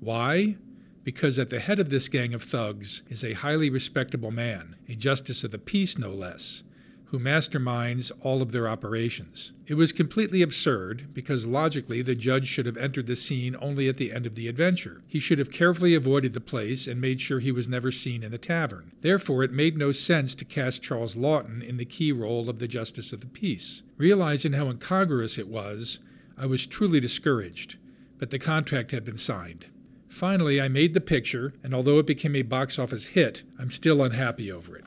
Why? 0.00 0.56
Because 1.04 1.38
at 1.38 1.50
the 1.50 1.60
head 1.60 1.78
of 1.78 1.90
this 1.90 2.08
gang 2.08 2.34
of 2.34 2.42
thugs 2.42 3.02
is 3.08 3.22
a 3.22 3.34
highly 3.34 3.70
respectable 3.70 4.30
man, 4.30 4.76
a 4.88 4.94
justice 4.94 5.44
of 5.44 5.50
the 5.50 5.58
peace 5.58 5.98
no 5.98 6.10
less, 6.10 6.62
who 7.06 7.18
masterminds 7.18 8.12
all 8.22 8.40
of 8.40 8.52
their 8.52 8.68
operations. 8.68 9.52
It 9.66 9.74
was 9.74 9.92
completely 9.92 10.42
absurd 10.42 11.12
because 11.12 11.46
logically 11.46 12.02
the 12.02 12.14
judge 12.14 12.46
should 12.46 12.66
have 12.66 12.76
entered 12.76 13.06
the 13.06 13.16
scene 13.16 13.56
only 13.60 13.88
at 13.88 13.96
the 13.96 14.12
end 14.12 14.26
of 14.26 14.36
the 14.36 14.46
adventure. 14.46 15.02
He 15.06 15.18
should 15.18 15.38
have 15.38 15.50
carefully 15.50 15.94
avoided 15.94 16.32
the 16.32 16.40
place 16.40 16.86
and 16.86 17.00
made 17.00 17.20
sure 17.20 17.40
he 17.40 17.52
was 17.52 17.68
never 17.68 17.90
seen 17.90 18.22
in 18.22 18.30
the 18.30 18.38
tavern. 18.38 18.92
Therefore, 19.00 19.42
it 19.42 19.52
made 19.52 19.76
no 19.76 19.92
sense 19.92 20.34
to 20.36 20.44
cast 20.44 20.82
Charles 20.82 21.14
Laughton 21.14 21.62
in 21.62 21.76
the 21.76 21.84
key 21.84 22.12
role 22.12 22.48
of 22.48 22.58
the 22.58 22.68
justice 22.68 23.12
of 23.12 23.20
the 23.20 23.26
peace. 23.26 23.82
Realizing 23.96 24.52
how 24.52 24.70
incongruous 24.70 25.36
it 25.36 25.48
was, 25.48 25.98
I 26.38 26.46
was 26.46 26.66
truly 26.66 27.00
discouraged, 27.00 27.76
but 28.18 28.30
the 28.30 28.38
contract 28.38 28.92
had 28.92 29.04
been 29.04 29.16
signed. 29.16 29.66
Finally, 30.10 30.60
I 30.60 30.68
made 30.68 30.92
the 30.92 31.00
picture, 31.00 31.54
and 31.62 31.72
although 31.72 31.98
it 31.98 32.06
became 32.06 32.36
a 32.36 32.42
box 32.42 32.78
office 32.78 33.06
hit, 33.06 33.42
I'm 33.58 33.70
still 33.70 34.02
unhappy 34.02 34.52
over 34.52 34.76
it. 34.76 34.84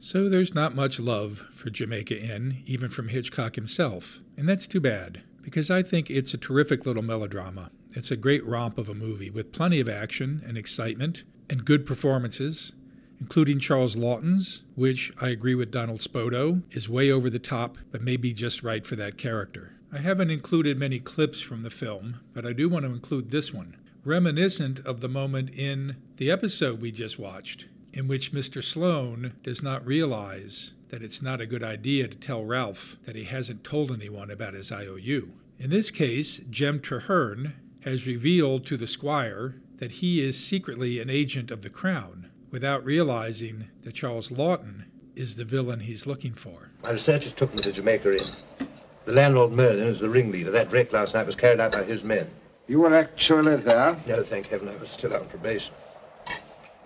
So 0.00 0.28
there's 0.28 0.54
not 0.54 0.74
much 0.74 0.98
love 0.98 1.46
for 1.52 1.70
Jamaica 1.70 2.18
Inn, 2.18 2.62
even 2.66 2.88
from 2.88 3.08
Hitchcock 3.08 3.54
himself. 3.54 4.20
And 4.36 4.48
that's 4.48 4.66
too 4.66 4.80
bad, 4.80 5.22
because 5.42 5.70
I 5.70 5.82
think 5.82 6.10
it's 6.10 6.34
a 6.34 6.38
terrific 6.38 6.86
little 6.86 7.02
melodrama, 7.02 7.70
It's 7.96 8.10
a 8.10 8.16
great 8.16 8.44
romp 8.44 8.76
of 8.76 8.90
a 8.90 8.94
movie 8.94 9.30
with 9.30 9.52
plenty 9.52 9.80
of 9.80 9.88
action 9.88 10.42
and 10.46 10.58
excitement 10.58 11.24
and 11.48 11.64
good 11.64 11.86
performances, 11.86 12.72
including 13.18 13.58
Charles 13.58 13.96
Laughton's, 13.96 14.64
which 14.74 15.14
I 15.18 15.30
agree 15.30 15.54
with 15.54 15.70
Donald 15.70 16.00
Spoto 16.00 16.62
is 16.70 16.90
way 16.90 17.10
over 17.10 17.30
the 17.30 17.38
top, 17.38 17.78
but 17.90 18.02
maybe 18.02 18.34
just 18.34 18.62
right 18.62 18.84
for 18.84 18.96
that 18.96 19.16
character. 19.16 19.72
I 19.90 19.98
haven't 19.98 20.30
included 20.30 20.76
many 20.76 20.98
clips 20.98 21.40
from 21.40 21.62
the 21.62 21.70
film, 21.70 22.20
but 22.34 22.44
I 22.44 22.52
do 22.52 22.68
want 22.68 22.84
to 22.84 22.92
include 22.92 23.30
this 23.30 23.54
one, 23.54 23.78
reminiscent 24.06 24.78
of 24.86 25.00
the 25.00 25.08
moment 25.08 25.50
in 25.50 25.96
the 26.16 26.30
episode 26.30 26.80
we 26.80 26.92
just 26.92 27.18
watched, 27.18 27.66
in 27.92 28.06
which 28.06 28.32
Mr. 28.32 28.62
Sloan 28.62 29.32
does 29.42 29.64
not 29.64 29.84
realize 29.84 30.72
that 30.90 31.02
it's 31.02 31.20
not 31.20 31.40
a 31.40 31.46
good 31.46 31.64
idea 31.64 32.06
to 32.06 32.16
tell 32.16 32.44
Ralph 32.44 32.96
that 33.04 33.16
he 33.16 33.24
hasn't 33.24 33.64
told 33.64 33.90
anyone 33.90 34.30
about 34.30 34.54
his 34.54 34.70
IOU. 34.70 35.32
In 35.58 35.70
this 35.70 35.90
case, 35.90 36.38
Jem 36.48 36.78
Treherne 36.78 37.54
has 37.80 38.06
revealed 38.06 38.64
to 38.66 38.76
the 38.76 38.86
squire 38.86 39.56
that 39.78 39.92
he 39.92 40.22
is 40.24 40.38
secretly 40.38 41.00
an 41.00 41.10
agent 41.10 41.50
of 41.50 41.62
the 41.62 41.70
crown 41.70 42.30
without 42.52 42.84
realizing 42.84 43.68
that 43.82 43.94
Charles 43.94 44.30
Laughton 44.30 44.84
is 45.16 45.34
the 45.34 45.44
villain 45.44 45.80
he's 45.80 46.06
looking 46.06 46.32
for. 46.32 46.70
My 46.84 46.90
researchers 46.90 47.32
took 47.32 47.52
me 47.52 47.60
to 47.62 47.72
Jamaica 47.72 48.18
Inn. 48.18 48.68
The 49.04 49.12
landlord 49.12 49.50
Merlyn 49.50 49.86
is 49.86 49.98
the 49.98 50.08
ringleader. 50.08 50.52
That 50.52 50.70
wreck 50.70 50.92
last 50.92 51.14
night 51.14 51.26
was 51.26 51.34
carried 51.34 51.58
out 51.58 51.72
by 51.72 51.82
his 51.82 52.04
men. 52.04 52.28
You 52.68 52.80
were 52.80 52.94
actually 52.94 53.56
there? 53.56 53.96
No, 54.06 54.22
thank 54.24 54.46
heaven, 54.48 54.68
I 54.68 54.76
was 54.76 54.90
still 54.90 55.14
on 55.14 55.26
probation. 55.26 55.72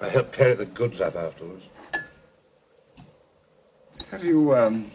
I 0.00 0.08
helped 0.08 0.32
carry 0.32 0.54
the 0.54 0.66
goods 0.66 1.00
up 1.00 1.16
afterwards. 1.16 1.64
Have 4.10 4.24
you, 4.24 4.54
um... 4.54 4.90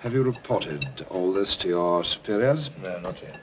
Have 0.00 0.12
you 0.12 0.22
reported 0.22 1.06
all 1.08 1.32
this 1.32 1.56
to 1.56 1.68
your 1.68 2.04
superiors? 2.04 2.70
No, 2.82 3.00
not 3.00 3.22
yet. 3.22 3.40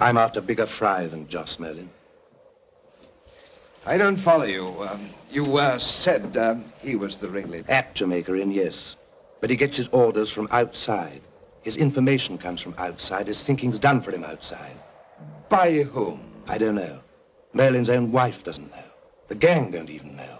I'm 0.00 0.16
after 0.16 0.40
bigger 0.40 0.66
fry 0.66 1.06
than 1.06 1.28
Joss 1.28 1.56
Merlyn. 1.56 1.88
I 3.84 3.96
don't 3.96 4.16
follow 4.16 4.44
you. 4.44 4.68
Um, 4.82 5.08
you 5.30 5.56
uh, 5.56 5.78
said 5.78 6.36
um, 6.36 6.64
he 6.78 6.94
was 6.94 7.18
the 7.18 7.28
ringleader. 7.28 7.70
At 7.70 7.94
Jamaica 7.94 8.34
Inn, 8.40 8.52
yes. 8.52 8.96
But 9.40 9.50
he 9.50 9.56
gets 9.56 9.76
his 9.76 9.88
orders 9.88 10.30
from 10.30 10.46
outside. 10.52 11.20
His 11.62 11.76
information 11.76 12.38
comes 12.38 12.60
from 12.60 12.74
outside. 12.78 13.26
His 13.26 13.42
thinking's 13.42 13.78
done 13.78 14.00
for 14.00 14.12
him 14.12 14.24
outside. 14.24 14.76
By 15.48 15.82
whom? 15.82 16.20
I 16.46 16.58
don't 16.58 16.76
know. 16.76 17.00
Merlyn's 17.54 17.90
own 17.90 18.12
wife 18.12 18.44
doesn't 18.44 18.70
know. 18.70 18.84
The 19.28 19.34
gang 19.34 19.70
don't 19.70 19.90
even 19.90 20.16
know. 20.16 20.38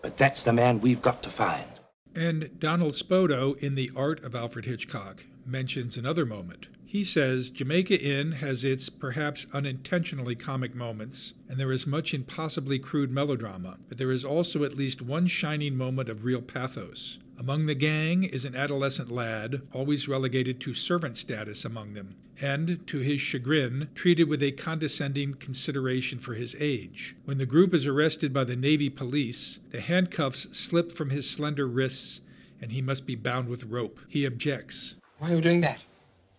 But 0.00 0.16
that's 0.16 0.42
the 0.42 0.52
man 0.52 0.80
we've 0.80 1.02
got 1.02 1.22
to 1.24 1.30
find. 1.30 1.66
And 2.14 2.58
Donald 2.58 2.92
Spoto, 2.92 3.56
in 3.58 3.74
The 3.74 3.90
Art 3.94 4.22
of 4.24 4.34
Alfred 4.34 4.64
Hitchcock, 4.64 5.24
mentions 5.44 5.96
another 5.96 6.24
moment. 6.24 6.68
He 6.88 7.04
says 7.04 7.50
Jamaica 7.50 8.00
Inn 8.00 8.32
has 8.32 8.64
its 8.64 8.88
perhaps 8.88 9.46
unintentionally 9.52 10.34
comic 10.34 10.74
moments, 10.74 11.34
and 11.46 11.60
there 11.60 11.70
is 11.70 11.86
much 11.86 12.14
impossibly 12.14 12.78
crude 12.78 13.10
melodrama, 13.10 13.76
but 13.90 13.98
there 13.98 14.10
is 14.10 14.24
also 14.24 14.64
at 14.64 14.74
least 14.74 15.02
one 15.02 15.26
shining 15.26 15.76
moment 15.76 16.08
of 16.08 16.24
real 16.24 16.40
pathos. 16.40 17.18
Among 17.38 17.66
the 17.66 17.74
gang 17.74 18.24
is 18.24 18.46
an 18.46 18.56
adolescent 18.56 19.10
lad, 19.10 19.60
always 19.70 20.08
relegated 20.08 20.60
to 20.60 20.72
servant 20.72 21.18
status 21.18 21.62
among 21.66 21.92
them, 21.92 22.16
and, 22.40 22.86
to 22.86 23.00
his 23.00 23.20
chagrin, 23.20 23.90
treated 23.94 24.26
with 24.26 24.42
a 24.42 24.52
condescending 24.52 25.34
consideration 25.34 26.18
for 26.18 26.32
his 26.32 26.56
age. 26.58 27.16
When 27.26 27.36
the 27.36 27.44
group 27.44 27.74
is 27.74 27.86
arrested 27.86 28.32
by 28.32 28.44
the 28.44 28.56
Navy 28.56 28.88
police, 28.88 29.60
the 29.72 29.82
handcuffs 29.82 30.58
slip 30.58 30.92
from 30.92 31.10
his 31.10 31.28
slender 31.28 31.68
wrists, 31.68 32.22
and 32.62 32.72
he 32.72 32.80
must 32.80 33.06
be 33.06 33.14
bound 33.14 33.46
with 33.46 33.64
rope. 33.64 34.00
He 34.08 34.24
objects. 34.24 34.96
Why 35.18 35.32
are 35.32 35.34
you 35.34 35.42
doing 35.42 35.60
that? 35.60 35.84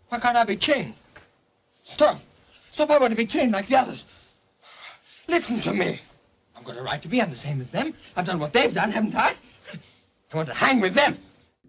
Why 0.10 0.20
can't 0.20 0.38
I 0.38 0.44
be 0.44 0.56
chained? 0.56 0.96
Stop! 1.84 2.20
Stop, 2.72 2.92
I 2.92 2.98
want 2.98 3.12
to 3.12 3.18
be 3.18 3.26
chained 3.26 3.52
like 3.52 3.68
the 3.68 3.78
others. 3.78 4.06
Listen 5.28 5.60
to 5.62 5.74
me. 5.74 6.00
I've 6.56 6.64
got 6.64 6.78
a 6.78 6.82
right 6.82 7.02
to 7.02 7.08
be. 7.08 7.22
I'm 7.22 7.30
the 7.30 7.36
same 7.36 7.62
as 7.62 7.70
them. 7.70 7.94
I've 8.16 8.26
done 8.26 8.40
what 8.40 8.54
they've 8.54 8.74
done, 8.74 8.92
haven't 8.92 9.16
I? 9.16 9.34
I 10.34 10.38
want 10.38 10.50
to 10.50 10.54
hang 10.54 10.82
with 10.82 10.94
them. 10.94 11.18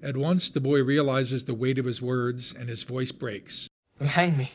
At 0.03 0.17
once, 0.17 0.51
the 0.51 0.61
boy 0.61 0.83
realizes 0.83 1.45
the 1.45 1.55
weight 1.55 1.79
of 1.79 1.85
his 1.85 2.01
words, 2.01 2.55
and 2.59 2.69
his 2.69 2.83
voice 2.83 3.12
breaks. 3.12 3.69
They'll 3.99 4.09
hang 4.09 4.37
me. 4.37 4.51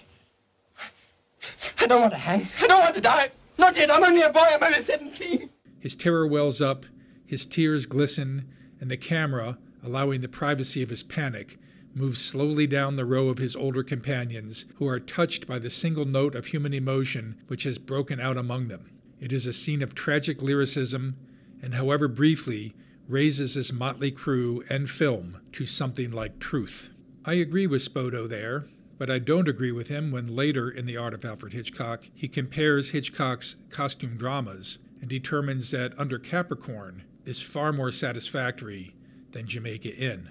I 1.79 1.85
don't 1.85 2.01
want 2.01 2.13
to 2.13 2.19
hang. 2.19 2.47
I 2.61 2.67
don't 2.67 2.81
want 2.81 2.95
to 2.95 3.01
die. 3.01 3.29
Not 3.57 3.77
yet. 3.77 3.91
I'm 3.91 4.03
only 4.03 4.21
a 4.21 4.31
boy. 4.31 4.47
I'm 4.51 4.63
only 4.63 4.81
17. 4.81 5.49
His 5.79 5.95
terror 5.95 6.25
wells 6.25 6.61
up, 6.61 6.85
his 7.25 7.45
tears 7.45 7.85
glisten, 7.85 8.49
and 8.81 8.89
the 8.89 8.97
camera, 8.97 9.59
allowing 9.83 10.21
the 10.21 10.27
privacy 10.27 10.81
of 10.81 10.89
his 10.89 11.03
panic, 11.03 11.59
moves 11.95 12.23
slowly 12.23 12.67
down 12.67 12.97
the 12.97 13.05
row 13.05 13.29
of 13.29 13.37
his 13.37 13.55
older 13.55 13.81
companions, 13.81 14.65
who 14.75 14.87
are 14.87 14.99
touched 14.99 15.47
by 15.47 15.57
the 15.57 15.69
single 15.69 16.05
note 16.05 16.35
of 16.35 16.47
human 16.47 16.73
emotion 16.73 17.41
which 17.47 17.63
has 17.63 17.77
broken 17.77 18.19
out 18.19 18.37
among 18.37 18.67
them. 18.67 18.91
It 19.19 19.31
is 19.31 19.47
a 19.47 19.53
scene 19.53 19.81
of 19.81 19.95
tragic 19.95 20.41
lyricism, 20.41 21.15
and 21.61 21.73
however 21.73 22.07
briefly, 22.09 22.75
raises 23.07 23.53
his 23.53 23.71
motley 23.71 24.11
crew 24.11 24.63
and 24.69 24.89
film 24.89 25.39
to 25.53 25.65
something 25.65 26.11
like 26.11 26.39
truth. 26.39 26.89
I 27.23 27.33
agree 27.33 27.65
with 27.65 27.81
Spoto 27.81 28.27
there, 28.27 28.67
but 28.97 29.09
I 29.09 29.19
don't 29.19 29.47
agree 29.47 29.71
with 29.71 29.87
him 29.87 30.11
when 30.11 30.27
later 30.27 30.69
in 30.69 30.85
The 30.85 30.97
Art 30.97 31.13
of 31.13 31.23
Alfred 31.23 31.53
Hitchcock 31.53 32.09
he 32.13 32.27
compares 32.27 32.89
Hitchcock's 32.89 33.55
costume 33.69 34.17
dramas 34.17 34.79
and 35.01 35.09
determines 35.09 35.71
that 35.71 35.97
Under 35.97 36.19
Capricorn 36.19 37.03
is 37.25 37.41
far 37.41 37.73
more 37.73 37.91
satisfactory 37.91 38.95
than 39.31 39.47
Jamaica 39.47 39.95
Inn. 39.95 40.29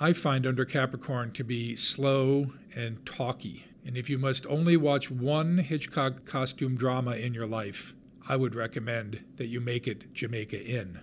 I 0.00 0.12
find 0.12 0.44
Under 0.44 0.64
Capricorn 0.64 1.32
to 1.32 1.44
be 1.44 1.76
slow 1.76 2.52
and 2.74 3.04
talky, 3.06 3.64
and 3.86 3.96
if 3.96 4.10
you 4.10 4.18
must 4.18 4.44
only 4.46 4.76
watch 4.76 5.10
one 5.10 5.58
Hitchcock 5.58 6.24
costume 6.24 6.76
drama 6.76 7.12
in 7.12 7.32
your 7.32 7.46
life, 7.46 7.94
I 8.28 8.36
would 8.36 8.54
recommend 8.54 9.22
that 9.36 9.46
you 9.46 9.60
make 9.60 9.86
it 9.86 10.12
Jamaica 10.12 10.64
Inn. 10.64 11.00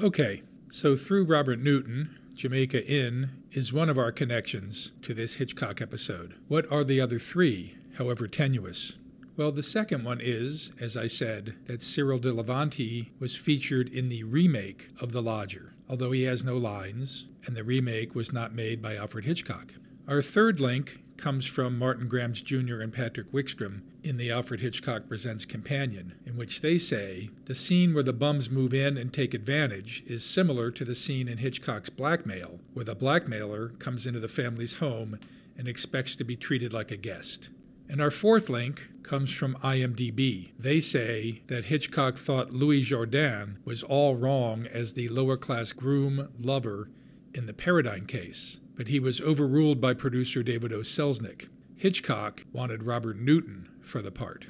Okay, 0.00 0.42
so, 0.70 0.96
through 0.96 1.26
Robert 1.26 1.60
Newton, 1.60 2.18
Jamaica 2.34 2.84
Inn 2.86 3.30
is 3.52 3.72
one 3.72 3.90
of 3.90 3.98
our 3.98 4.10
connections 4.10 4.92
to 5.02 5.12
this 5.12 5.34
Hitchcock 5.34 5.82
episode. 5.82 6.34
What 6.48 6.70
are 6.72 6.82
the 6.82 7.00
other 7.00 7.18
three, 7.18 7.76
however 7.98 8.26
tenuous? 8.26 8.96
Well, 9.36 9.52
the 9.52 9.62
second 9.62 10.04
one 10.04 10.20
is, 10.20 10.72
as 10.80 10.96
I 10.96 11.06
said, 11.06 11.56
that 11.66 11.82
Cyril 11.82 12.18
Delevanti 12.18 13.10
was 13.18 13.36
featured 13.36 13.88
in 13.88 14.08
the 14.08 14.24
remake 14.24 14.88
of 15.00 15.12
The 15.12 15.22
Lodger, 15.22 15.71
although 15.92 16.12
he 16.12 16.22
has 16.22 16.42
no 16.42 16.56
lines, 16.56 17.26
and 17.44 17.54
the 17.54 17.62
remake 17.62 18.14
was 18.14 18.32
not 18.32 18.54
made 18.54 18.80
by 18.80 18.96
Alfred 18.96 19.26
Hitchcock. 19.26 19.74
Our 20.08 20.22
third 20.22 20.58
link 20.58 21.02
comes 21.18 21.44
from 21.44 21.78
Martin 21.78 22.08
Grams 22.08 22.40
Jr. 22.40 22.80
and 22.80 22.90
Patrik 22.90 23.30
Wikstrom 23.30 23.82
in 24.02 24.16
the 24.16 24.30
Alfred 24.30 24.60
Hitchcock 24.60 25.06
Presents 25.06 25.44
Companion, 25.44 26.14
in 26.24 26.38
which 26.38 26.62
they 26.62 26.78
say 26.78 27.28
the 27.44 27.54
scene 27.54 27.92
where 27.92 28.02
the 28.02 28.14
bums 28.14 28.48
move 28.48 28.72
in 28.72 28.96
and 28.96 29.12
take 29.12 29.34
advantage 29.34 30.02
is 30.06 30.24
similar 30.24 30.70
to 30.70 30.82
the 30.86 30.94
scene 30.94 31.28
in 31.28 31.36
Hitchcock's 31.36 31.90
Blackmail, 31.90 32.60
where 32.72 32.86
the 32.86 32.94
blackmailer 32.94 33.68
comes 33.78 34.06
into 34.06 34.18
the 34.18 34.28
family's 34.28 34.78
home 34.78 35.18
and 35.58 35.68
expects 35.68 36.16
to 36.16 36.24
be 36.24 36.36
treated 36.36 36.72
like 36.72 36.90
a 36.90 36.96
guest. 36.96 37.50
And 37.92 38.00
our 38.00 38.10
fourth 38.10 38.48
link 38.48 38.88
comes 39.04 39.30
from 39.32 39.54
IMDb. 39.62 40.50
They 40.58 40.80
say 40.80 41.42
that 41.46 41.66
Hitchcock 41.66 42.16
thought 42.16 42.52
Louis 42.52 42.82
Jourdan 42.82 43.58
was 43.64 43.84
all 43.84 44.16
wrong 44.16 44.66
as 44.66 44.94
the 44.94 45.08
lower 45.08 45.36
class 45.36 45.72
groom 45.72 46.28
lover 46.40 46.90
in 47.32 47.46
the 47.46 47.52
Paradine 47.52 48.06
case 48.06 48.58
but 48.74 48.88
he 48.88 48.98
was 48.98 49.20
overruled 49.20 49.80
by 49.80 49.94
producer 49.94 50.42
David 50.42 50.72
O. 50.72 50.80
Selznick. 50.80 51.48
Hitchcock 51.76 52.44
wanted 52.52 52.82
Robert 52.82 53.18
Newton 53.18 53.68
for 53.80 54.00
the 54.00 54.10
part. 54.10 54.46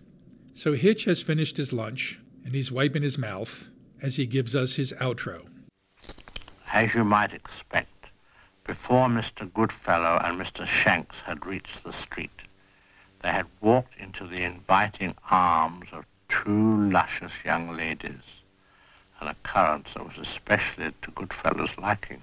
So 0.54 0.74
Hitch 0.74 1.04
has 1.04 1.22
finished 1.22 1.56
his 1.56 1.72
lunch, 1.72 2.20
and 2.44 2.54
he's 2.54 2.70
wiping 2.70 3.02
his 3.02 3.18
mouth 3.18 3.68
as 4.00 4.16
he 4.16 4.26
gives 4.26 4.54
us 4.54 4.74
his 4.74 4.92
outro. 4.94 5.46
As 6.72 6.94
you 6.94 7.04
might 7.04 7.32
expect, 7.32 8.06
before 8.64 9.08
Mr. 9.08 9.52
Goodfellow 9.52 10.20
and 10.24 10.40
Mr. 10.40 10.66
Shanks 10.66 11.16
had 11.24 11.46
reached 11.46 11.84
the 11.84 11.92
street, 11.92 12.30
they 13.22 13.30
had 13.30 13.46
walked 13.60 13.94
into 13.98 14.26
the 14.26 14.42
inviting 14.42 15.14
arms 15.30 15.88
of 15.92 16.04
two 16.28 16.90
luscious 16.90 17.32
young 17.44 17.76
ladies, 17.76 18.42
an 19.20 19.28
occurrence 19.28 19.94
that 19.94 20.04
was 20.04 20.18
especially 20.18 20.92
to 21.02 21.10
Goodfellow's 21.12 21.76
liking. 21.78 22.22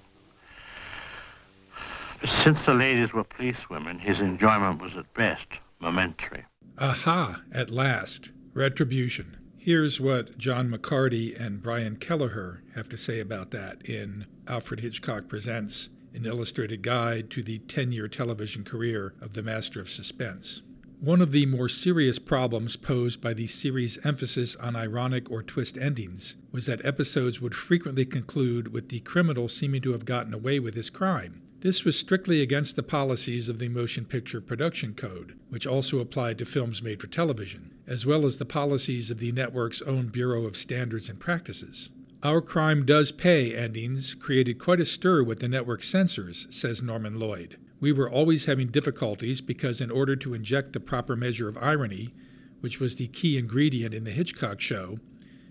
But 2.20 2.28
Since 2.28 2.66
the 2.66 2.74
ladies 2.74 3.12
were 3.12 3.24
policewomen, 3.24 3.98
his 3.98 4.20
enjoyment 4.20 4.82
was 4.82 4.96
at 4.96 5.12
best 5.14 5.46
momentary. 5.78 6.44
Aha, 6.78 7.40
at 7.52 7.70
last. 7.70 8.30
Retribution. 8.52 9.36
Here's 9.56 10.00
what 10.00 10.36
John 10.36 10.70
McCarty 10.70 11.38
and 11.38 11.62
Brian 11.62 11.96
Kelleher 11.96 12.62
have 12.74 12.88
to 12.88 12.96
say 12.96 13.20
about 13.20 13.50
that 13.52 13.82
in 13.82 14.26
Alfred 14.48 14.80
Hitchcock 14.80 15.28
Presents, 15.28 15.90
an 16.14 16.26
illustrated 16.26 16.82
guide 16.82 17.30
to 17.30 17.42
the 17.42 17.58
10 17.58 17.92
year 17.92 18.08
television 18.08 18.64
career 18.64 19.14
of 19.20 19.34
the 19.34 19.42
master 19.42 19.80
of 19.80 19.88
suspense. 19.88 20.62
One 21.00 21.22
of 21.22 21.32
the 21.32 21.46
more 21.46 21.70
serious 21.70 22.18
problems 22.18 22.76
posed 22.76 23.22
by 23.22 23.32
the 23.32 23.46
series' 23.46 23.98
emphasis 24.04 24.54
on 24.56 24.76
ironic 24.76 25.30
or 25.30 25.42
twist 25.42 25.78
endings 25.78 26.36
was 26.52 26.66
that 26.66 26.84
episodes 26.84 27.40
would 27.40 27.54
frequently 27.54 28.04
conclude 28.04 28.70
with 28.70 28.90
the 28.90 29.00
criminal 29.00 29.48
seeming 29.48 29.80
to 29.80 29.92
have 29.92 30.04
gotten 30.04 30.34
away 30.34 30.60
with 30.60 30.74
his 30.74 30.90
crime. 30.90 31.40
This 31.60 31.86
was 31.86 31.98
strictly 31.98 32.42
against 32.42 32.76
the 32.76 32.82
policies 32.82 33.48
of 33.48 33.58
the 33.58 33.70
Motion 33.70 34.04
Picture 34.04 34.42
Production 34.42 34.92
Code, 34.92 35.38
which 35.48 35.66
also 35.66 36.00
applied 36.00 36.36
to 36.36 36.44
films 36.44 36.82
made 36.82 37.00
for 37.00 37.06
television, 37.06 37.72
as 37.86 38.04
well 38.04 38.26
as 38.26 38.36
the 38.36 38.44
policies 38.44 39.10
of 39.10 39.20
the 39.20 39.32
network's 39.32 39.80
own 39.80 40.08
Bureau 40.08 40.44
of 40.44 40.54
Standards 40.54 41.08
and 41.08 41.18
Practices. 41.18 41.88
Our 42.22 42.42
Crime 42.42 42.84
Does 42.84 43.10
Pay 43.10 43.56
endings 43.56 44.12
created 44.12 44.58
quite 44.58 44.80
a 44.80 44.84
stir 44.84 45.22
with 45.22 45.40
the 45.40 45.48
network 45.48 45.82
censors, 45.82 46.46
says 46.50 46.82
Norman 46.82 47.18
Lloyd. 47.18 47.56
We 47.80 47.92
were 47.92 48.10
always 48.10 48.44
having 48.44 48.68
difficulties 48.68 49.40
because, 49.40 49.80
in 49.80 49.90
order 49.90 50.14
to 50.14 50.34
inject 50.34 50.74
the 50.74 50.80
proper 50.80 51.16
measure 51.16 51.48
of 51.48 51.56
irony, 51.56 52.12
which 52.60 52.78
was 52.78 52.96
the 52.96 53.08
key 53.08 53.38
ingredient 53.38 53.94
in 53.94 54.04
the 54.04 54.10
Hitchcock 54.10 54.60
show, 54.60 54.98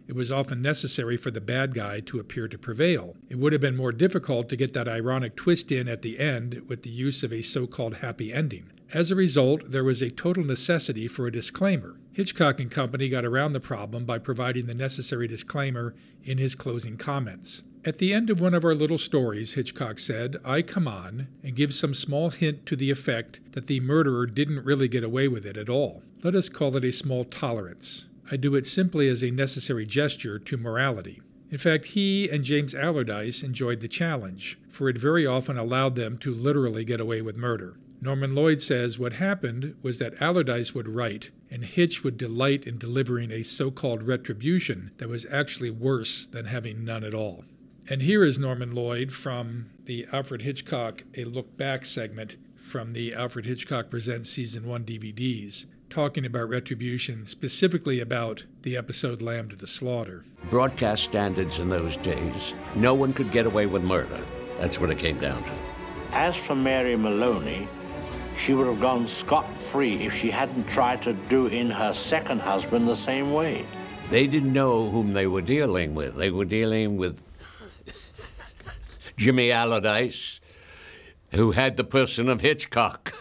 it 0.07 0.15
was 0.15 0.31
often 0.31 0.61
necessary 0.61 1.18
for 1.18 1.31
the 1.31 1.41
bad 1.41 1.73
guy 1.73 1.99
to 2.01 2.19
appear 2.19 2.47
to 2.47 2.57
prevail. 2.57 3.15
It 3.30 3.38
would 3.38 3.53
have 3.53 3.61
been 3.61 3.76
more 3.76 3.91
difficult 3.91 4.49
to 4.49 4.56
get 4.56 4.73
that 4.73 4.88
ironic 4.88 5.35
twist 5.35 5.72
in 5.72 5.88
at 5.88 6.01
the 6.01 6.19
end 6.19 6.64
with 6.68 6.84
the 6.84 6.89
use 6.89 7.23
of 7.23 7.31
a 7.31 7.41
so 7.41 7.68
called 7.68 7.97
happy 7.97 8.34
ending. 8.34 8.72
As 8.91 9.11
a 9.11 9.15
result, 9.15 9.69
there 9.69 9.84
was 9.84 10.01
a 10.01 10.10
total 10.10 10.43
necessity 10.43 11.07
for 11.07 11.27
a 11.27 11.31
disclaimer. 11.31 11.99
Hitchcock 12.11 12.60
and 12.60 12.72
Company 12.72 13.07
got 13.07 13.23
around 13.23 13.53
the 13.53 13.60
problem 13.60 14.06
by 14.06 14.18
providing 14.18 14.65
the 14.65 14.73
necessary 14.73 15.27
disclaimer 15.27 15.93
in 16.23 16.39
his 16.39 16.56
closing 16.56 16.97
comments. 16.97 17.61
At 17.85 17.99
the 17.99 18.14
end 18.14 18.30
of 18.30 18.41
one 18.41 18.53
of 18.53 18.65
our 18.65 18.76
little 18.76 18.97
stories, 18.97 19.53
Hitchcock 19.53 19.99
said, 19.99 20.35
I 20.43 20.61
come 20.61 20.85
on 20.85 21.30
and 21.41 21.56
give 21.56 21.73
some 21.73 21.93
small 21.93 22.30
hint 22.30 22.65
to 22.65 22.76
the 22.76 22.91
effect 22.91 23.39
that 23.53 23.68
the 23.68 23.80
murderer 23.80 24.26
didn't 24.26 24.65
really 24.65 24.89
get 24.89 25.06
away 25.06 25.30
with 25.30 25.45
it 25.45 25.56
at 25.56 25.69
all. 25.69 26.03
Let 26.22 26.35
us 26.35 26.49
call 26.49 26.76
it 26.76 26.84
a 26.84 26.91
small 26.91 27.23
tolerance. 27.23 28.07
I 28.30 28.35
do 28.35 28.56
it 28.56 28.65
simply 28.65 29.07
as 29.07 29.23
a 29.23 29.31
necessary 29.31 29.85
gesture 29.85 30.38
to 30.39 30.57
morality. 30.57 31.22
In 31.51 31.57
fact, 31.57 31.85
he 31.85 32.30
and 32.30 32.43
James 32.43 32.73
Allardice 32.73 33.45
enjoyed 33.45 33.80
the 33.80 33.88
challenge, 33.88 34.60
for 34.68 34.89
it 34.89 34.97
very 34.97 35.26
often 35.26 35.57
allowed 35.57 35.95
them 35.95 36.18
to 36.18 36.34
literally 36.34 36.84
get 36.84 36.99
away 36.99 37.22
with 37.22 37.38
murder. 37.38 37.77
Norman 38.01 38.35
Lloyd 38.35 38.60
says 38.60 38.99
what 38.99 39.14
happened 39.14 39.76
was 39.81 39.99
that 39.99 40.19
Allardice 40.19 40.76
would 40.76 40.89
write, 40.89 41.31
and 41.49 41.64
Hitch 41.64 42.03
would 42.03 42.18
delight 42.18 42.65
in 42.65 42.77
delivering 42.77 43.31
a 43.31 43.41
so 43.41 43.72
called 43.72 44.03
retribution 44.03 44.91
that 44.97 45.07
was 45.07 45.26
actually 45.31 45.72
worse 45.72 46.27
than 46.27 46.45
having 46.45 46.84
none 46.84 47.06
at 47.06 47.14
all. 47.14 47.45
And 47.91 48.03
here 48.03 48.23
is 48.23 48.37
Norman 48.37 48.75
Lloyd 48.75 49.11
from 49.11 49.71
the 49.85 50.05
Alfred 50.13 50.43
Hitchcock 50.43 51.05
A 51.17 51.23
Look 51.23 51.57
Back 51.57 51.85
segment 51.85 52.37
from 52.55 52.93
the 52.93 53.15
Alfred 53.15 53.47
Hitchcock 53.47 53.89
Presents 53.89 54.29
Season 54.29 54.67
1 54.67 54.83
DVDs, 54.83 55.65
talking 55.89 56.23
about 56.23 56.49
retribution, 56.49 57.25
specifically 57.25 57.99
about 57.99 58.45
the 58.61 58.77
episode 58.77 59.23
Lamb 59.23 59.49
to 59.49 59.55
the 59.55 59.65
Slaughter. 59.65 60.23
Broadcast 60.51 61.03
standards 61.03 61.57
in 61.57 61.69
those 61.69 61.97
days, 61.97 62.53
no 62.75 62.93
one 62.93 63.11
could 63.11 63.31
get 63.31 63.47
away 63.47 63.65
with 63.65 63.81
murder. 63.81 64.23
That's 64.59 64.79
what 64.79 64.91
it 64.91 64.99
came 64.99 65.19
down 65.19 65.43
to. 65.43 65.51
As 66.11 66.35
for 66.35 66.53
Mary 66.53 66.95
Maloney, 66.95 67.67
she 68.37 68.53
would 68.53 68.67
have 68.67 68.81
gone 68.81 69.07
scot 69.07 69.47
free 69.71 69.95
if 70.05 70.13
she 70.13 70.29
hadn't 70.29 70.67
tried 70.67 71.01
to 71.01 71.13
do 71.13 71.47
in 71.47 71.71
her 71.71 71.91
second 71.95 72.39
husband 72.39 72.87
the 72.87 72.95
same 72.95 73.33
way. 73.33 73.65
They 74.11 74.27
didn't 74.27 74.53
know 74.53 74.91
whom 74.91 75.13
they 75.13 75.25
were 75.25 75.41
dealing 75.41 75.95
with. 75.95 76.15
They 76.15 76.29
were 76.29 76.45
dealing 76.45 76.97
with 76.97 77.28
Jimmy 79.19 79.49
Allardice, 79.49 80.39
who 81.33 81.51
had 81.51 81.75
the 81.75 81.83
person 81.83 82.29
of 82.29 82.39
Hitchcock 82.39 83.13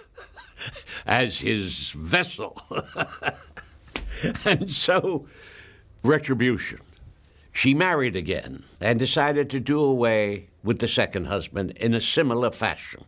as 1.06 1.40
his 1.40 1.90
vessel. 1.90 2.56
and 4.44 4.70
so, 4.70 5.26
retribution. 6.04 6.78
She 7.52 7.74
married 7.74 8.14
again 8.14 8.62
and 8.80 8.96
decided 8.96 9.50
to 9.50 9.58
do 9.58 9.80
away 9.80 10.46
with 10.62 10.78
the 10.78 10.86
second 10.86 11.24
husband 11.24 11.72
in 11.72 11.94
a 11.94 12.00
similar 12.00 12.52
fashion. 12.52 13.04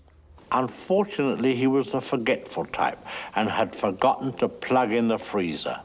Unfortunately, 0.50 1.54
he 1.54 1.68
was 1.68 1.92
the 1.92 2.00
forgetful 2.00 2.64
type 2.66 2.98
and 3.36 3.48
had 3.48 3.72
forgotten 3.72 4.32
to 4.38 4.48
plug 4.48 4.92
in 4.92 5.06
the 5.06 5.18
freezer. 5.18 5.78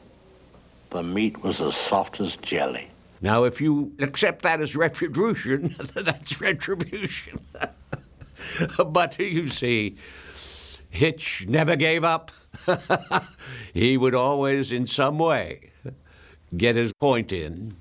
The 0.90 1.04
meat 1.04 1.40
was 1.44 1.60
as 1.60 1.76
soft 1.76 2.18
as 2.18 2.36
jelly. 2.38 2.88
Now, 3.20 3.44
if 3.44 3.60
you 3.60 3.94
accept 4.00 4.42
that 4.42 4.60
as 4.60 4.76
retribution, 4.76 5.74
that's 5.94 6.40
retribution. 6.40 7.40
but 8.88 9.18
you 9.18 9.48
see, 9.48 9.96
Hitch 10.90 11.46
never 11.48 11.76
gave 11.76 12.04
up. 12.04 12.30
he 13.74 13.96
would 13.96 14.14
always, 14.14 14.72
in 14.72 14.86
some 14.86 15.18
way, 15.18 15.70
get 16.56 16.76
his 16.76 16.92
point 16.94 17.32
in, 17.32 17.76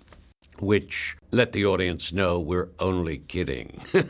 which 0.60 1.18
let 1.32 1.52
the 1.52 1.66
audience 1.66 2.12
know 2.12 2.40
we're 2.40 2.70
only 2.80 3.20
kidding. 3.20 3.82
it 3.94 4.10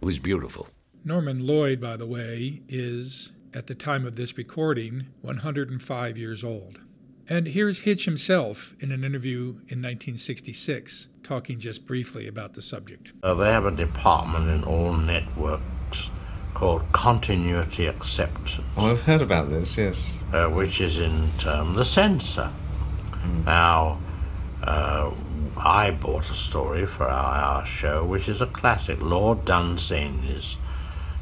was 0.00 0.18
beautiful. 0.18 0.68
Norman 1.04 1.46
Lloyd, 1.46 1.80
by 1.80 1.96
the 1.96 2.06
way, 2.06 2.62
is, 2.68 3.32
at 3.54 3.66
the 3.66 3.74
time 3.74 4.04
of 4.04 4.16
this 4.16 4.36
recording, 4.36 5.06
105 5.22 6.18
years 6.18 6.44
old. 6.44 6.80
And 7.30 7.46
here's 7.46 7.78
Hitch 7.78 8.06
himself 8.06 8.74
in 8.80 8.90
an 8.90 9.04
interview 9.04 9.50
in 9.68 9.78
1966, 9.78 11.06
talking 11.22 11.60
just 11.60 11.86
briefly 11.86 12.26
about 12.26 12.54
the 12.54 12.60
subject. 12.60 13.12
Uh, 13.22 13.34
they 13.34 13.52
have 13.52 13.64
a 13.64 13.70
department 13.70 14.48
in 14.48 14.64
all 14.64 14.94
networks 14.94 16.10
called 16.54 16.82
continuity 16.90 17.86
acceptance. 17.86 18.58
Oh, 18.76 18.90
I've 18.90 19.02
heard 19.02 19.22
about 19.22 19.48
this, 19.48 19.78
yes. 19.78 20.12
Uh, 20.32 20.48
which 20.48 20.80
is 20.80 20.98
in 20.98 21.30
term 21.38 21.76
the 21.76 21.84
censor. 21.84 22.50
Mm. 23.12 23.44
Now, 23.44 24.00
uh, 24.64 25.12
I 25.56 25.92
bought 25.92 26.30
a 26.30 26.34
story 26.34 26.84
for 26.84 27.04
our, 27.04 27.60
our, 27.60 27.64
show, 27.64 28.04
which 28.04 28.28
is 28.28 28.40
a 28.40 28.46
classic, 28.46 29.00
Lord 29.00 29.44
Dunsany's 29.44 30.56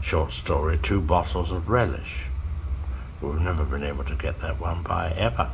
short 0.00 0.32
story, 0.32 0.78
Two 0.82 1.02
Bottles 1.02 1.52
of 1.52 1.68
Relish. 1.68 2.22
We've 3.20 3.38
never 3.38 3.66
been 3.66 3.82
able 3.82 4.04
to 4.04 4.14
get 4.14 4.40
that 4.40 4.58
one 4.58 4.82
by 4.82 5.12
ever. 5.12 5.50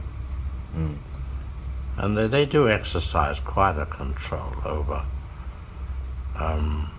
Mm. 0.76 0.96
And 1.96 2.16
they, 2.16 2.26
they 2.26 2.46
do 2.46 2.68
exercise 2.68 3.38
quite 3.40 3.78
a 3.78 3.86
control 3.86 4.52
over 4.64 5.04
um, 6.36 6.90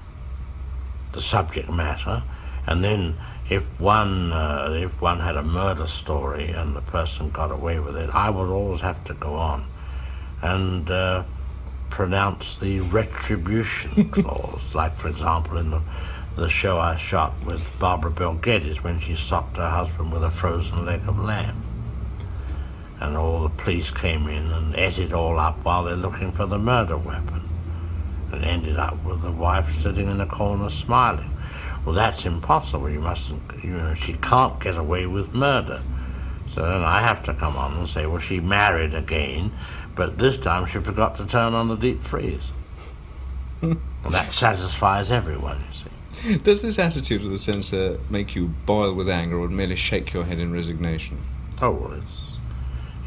the 1.12 1.22
subject 1.22 1.70
matter. 1.70 2.24
And 2.68 2.84
then 2.84 3.18
if 3.50 3.64
one 3.80 4.32
uh, 4.32 4.74
if 4.76 5.02
one 5.02 5.20
had 5.20 5.36
a 5.36 5.44
murder 5.44 5.88
story 5.88 6.50
and 6.50 6.76
the 6.76 6.82
person 6.82 7.30
got 7.30 7.52
away 7.52 7.80
with 7.80 7.98
it, 7.98 8.10
I 8.14 8.30
would 8.30 8.50
always 8.50 8.82
have 8.82 9.04
to 9.06 9.14
go 9.14 9.36
on 9.36 9.66
and 10.42 10.90
uh, 10.90 11.24
pronounce 11.90 12.58
the 12.60 12.80
retribution 12.80 14.10
clause. 14.12 14.74
Like, 14.74 14.96
for 14.98 15.10
example, 15.10 15.58
in 15.58 15.72
the 15.72 15.82
the 16.36 16.50
show 16.50 16.78
I 16.78 16.98
shot 16.98 17.34
with 17.46 17.62
Barbara 17.80 18.12
Bel 18.12 18.34
Geddes 18.34 18.84
when 18.84 19.00
she 19.00 19.16
socked 19.16 19.56
her 19.56 19.70
husband 19.70 20.12
with 20.12 20.22
a 20.24 20.32
frozen 20.32 20.86
leg 20.86 21.08
of 21.08 21.18
lamb 21.18 21.65
and 23.00 23.18
all 23.18 23.44
the 23.44 23.50
police 23.50 23.92
came 23.92 24.28
in 24.28 24.52
and 24.52 24.76
ate 24.76 24.98
it 24.98 25.14
all 25.14 25.40
up 25.40 25.64
while 25.64 25.84
they're 25.84 25.96
looking 25.96 26.32
for 26.32 26.46
the 26.46 26.58
murder 26.58 26.98
weapon 26.98 27.42
and 28.32 28.44
ended 28.44 28.78
up 28.78 29.04
with 29.04 29.22
the 29.22 29.32
wife 29.32 29.82
sitting 29.82 30.10
in 30.10 30.18
the 30.18 30.26
corner 30.26 30.70
smiling. 30.70 31.32
Well, 31.86 31.94
that's 31.94 32.26
impossible. 32.26 32.90
You 32.90 33.00
mustn't, 33.00 33.42
you 33.64 33.72
know, 33.72 33.94
she 33.94 34.14
can't 34.14 34.60
get 34.60 34.78
away 34.78 35.06
with 35.06 35.34
murder. 35.34 35.82
So 36.52 36.62
then 36.62 36.84
I 36.84 37.02
have 37.02 37.24
to 37.24 37.34
come 37.34 37.58
on 37.58 37.78
and 37.78 37.88
say, 37.88 38.06
well, 38.06 38.20
she 38.20 38.40
married 38.40 38.94
again, 38.94 39.52
but 39.94 40.18
this 40.18 40.38
time 40.38 40.66
she 40.66 40.80
forgot 40.80 41.16
to 41.18 41.26
turn 41.26 41.54
on 41.54 41.68
the 41.68 41.76
deep 41.76 42.02
freeze. 42.02 42.52
well, 43.62 43.78
that 44.10 44.34
satisfies 44.34 45.12
everyone, 45.12 45.60
you 45.60 45.74
see. 45.74 46.38
Does 46.38 46.62
this 46.62 46.80
attitude 46.80 47.24
of 47.24 47.30
the 47.30 47.38
censor 47.38 48.00
make 48.10 48.36
you 48.36 48.48
boil 48.66 48.94
with 48.94 49.10
anger 49.10 49.38
or 49.38 49.50
merely 49.50 49.76
shake 49.76 50.14
your 50.14 50.24
head 50.24 50.40
in 50.40 50.52
resignation? 50.52 51.22
Oh, 51.62 51.72
well, 51.72 51.94
it's 51.94 52.25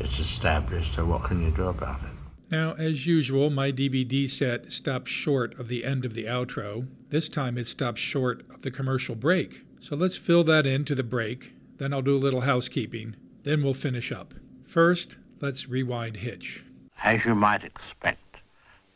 it's 0.01 0.19
established, 0.19 0.95
so 0.95 1.05
what 1.05 1.25
can 1.25 1.43
you 1.43 1.51
do 1.51 1.69
about 1.69 2.03
it? 2.03 2.11
Now, 2.51 2.73
as 2.79 3.07
usual, 3.07 3.51
my 3.51 3.71
DVD 3.71 4.29
set 4.29 4.73
stops 4.73 5.11
short 5.11 5.59
of 5.59 5.69
the 5.69 5.85
end 5.85 6.05
of 6.05 6.15
the 6.15 6.25
outro. 6.25 6.89
This 7.11 7.29
time 7.29 7.59
it 7.59 7.67
stops 7.67 8.01
short 8.01 8.49
of 8.49 8.63
the 8.63 8.71
commercial 8.71 9.15
break. 9.15 9.65
So 9.81 9.97
let's 9.97 10.17
fill 10.17 10.45
that 10.45 10.65
in 10.67 10.85
to 10.87 10.95
the 10.95 11.03
break, 11.03 11.53
then 11.77 11.93
I'll 11.93 12.03
do 12.03 12.17
a 12.17 12.19
little 12.19 12.41
housekeeping, 12.41 13.17
then 13.43 13.63
we'll 13.63 13.75
finish 13.75 14.11
up. 14.11 14.35
First, 14.67 15.17
let's 15.41 15.69
rewind 15.69 16.17
Hitch. 16.17 16.65
As 17.03 17.25
you 17.25 17.35
might 17.35 17.65
expect, 17.65 18.39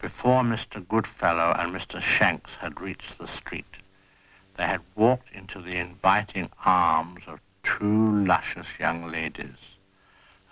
before 0.00 0.42
Mr. 0.42 0.86
Goodfellow 0.88 1.54
and 1.58 1.72
Mr. 1.72 2.00
Shanks 2.00 2.54
had 2.54 2.80
reached 2.80 3.18
the 3.18 3.28
street, 3.28 3.76
they 4.56 4.64
had 4.64 4.80
walked 4.96 5.30
into 5.34 5.60
the 5.60 5.76
inviting 5.76 6.48
arms 6.64 7.22
of 7.26 7.40
two 7.62 8.24
luscious 8.24 8.66
young 8.80 9.10
ladies 9.10 9.71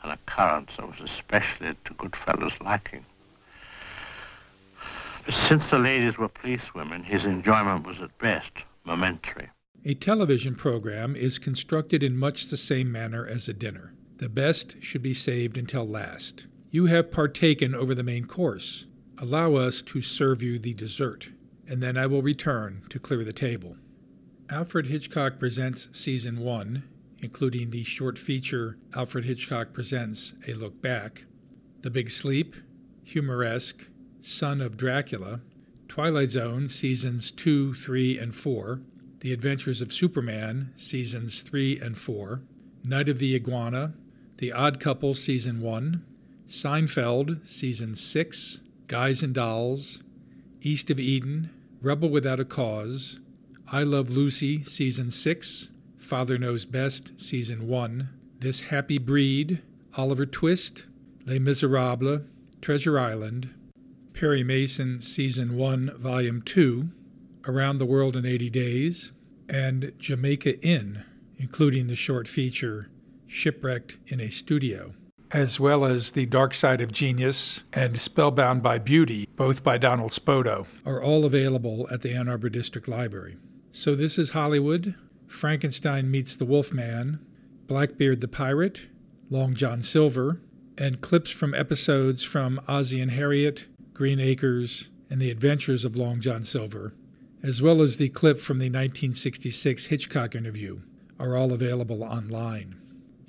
an 0.03 0.11
occurrence 0.11 0.77
that 0.77 0.89
was 0.89 1.01
especially 1.01 1.75
to 1.85 1.95
Goodfellow's 1.95 2.59
liking. 2.61 3.05
But 5.25 5.35
since 5.35 5.71
the 5.71 5.79
ladies 5.79 6.19
were 6.19 6.29
policewomen, 6.29 7.05
his 7.05 7.25
enjoyment 7.25 7.87
was 7.87 8.01
at 8.01 8.17
best 8.19 8.51
momentary. 8.85 9.49
A 9.85 9.95
television 9.95 10.55
program 10.55 11.17
is 11.17 11.39
constructed 11.39 12.03
in 12.03 12.17
much 12.17 12.47
the 12.47 12.57
same 12.57 12.91
manner 12.91 13.27
as 13.27 13.49
a 13.49 13.55
dinner. 13.55 13.95
The 14.17 14.29
best 14.29 14.83
should 14.83 15.03
be 15.03 15.15
saved 15.15 15.57
until 15.57 15.87
last. 15.87 16.47
You 16.71 16.87
have 16.87 17.11
partaken 17.11 17.75
over 17.75 17.95
the 17.95 18.03
main 18.03 18.27
course. 18.27 18.87
Allow 19.19 19.55
us 19.55 19.83
to 19.83 20.03
serve 20.03 20.43
you 20.43 20.59
the 20.59 20.75
dessert, 20.75 21.31
and 21.67 21.83
then 21.83 21.97
I 21.97 22.07
will 22.07 22.23
return 22.23 22.83
to 22.91 22.99
clear 22.99 23.25
the 23.25 23.33
table. 23.33 23.77
Alfred 24.51 24.87
Hitchcock 24.87 25.39
Presents 25.39 25.89
Season 25.93 26.41
1, 26.41 26.83
including 27.23 27.71
the 27.71 27.85
short 27.85 28.19
feature 28.19 28.79
Alfred 28.95 29.25
Hitchcock 29.25 29.73
Presents 29.73 30.35
A 30.47 30.55
Look 30.55 30.81
Back, 30.81 31.25
The 31.83 31.91
Big 31.91 32.11
Sleep, 32.11 32.57
Humoresque, 33.05 33.87
Son 34.21 34.61
of 34.61 34.77
Dracula, 34.77 35.41
Twilight 35.89 36.31
Zone 36.31 36.69
Seasons 36.69 37.33
2, 37.33 37.75
3, 37.75 38.19
and 38.19 38.35
4, 38.35 38.81
The 39.21 39.33
Adventures 39.33 39.83
of 39.83 39.93
Superman 39.93 40.73
Seasons 40.77 41.43
3 41.43 41.81
and 41.81 41.97
4, 41.99 42.43
Night 42.85 43.09
of 43.09 43.19
the 43.19 43.35
Iguana, 43.35 43.95
The 44.39 44.53
Odd 44.53 44.81
Couple 44.81 45.15
Season 45.15 45.61
1, 45.61 46.05
Seinfeld 46.47 47.47
Season 47.47 47.95
6, 47.95 48.61
Guys 48.87 49.23
and 49.23 49.35
Dolls, 49.35 50.03
East 50.63 50.91
of 50.91 51.01
Eden, 51.01 51.51
Rebel 51.83 52.11
Without 52.11 52.41
a 52.41 52.45
Cause, 52.45 53.21
I 53.73 53.83
Love 53.83 54.11
Lucy 54.11 54.63
Season 54.63 55.11
6, 55.11 55.71
Father 56.11 56.39
Knows 56.39 56.65
Best 56.65 57.21
Season 57.21 57.69
1, 57.69 58.09
This 58.41 58.63
Happy 58.63 58.99
Breed, 58.99 59.63
Oliver 59.97 60.27
Twist, 60.27 60.87
Les 61.25 61.39
Miserables, 61.39 62.23
Treasure 62.61 62.99
Island, 62.99 63.55
Perry 64.13 64.43
Mason 64.43 65.01
Season 65.03 65.57
1, 65.57 65.93
Volume 65.97 66.43
2, 66.43 66.89
Around 67.47 67.79
the 67.79 67.87
World 67.87 68.17
in 68.17 68.27
80 68.27 68.51
Days, 68.51 69.13
and 69.49 69.93
Jamaica 70.01 70.61
Inn, 70.63 71.05
including 71.39 71.87
the 71.87 71.95
short 71.95 72.27
feature 72.27 72.91
Shipwrecked 73.29 73.99
in 74.09 74.19
a 74.19 74.31
Studio, 74.31 74.95
as 75.31 75.61
well 75.61 75.85
as 75.85 76.11
The 76.11 76.27
Dark 76.27 76.55
Side 76.55 76.81
of 76.81 76.91
Genius 76.91 77.63
and 77.73 78.01
Spellbound 78.01 78.65
by 78.65 78.81
Beauty, 78.81 79.29
both 79.37 79.63
by 79.63 79.79
Donald 79.79 80.11
Spoto, 80.11 80.67
are 80.85 81.01
all 81.01 81.25
available 81.25 81.87
at 81.93 82.01
the 82.01 82.13
Ann 82.13 82.29
Arbor 82.29 82.49
District 82.49 82.89
Library. 82.89 83.37
So 83.71 83.95
this 83.95 84.19
is 84.19 84.31
Hollywood, 84.31 84.97
Frankenstein 85.31 86.11
Meets 86.11 86.37
the 86.37 86.45
Wolfman, 86.45 87.25
Blackbeard 87.69 88.21
the 88.21 88.29
Pirate, 88.29 88.89
Long 89.31 89.55
John 89.55 89.81
Silver, 89.81 90.41
and 90.77 91.01
clips 91.01 91.31
from 91.31 91.55
episodes 91.55 92.25
from 92.25 92.61
Ozzie 92.67 93.01
and 93.01 93.13
Harriet, 93.13 93.67
Green 93.95 94.19
Acres, 94.19 94.91
and 95.09 95.21
The 95.21 95.31
Adventures 95.31 95.85
of 95.85 95.97
Long 95.97 96.21
John 96.21 96.43
Silver, 96.43 96.95
as 97.43 97.63
well 97.63 97.81
as 97.81 97.97
the 97.97 98.09
clip 98.09 98.41
from 98.41 98.59
the 98.59 98.67
1966 98.67 99.87
Hitchcock 99.87 100.35
interview, 100.35 100.81
are 101.19 101.37
all 101.37 101.53
available 101.53 102.03
online. 102.03 102.77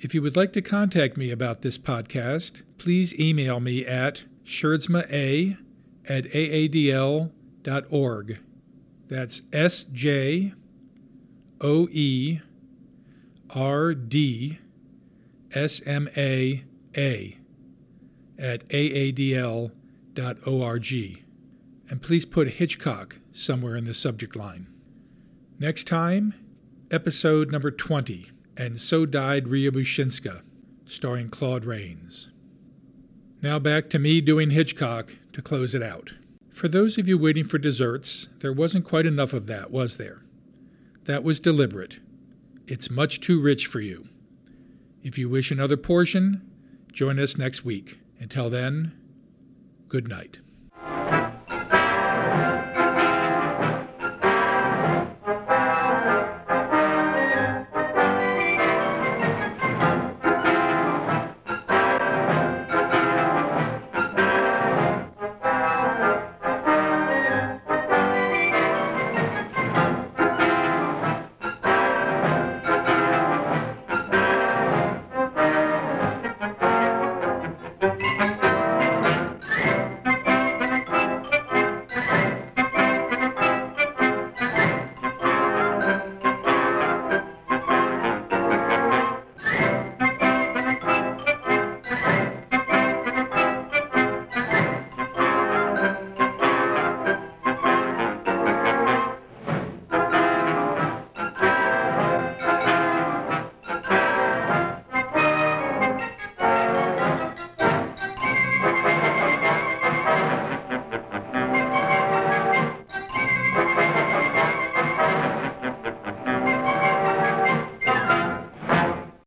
If 0.00 0.12
you 0.14 0.22
would 0.22 0.36
like 0.36 0.52
to 0.54 0.62
contact 0.62 1.16
me 1.16 1.30
about 1.30 1.62
this 1.62 1.78
podcast, 1.78 2.62
please 2.78 3.18
email 3.18 3.60
me 3.60 3.86
at 3.86 4.24
sjoerdsmaa 4.44 5.56
at 6.08 6.24
aadl.org. 6.24 7.30
That's 9.08 9.42
S 9.52 9.84
J 9.84 10.54
O 11.62 11.88
E 11.90 12.40
R 13.54 13.94
D 13.94 14.58
S 15.52 15.80
M 15.86 16.08
A 16.16 16.64
A 16.96 17.38
at 18.38 18.68
aadl.org. 18.68 19.72
And 21.88 22.02
please 22.02 22.24
put 22.24 22.48
Hitchcock 22.48 23.18
somewhere 23.32 23.76
in 23.76 23.84
the 23.84 23.94
subject 23.94 24.34
line. 24.34 24.66
Next 25.58 25.86
time, 25.86 26.34
episode 26.90 27.52
number 27.52 27.70
20 27.70 28.30
And 28.56 28.78
So 28.78 29.06
Died 29.06 29.44
Riabouchinska, 29.44 30.42
starring 30.84 31.28
Claude 31.28 31.64
Rains. 31.64 32.30
Now 33.40 33.58
back 33.58 33.88
to 33.90 33.98
me 33.98 34.20
doing 34.20 34.50
Hitchcock 34.50 35.16
to 35.32 35.42
close 35.42 35.74
it 35.74 35.82
out. 35.82 36.14
For 36.50 36.68
those 36.68 36.98
of 36.98 37.08
you 37.08 37.16
waiting 37.18 37.44
for 37.44 37.58
desserts, 37.58 38.28
there 38.40 38.52
wasn't 38.52 38.84
quite 38.84 39.06
enough 39.06 39.32
of 39.32 39.46
that, 39.46 39.70
was 39.70 39.96
there? 39.96 40.21
That 41.04 41.24
was 41.24 41.40
deliberate. 41.40 41.98
It's 42.66 42.90
much 42.90 43.20
too 43.20 43.40
rich 43.40 43.66
for 43.66 43.80
you. 43.80 44.08
If 45.02 45.18
you 45.18 45.28
wish 45.28 45.50
another 45.50 45.76
portion, 45.76 46.48
join 46.92 47.18
us 47.18 47.36
next 47.36 47.64
week. 47.64 47.98
Until 48.20 48.48
then, 48.48 48.92
good 49.88 50.08
night. 50.08 50.38